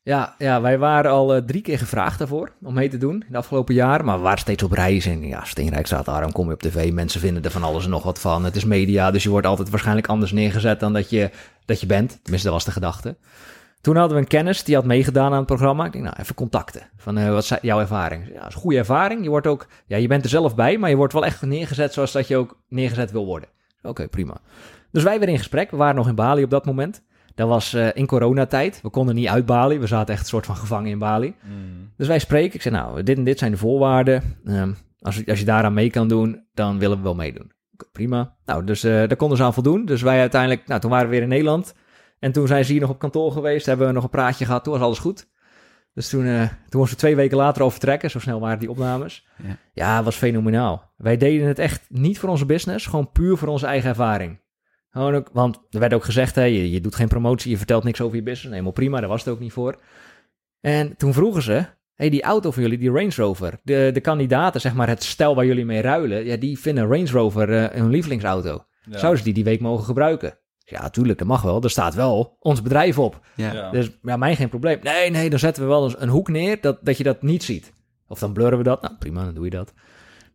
Ja, 0.03 0.35
ja, 0.39 0.61
wij 0.61 0.79
waren 0.79 1.11
al 1.11 1.35
eh, 1.35 1.43
drie 1.43 1.63
keer 1.63 1.79
gevraagd 1.79 2.19
daarvoor 2.19 2.53
om 2.63 2.75
mee 2.75 2.89
te 2.89 2.99
doen 2.99 3.15
in 3.15 3.33
de 3.33 3.37
afgelopen 3.39 3.75
jaren. 3.75 4.05
Maar 4.05 4.17
we 4.17 4.23
waren 4.23 4.39
steeds 4.39 4.63
op 4.63 4.73
reis. 4.73 5.07
En 5.07 5.27
ja, 5.27 5.45
Steenrijk 5.45 5.87
staat 5.87 6.05
daar, 6.05 6.21
dan 6.21 6.33
kom 6.33 6.47
je 6.47 6.55
op 6.55 6.61
tv. 6.61 6.93
Mensen 6.93 7.21
vinden 7.21 7.43
er 7.43 7.51
van 7.51 7.63
alles 7.63 7.85
en 7.85 7.91
nog 7.91 8.03
wat 8.03 8.21
van. 8.21 8.45
Het 8.45 8.57
is 8.57 8.65
media, 8.65 9.11
dus 9.11 9.23
je 9.23 9.31
wordt 9.31 9.47
altijd 9.47 9.71
waarschijnlijk 9.71 10.07
anders 10.07 10.33
neergezet 10.33 10.81
dan 10.81 10.93
dat 10.93 11.11
je, 11.11 11.31
dat 11.65 11.81
je 11.81 11.87
bent. 11.87 12.19
Tenminste, 12.23 12.49
dat 12.49 12.57
was 12.57 12.65
de 12.65 12.71
gedachte. 12.71 13.17
Toen 13.81 13.97
hadden 13.97 14.17
we 14.17 14.23
een 14.23 14.29
kennis, 14.29 14.65
die 14.65 14.75
had 14.75 14.85
meegedaan 14.85 15.33
aan 15.33 15.39
het 15.39 15.47
programma. 15.47 15.85
Ik 15.85 15.93
denk, 15.93 16.05
nou, 16.05 16.17
even 16.21 16.35
contacten. 16.35 16.91
Van, 16.97 17.19
eh, 17.19 17.31
wat 17.31 17.43
is 17.43 17.53
jouw 17.63 17.81
ervaring? 17.81 18.27
Ja, 18.27 18.41
dat 18.41 18.49
is 18.49 18.55
een 18.55 18.61
goede 18.61 18.79
ervaring. 18.79 19.23
Je 19.23 19.29
wordt 19.29 19.47
ook, 19.47 19.67
ja, 19.87 19.97
je 19.97 20.09
bent 20.09 20.25
er 20.25 20.31
zelf 20.31 20.55
bij, 20.55 20.79
maar 20.79 20.91
je 20.91 20.97
wordt 20.97 21.13
wel 21.13 21.25
echt 21.25 21.43
neergezet 21.43 21.93
zoals 21.93 22.13
dat 22.13 22.29
je 22.29 22.37
ook 22.37 22.59
neergezet 22.69 23.11
wil 23.11 23.27
worden. 23.27 23.49
Oké, 23.83 24.09
prima. 24.09 24.37
Dus 24.91 25.03
wij 25.03 25.19
weer 25.19 25.29
in 25.29 25.39
gesprek. 25.39 25.71
We 25.71 25.77
waren 25.77 25.95
nog 25.95 26.09
in 26.09 26.15
Bali 26.15 26.43
op 26.43 26.51
dat 26.51 26.67
moment. 26.67 27.03
Dat 27.37 27.49
was 27.49 27.75
eh, 27.75 27.89
in 27.95 28.07
coronatijd. 28.07 28.81
We 28.83 28.91
konden 28.91 29.15
niet 29.15 29.29
uit 29.29 29.47
Bali. 29.47 29.79
We 29.79 29.87
zaten 29.87 30.15
echt 30.15 30.23
een 30.23 30.29
soort 30.29 30.47
van 30.47 30.57
gevangen 30.57 30.91
in 30.91 30.99
Bali. 30.99 31.35
Hmm. 31.41 31.93
Dus 31.97 32.07
wij 32.07 32.19
spreken. 32.19 32.55
Ik 32.55 32.63
zei, 32.63 32.75
nou, 32.75 33.03
dit 33.03 33.17
en 33.17 33.25
dit 33.25 33.39
zijn 33.39 33.51
de 33.51 33.57
voorwaarden. 33.57 34.23
Ehm, 34.45 34.73
als, 35.01 35.27
als 35.27 35.39
je 35.39 35.45
daaraan 35.45 35.75
mee 35.75 35.91
kan 35.91 36.09
doen, 36.09 36.45
dan 36.55 36.79
willen 36.79 36.97
we 36.97 37.03
wel 37.03 37.15
meedoen. 37.15 37.53
Prima. 37.93 38.37
Nou, 38.45 38.65
dus 38.65 38.85
eh, 38.85 38.93
daar 38.93 39.17
konden 39.17 39.37
ze 39.37 39.45
aan 39.45 39.55
voldoen. 39.55 39.85
Dus 39.85 40.03
wij 40.03 40.21
uiteindelijk, 40.21 40.67
nou, 40.67 40.81
toen 40.81 40.91
waren 40.91 41.07
we 41.07 41.13
weer 41.13 41.23
in 41.23 41.29
Nederland. 41.29 41.75
En 42.19 42.33
toen 42.33 42.47
zijn 42.47 42.65
ze 42.65 42.73
hier 42.73 42.81
nog 42.81 42.91
op 42.91 42.99
kantoor 42.99 43.33
geweest. 43.33 43.67
Hebben 43.67 43.87
we 43.87 43.93
nog 43.93 44.03
een 44.03 44.11
praatje 44.11 44.45
gehad. 44.45 44.65
Toen 44.65 44.73
was 44.73 44.83
alles 44.83 44.99
goed. 44.99 45.29
Dus 45.95 46.09
toen, 46.09 46.27
eh 46.27 46.41
toen 46.69 46.81
moesten 46.81 46.97
we 46.97 47.03
twee 47.03 47.17
weken 47.17 47.37
later 47.37 47.63
al 47.63 47.71
vertrekken. 47.71 48.11
Zo 48.11 48.19
snel 48.19 48.41
waren 48.41 48.59
die 48.59 48.71
opnames. 48.71 49.27
Ja. 49.43 49.57
Ja, 49.73 50.03
was 50.03 50.17
fenomenaal. 50.17 50.93
Wij 50.97 51.17
deden 51.17 51.47
het 51.47 51.59
echt 51.59 51.87
niet 51.89 52.19
voor 52.19 52.29
onze 52.29 52.47
business. 52.47 52.87
Gewoon 52.87 53.13
puur 53.13 53.37
voor 53.37 53.49
onze 53.49 53.67
eigen 53.67 53.89
ervaring. 53.89 54.41
Gewoon 54.97 55.15
ook, 55.15 55.29
want 55.33 55.59
er 55.71 55.81
werd 55.81 55.95
ook 55.95 56.05
gezegd, 56.05 56.35
hè, 56.35 56.43
je, 56.43 56.71
je 56.71 56.81
doet 56.81 56.95
geen 56.95 57.09
promotie, 57.09 57.51
je 57.51 57.57
vertelt 57.57 57.85
niks 57.85 58.01
over 58.01 58.17
je 58.17 58.23
business. 58.23 58.51
Helemaal 58.51 58.73
prima, 58.73 59.01
daar 59.01 59.09
was 59.09 59.25
het 59.25 59.35
ook 59.35 59.41
niet 59.41 59.53
voor. 59.53 59.81
En 60.61 60.97
toen 60.97 61.13
vroegen 61.13 61.43
ze, 61.43 61.65
hey, 61.95 62.11
die 62.11 62.23
auto 62.23 62.51
van 62.51 62.63
jullie, 62.63 62.79
die 62.79 62.91
Range 62.91 63.13
Rover. 63.17 63.61
De, 63.63 63.91
de 63.93 64.01
kandidaten, 64.01 64.61
zeg 64.61 64.75
maar, 64.75 64.89
het 64.89 65.03
stel 65.03 65.35
waar 65.35 65.47
jullie 65.47 65.65
mee 65.65 65.81
ruilen, 65.81 66.25
ja, 66.25 66.37
die 66.37 66.59
vinden 66.59 66.87
Range 66.87 67.11
Rover 67.11 67.53
eh, 67.53 67.79
hun 67.79 67.91
lievelingsauto. 67.91 68.65
Ja. 68.91 68.99
Zouden 68.99 69.19
ze 69.19 69.25
die 69.25 69.35
die 69.35 69.45
week 69.45 69.61
mogen 69.61 69.85
gebruiken? 69.85 70.39
Ja, 70.59 70.91
tuurlijk, 70.91 71.19
dat 71.19 71.29
mag 71.29 71.43
wel. 71.43 71.63
Er 71.63 71.71
staat 71.71 71.95
wel 71.95 72.37
ons 72.41 72.63
bedrijf 72.63 72.99
op. 72.99 73.21
Ja. 73.35 73.53
Ja. 73.53 73.71
Dus 73.71 73.91
ja, 74.03 74.17
mij 74.17 74.37
geen 74.37 74.49
probleem. 74.49 74.79
Nee, 74.83 75.11
nee, 75.11 75.31
dan 75.31 75.39
zetten 75.39 75.63
we 75.63 75.69
wel 75.69 75.85
eens 75.85 76.01
een 76.01 76.09
hoek 76.09 76.29
neer 76.29 76.61
dat, 76.61 76.79
dat 76.83 76.97
je 76.97 77.05
dat 77.05 77.23
niet 77.23 77.43
ziet. 77.43 77.73
Of 78.09 78.19
dan 78.19 78.33
blurren 78.33 78.59
we 78.59 78.65
dat. 78.65 78.83
Nou, 78.83 78.95
prima, 78.99 79.25
dan 79.25 79.35
doe 79.35 79.45
je 79.45 79.51
dat. 79.51 79.73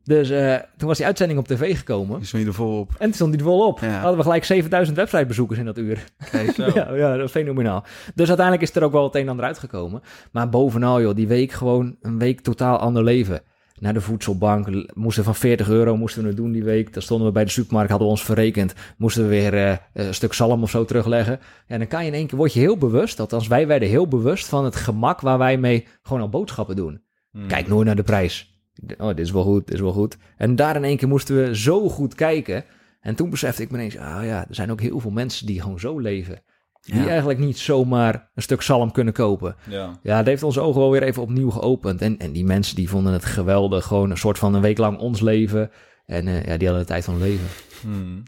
Dus 0.03 0.29
eh, 0.29 0.55
toen 0.77 0.87
was 0.87 0.97
die 0.97 1.05
uitzending 1.05 1.39
op 1.39 1.47
tv 1.47 1.77
gekomen. 1.77 2.17
Die 2.17 2.27
stond 2.27 2.43
je 2.43 2.49
er 2.49 2.55
volop. 2.55 2.91
En 2.91 3.05
toen 3.05 3.13
stond 3.13 3.31
die 3.31 3.39
er 3.39 3.47
volop. 3.47 3.79
Ja. 3.79 3.99
Hadden 3.99 4.17
we 4.17 4.23
gelijk 4.23 4.43
7000 4.43 4.97
websitebezoekers 4.97 5.59
in 5.59 5.65
dat 5.65 5.77
uur. 5.77 6.03
Kijk. 6.31 6.51
Zo. 6.51 6.69
Ja, 6.73 6.93
ja, 6.93 7.15
dat 7.15 7.25
is 7.25 7.31
fenomenaal. 7.31 7.83
Dus 8.15 8.27
uiteindelijk 8.27 8.69
is 8.69 8.75
er 8.75 8.83
ook 8.83 8.91
wel 8.91 9.03
het 9.03 9.15
een 9.15 9.21
en 9.21 9.29
ander 9.29 9.45
uitgekomen. 9.45 10.01
Maar 10.31 10.49
bovenal, 10.49 11.01
joh, 11.01 11.15
die 11.15 11.27
week 11.27 11.51
gewoon 11.51 11.95
een 12.01 12.19
week 12.19 12.41
totaal 12.41 12.77
ander 12.77 13.03
leven. 13.03 13.41
Naar 13.79 13.93
de 13.93 14.01
voedselbank, 14.01 14.67
moesten 14.93 15.23
van 15.23 15.35
40 15.35 15.69
euro 15.69 15.97
moesten 15.97 16.21
we 16.21 16.27
het 16.27 16.37
doen 16.37 16.51
die 16.51 16.63
week. 16.63 16.93
Dan 16.93 17.01
stonden 17.01 17.27
we 17.27 17.33
bij 17.33 17.43
de 17.43 17.49
supermarkt, 17.49 17.89
hadden 17.89 18.07
we 18.07 18.13
ons 18.13 18.23
verrekend. 18.23 18.73
Moesten 18.97 19.23
we 19.23 19.29
weer 19.29 19.53
eh, 19.53 19.77
een 19.93 20.13
stuk 20.13 20.33
zalm 20.33 20.63
of 20.63 20.69
zo 20.69 20.85
terugleggen. 20.85 21.39
En 21.67 21.79
dan 21.79 21.87
kan 21.87 22.01
je 22.01 22.07
in 22.07 22.13
één 22.13 22.27
keer, 22.27 22.37
word 22.37 22.53
je 22.53 22.59
heel 22.59 22.77
bewust, 22.77 23.19
althans 23.19 23.47
wij 23.47 23.67
werden 23.67 23.89
heel 23.89 24.07
bewust 24.07 24.47
van 24.47 24.65
het 24.65 24.75
gemak 24.75 25.21
waar 25.21 25.37
wij 25.37 25.57
mee 25.57 25.87
gewoon 26.01 26.21
al 26.21 26.29
boodschappen 26.29 26.75
doen. 26.75 27.01
Hmm. 27.31 27.47
Kijk 27.47 27.67
nooit 27.67 27.85
naar 27.85 27.95
de 27.95 28.03
prijs. 28.03 28.50
Oh, 28.97 29.07
dit 29.07 29.19
is 29.19 29.31
wel 29.31 29.43
goed, 29.43 29.65
dit 29.65 29.75
is 29.75 29.81
wel 29.81 29.91
goed. 29.91 30.17
En 30.37 30.55
daar 30.55 30.75
in 30.75 30.83
één 30.83 30.97
keer 30.97 31.07
moesten 31.07 31.35
we 31.35 31.55
zo 31.57 31.89
goed 31.89 32.15
kijken. 32.15 32.63
En 33.01 33.15
toen 33.15 33.29
besefte 33.29 33.61
ik 33.61 33.71
me 33.71 33.77
ineens, 33.77 33.97
ah 33.97 34.25
ja, 34.25 34.39
er 34.47 34.55
zijn 34.55 34.71
ook 34.71 34.81
heel 34.81 34.99
veel 34.99 35.11
mensen 35.11 35.45
die 35.45 35.61
gewoon 35.61 35.79
zo 35.79 35.99
leven. 35.99 36.41
Die 36.81 36.95
Ja. 36.95 37.07
eigenlijk 37.07 37.39
niet 37.39 37.57
zomaar 37.57 38.29
een 38.35 38.41
stuk 38.41 38.61
zalm 38.61 38.91
kunnen 38.91 39.13
kopen. 39.13 39.55
Ja. 39.69 39.99
Ja, 40.03 40.17
dat 40.17 40.25
heeft 40.25 40.43
onze 40.43 40.61
ogen 40.61 40.81
wel 40.81 40.91
weer 40.91 41.03
even 41.03 41.21
opnieuw 41.21 41.49
geopend. 41.49 42.01
En, 42.01 42.17
en 42.17 42.31
die 42.31 42.45
mensen 42.45 42.75
die 42.75 42.89
vonden 42.89 43.13
het 43.13 43.25
geweldig. 43.25 43.85
Gewoon 43.85 44.09
een 44.11 44.17
soort 44.17 44.37
van 44.37 44.53
een 44.53 44.61
week 44.61 44.77
lang 44.77 44.97
ons 44.97 45.21
leven. 45.21 45.71
En 46.05 46.27
eh, 46.27 46.45
ja, 46.45 46.57
die 46.57 46.67
hadden 46.67 46.85
de 46.85 46.91
tijd 46.91 47.03
van 47.03 47.13
hun 47.13 47.23
leven. 47.23 47.45
Hmm. 47.81 48.23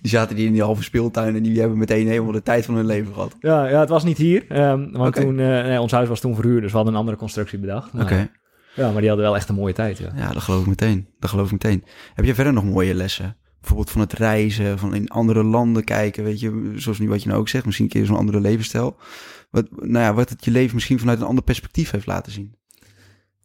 Die 0.00 0.10
zaten 0.10 0.36
die 0.36 0.46
in 0.46 0.52
die 0.52 0.62
halve 0.62 0.82
speeltuin 0.82 1.36
en 1.36 1.42
die 1.42 1.60
hebben 1.60 1.78
meteen 1.78 2.06
helemaal 2.08 2.32
de 2.32 2.42
tijd 2.42 2.64
van 2.64 2.74
hun 2.74 2.86
leven 2.86 3.12
gehad. 3.14 3.36
Ja, 3.40 3.68
ja 3.68 3.80
het 3.80 3.88
was 3.88 4.04
niet 4.04 4.16
hier. 4.18 4.44
ehm, 4.48 4.90
want 4.90 5.14
toen, 5.14 5.38
eh, 5.38 5.46
nee, 5.46 5.80
ons 5.80 5.92
huis 5.92 6.08
was 6.08 6.20
toen 6.20 6.34
verhuurd. 6.34 6.60
Dus 6.62 6.70
we 6.70 6.76
hadden 6.76 6.94
een 6.94 7.00
andere 7.00 7.18
constructie 7.18 7.58
bedacht. 7.58 7.90
Oké. 8.00 8.30
Ja, 8.76 8.90
maar 8.90 9.00
die 9.00 9.08
hadden 9.08 9.26
wel 9.26 9.36
echt 9.36 9.48
een 9.48 9.54
mooie 9.54 9.72
tijd. 9.72 9.98
Ja. 9.98 10.12
Ja, 10.16 10.32
dat 10.32 10.42
geloof 10.42 10.60
ik 10.60 10.66
meteen. 10.66 11.08
Dat 11.18 11.30
geloof 11.30 11.46
ik 11.46 11.52
meteen. 11.52 11.84
Heb 12.14 12.24
je 12.24 12.34
verder 12.34 12.52
nog 12.52 12.64
mooie 12.64 12.94
lessen? 12.94 13.36
Bijvoorbeeld 13.58 13.90
van 13.90 14.00
het 14.00 14.12
reizen, 14.12 14.78
van 14.78 14.94
in 14.94 15.08
andere 15.08 15.42
landen 15.42 15.84
kijken, 15.84 16.24
weet 16.24 16.40
je, 16.40 16.72
zoals 16.74 16.98
nu 16.98 17.08
wat 17.08 17.22
je 17.22 17.28
nou 17.28 17.40
ook 17.40 17.48
zegt, 17.48 17.64
misschien 17.64 17.86
een 17.86 17.92
keer 17.92 18.06
zo'n 18.06 18.16
andere 18.16 18.40
levensstijl. 18.40 18.96
Wat, 19.50 19.66
nou 19.70 20.04
ja, 20.04 20.14
wat 20.14 20.28
het 20.28 20.44
je 20.44 20.50
leven 20.50 20.74
misschien 20.74 20.98
vanuit 20.98 21.20
een 21.20 21.26
ander 21.26 21.44
perspectief 21.44 21.90
heeft 21.90 22.06
laten 22.06 22.32
zien. 22.32 22.54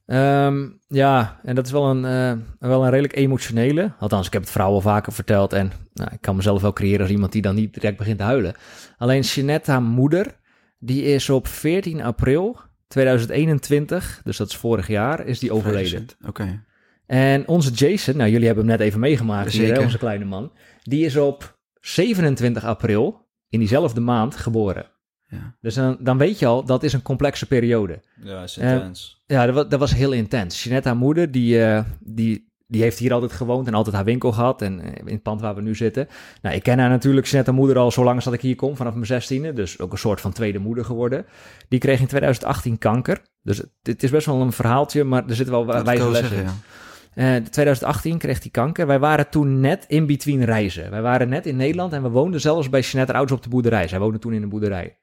Ehm, 0.06 0.70
ja, 0.88 1.40
en 1.44 1.56
dat 1.56 1.66
is 1.66 1.72
wel 1.72 1.90
een, 1.90 2.06
eh, 2.06 2.70
wel 2.70 2.84
een 2.84 2.90
redelijk 2.90 3.16
emotionele. 3.16 3.94
Althans, 4.00 4.28
ik 4.28 4.34
heb 4.34 4.42
het 4.42 4.52
verhaal 4.52 4.74
al 4.74 4.82
vaker 4.82 5.14
verteld. 5.14 5.54
En 5.54 5.72
nou, 5.94 6.10
ik 6.14 6.22
kan 6.22 6.36
mezelf 6.36 6.62
wel 6.62 6.74
creëren 6.74 7.02
als 7.02 7.10
iemand 7.10 7.32
die 7.32 7.42
dan 7.42 7.56
niet 7.56 7.74
direct 7.74 7.98
begint 7.98 8.18
te 8.18 8.24
huilen. 8.24 8.56
Alleen 8.98 9.22
Jeanette, 9.22 9.72
haar 9.72 9.82
moeder, 9.82 10.40
die 10.80 11.04
is 11.04 11.30
op 11.30 11.48
14 11.48 12.04
april 12.04 12.60
2021, 12.92 14.22
dus 14.24 14.38
dat 14.38 14.48
is 14.48 14.56
vorig 14.56 14.88
jaar, 14.88 15.26
is 15.26 15.40
die 15.40 15.52
overleden. 15.54 16.06
Oké. 16.28 16.64
En 17.06 17.48
onze 17.48 17.72
Jason, 17.72 18.18
nou 18.18 18.30
jullie 18.30 18.46
hebben 18.46 18.68
hem 18.68 18.78
net 18.78 18.88
even 18.88 19.00
meegemaakt 19.00 19.52
hier, 19.52 19.74
hè, 19.74 19.82
onze 19.82 19.98
kleine 19.98 20.26
man. 20.26 20.52
Die 20.84 21.06
is 21.06 21.16
op 21.16 21.60
27 21.82 22.64
april 22.64 23.28
in 23.50 23.60
diezelfde 23.60 24.02
maand 24.02 24.36
geboren. 24.36 24.86
Ja. 25.28 25.56
Dus 25.62 25.76
dan, 25.76 25.98
dan 26.00 26.18
weet 26.18 26.40
je 26.40 26.46
al, 26.46 26.66
dat 26.66 26.84
is 26.84 26.94
een 26.94 27.02
complexe 27.02 27.48
periode. 27.48 28.02
Ja, 28.24 28.44
is 28.44 28.58
Eh, 28.58 28.72
intens. 28.72 29.24
Ja, 29.26 29.46
dat 29.46 29.56
was, 29.56 29.68
dat 29.68 29.80
was 29.80 29.94
heel 29.94 30.12
intens. 30.12 30.64
Jeanette, 30.64 30.88
haar 30.88 30.98
moeder, 30.98 31.32
die, 31.32 31.64
eh, 31.64 31.84
die, 32.00 32.51
die 32.72 32.82
heeft 32.82 33.00
hier 33.00 33.14
altijd 33.14 33.32
gewoond 33.32 33.68
en 33.68 33.74
altijd 33.74 33.96
haar 33.96 34.04
winkel 34.04 34.32
gehad. 34.32 34.62
En 34.62 34.80
eh, 34.80 34.92
in 35.06 35.14
het 35.14 35.24
pand 35.24 35.42
waar 35.42 35.56
we 35.56 35.62
nu 35.62 35.76
zitten. 35.76 36.08
Nou, 36.42 36.56
ik 36.56 36.64
ken 36.64 36.80
haar 36.80 36.90
natuurlijk, 36.90 37.32
haar 37.32 37.54
moeder, 37.54 37.78
al 37.78 37.92
zolang 37.92 38.16
als 38.16 38.26
dat 38.26 38.34
ik 38.34 38.42
hier 38.42 38.56
kom, 38.56 38.76
vanaf 38.76 38.94
mijn 38.94 39.06
zestiende. 39.06 39.54
Dus 39.54 39.80
ook 39.80 39.92
een 39.92 39.98
soort 39.98 40.22
van 40.22 40.32
tweede 40.32 40.60
moeder 40.60 40.86
geworden. 40.86 41.26
Die 41.68 41.80
kreeg 41.80 42.00
in 42.00 42.08
2018 42.08 42.78
kanker. 42.78 43.22
Dus 43.44 43.58
het, 43.58 43.70
het 43.82 44.04
is 44.04 44.10
best 44.10 44.26
wel 44.26 44.42
een 44.42 44.52
verhaaltje, 44.52 45.04
maar 45.04 45.28
er 45.28 45.36
zitten 45.36 45.54
wel 45.56 45.66
wijze 45.66 45.86
lessen 45.86 46.10
in. 46.10 46.16
zeggen, 46.16 46.44
ja. 46.44 47.36
Eh, 47.36 47.44
2018 47.44 48.18
kreeg 48.18 48.42
hij 48.42 48.52
kanker. 48.52 48.88
Wij 48.88 49.00
waren 49.00 49.30
toen 49.30 49.60
net 49.60 49.86
in 49.88 50.06
between 50.06 50.46
reizen. 50.46 50.90
Wij 50.90 51.02
waren 51.02 51.30
net 51.30 51.46
in 51.46 51.56
Nederland 51.56 51.94
en 51.94 52.02
we 52.02 52.10
woonden 52.10 52.42
zelfs 52.42 52.70
bij 52.70 52.82
Jeanette 52.82 53.14
ouders 53.14 53.38
op 53.38 53.44
de 53.44 53.50
boerderij. 53.50 53.88
Zij 53.88 54.00
woonde 54.00 54.20
toen 54.20 54.34
in 54.34 54.44
een 54.44 54.50
boerderij. 54.50 54.98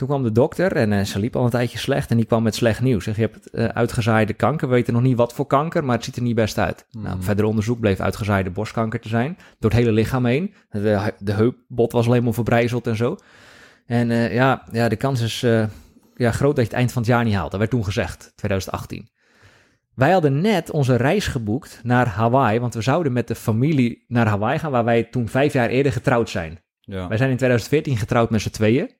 Toen 0.00 0.08
kwam 0.08 0.22
de 0.22 0.32
dokter 0.32 0.72
en 0.76 0.92
eh, 0.92 1.04
ze 1.04 1.18
liep 1.18 1.36
al 1.36 1.44
een 1.44 1.50
tijdje 1.50 1.78
slecht 1.78 2.10
en 2.10 2.16
die 2.16 2.26
kwam 2.26 2.42
met 2.42 2.54
slecht 2.54 2.80
nieuws. 2.80 3.04
Zeg, 3.04 3.16
je 3.16 3.20
hebt 3.20 3.50
eh, 3.50 3.64
uitgezaaide 3.64 4.32
kanker, 4.32 4.68
we 4.68 4.74
weten 4.74 4.92
nog 4.92 5.02
niet 5.02 5.16
wat 5.16 5.32
voor 5.32 5.46
kanker, 5.46 5.84
maar 5.84 5.96
het 5.96 6.04
ziet 6.04 6.16
er 6.16 6.22
niet 6.22 6.34
best 6.34 6.58
uit. 6.58 6.86
Nou, 6.90 7.22
verder 7.22 7.44
onderzoek 7.44 7.80
bleef 7.80 8.00
uitgezaaide 8.00 8.50
borstkanker 8.50 9.00
te 9.00 9.08
zijn, 9.08 9.36
door 9.58 9.70
het 9.70 9.78
hele 9.78 9.92
lichaam 9.92 10.24
heen. 10.24 10.54
De, 10.70 11.12
de 11.18 11.32
heupbot 11.32 11.92
was 11.92 12.06
alleen 12.06 12.24
maar 12.24 12.32
verbrijzeld 12.32 12.86
en 12.86 12.96
zo. 12.96 13.16
En 13.86 14.10
eh, 14.10 14.34
ja, 14.34 14.64
ja, 14.72 14.88
de 14.88 14.96
kans 14.96 15.20
is 15.20 15.42
eh, 15.42 15.64
ja, 16.14 16.30
groot 16.30 16.56
dat 16.56 16.64
je 16.64 16.70
het 16.70 16.78
eind 16.78 16.92
van 16.92 17.02
het 17.02 17.10
jaar 17.10 17.24
niet 17.24 17.34
haalt. 17.34 17.50
Dat 17.50 17.58
werd 17.58 17.72
toen 17.72 17.84
gezegd, 17.84 18.32
2018. 18.36 19.08
Wij 19.94 20.10
hadden 20.10 20.40
net 20.40 20.70
onze 20.70 20.96
reis 20.96 21.26
geboekt 21.26 21.80
naar 21.82 22.08
Hawaii, 22.08 22.60
want 22.60 22.74
we 22.74 22.82
zouden 22.82 23.12
met 23.12 23.28
de 23.28 23.34
familie 23.34 24.04
naar 24.08 24.26
Hawaii 24.26 24.58
gaan, 24.58 24.70
waar 24.70 24.84
wij 24.84 25.04
toen 25.04 25.28
vijf 25.28 25.52
jaar 25.52 25.68
eerder 25.68 25.92
getrouwd 25.92 26.30
zijn. 26.30 26.60
Ja. 26.80 27.08
Wij 27.08 27.16
zijn 27.16 27.30
in 27.30 27.36
2014 27.36 27.96
getrouwd 27.96 28.30
met 28.30 28.40
z'n 28.40 28.50
tweeën. 28.50 28.90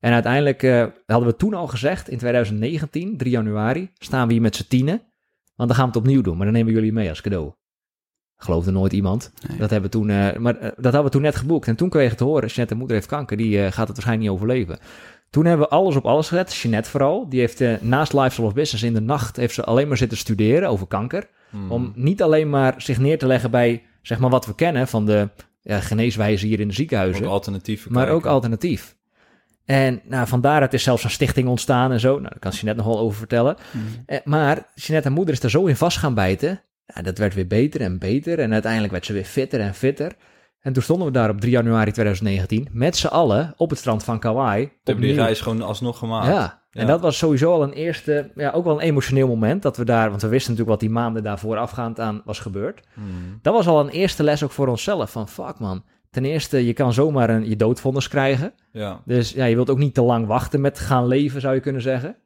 En 0.00 0.12
uiteindelijk 0.12 0.62
eh, 0.62 0.86
hadden 1.06 1.28
we 1.28 1.36
toen 1.36 1.54
al 1.54 1.66
gezegd, 1.66 2.08
in 2.08 2.18
2019, 2.18 3.16
3 3.16 3.30
januari, 3.30 3.90
staan 3.94 4.26
we 4.26 4.32
hier 4.32 4.42
met 4.42 4.56
z'n 4.56 4.68
tienen. 4.68 5.02
Want 5.56 5.68
dan 5.68 5.78
gaan 5.78 5.88
we 5.88 5.98
het 5.98 6.06
opnieuw 6.06 6.22
doen, 6.22 6.36
maar 6.36 6.44
dan 6.44 6.54
nemen 6.54 6.72
we 6.72 6.78
jullie 6.78 6.92
mee 6.92 7.08
als 7.08 7.20
cadeau. 7.20 7.52
Geloofde 8.36 8.70
nooit 8.70 8.92
iemand. 8.92 9.32
Nee. 9.48 9.58
Dat, 9.58 9.70
hebben 9.70 9.90
we 9.90 9.96
toen, 9.98 10.10
eh, 10.10 10.36
maar, 10.36 10.56
eh, 10.56 10.62
dat 10.62 10.84
hadden 10.84 11.04
we 11.04 11.10
toen 11.10 11.22
net 11.22 11.36
geboekt. 11.36 11.68
En 11.68 11.76
toen 11.76 11.88
kreeg 11.88 12.10
ik 12.10 12.16
te 12.16 12.24
horen, 12.24 12.48
Jeanette, 12.48 12.72
de 12.72 12.78
moeder 12.78 12.96
heeft 12.96 13.08
kanker, 13.08 13.36
die 13.36 13.58
gaat 13.58 13.86
het 13.88 13.96
waarschijnlijk 13.96 14.20
niet 14.20 14.30
overleven. 14.30 14.78
Toen 15.30 15.44
hebben 15.44 15.66
we 15.68 15.74
alles 15.74 15.96
op 15.96 16.04
alles 16.04 16.28
gezet. 16.28 16.54
Jeanette 16.54 16.90
vooral, 16.90 17.28
die 17.28 17.40
heeft 17.40 17.82
naast 17.82 18.12
Lifestyle 18.12 18.46
of 18.46 18.54
Business 18.54 18.84
in 18.84 18.94
de 18.94 19.00
nacht 19.00 19.36
heeft 19.36 19.54
ze 19.54 19.64
alleen 19.64 19.88
maar 19.88 19.96
zitten 19.96 20.18
studeren 20.18 20.68
over 20.68 20.86
kanker. 20.86 21.28
Hmm. 21.50 21.70
Om 21.70 21.92
niet 21.94 22.22
alleen 22.22 22.50
maar 22.50 22.74
zich 22.76 22.98
neer 22.98 23.18
te 23.18 23.26
leggen 23.26 23.50
bij 23.50 23.82
zeg 24.02 24.18
maar, 24.18 24.30
wat 24.30 24.46
we 24.46 24.54
kennen 24.54 24.88
van 24.88 25.06
de 25.06 25.28
ja, 25.62 25.80
geneeswijze 25.80 26.46
hier 26.46 26.60
in 26.60 26.68
de 26.68 26.74
ziekenhuizen. 26.74 27.24
Ook 27.24 27.30
maar 27.90 28.04
kijken. 28.04 28.14
ook 28.14 28.26
alternatief. 28.26 28.96
En 29.68 30.00
nou, 30.04 30.26
van 30.26 30.40
daaruit 30.40 30.74
is 30.74 30.82
zelfs 30.82 31.04
een 31.04 31.10
stichting 31.10 31.48
ontstaan 31.48 31.92
en 31.92 32.00
zo. 32.00 32.10
Nou, 32.10 32.22
daar 32.22 32.38
kan 32.38 32.50
Jeanette 32.50 32.82
nog 32.82 32.92
wel 32.92 33.02
over 33.02 33.18
vertellen. 33.18 33.56
Eh, 34.06 34.18
maar 34.24 34.66
Jeanette, 34.74 35.08
haar 35.08 35.16
moeder, 35.16 35.34
is 35.34 35.42
er 35.42 35.50
zo 35.50 35.66
in 35.66 35.76
vast 35.76 35.98
gaan 35.98 36.14
bijten. 36.14 36.60
Ja, 36.86 37.02
dat 37.02 37.18
werd 37.18 37.34
weer 37.34 37.46
beter 37.46 37.80
en 37.80 37.98
beter. 37.98 38.38
En 38.38 38.52
uiteindelijk 38.52 38.92
werd 38.92 39.06
ze 39.06 39.12
weer 39.12 39.24
fitter 39.24 39.60
en 39.60 39.74
fitter. 39.74 40.12
En 40.60 40.72
toen 40.72 40.82
stonden 40.82 41.06
we 41.06 41.12
daar 41.12 41.30
op 41.30 41.40
3 41.40 41.52
januari 41.52 41.92
2019 41.92 42.68
met 42.72 42.96
z'n 42.96 43.06
allen 43.06 43.54
op 43.56 43.70
het 43.70 43.78
strand 43.78 44.04
van 44.04 44.18
Kauai. 44.18 44.70
Hebben 44.84 45.04
die 45.04 45.14
reis 45.14 45.40
gewoon 45.40 45.62
alsnog 45.62 45.98
gemaakt. 45.98 46.26
Ja, 46.26 46.62
en 46.70 46.86
dat 46.86 47.00
was 47.00 47.18
sowieso 47.18 47.52
al 47.52 47.62
een 47.62 47.72
eerste, 47.72 48.30
ja, 48.34 48.50
ook 48.50 48.64
wel 48.64 48.74
een 48.74 48.86
emotioneel 48.86 49.28
moment 49.28 49.62
dat 49.62 49.76
we 49.76 49.84
daar, 49.84 50.10
want 50.10 50.22
we 50.22 50.28
wisten 50.28 50.50
natuurlijk 50.50 50.80
wat 50.80 50.88
die 50.88 50.98
maanden 50.98 51.22
daarvoor 51.22 51.56
afgaand 51.56 52.00
aan 52.00 52.22
was 52.24 52.38
gebeurd. 52.38 52.80
Hmm. 52.94 53.38
Dat 53.42 53.54
was 53.54 53.66
al 53.66 53.80
een 53.80 53.88
eerste 53.88 54.22
les 54.22 54.42
ook 54.42 54.50
voor 54.50 54.68
onszelf 54.68 55.10
van 55.10 55.28
fuck 55.28 55.58
man. 55.58 55.84
Ten 56.10 56.24
eerste, 56.24 56.66
je 56.66 56.72
kan 56.72 56.92
zomaar 56.92 57.30
een, 57.30 57.48
je 57.48 57.56
doodvonnis 57.56 58.08
krijgen. 58.08 58.54
Ja. 58.72 59.02
Dus 59.04 59.32
ja, 59.32 59.44
je 59.44 59.54
wilt 59.54 59.70
ook 59.70 59.78
niet 59.78 59.94
te 59.94 60.02
lang 60.02 60.26
wachten 60.26 60.60
met 60.60 60.78
gaan 60.78 61.06
leven, 61.06 61.40
zou 61.40 61.54
je 61.54 61.60
kunnen 61.60 61.82
zeggen. 61.82 62.16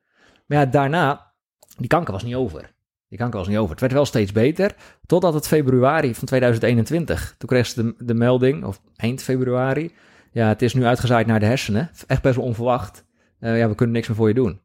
Maar 0.46 0.58
ja, 0.58 0.66
daarna, 0.66 1.32
die 1.76 1.88
kanker 1.88 2.12
was 2.12 2.22
niet 2.22 2.34
over. 2.34 2.72
Die 3.08 3.18
kanker 3.18 3.38
was 3.38 3.48
niet 3.48 3.56
over. 3.56 3.70
Het 3.70 3.80
werd 3.80 3.92
wel 3.92 4.04
steeds 4.04 4.32
beter, 4.32 4.74
totdat 5.06 5.34
het 5.34 5.46
februari 5.46 6.14
van 6.14 6.26
2021. 6.26 7.34
Toen 7.38 7.48
kreeg 7.48 7.66
ze 7.66 7.82
de, 7.82 7.94
de 8.04 8.14
melding, 8.14 8.64
of 8.64 8.80
eind 8.96 9.22
februari. 9.22 9.92
Ja, 10.32 10.48
het 10.48 10.62
is 10.62 10.74
nu 10.74 10.84
uitgezaaid 10.84 11.26
naar 11.26 11.40
de 11.40 11.46
hersenen. 11.46 11.90
Echt 12.06 12.22
best 12.22 12.36
wel 12.36 12.44
onverwacht. 12.44 13.04
Eh, 13.38 13.58
ja, 13.58 13.68
we 13.68 13.74
kunnen 13.74 13.94
niks 13.94 14.08
meer 14.08 14.16
voor 14.16 14.28
je 14.28 14.34
doen. 14.34 14.60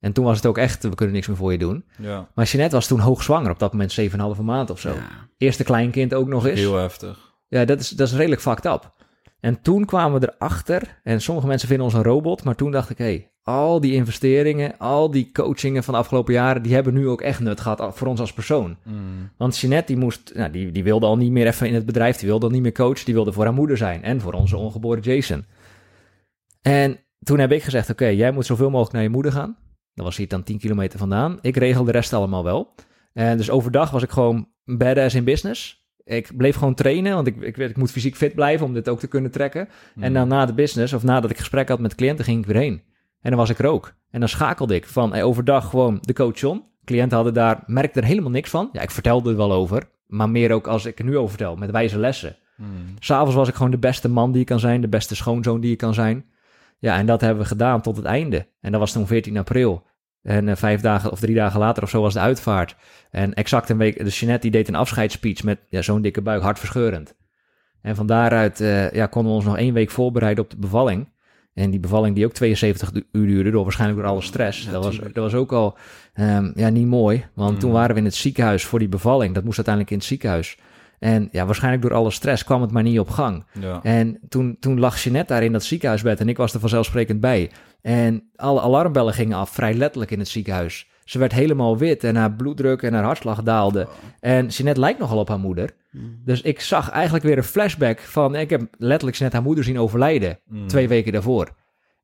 En 0.00 0.12
toen 0.12 0.24
was 0.24 0.36
het 0.36 0.46
ook 0.46 0.58
echt, 0.58 0.82
we 0.82 0.94
kunnen 0.94 1.14
niks 1.14 1.26
meer 1.26 1.36
voor 1.36 1.52
je 1.52 1.58
doen. 1.58 1.84
ja. 1.98 2.28
Maar 2.34 2.44
Jeanette 2.44 2.74
was 2.74 2.86
toen 2.86 2.98
hoogzwanger, 2.98 3.50
op 3.50 3.58
dat 3.58 3.72
moment 3.72 4.00
7,5 4.36 4.42
maand 4.42 4.70
of 4.70 4.80
zo. 4.80 4.94
Eerste 5.36 5.64
kleinkind 5.64 6.14
ook 6.14 6.28
nog 6.28 6.46
eens. 6.46 6.58
Heel 6.60 6.76
heftig. 6.76 7.29
Ja, 7.50 7.64
dat 7.64 7.80
is, 7.80 7.88
dat 7.88 8.08
is 8.08 8.14
redelijk 8.14 8.40
fucked 8.40 8.64
up. 8.64 8.94
En 9.40 9.62
toen 9.62 9.84
kwamen 9.84 10.20
we 10.20 10.32
erachter, 10.34 11.00
en 11.02 11.20
sommige 11.20 11.46
mensen 11.46 11.68
vinden 11.68 11.86
ons 11.86 11.94
een 11.94 12.02
robot, 12.02 12.44
maar 12.44 12.54
toen 12.54 12.70
dacht 12.70 12.90
ik, 12.90 12.98
hé, 12.98 13.04
hey, 13.04 13.30
al 13.42 13.80
die 13.80 13.92
investeringen, 13.92 14.78
al 14.78 15.10
die 15.10 15.30
coachingen 15.32 15.84
van 15.84 15.94
de 15.94 16.00
afgelopen 16.00 16.32
jaren, 16.34 16.62
die 16.62 16.74
hebben 16.74 16.94
nu 16.94 17.08
ook 17.08 17.20
echt 17.20 17.40
nut 17.40 17.60
gehad 17.60 17.96
voor 17.96 18.06
ons 18.06 18.20
als 18.20 18.32
persoon. 18.32 18.76
Hmm. 18.82 19.30
Want 19.36 19.58
Jeanette, 19.58 19.92
die, 19.92 20.02
moest, 20.02 20.32
nou, 20.34 20.50
die, 20.50 20.72
die 20.72 20.84
wilde 20.84 21.06
al 21.06 21.16
niet 21.16 21.30
meer 21.30 21.46
even 21.46 21.66
in 21.66 21.74
het 21.74 21.86
bedrijf, 21.86 22.16
die 22.16 22.28
wilde 22.28 22.46
al 22.46 22.52
niet 22.52 22.62
meer 22.62 22.72
coachen, 22.72 23.04
die 23.04 23.14
wilde 23.14 23.32
voor 23.32 23.44
haar 23.44 23.54
moeder 23.54 23.76
zijn 23.76 24.02
en 24.02 24.20
voor 24.20 24.32
onze 24.32 24.56
ongeboren 24.56 25.02
Jason. 25.02 25.44
En 26.62 26.98
toen 27.22 27.38
heb 27.38 27.52
ik 27.52 27.62
gezegd, 27.62 27.90
oké, 27.90 28.06
jij 28.06 28.30
moet 28.30 28.46
zoveel 28.46 28.70
mogelijk 28.70 28.92
naar 28.92 29.02
je 29.02 29.08
moeder 29.08 29.32
gaan. 29.32 29.56
Dan 29.94 30.04
was 30.04 30.16
hij 30.16 30.26
dan 30.26 30.42
10 30.42 30.58
kilometer 30.58 30.98
vandaan. 30.98 31.38
Ik 31.40 31.56
regel 31.56 31.84
de 31.84 31.92
rest 31.92 32.12
allemaal 32.12 32.44
wel. 32.44 32.74
En 33.12 33.36
dus 33.36 33.50
overdag 33.50 33.90
was 33.90 34.02
ik 34.02 34.10
gewoon 34.10 34.48
badass 34.64 35.14
in 35.14 35.24
business. 35.24 35.79
Ik 36.10 36.36
bleef 36.36 36.56
gewoon 36.56 36.74
trainen, 36.74 37.14
want 37.14 37.26
ik, 37.26 37.36
ik, 37.40 37.56
weet, 37.56 37.70
ik 37.70 37.76
moet 37.76 37.90
fysiek 37.90 38.16
fit 38.16 38.34
blijven 38.34 38.66
om 38.66 38.72
dit 38.72 38.88
ook 38.88 38.98
te 38.98 39.06
kunnen 39.06 39.30
trekken. 39.30 39.68
En 40.00 40.12
dan 40.12 40.28
na 40.28 40.46
de 40.46 40.52
business, 40.52 40.92
of 40.92 41.02
nadat 41.02 41.30
ik 41.30 41.38
gesprek 41.38 41.68
had 41.68 41.80
met 41.80 41.94
cliënten, 41.94 42.24
ging 42.24 42.38
ik 42.38 42.46
weer 42.46 42.62
heen. 42.62 42.82
En 43.20 43.30
dan 43.30 43.38
was 43.38 43.50
ik 43.50 43.58
er 43.58 43.66
ook. 43.66 43.94
En 44.10 44.20
dan 44.20 44.28
schakelde 44.28 44.74
ik 44.74 44.86
van 44.86 45.14
eh, 45.14 45.26
overdag 45.26 45.70
gewoon 45.70 45.98
de 46.00 46.12
coach 46.12 46.40
John. 46.40 46.64
Cliënten 46.84 47.16
hadden 47.16 47.34
daar, 47.34 47.62
merkte 47.66 48.00
er 48.00 48.06
helemaal 48.06 48.30
niks 48.30 48.50
van. 48.50 48.68
Ja, 48.72 48.80
ik 48.80 48.90
vertelde 48.90 49.30
er 49.30 49.36
wel 49.36 49.52
over, 49.52 49.88
maar 50.06 50.30
meer 50.30 50.52
ook 50.52 50.66
als 50.66 50.84
ik 50.84 50.98
er 50.98 51.04
nu 51.04 51.16
over 51.16 51.28
vertel, 51.28 51.56
met 51.56 51.70
wijze 51.70 51.98
lessen. 51.98 52.36
Hmm. 52.56 52.66
S'avonds 52.98 53.34
was 53.34 53.48
ik 53.48 53.54
gewoon 53.54 53.70
de 53.70 53.78
beste 53.78 54.08
man 54.08 54.30
die 54.30 54.40
je 54.40 54.46
kan 54.46 54.60
zijn, 54.60 54.80
de 54.80 54.88
beste 54.88 55.16
schoonzoon 55.16 55.60
die 55.60 55.70
je 55.70 55.76
kan 55.76 55.94
zijn. 55.94 56.24
Ja, 56.78 56.96
en 56.96 57.06
dat 57.06 57.20
hebben 57.20 57.42
we 57.42 57.48
gedaan 57.48 57.80
tot 57.80 57.96
het 57.96 58.04
einde. 58.04 58.46
En 58.60 58.70
dat 58.70 58.80
was 58.80 58.92
toen 58.92 59.06
14 59.06 59.36
april. 59.36 59.82
En 60.22 60.48
eh, 60.48 60.56
vijf 60.56 60.80
dagen 60.80 61.10
of 61.10 61.20
drie 61.20 61.34
dagen 61.34 61.60
later 61.60 61.82
of 61.82 61.90
zo 61.90 62.00
was 62.02 62.12
de 62.14 62.20
uitvaart. 62.20 62.76
En 63.10 63.34
exact 63.34 63.68
een 63.68 63.78
week, 63.78 64.04
dus 64.04 64.20
Jeanette 64.20 64.42
die 64.42 64.50
deed 64.50 64.68
een 64.68 64.74
afscheidsspeech 64.74 65.42
met 65.42 65.58
ja, 65.68 65.82
zo'n 65.82 66.02
dikke 66.02 66.22
buik, 66.22 66.42
hartverscheurend. 66.42 67.14
En 67.82 67.96
van 67.96 68.06
daaruit 68.06 68.60
eh, 68.60 68.90
ja, 68.90 69.06
konden 69.06 69.30
we 69.30 69.36
ons 69.38 69.46
nog 69.46 69.56
één 69.56 69.74
week 69.74 69.90
voorbereiden 69.90 70.44
op 70.44 70.50
de 70.50 70.56
bevalling. 70.56 71.08
En 71.54 71.70
die 71.70 71.80
bevalling 71.80 72.14
die 72.14 72.24
ook 72.24 72.32
72 72.32 72.92
du- 72.92 73.06
uur 73.12 73.26
duurde, 73.26 73.50
door 73.50 73.62
waarschijnlijk 73.62 74.00
door 74.00 74.10
alle 74.10 74.20
stress. 74.22 74.64
Ja, 74.64 74.70
dat, 74.72 74.84
was, 74.84 74.98
dat 74.98 75.14
was 75.14 75.34
ook 75.34 75.52
al 75.52 75.76
ehm, 76.14 76.50
ja, 76.54 76.68
niet 76.68 76.86
mooi. 76.86 77.24
Want 77.34 77.52
Mm. 77.52 77.58
toen 77.58 77.72
waren 77.72 77.94
we 77.94 77.98
in 78.00 78.04
het 78.06 78.14
ziekenhuis 78.14 78.64
voor 78.64 78.78
die 78.78 78.88
bevalling. 78.88 79.34
Dat 79.34 79.44
moest 79.44 79.56
uiteindelijk 79.56 79.94
in 79.94 80.00
het 80.00 80.08
ziekenhuis. 80.08 80.58
En 81.00 81.28
ja, 81.32 81.46
waarschijnlijk 81.46 81.82
door 81.82 81.94
alle 81.94 82.10
stress 82.10 82.44
kwam 82.44 82.60
het 82.60 82.70
maar 82.70 82.82
niet 82.82 82.98
op 82.98 83.10
gang. 83.10 83.44
Ja. 83.60 83.80
En 83.82 84.18
toen, 84.28 84.56
toen 84.60 84.80
lag 84.80 85.02
Jeanette 85.02 85.32
daar 85.32 85.42
in 85.42 85.52
dat 85.52 85.64
ziekenhuisbed 85.64 86.20
en 86.20 86.28
ik 86.28 86.36
was 86.36 86.54
er 86.54 86.60
vanzelfsprekend 86.60 87.20
bij. 87.20 87.50
En 87.82 88.30
alle 88.36 88.60
alarmbellen 88.60 89.14
gingen 89.14 89.36
af, 89.36 89.50
vrij 89.50 89.74
letterlijk 89.74 90.10
in 90.10 90.18
het 90.18 90.28
ziekenhuis. 90.28 90.88
Ze 91.04 91.18
werd 91.18 91.32
helemaal 91.32 91.78
wit 91.78 92.04
en 92.04 92.16
haar 92.16 92.32
bloeddruk 92.32 92.82
en 92.82 92.92
haar 92.92 93.04
hartslag 93.04 93.42
daalde. 93.42 93.88
En 94.20 94.46
Jeanette 94.46 94.80
lijkt 94.80 94.98
nogal 94.98 95.18
op 95.18 95.28
haar 95.28 95.38
moeder. 95.38 95.70
Dus 96.24 96.42
ik 96.42 96.60
zag 96.60 96.90
eigenlijk 96.90 97.24
weer 97.24 97.36
een 97.36 97.44
flashback 97.44 98.00
van... 98.00 98.34
Ik 98.34 98.50
heb 98.50 98.60
letterlijk 98.78 99.16
Jeanette 99.16 99.36
haar 99.36 99.46
moeder 99.46 99.64
zien 99.64 99.78
overlijden, 99.78 100.38
Hmm. 100.48 100.66
twee 100.66 100.88
weken 100.88 101.12
daarvoor. 101.12 101.48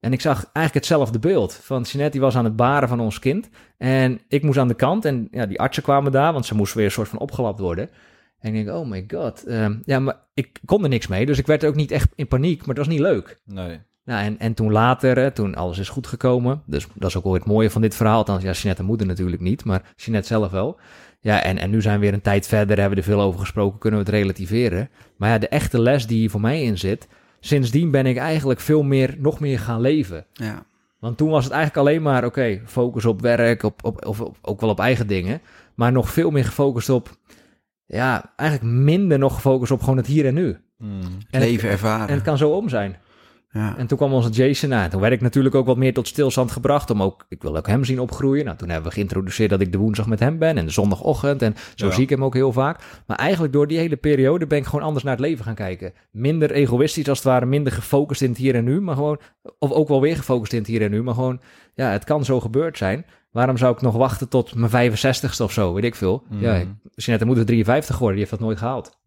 En 0.00 0.12
ik 0.12 0.20
zag 0.20 0.36
eigenlijk 0.36 0.74
hetzelfde 0.74 1.18
beeld. 1.18 1.60
Van 1.62 1.82
Jeanette 1.82 2.12
die 2.12 2.20
was 2.20 2.36
aan 2.36 2.44
het 2.44 2.56
baren 2.56 2.88
van 2.88 3.00
ons 3.00 3.18
kind. 3.18 3.48
En 3.78 4.20
ik 4.28 4.42
moest 4.42 4.58
aan 4.58 4.68
de 4.68 4.74
kant. 4.74 5.04
En 5.04 5.28
ja, 5.30 5.46
die 5.46 5.60
artsen 5.60 5.82
kwamen 5.82 6.12
daar, 6.12 6.32
want 6.32 6.46
ze 6.46 6.54
moest 6.54 6.74
weer 6.74 6.84
een 6.84 6.90
soort 6.90 7.08
van 7.08 7.18
opgelapt 7.18 7.60
worden. 7.60 7.90
En 8.40 8.54
ik 8.54 8.64
denk, 8.64 8.76
oh 8.76 8.88
my 8.88 9.04
god. 9.08 9.44
Ehm, 9.44 9.74
ja, 9.84 9.98
maar 9.98 10.16
ik 10.34 10.60
kon 10.64 10.82
er 10.82 10.88
niks 10.88 11.06
mee. 11.06 11.26
Dus 11.26 11.38
ik 11.38 11.46
werd 11.46 11.64
ook 11.64 11.74
niet 11.74 11.90
echt 11.90 12.08
in 12.14 12.26
paniek, 12.28 12.58
maar 12.58 12.68
het 12.68 12.78
was 12.78 12.88
niet 12.88 13.00
leuk. 13.00 13.38
Nee. 13.44 13.80
Nou, 14.04 14.24
en, 14.24 14.38
en 14.38 14.54
toen 14.54 14.72
later, 14.72 15.16
hè, 15.18 15.30
toen 15.30 15.54
alles 15.54 15.78
is 15.78 15.88
goed 15.88 16.06
gekomen. 16.06 16.62
Dus 16.66 16.86
dat 16.94 17.08
is 17.08 17.16
ook 17.16 17.24
wel 17.24 17.32
het 17.32 17.44
mooie 17.44 17.70
van 17.70 17.82
dit 17.82 17.94
verhaal. 17.94 18.16
Althans, 18.16 18.42
ja, 18.42 18.50
Jeanette 18.52 18.80
en 18.82 18.88
moeder 18.88 19.06
natuurlijk 19.06 19.42
niet, 19.42 19.64
maar 19.64 19.92
Jeanette 19.96 20.28
zelf 20.28 20.50
wel. 20.50 20.76
Ja, 21.20 21.42
en, 21.42 21.58
en 21.58 21.70
nu 21.70 21.82
zijn 21.82 21.94
we 21.94 22.04
weer 22.04 22.14
een 22.14 22.20
tijd 22.20 22.46
verder, 22.46 22.78
hebben 22.78 22.98
we 22.98 23.04
er 23.04 23.10
veel 23.10 23.20
over 23.20 23.40
gesproken, 23.40 23.78
kunnen 23.78 24.00
we 24.00 24.06
het 24.06 24.14
relativeren. 24.14 24.90
Maar 25.16 25.30
ja, 25.30 25.38
de 25.38 25.48
echte 25.48 25.80
les 25.80 26.06
die 26.06 26.18
hier 26.18 26.30
voor 26.30 26.40
mij 26.40 26.62
in 26.62 26.78
zit, 26.78 27.08
sindsdien 27.40 27.90
ben 27.90 28.06
ik 28.06 28.16
eigenlijk 28.16 28.60
veel 28.60 28.82
meer, 28.82 29.14
nog 29.18 29.40
meer 29.40 29.58
gaan 29.58 29.80
leven. 29.80 30.26
Ja. 30.32 30.64
Want 30.98 31.16
toen 31.16 31.30
was 31.30 31.44
het 31.44 31.52
eigenlijk 31.52 31.88
alleen 31.88 32.02
maar, 32.02 32.24
oké, 32.24 32.60
focus 32.64 33.04
op 33.04 33.20
werk, 33.20 33.62
op, 33.62 33.84
op, 33.84 34.06
of 34.06 34.20
op- 34.20 34.36
ook 34.42 34.60
wel 34.60 34.70
op 34.70 34.80
eigen 34.80 35.06
dingen. 35.06 35.40
Maar 35.74 35.92
nog 35.92 36.10
veel 36.10 36.30
meer 36.30 36.44
gefocust 36.44 36.88
op, 36.88 37.16
ja, 37.86 38.32
eigenlijk 38.36 38.70
minder 38.72 39.18
nog 39.18 39.34
gefocust 39.34 39.72
op 39.72 39.80
gewoon 39.80 39.96
het 39.96 40.06
hier 40.06 40.26
en 40.26 40.34
nu. 40.34 40.56
Hmm. 40.78 41.00
En 41.30 41.40
Leven 41.40 41.62
het, 41.68 41.72
ervaren. 41.72 42.08
en 42.08 42.14
het 42.14 42.22
kan 42.22 42.38
zo 42.38 42.50
om 42.50 42.68
zijn. 42.68 42.96
ja. 43.50 43.76
En 43.78 43.86
toen 43.86 43.98
kwam 43.98 44.12
onze 44.12 44.28
Jason 44.30 44.74
aan. 44.74 44.90
Toen 44.90 45.00
werd 45.00 45.12
ik 45.12 45.20
natuurlijk 45.20 45.54
ook 45.54 45.66
wat 45.66 45.76
meer 45.76 45.94
tot 45.94 46.08
stilstand 46.08 46.50
gebracht. 46.50 46.90
Om 46.90 47.02
ook, 47.02 47.26
ik 47.28 47.42
wil 47.42 47.56
ook 47.56 47.66
hem 47.66 47.84
zien 47.84 48.00
opgroeien. 48.00 48.44
Nou, 48.44 48.56
toen 48.56 48.68
hebben 48.68 48.88
we 48.88 48.94
geïntroduceerd 48.94 49.50
dat 49.50 49.60
ik 49.60 49.72
de 49.72 49.78
woensdag 49.78 50.06
met 50.06 50.20
hem 50.20 50.38
ben. 50.38 50.56
En 50.58 50.64
de 50.64 50.70
zondagochtend. 50.72 51.42
En 51.42 51.54
zo 51.74 51.86
Ja. 51.86 51.92
zie 51.92 52.02
ik 52.02 52.10
hem 52.10 52.24
ook 52.24 52.34
heel 52.34 52.52
vaak. 52.52 52.80
Maar 53.06 53.16
eigenlijk 53.16 53.52
door 53.52 53.66
die 53.66 53.78
hele 53.78 53.96
periode 53.96 54.46
ben 54.46 54.58
ik 54.58 54.64
gewoon 54.66 54.84
anders 54.84 55.04
naar 55.04 55.12
het 55.16 55.22
leven 55.24 55.44
gaan 55.44 55.54
kijken. 55.54 55.92
Minder 56.10 56.50
egoïstisch 56.50 57.08
als 57.08 57.18
het 57.18 57.26
ware. 57.26 57.46
Minder 57.46 57.72
gefocust 57.72 58.22
in 58.22 58.28
het 58.28 58.38
hier 58.38 58.54
en 58.54 58.64
nu. 58.64 58.80
Maar 58.80 58.94
gewoon, 58.94 59.20
of 59.58 59.70
ook 59.70 59.88
wel 59.88 60.00
weer 60.00 60.16
gefocust 60.16 60.52
in 60.52 60.58
het 60.58 60.68
hier 60.68 60.82
en 60.82 60.90
nu. 60.90 61.02
Maar 61.02 61.14
gewoon, 61.14 61.40
ja, 61.74 61.90
het 61.90 62.04
kan 62.04 62.24
zo 62.24 62.40
gebeurd 62.40 62.78
zijn. 62.78 63.06
Waarom 63.36 63.56
zou 63.56 63.74
ik 63.74 63.80
nog 63.80 63.96
wachten 63.96 64.28
tot 64.28 64.54
mijn 64.54 64.92
65ste 64.92 65.42
of 65.42 65.52
zo? 65.52 65.72
Weet 65.74 65.84
ik 65.84 65.94
veel. 65.94 66.22
Mhm. 66.30 66.42
Ja, 66.42 66.54
ik- 66.54 66.68
Jeanette 66.94 67.26
moet 67.26 67.38
er 67.38 67.44
53 67.46 67.94
geworden. 67.94 68.16
Die 68.18 68.26
heeft 68.26 68.36
dat 68.38 68.46
nooit 68.48 68.58
gehaald. 68.58 68.98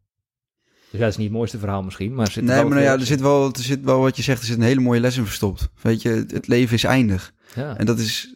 Dus 0.91 0.99
dat 0.99 1.09
is 1.09 1.17
niet 1.17 1.27
het 1.27 1.35
mooiste 1.37 1.57
verhaal 1.59 1.83
misschien. 1.83 2.13
Maar 2.15 2.25
er 2.25 2.31
zit 2.31 2.43
Nee, 2.43 2.55
maar 2.55 2.69
nou 2.69 2.81
ja, 2.81 2.93
er 2.93 3.05
zit, 3.05 3.21
wel, 3.21 3.45
er 3.51 3.59
zit 3.59 3.83
wel 3.83 3.99
wat 3.99 4.15
je 4.17 4.23
zegt, 4.23 4.39
er 4.39 4.45
zit 4.47 4.57
een 4.57 4.63
hele 4.63 4.79
mooie 4.81 4.99
les 4.99 5.17
in 5.17 5.25
verstopt. 5.25 5.69
Weet 5.81 6.01
je, 6.01 6.25
het 6.27 6.47
leven 6.47 6.75
is 6.75 6.83
eindig. 6.83 7.33
Ja. 7.55 7.77
En 7.77 7.85
dat 7.85 7.99
is 7.99 8.35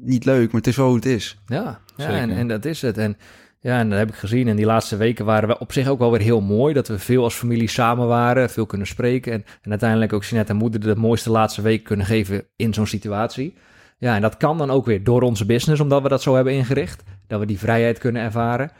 niet 0.00 0.24
leuk, 0.24 0.46
maar 0.46 0.60
het 0.60 0.66
is 0.70 0.76
wel 0.76 0.86
hoe 0.86 0.94
het 0.96 1.06
is. 1.06 1.38
Ja, 1.46 1.80
ja 1.96 2.08
en, 2.08 2.30
en 2.30 2.48
dat 2.48 2.64
is 2.64 2.82
het. 2.82 2.98
En 2.98 3.16
Ja, 3.60 3.78
en 3.78 3.88
dat 3.90 3.98
heb 3.98 4.08
ik 4.08 4.14
gezien. 4.14 4.48
En 4.48 4.56
die 4.56 4.66
laatste 4.66 4.96
weken 4.96 5.24
waren 5.24 5.48
we 5.48 5.58
op 5.58 5.72
zich 5.72 5.88
ook 5.88 5.98
wel 5.98 6.10
weer 6.10 6.20
heel 6.20 6.40
mooi. 6.40 6.74
Dat 6.74 6.88
we 6.88 6.98
veel 6.98 7.22
als 7.22 7.34
familie 7.34 7.68
samen 7.68 8.06
waren, 8.06 8.50
veel 8.50 8.66
kunnen 8.66 8.86
spreken. 8.86 9.32
En, 9.32 9.44
en 9.62 9.70
uiteindelijk 9.70 10.12
ook 10.12 10.24
Jeanette 10.24 10.52
en 10.52 10.58
moeder 10.58 10.80
de 10.80 10.96
mooiste 10.96 11.30
laatste 11.30 11.62
week 11.62 11.84
kunnen 11.84 12.06
geven 12.06 12.46
in 12.56 12.74
zo'n 12.74 12.86
situatie. 12.86 13.54
Ja, 14.02 14.14
en 14.14 14.20
dat 14.20 14.36
kan 14.36 14.58
dan 14.58 14.70
ook 14.70 14.86
weer 14.86 15.04
door 15.04 15.22
onze 15.22 15.46
business, 15.46 15.80
omdat 15.80 16.02
we 16.02 16.08
dat 16.08 16.22
zo 16.22 16.34
hebben 16.34 16.52
ingericht. 16.52 17.02
Dat 17.26 17.40
we 17.40 17.46
die 17.46 17.58
vrijheid 17.58 17.98
kunnen 17.98 18.22
ervaren. 18.22 18.70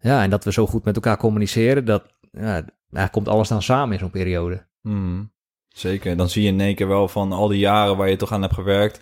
Ja, 0.00 0.22
en 0.22 0.30
dat 0.30 0.44
we 0.44 0.52
zo 0.52 0.66
goed 0.66 0.84
met 0.84 0.94
elkaar 0.94 1.16
communiceren. 1.16 1.84
Dat 1.84 2.02
ja, 2.32 2.64
daar 2.90 3.10
komt 3.10 3.28
alles 3.28 3.48
dan 3.48 3.62
samen 3.62 3.92
in 3.92 3.98
zo'n 3.98 4.10
periode. 4.10 4.66
Hmm. 4.82 5.32
Zeker. 5.68 6.16
Dan 6.16 6.28
zie 6.28 6.42
je 6.42 6.48
in 6.48 6.60
één 6.60 6.74
keer 6.74 6.88
wel 6.88 7.08
van 7.08 7.32
al 7.32 7.48
die 7.48 7.58
jaren 7.58 7.96
waar 7.96 8.08
je 8.08 8.16
toch 8.16 8.32
aan 8.32 8.42
hebt 8.42 8.54
gewerkt. 8.54 9.00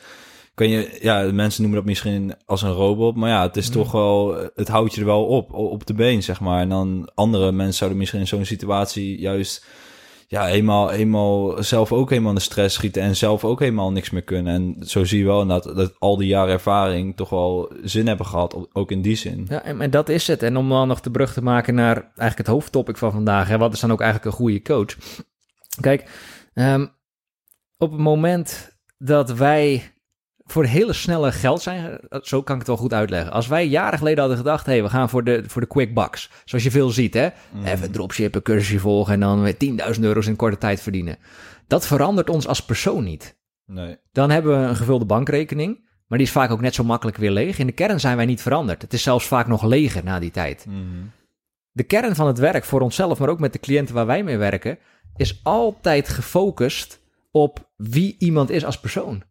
Kun 0.55 0.69
je, 0.69 0.99
ja, 1.01 1.33
mensen 1.33 1.63
noemen 1.63 1.81
dat 1.81 1.89
misschien 1.89 2.35
als 2.45 2.63
een 2.63 2.73
robot, 2.73 3.17
maar 3.17 3.31
ja, 3.31 3.43
het 3.43 3.57
is 3.57 3.69
toch 3.69 3.93
wel, 3.93 4.35
het 4.55 4.69
houdt 4.69 4.95
je 4.95 5.01
er 5.01 5.07
wel 5.07 5.27
op, 5.27 5.53
op 5.53 5.87
de 5.87 5.95
been, 5.95 6.23
zeg 6.23 6.41
maar. 6.41 6.61
En 6.61 6.69
dan 6.69 7.11
andere 7.15 7.53
mensen 7.53 7.77
zouden 7.77 7.99
misschien 7.99 8.21
in 8.21 8.27
zo'n 8.27 8.45
situatie 8.45 9.19
juist, 9.19 9.67
ja, 10.31 10.49
eenmaal, 10.49 10.91
eenmaal 10.91 11.63
zelf 11.63 11.93
ook 11.93 12.11
helemaal 12.11 12.31
in 12.31 12.37
de 12.37 12.43
stress 12.43 12.75
schieten 12.75 13.03
en 13.03 13.17
zelf 13.17 13.45
ook 13.45 13.61
helemaal 13.61 13.93
niks 13.93 14.11
meer 14.11 14.23
kunnen. 14.23 14.55
En 14.55 14.87
zo 14.87 15.05
zie 15.05 15.19
je 15.19 15.25
wel 15.25 15.47
dat, 15.47 15.65
dat 15.65 15.95
al 15.99 16.17
die 16.17 16.29
jaren 16.29 16.53
ervaring 16.53 17.17
toch 17.17 17.29
wel 17.29 17.73
zin 17.83 18.07
hebben 18.07 18.27
gehad, 18.27 18.69
ook 18.73 18.91
in 18.91 19.03
die 19.03 19.17
zin. 19.17 19.47
Ja, 19.49 19.63
en, 19.63 19.81
en 19.81 19.91
dat 19.91 20.09
is 20.09 20.27
het. 20.27 20.43
En 20.43 20.57
om 20.57 20.69
dan 20.69 20.89
nog 20.89 21.01
de 21.01 21.11
brug 21.11 21.33
te 21.33 21.43
maken 21.43 21.75
naar 21.75 21.95
eigenlijk 21.95 22.39
het 22.39 22.47
hoofdtopic 22.47 22.97
van 22.97 23.13
vandaag, 23.13 23.49
hè, 23.49 23.59
wat 23.59 23.73
is 23.73 23.81
dan 23.81 23.93
ook 23.93 24.01
eigenlijk 24.01 24.31
een 24.31 24.39
goede 24.39 24.63
coach? 24.63 24.97
Kijk, 25.81 26.11
ehm, 26.55 26.87
op 27.77 27.91
het 27.91 28.01
moment 28.01 28.79
dat 28.99 29.31
wij 29.31 29.93
voor 30.53 30.65
hele 30.65 30.93
snelle 30.93 31.33
geld 31.33 31.63
zijn, 31.63 32.01
zo 32.23 32.43
kan 32.43 32.55
ik 32.55 32.61
het 32.61 32.69
wel 32.69 32.77
goed 32.77 32.93
uitleggen. 32.93 33.33
Als 33.33 33.47
wij 33.47 33.67
jaren 33.67 33.99
geleden 33.99 34.19
hadden 34.19 34.37
gedacht, 34.37 34.67
hé, 34.67 34.73
hey, 34.73 34.83
we 34.83 34.89
gaan 34.89 35.09
voor 35.09 35.25
de, 35.25 35.43
voor 35.47 35.61
de 35.61 35.67
quick 35.67 35.95
bucks. 35.95 36.31
Zoals 36.45 36.65
je 36.65 36.71
veel 36.71 36.91
ziet, 36.91 37.15
hè. 37.15 37.29
Even 37.65 37.91
dropshippen, 37.91 38.43
cursusje 38.43 38.79
volgen 38.79 39.15
en 39.15 39.21
dan 39.21 39.43
weer 39.43 39.57
10.000 39.95 40.01
euro's 40.01 40.27
in 40.27 40.37
korte 40.37 40.59
tijd 40.59 40.81
verdienen. 40.81 41.17
Dat 41.67 41.87
verandert 41.87 42.31
ons 42.31 42.47
als 42.47 42.65
persoon 42.65 43.05
niet. 43.05 43.37
Nee. 43.67 43.97
Dan 44.13 44.31
hebben 44.31 44.61
we 44.61 44.67
een 44.67 44.77
gevulde 44.77 45.05
bankrekening, 45.05 45.89
maar 46.07 46.19
die 46.19 46.27
is 46.27 46.33
vaak 46.33 46.51
ook 46.51 46.61
net 46.61 46.75
zo 46.75 46.85
makkelijk 46.85 47.17
weer 47.17 47.31
leeg. 47.31 47.59
In 47.59 47.67
de 47.67 47.73
kern 47.73 48.01
zijn 48.01 48.17
wij 48.17 48.27
niet 48.27 48.43
veranderd. 48.43 48.83
Het 48.83 48.93
is 48.93 49.03
zelfs 49.03 49.27
vaak 49.27 49.47
nog 49.47 49.63
leger 49.63 50.05
na 50.05 50.19
die 50.19 50.31
tijd. 50.31 50.67
Mhm. 50.67 50.79
De 51.73 51.83
kern 51.83 52.15
van 52.15 52.27
het 52.27 52.39
werk 52.39 52.65
voor 52.65 52.81
onszelf, 52.81 53.19
maar 53.19 53.29
ook 53.29 53.41
met 53.41 53.53
de 53.53 53.59
cliënten 53.59 53.95
waar 53.95 54.07
wij 54.07 54.23
mee 54.23 54.37
werken, 54.37 54.79
is 55.17 55.41
altijd 55.43 56.09
gefocust 56.09 57.01
op 57.31 57.71
wie 57.77 58.17
iemand 58.19 58.51
is 58.51 58.65
als 58.65 58.81
persoon. 58.81 59.23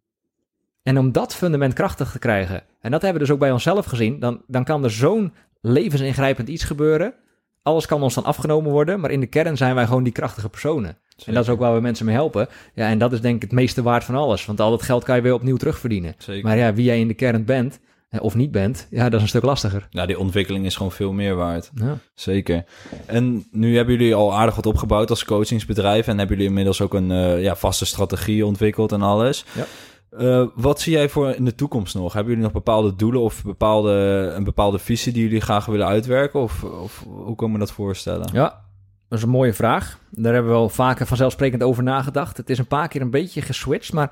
En 0.88 0.98
om 0.98 1.12
dat 1.12 1.36
fundament 1.36 1.74
krachtig 1.74 2.12
te 2.12 2.20
krijgen, 2.20 2.64
en 2.82 2.92
dat 2.92 3.02
hebben 3.02 3.22
we 3.22 3.26
dus 3.26 3.34
ook 3.36 3.40
bij 3.42 3.52
onszelf 3.52 3.86
gezien, 3.86 4.20
dan, 4.20 4.42
dan 4.48 4.64
kan 4.64 4.84
er 4.84 4.92
zo'n 4.92 5.34
levensingrijpend 5.62 6.48
iets 6.48 6.64
gebeuren. 6.64 7.14
Alles 7.62 7.86
kan 7.86 8.04
ons 8.04 8.14
dan 8.14 8.24
afgenomen 8.24 8.72
worden, 8.72 9.00
maar 9.00 9.12
in 9.12 9.20
de 9.20 9.26
kern 9.26 9.58
zijn 9.58 9.76
wij 9.76 9.86
gewoon 9.86 10.04
die 10.04 10.14
krachtige 10.14 10.50
personen. 10.50 10.98
En 11.26 11.34
dat 11.34 11.44
is 11.44 11.50
ook 11.50 11.60
waar 11.60 11.76
we 11.76 11.82
mensen 11.82 12.06
mee 12.06 12.16
helpen. 12.16 12.48
Ja, 12.74 12.88
en 12.88 12.98
dat 12.98 13.14
is 13.14 13.22
denk 13.22 13.36
ik 13.36 13.42
het 13.42 13.52
meeste 13.52 13.82
waard 13.82 14.04
van 14.04 14.16
alles, 14.16 14.46
want 14.46 14.60
al 14.60 14.70
dat 14.70 14.82
geld 14.82 15.04
kan 15.04 15.16
je 15.16 15.22
weer 15.22 15.34
opnieuw 15.34 15.58
terugverdienen. 15.58 16.16
Zeker. 16.18 16.44
Maar 16.44 16.58
ja, 16.58 16.74
wie 16.74 16.86
jij 16.86 17.00
in 17.00 17.08
de 17.08 17.14
kern 17.14 17.46
bent, 17.46 17.80
eh, 18.10 18.22
of 18.22 18.36
niet 18.36 18.52
bent, 18.52 18.88
ja, 18.90 19.04
dat 19.04 19.14
is 19.14 19.22
een 19.22 19.28
stuk 19.28 19.44
lastiger. 19.44 19.88
Ja, 19.90 20.06
die 20.06 20.20
ontwikkeling 20.20 20.66
is 20.66 20.76
gewoon 20.76 20.92
veel 20.92 21.12
meer 21.12 21.36
waard. 21.36 21.72
Ja. 21.76 21.98
Zeker. 22.14 22.64
En 23.06 23.48
nu 23.52 23.76
hebben 23.76 23.98
jullie 23.98 24.16
al 24.16 24.36
aardig 24.36 24.56
wat 24.56 24.66
opgebouwd 24.66 25.10
als 25.10 25.26
coachingsbedrijf. 25.26 26.08
En 26.08 26.18
hebben 26.18 26.36
jullie 26.36 26.50
inmiddels 26.50 26.82
ook 26.82 26.94
een 26.94 27.12
eh, 27.12 27.42
ja, 27.42 27.56
vaste 27.56 27.86
strategie 27.86 28.46
ontwikkeld 28.46 28.92
en 28.92 29.02
alles. 29.02 29.46
Ja. 29.56 29.66
Eh, 30.10 30.46
wat 30.56 30.82
zie 30.82 30.94
jij 30.94 31.10
voor 31.10 31.30
in 31.30 31.46
de 31.46 31.56
toekomst 31.56 31.96
nog? 31.96 32.14
Hebben 32.14 32.30
jullie 32.30 32.48
nog 32.48 32.54
bepaalde 32.54 32.96
doelen 32.96 33.22
of 33.22 33.44
bepaalde, 33.44 33.92
een 34.36 34.44
bepaalde 34.44 34.80
visie 34.80 35.14
die 35.14 35.24
jullie 35.24 35.42
graag 35.42 35.66
willen 35.66 35.88
uitwerken? 35.88 36.40
Of, 36.40 36.64
of 36.64 37.04
hoe 37.08 37.36
kan 37.36 37.52
me 37.52 37.58
dat 37.58 37.72
voorstellen? 37.72 38.30
Ja, 38.34 38.64
dat 39.10 39.18
is 39.18 39.24
een 39.24 39.30
mooie 39.30 39.54
vraag. 39.54 40.00
Daar 40.10 40.34
hebben 40.34 40.52
we 40.52 40.58
wel 40.58 40.70
vaker 40.70 41.06
vanzelfsprekend 41.06 41.64
over 41.64 41.84
nagedacht. 41.84 42.38
Het 42.38 42.50
is 42.50 42.58
een 42.58 42.68
paar 42.68 42.88
keer 42.88 43.02
een 43.02 43.10
beetje 43.10 43.42
geswitcht, 43.42 43.94
maar 43.94 44.12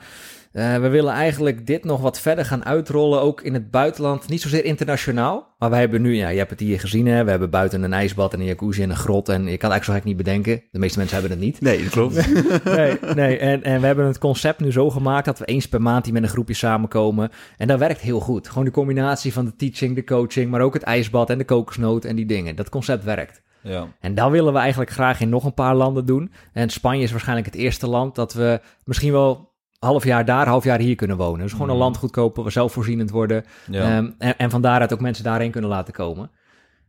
eh, 0.55 0.77
we 0.77 0.87
willen 0.87 1.13
eigenlijk 1.13 1.67
dit 1.67 1.83
nog 1.83 2.01
wat 2.01 2.19
verder 2.19 2.45
gaan 2.45 2.65
uitrollen, 2.65 3.21
ook 3.21 3.41
in 3.41 3.53
het 3.53 3.71
buitenland. 3.71 4.29
Niet 4.29 4.41
zozeer 4.41 4.65
internationaal, 4.65 5.55
maar 5.57 5.69
wij 5.69 5.79
hebben 5.79 6.01
nu, 6.01 6.15
ja, 6.15 6.29
je 6.29 6.37
hebt 6.37 6.49
het 6.49 6.59
hier 6.59 6.79
gezien, 6.79 7.07
hè? 7.07 7.23
we 7.23 7.29
hebben 7.29 7.49
buiten 7.49 7.83
een 7.83 7.93
ijsbad 7.93 8.33
en 8.33 8.39
een 8.39 8.45
jacuzzi 8.45 8.81
en 8.81 8.89
een 8.89 8.95
grot. 8.95 9.29
En 9.29 9.33
je 9.33 9.39
kan 9.39 9.49
het 9.49 9.61
eigenlijk 9.61 9.83
zo 9.83 9.93
gek 9.93 10.03
niet 10.03 10.17
bedenken. 10.17 10.63
De 10.71 10.79
meeste 10.79 10.97
mensen 10.97 11.19
hebben 11.19 11.37
het 11.37 11.45
niet. 11.45 11.61
Nee, 11.61 11.83
dat 11.83 11.89
klopt. 11.89 12.33
nee, 12.75 12.97
nee. 13.15 13.37
En, 13.37 13.63
en 13.63 13.79
we 13.79 13.85
hebben 13.85 14.05
het 14.05 14.17
concept 14.17 14.59
nu 14.59 14.71
zo 14.71 14.89
gemaakt 14.89 15.25
dat 15.25 15.39
we 15.39 15.45
eens 15.45 15.67
per 15.67 15.81
maand 15.81 16.05
hier 16.05 16.13
met 16.13 16.23
een 16.23 16.29
groepje 16.29 16.53
samenkomen. 16.53 17.29
En 17.57 17.67
dat 17.67 17.79
werkt 17.79 18.01
heel 18.01 18.19
goed. 18.19 18.47
Gewoon 18.47 18.65
de 18.65 18.71
combinatie 18.71 19.33
van 19.33 19.45
de 19.45 19.55
teaching, 19.55 19.95
de 19.95 20.03
coaching, 20.03 20.51
maar 20.51 20.61
ook 20.61 20.73
het 20.73 20.83
ijsbad 20.83 21.29
en 21.29 21.37
de 21.37 21.45
kokosnoot 21.45 22.05
en 22.05 22.15
die 22.15 22.25
dingen. 22.25 22.55
Dat 22.55 22.69
concept 22.69 23.03
werkt. 23.03 23.41
Ja. 23.61 23.87
En 23.99 24.15
dat 24.15 24.31
willen 24.31 24.53
we 24.53 24.59
eigenlijk 24.59 24.91
graag 24.91 25.19
in 25.19 25.29
nog 25.29 25.43
een 25.43 25.53
paar 25.53 25.75
landen 25.75 26.05
doen. 26.05 26.31
En 26.53 26.69
Spanje 26.69 27.03
is 27.03 27.11
waarschijnlijk 27.11 27.47
het 27.47 27.55
eerste 27.55 27.87
land 27.87 28.15
dat 28.15 28.33
we 28.33 28.59
misschien 28.83 29.11
wel 29.11 29.53
half 29.85 30.03
jaar 30.03 30.25
daar, 30.25 30.47
half 30.47 30.63
jaar 30.63 30.79
hier 30.79 30.95
kunnen 30.95 31.17
wonen. 31.17 31.41
Dus 31.41 31.51
gewoon 31.51 31.67
een 31.67 31.73
Mhm. 31.73 31.83
land 31.83 31.97
goed 31.97 32.11
kopen, 32.11 32.51
zelfvoorzienend 32.51 33.09
worden. 33.09 33.43
Ja. 33.71 33.81
Ehm, 33.97 34.09
en, 34.17 34.37
en 34.37 34.49
van 34.49 34.61
daaruit 34.61 34.93
ook 34.93 35.01
mensen 35.01 35.23
daarheen 35.23 35.51
kunnen 35.51 35.69
laten 35.69 35.93
komen. 35.93 36.31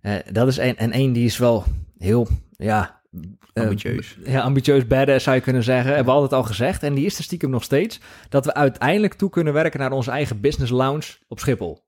Eh, 0.01 0.13
dat 0.33 0.49
is 0.49 0.57
een, 0.57 0.77
en 0.77 0.93
één 0.93 1.13
die 1.13 1.25
is 1.25 1.39
wel 1.39 1.65
heel, 1.99 2.29
ja... 2.57 3.01
eh, 3.53 3.63
Ambitieus. 3.63 4.19
ja, 4.25 4.41
ambitieus 4.41 4.87
badass 4.87 5.25
zou 5.25 5.37
je 5.37 5.43
kunnen 5.43 5.63
zeggen. 5.63 5.87
Hebben 5.95 6.05
we 6.15 6.21
altijd 6.21 6.41
al 6.41 6.47
gezegd. 6.47 6.83
En 6.83 6.95
die 6.95 7.05
is 7.07 7.19
er 7.19 7.25
stiekem 7.25 7.51
nog 7.51 7.63
steeds. 7.63 8.01
Dat 8.29 8.45
we 8.45 8.55
uiteindelijk 8.55 9.15
toe 9.15 9.31
kunnen 9.31 9.53
werken 9.53 9.81
naar 9.81 9.93
onze 9.93 10.11
eigen 10.11 10.41
business 10.41 10.71
lounge 10.73 11.03
op 11.29 11.39
Schiphol. 11.39 11.85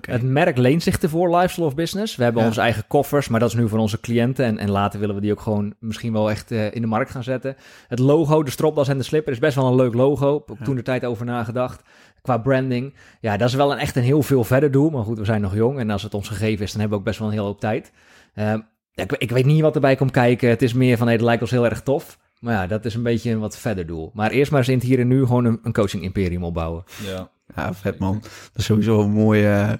Het 0.00 0.22
merk 0.22 0.56
leent 0.56 0.82
zich 0.82 0.98
ervoor, 0.98 1.36
Lifestyle 1.36 1.66
of 1.66 1.74
Business. 1.74 2.16
We 2.16 2.22
hebben 2.22 2.42
Ja. 2.42 2.48
onze 2.48 2.60
eigen 2.60 2.84
koffers, 2.88 3.28
maar 3.28 3.40
dat 3.40 3.48
is 3.48 3.54
nu 3.54 3.68
voor 3.68 3.78
onze 3.78 4.00
cliënten. 4.00 4.44
En, 4.44 4.58
en 4.58 4.70
later 4.70 5.00
willen 5.00 5.14
we 5.14 5.20
die 5.20 5.32
ook 5.32 5.40
gewoon 5.40 5.74
misschien 5.80 6.12
wel 6.12 6.30
echt 6.30 6.50
eh, 6.50 6.74
in 6.74 6.80
de 6.80 6.86
markt 6.86 7.10
gaan 7.10 7.22
zetten. 7.22 7.56
Het 7.88 7.98
logo, 7.98 8.42
de 8.42 8.50
stropdas 8.50 8.88
en 8.88 8.96
de 8.98 9.04
slipper 9.04 9.32
is 9.32 9.38
best 9.38 9.56
wel 9.56 9.66
een 9.66 9.74
leuk 9.74 9.94
logo. 9.94 10.44
Ja. 10.46 10.64
toen 10.64 10.74
de 10.76 10.82
tijd 10.82 11.04
over 11.04 11.24
nagedacht. 11.24 11.82
Qua 12.22 12.38
branding. 12.38 12.94
Ja, 13.20 13.36
dat 13.36 13.48
is 13.48 13.54
wel 13.54 13.72
een, 13.72 13.78
echt 13.78 13.96
een 13.96 14.02
heel 14.02 14.22
veel 14.22 14.44
verder 14.44 14.70
doel. 14.70 14.90
Maar 14.90 15.02
goed, 15.04 15.18
we 15.18 15.24
zijn 15.24 15.40
nog 15.40 15.54
jong. 15.54 15.78
En 15.78 15.90
als 15.90 16.02
het 16.02 16.14
ons 16.14 16.28
gegeven 16.28 16.64
is, 16.64 16.70
dan 16.70 16.80
hebben 16.80 16.98
we 16.98 17.04
ook 17.04 17.08
best 17.08 17.18
wel 17.18 17.28
een 17.28 17.34
hele 17.34 17.46
hoop 17.46 17.60
tijd. 17.60 17.92
Ehm, 18.34 18.60
ik, 18.94 19.12
ik 19.12 19.30
weet 19.30 19.44
niet 19.44 19.60
wat 19.60 19.74
erbij 19.74 19.96
komt 19.96 20.10
kijken. 20.10 20.48
Het 20.48 20.62
is 20.62 20.72
meer 20.72 20.96
van, 20.96 21.06
hey, 21.06 21.16
het 21.16 21.24
lijkt 21.24 21.42
ons 21.42 21.50
heel 21.50 21.64
erg 21.64 21.82
tof. 21.82 22.18
Maar 22.40 22.54
ja, 22.54 22.66
dat 22.66 22.84
is 22.84 22.94
een 22.94 23.02
beetje 23.02 23.30
een 23.30 23.38
wat 23.38 23.58
verder 23.58 23.86
doel. 23.86 24.10
Maar 24.14 24.30
eerst 24.30 24.50
maar 24.50 24.60
eens 24.60 24.68
in 24.68 24.74
het 24.78 24.86
hier 24.86 24.98
en 24.98 25.08
nu 25.08 25.20
gewoon 25.26 25.44
een, 25.44 25.58
een 25.62 25.72
coaching 25.72 26.02
imperium 26.02 26.44
opbouwen. 26.44 26.84
ja. 27.04 27.30
Ja, 27.54 27.74
vet 27.74 27.98
man. 27.98 28.18
Dat 28.20 28.30
is 28.54 28.64
sowieso 28.64 29.00
een 29.00 29.10
mooie, 29.10 29.48
eh, 29.48 29.72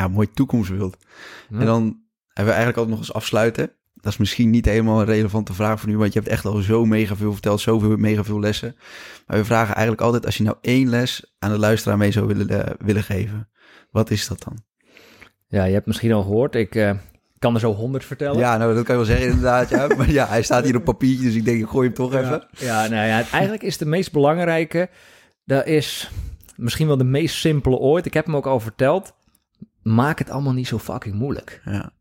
ja, 0.00 0.08
mooi 0.08 0.30
toekomstbeeld. 0.30 0.96
Ja. 1.48 1.58
En 1.58 1.66
dan 1.66 1.82
hebben 2.26 2.54
we 2.54 2.60
eigenlijk 2.60 2.76
altijd 2.76 2.88
nog 2.88 2.98
eens 2.98 3.12
afsluiten. 3.12 3.70
Dat 3.94 4.12
is 4.12 4.18
misschien 4.18 4.50
niet 4.50 4.64
helemaal 4.64 5.00
een 5.00 5.06
relevante 5.06 5.52
vraag 5.52 5.80
voor 5.80 5.88
nu, 5.88 5.96
want 5.98 6.12
je 6.12 6.18
hebt 6.18 6.30
echt 6.30 6.44
al 6.44 6.56
zo 6.56 6.84
mega 6.84 7.16
veel 7.16 7.32
verteld, 7.32 7.60
zoveel 7.60 7.96
mega 7.96 8.24
veel 8.24 8.40
lessen. 8.40 8.76
Maar 9.26 9.36
we 9.36 9.44
vragen 9.44 9.74
eigenlijk 9.74 10.02
altijd, 10.02 10.26
als 10.26 10.36
je 10.36 10.42
nou 10.42 10.56
één 10.60 10.88
les 10.88 11.34
aan 11.38 11.50
de 11.50 11.58
luisteraar 11.58 11.98
mee 11.98 12.12
zou 12.12 12.26
willen, 12.26 12.48
eh, 12.48 12.74
willen 12.78 13.02
geven, 13.02 13.48
wat 13.90 14.10
is 14.10 14.28
dat 14.28 14.42
dan? 14.42 14.58
Ja, 15.48 15.64
je 15.64 15.72
hebt 15.72 15.86
misschien 15.86 16.12
al 16.12 16.22
gehoord. 16.22 16.54
Ik 16.54 16.74
eh, 16.74 16.92
kan 17.38 17.54
er 17.54 17.60
zo 17.60 17.74
honderd 17.74 18.04
vertellen. 18.04 18.38
Ja, 18.38 18.56
nou 18.56 18.74
dat 18.74 18.84
kan 18.84 18.98
je 18.98 19.04
wel 19.04 19.10
zeggen 19.10 19.26
inderdaad. 19.26 19.68
Ja. 19.68 19.86
Maar 19.96 20.10
ja, 20.10 20.26
hij 20.26 20.42
staat 20.42 20.64
hier 20.64 20.76
op 20.76 20.84
papiertje, 20.84 21.24
dus 21.24 21.34
ik 21.34 21.44
denk 21.44 21.60
ik 21.60 21.68
gooi 21.68 21.86
hem 21.86 21.96
toch 21.96 22.14
even. 22.14 22.46
Ja, 22.50 22.88
nou 22.88 23.06
ja, 23.06 23.24
eigenlijk 23.30 23.62
is 23.62 23.78
de 23.78 23.86
meest 23.86 24.12
belangrijke, 24.12 24.88
dat 25.44 25.66
is 25.66 26.10
misschien 26.62 26.86
wel 26.86 26.96
de 26.96 27.04
meest 27.04 27.34
simpele 27.36 27.76
ooit. 27.76 28.06
Ik 28.06 28.14
heb 28.14 28.26
hem 28.26 28.36
ook 28.36 28.46
al 28.46 28.60
verteld. 28.60 29.14
Maak 29.82 30.18
het 30.18 30.30
allemaal 30.30 30.52
niet 30.52 30.66
zo 30.66 30.78
fucking 30.78 31.14
moeilijk. 31.14 31.62
Ja. 31.64 31.92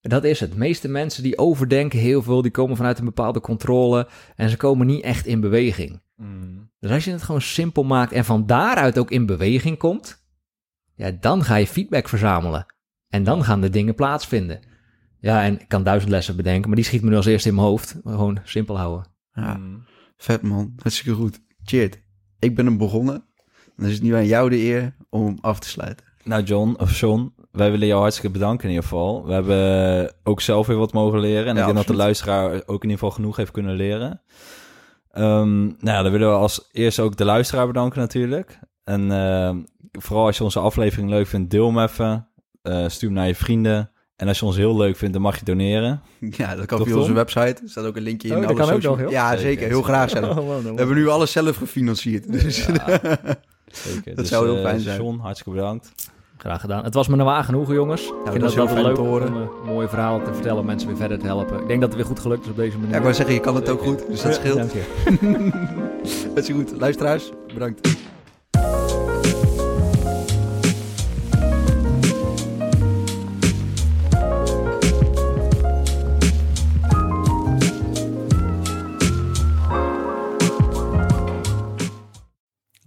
Dat 0.00 0.24
is 0.24 0.40
het. 0.40 0.52
De 0.52 0.58
meeste 0.58 0.88
mensen 0.88 1.22
die 1.22 1.38
overdenken 1.38 1.98
heel 1.98 2.22
veel, 2.22 2.42
die 2.42 2.50
komen 2.50 2.76
vanuit 2.76 2.98
een 2.98 3.04
bepaalde 3.04 3.40
controle 3.40 4.08
en 4.36 4.50
ze 4.50 4.56
komen 4.56 4.86
niet 4.86 5.02
echt 5.02 5.26
in 5.26 5.40
beweging. 5.40 6.00
Mm. 6.16 6.70
Dus 6.78 6.90
als 6.90 7.04
je 7.04 7.10
het 7.10 7.22
gewoon 7.22 7.40
simpel 7.40 7.82
maakt 7.84 8.12
en 8.12 8.24
van 8.24 8.46
daaruit 8.46 8.98
ook 8.98 9.10
in 9.10 9.26
beweging 9.26 9.78
komt, 9.78 10.24
ja, 10.94 11.10
dan 11.10 11.44
ga 11.44 11.56
je 11.56 11.66
feedback 11.66 12.08
verzamelen. 12.08 12.66
En 13.08 13.24
dan 13.24 13.44
gaan 13.44 13.60
de 13.60 13.70
dingen 13.70 13.94
plaatsvinden. 13.94 14.60
Ja, 15.20 15.42
en 15.44 15.60
ik 15.60 15.68
kan 15.68 15.82
duizend 15.82 16.10
lessen 16.12 16.36
bedenken, 16.36 16.66
maar 16.66 16.76
die 16.76 16.84
schiet 16.84 17.02
me 17.02 17.10
nu 17.10 17.16
als 17.16 17.26
eerste 17.26 17.48
in 17.48 17.54
mijn 17.54 17.66
hoofd. 17.66 17.96
Gewoon 18.04 18.38
simpel 18.44 18.78
houden. 18.78 19.06
ja, 19.32 19.54
Mm. 19.56 19.84
vet 20.16 20.42
man. 20.42 20.72
Hartstikke 20.76 21.12
goed. 21.12 21.40
Cheers. 21.64 21.96
Ik 22.38 22.54
ben 22.54 22.66
hem 22.66 22.78
begonnen. 22.78 23.24
Dan 23.80 23.88
is 23.88 23.94
het 23.94 24.02
nu 24.02 24.14
aan 24.14 24.26
jou 24.26 24.50
de 24.50 24.56
eer 24.58 24.92
om 25.10 25.24
hem 25.24 25.38
af 25.40 25.58
te 25.58 25.68
sluiten. 25.68 26.06
Nou, 26.24 26.42
John 26.42 26.76
of 26.78 26.98
John, 26.98 27.34
wij 27.52 27.70
willen 27.70 27.86
jou 27.86 28.00
hartstikke 28.00 28.30
bedanken 28.30 28.64
in 28.64 28.70
ieder 28.70 28.88
geval. 28.88 29.26
We 29.26 29.32
hebben 29.32 30.12
ook 30.22 30.40
zelf 30.40 30.66
weer 30.66 30.76
wat 30.76 30.92
mogen 30.92 31.20
leren. 31.20 31.46
En 31.46 31.54
Ja, 31.54 31.60
ik 31.60 31.64
denk 31.64 31.76
dat 31.76 31.86
de 31.86 31.94
luisteraar 31.94 32.52
ook 32.52 32.82
in 32.82 32.88
ieder 32.90 32.90
geval 32.90 33.10
genoeg 33.10 33.36
heeft 33.36 33.50
kunnen 33.50 33.74
leren. 33.74 34.20
Ehm, 35.10 35.60
nou 35.64 35.76
ja, 35.82 36.02
dan 36.02 36.12
willen 36.12 36.28
we 36.28 36.34
als 36.34 36.68
eerste 36.72 37.02
ook 37.02 37.16
de 37.16 37.24
luisteraar 37.24 37.66
bedanken 37.66 38.00
natuurlijk. 38.00 38.58
En 38.84 39.12
ehm, 39.12 39.56
vooral 39.92 40.26
als 40.26 40.36
je 40.36 40.44
onze 40.44 40.58
aflevering 40.58 41.10
leuk 41.10 41.26
vindt, 41.26 41.50
deel 41.50 41.66
hem 41.66 41.78
even. 41.78 42.28
Eh, 42.62 42.88
stuur 42.88 43.08
hem 43.08 43.18
naar 43.18 43.26
je 43.26 43.34
vrienden. 43.34 43.90
En 44.16 44.28
als 44.28 44.38
je 44.38 44.44
ons 44.44 44.56
heel 44.56 44.76
leuk 44.76 44.96
vindt, 44.96 45.12
dan 45.14 45.22
mag 45.22 45.38
je 45.38 45.44
doneren. 45.44 46.02
Ja, 46.30 46.54
dat 46.56 46.66
kan 46.66 46.84
via 46.86 46.96
onze 46.96 47.12
website. 47.12 47.62
Er 47.62 47.68
staat 47.68 47.84
ook 47.84 47.96
een 47.96 48.02
linkje 48.02 48.28
in. 48.28 48.34
Oh, 48.34 48.40
dat 48.40 48.50
alle 48.50 48.58
kan 48.58 48.74
ook 48.74 48.82
nog, 48.82 49.00
joh. 49.00 49.10
Ja, 49.10 49.36
Zeker. 49.36 49.68
Heel 49.68 49.82
graag 49.82 50.10
zelf. 50.10 50.34
We 50.62 50.72
hebben 50.76 50.96
nu 50.96 51.08
alles 51.08 51.32
zelf 51.32 51.56
gefinancierd. 51.56 52.32
Dus 52.32 52.66
Ja, 52.66 53.00
zeker. 53.72 54.14
Dat 54.14 54.26
zou 54.26 54.46
heel 54.46 54.56
eh, 54.56 54.62
fijn 54.62 54.80
zijn. 54.80 55.02
John, 55.02 55.18
hartstikke 55.18 55.58
bedankt. 55.58 55.92
Graag 56.36 56.60
gedaan. 56.60 56.84
Het 56.84 56.94
was 56.94 57.08
me 57.08 57.16
nou 57.16 57.28
waar 57.28 57.44
genoegen, 57.44 57.74
jongens. 57.74 58.02
ik 58.02 58.08
dat 58.24 58.32
vind 58.32 58.40
dat 58.44 58.54
heel 58.54 58.68
fijn 58.68 58.82
leuk 58.82 58.98
om 58.98 59.04
te 59.04 59.26
om 59.26 59.36
een 59.36 59.48
mooie 59.66 59.88
verhaal 59.88 60.22
te 60.22 60.34
vertellen, 60.34 60.64
mensen 60.64 60.88
weer 60.88 60.96
verder 60.96 61.18
te 61.18 61.26
helpen. 61.26 61.60
Ik 61.60 61.66
denk 61.66 61.80
dat 61.80 61.88
het 61.88 61.98
weer 61.98 62.06
goed 62.08 62.20
gelukt 62.20 62.44
is 62.44 62.50
op 62.50 62.56
deze 62.56 62.76
manier. 62.76 62.90
Ja, 62.90 62.96
ik 62.96 63.02
wou 63.02 63.14
zeggen, 63.14 63.34
je 63.34 63.40
kan 63.40 63.54
het 63.54 63.68
ook 63.68 63.82
goed, 63.82 64.06
dus 64.08 64.22
dat 64.22 64.34
Ja, 64.34 64.40
scheelt. 64.40 64.56
dank 64.56 64.70
je. 64.72 65.50
Dat 66.34 66.48
is 66.48 66.54
goed. 66.54 66.72
Luisteraars, 66.78 67.30
bedankt. 67.54 67.88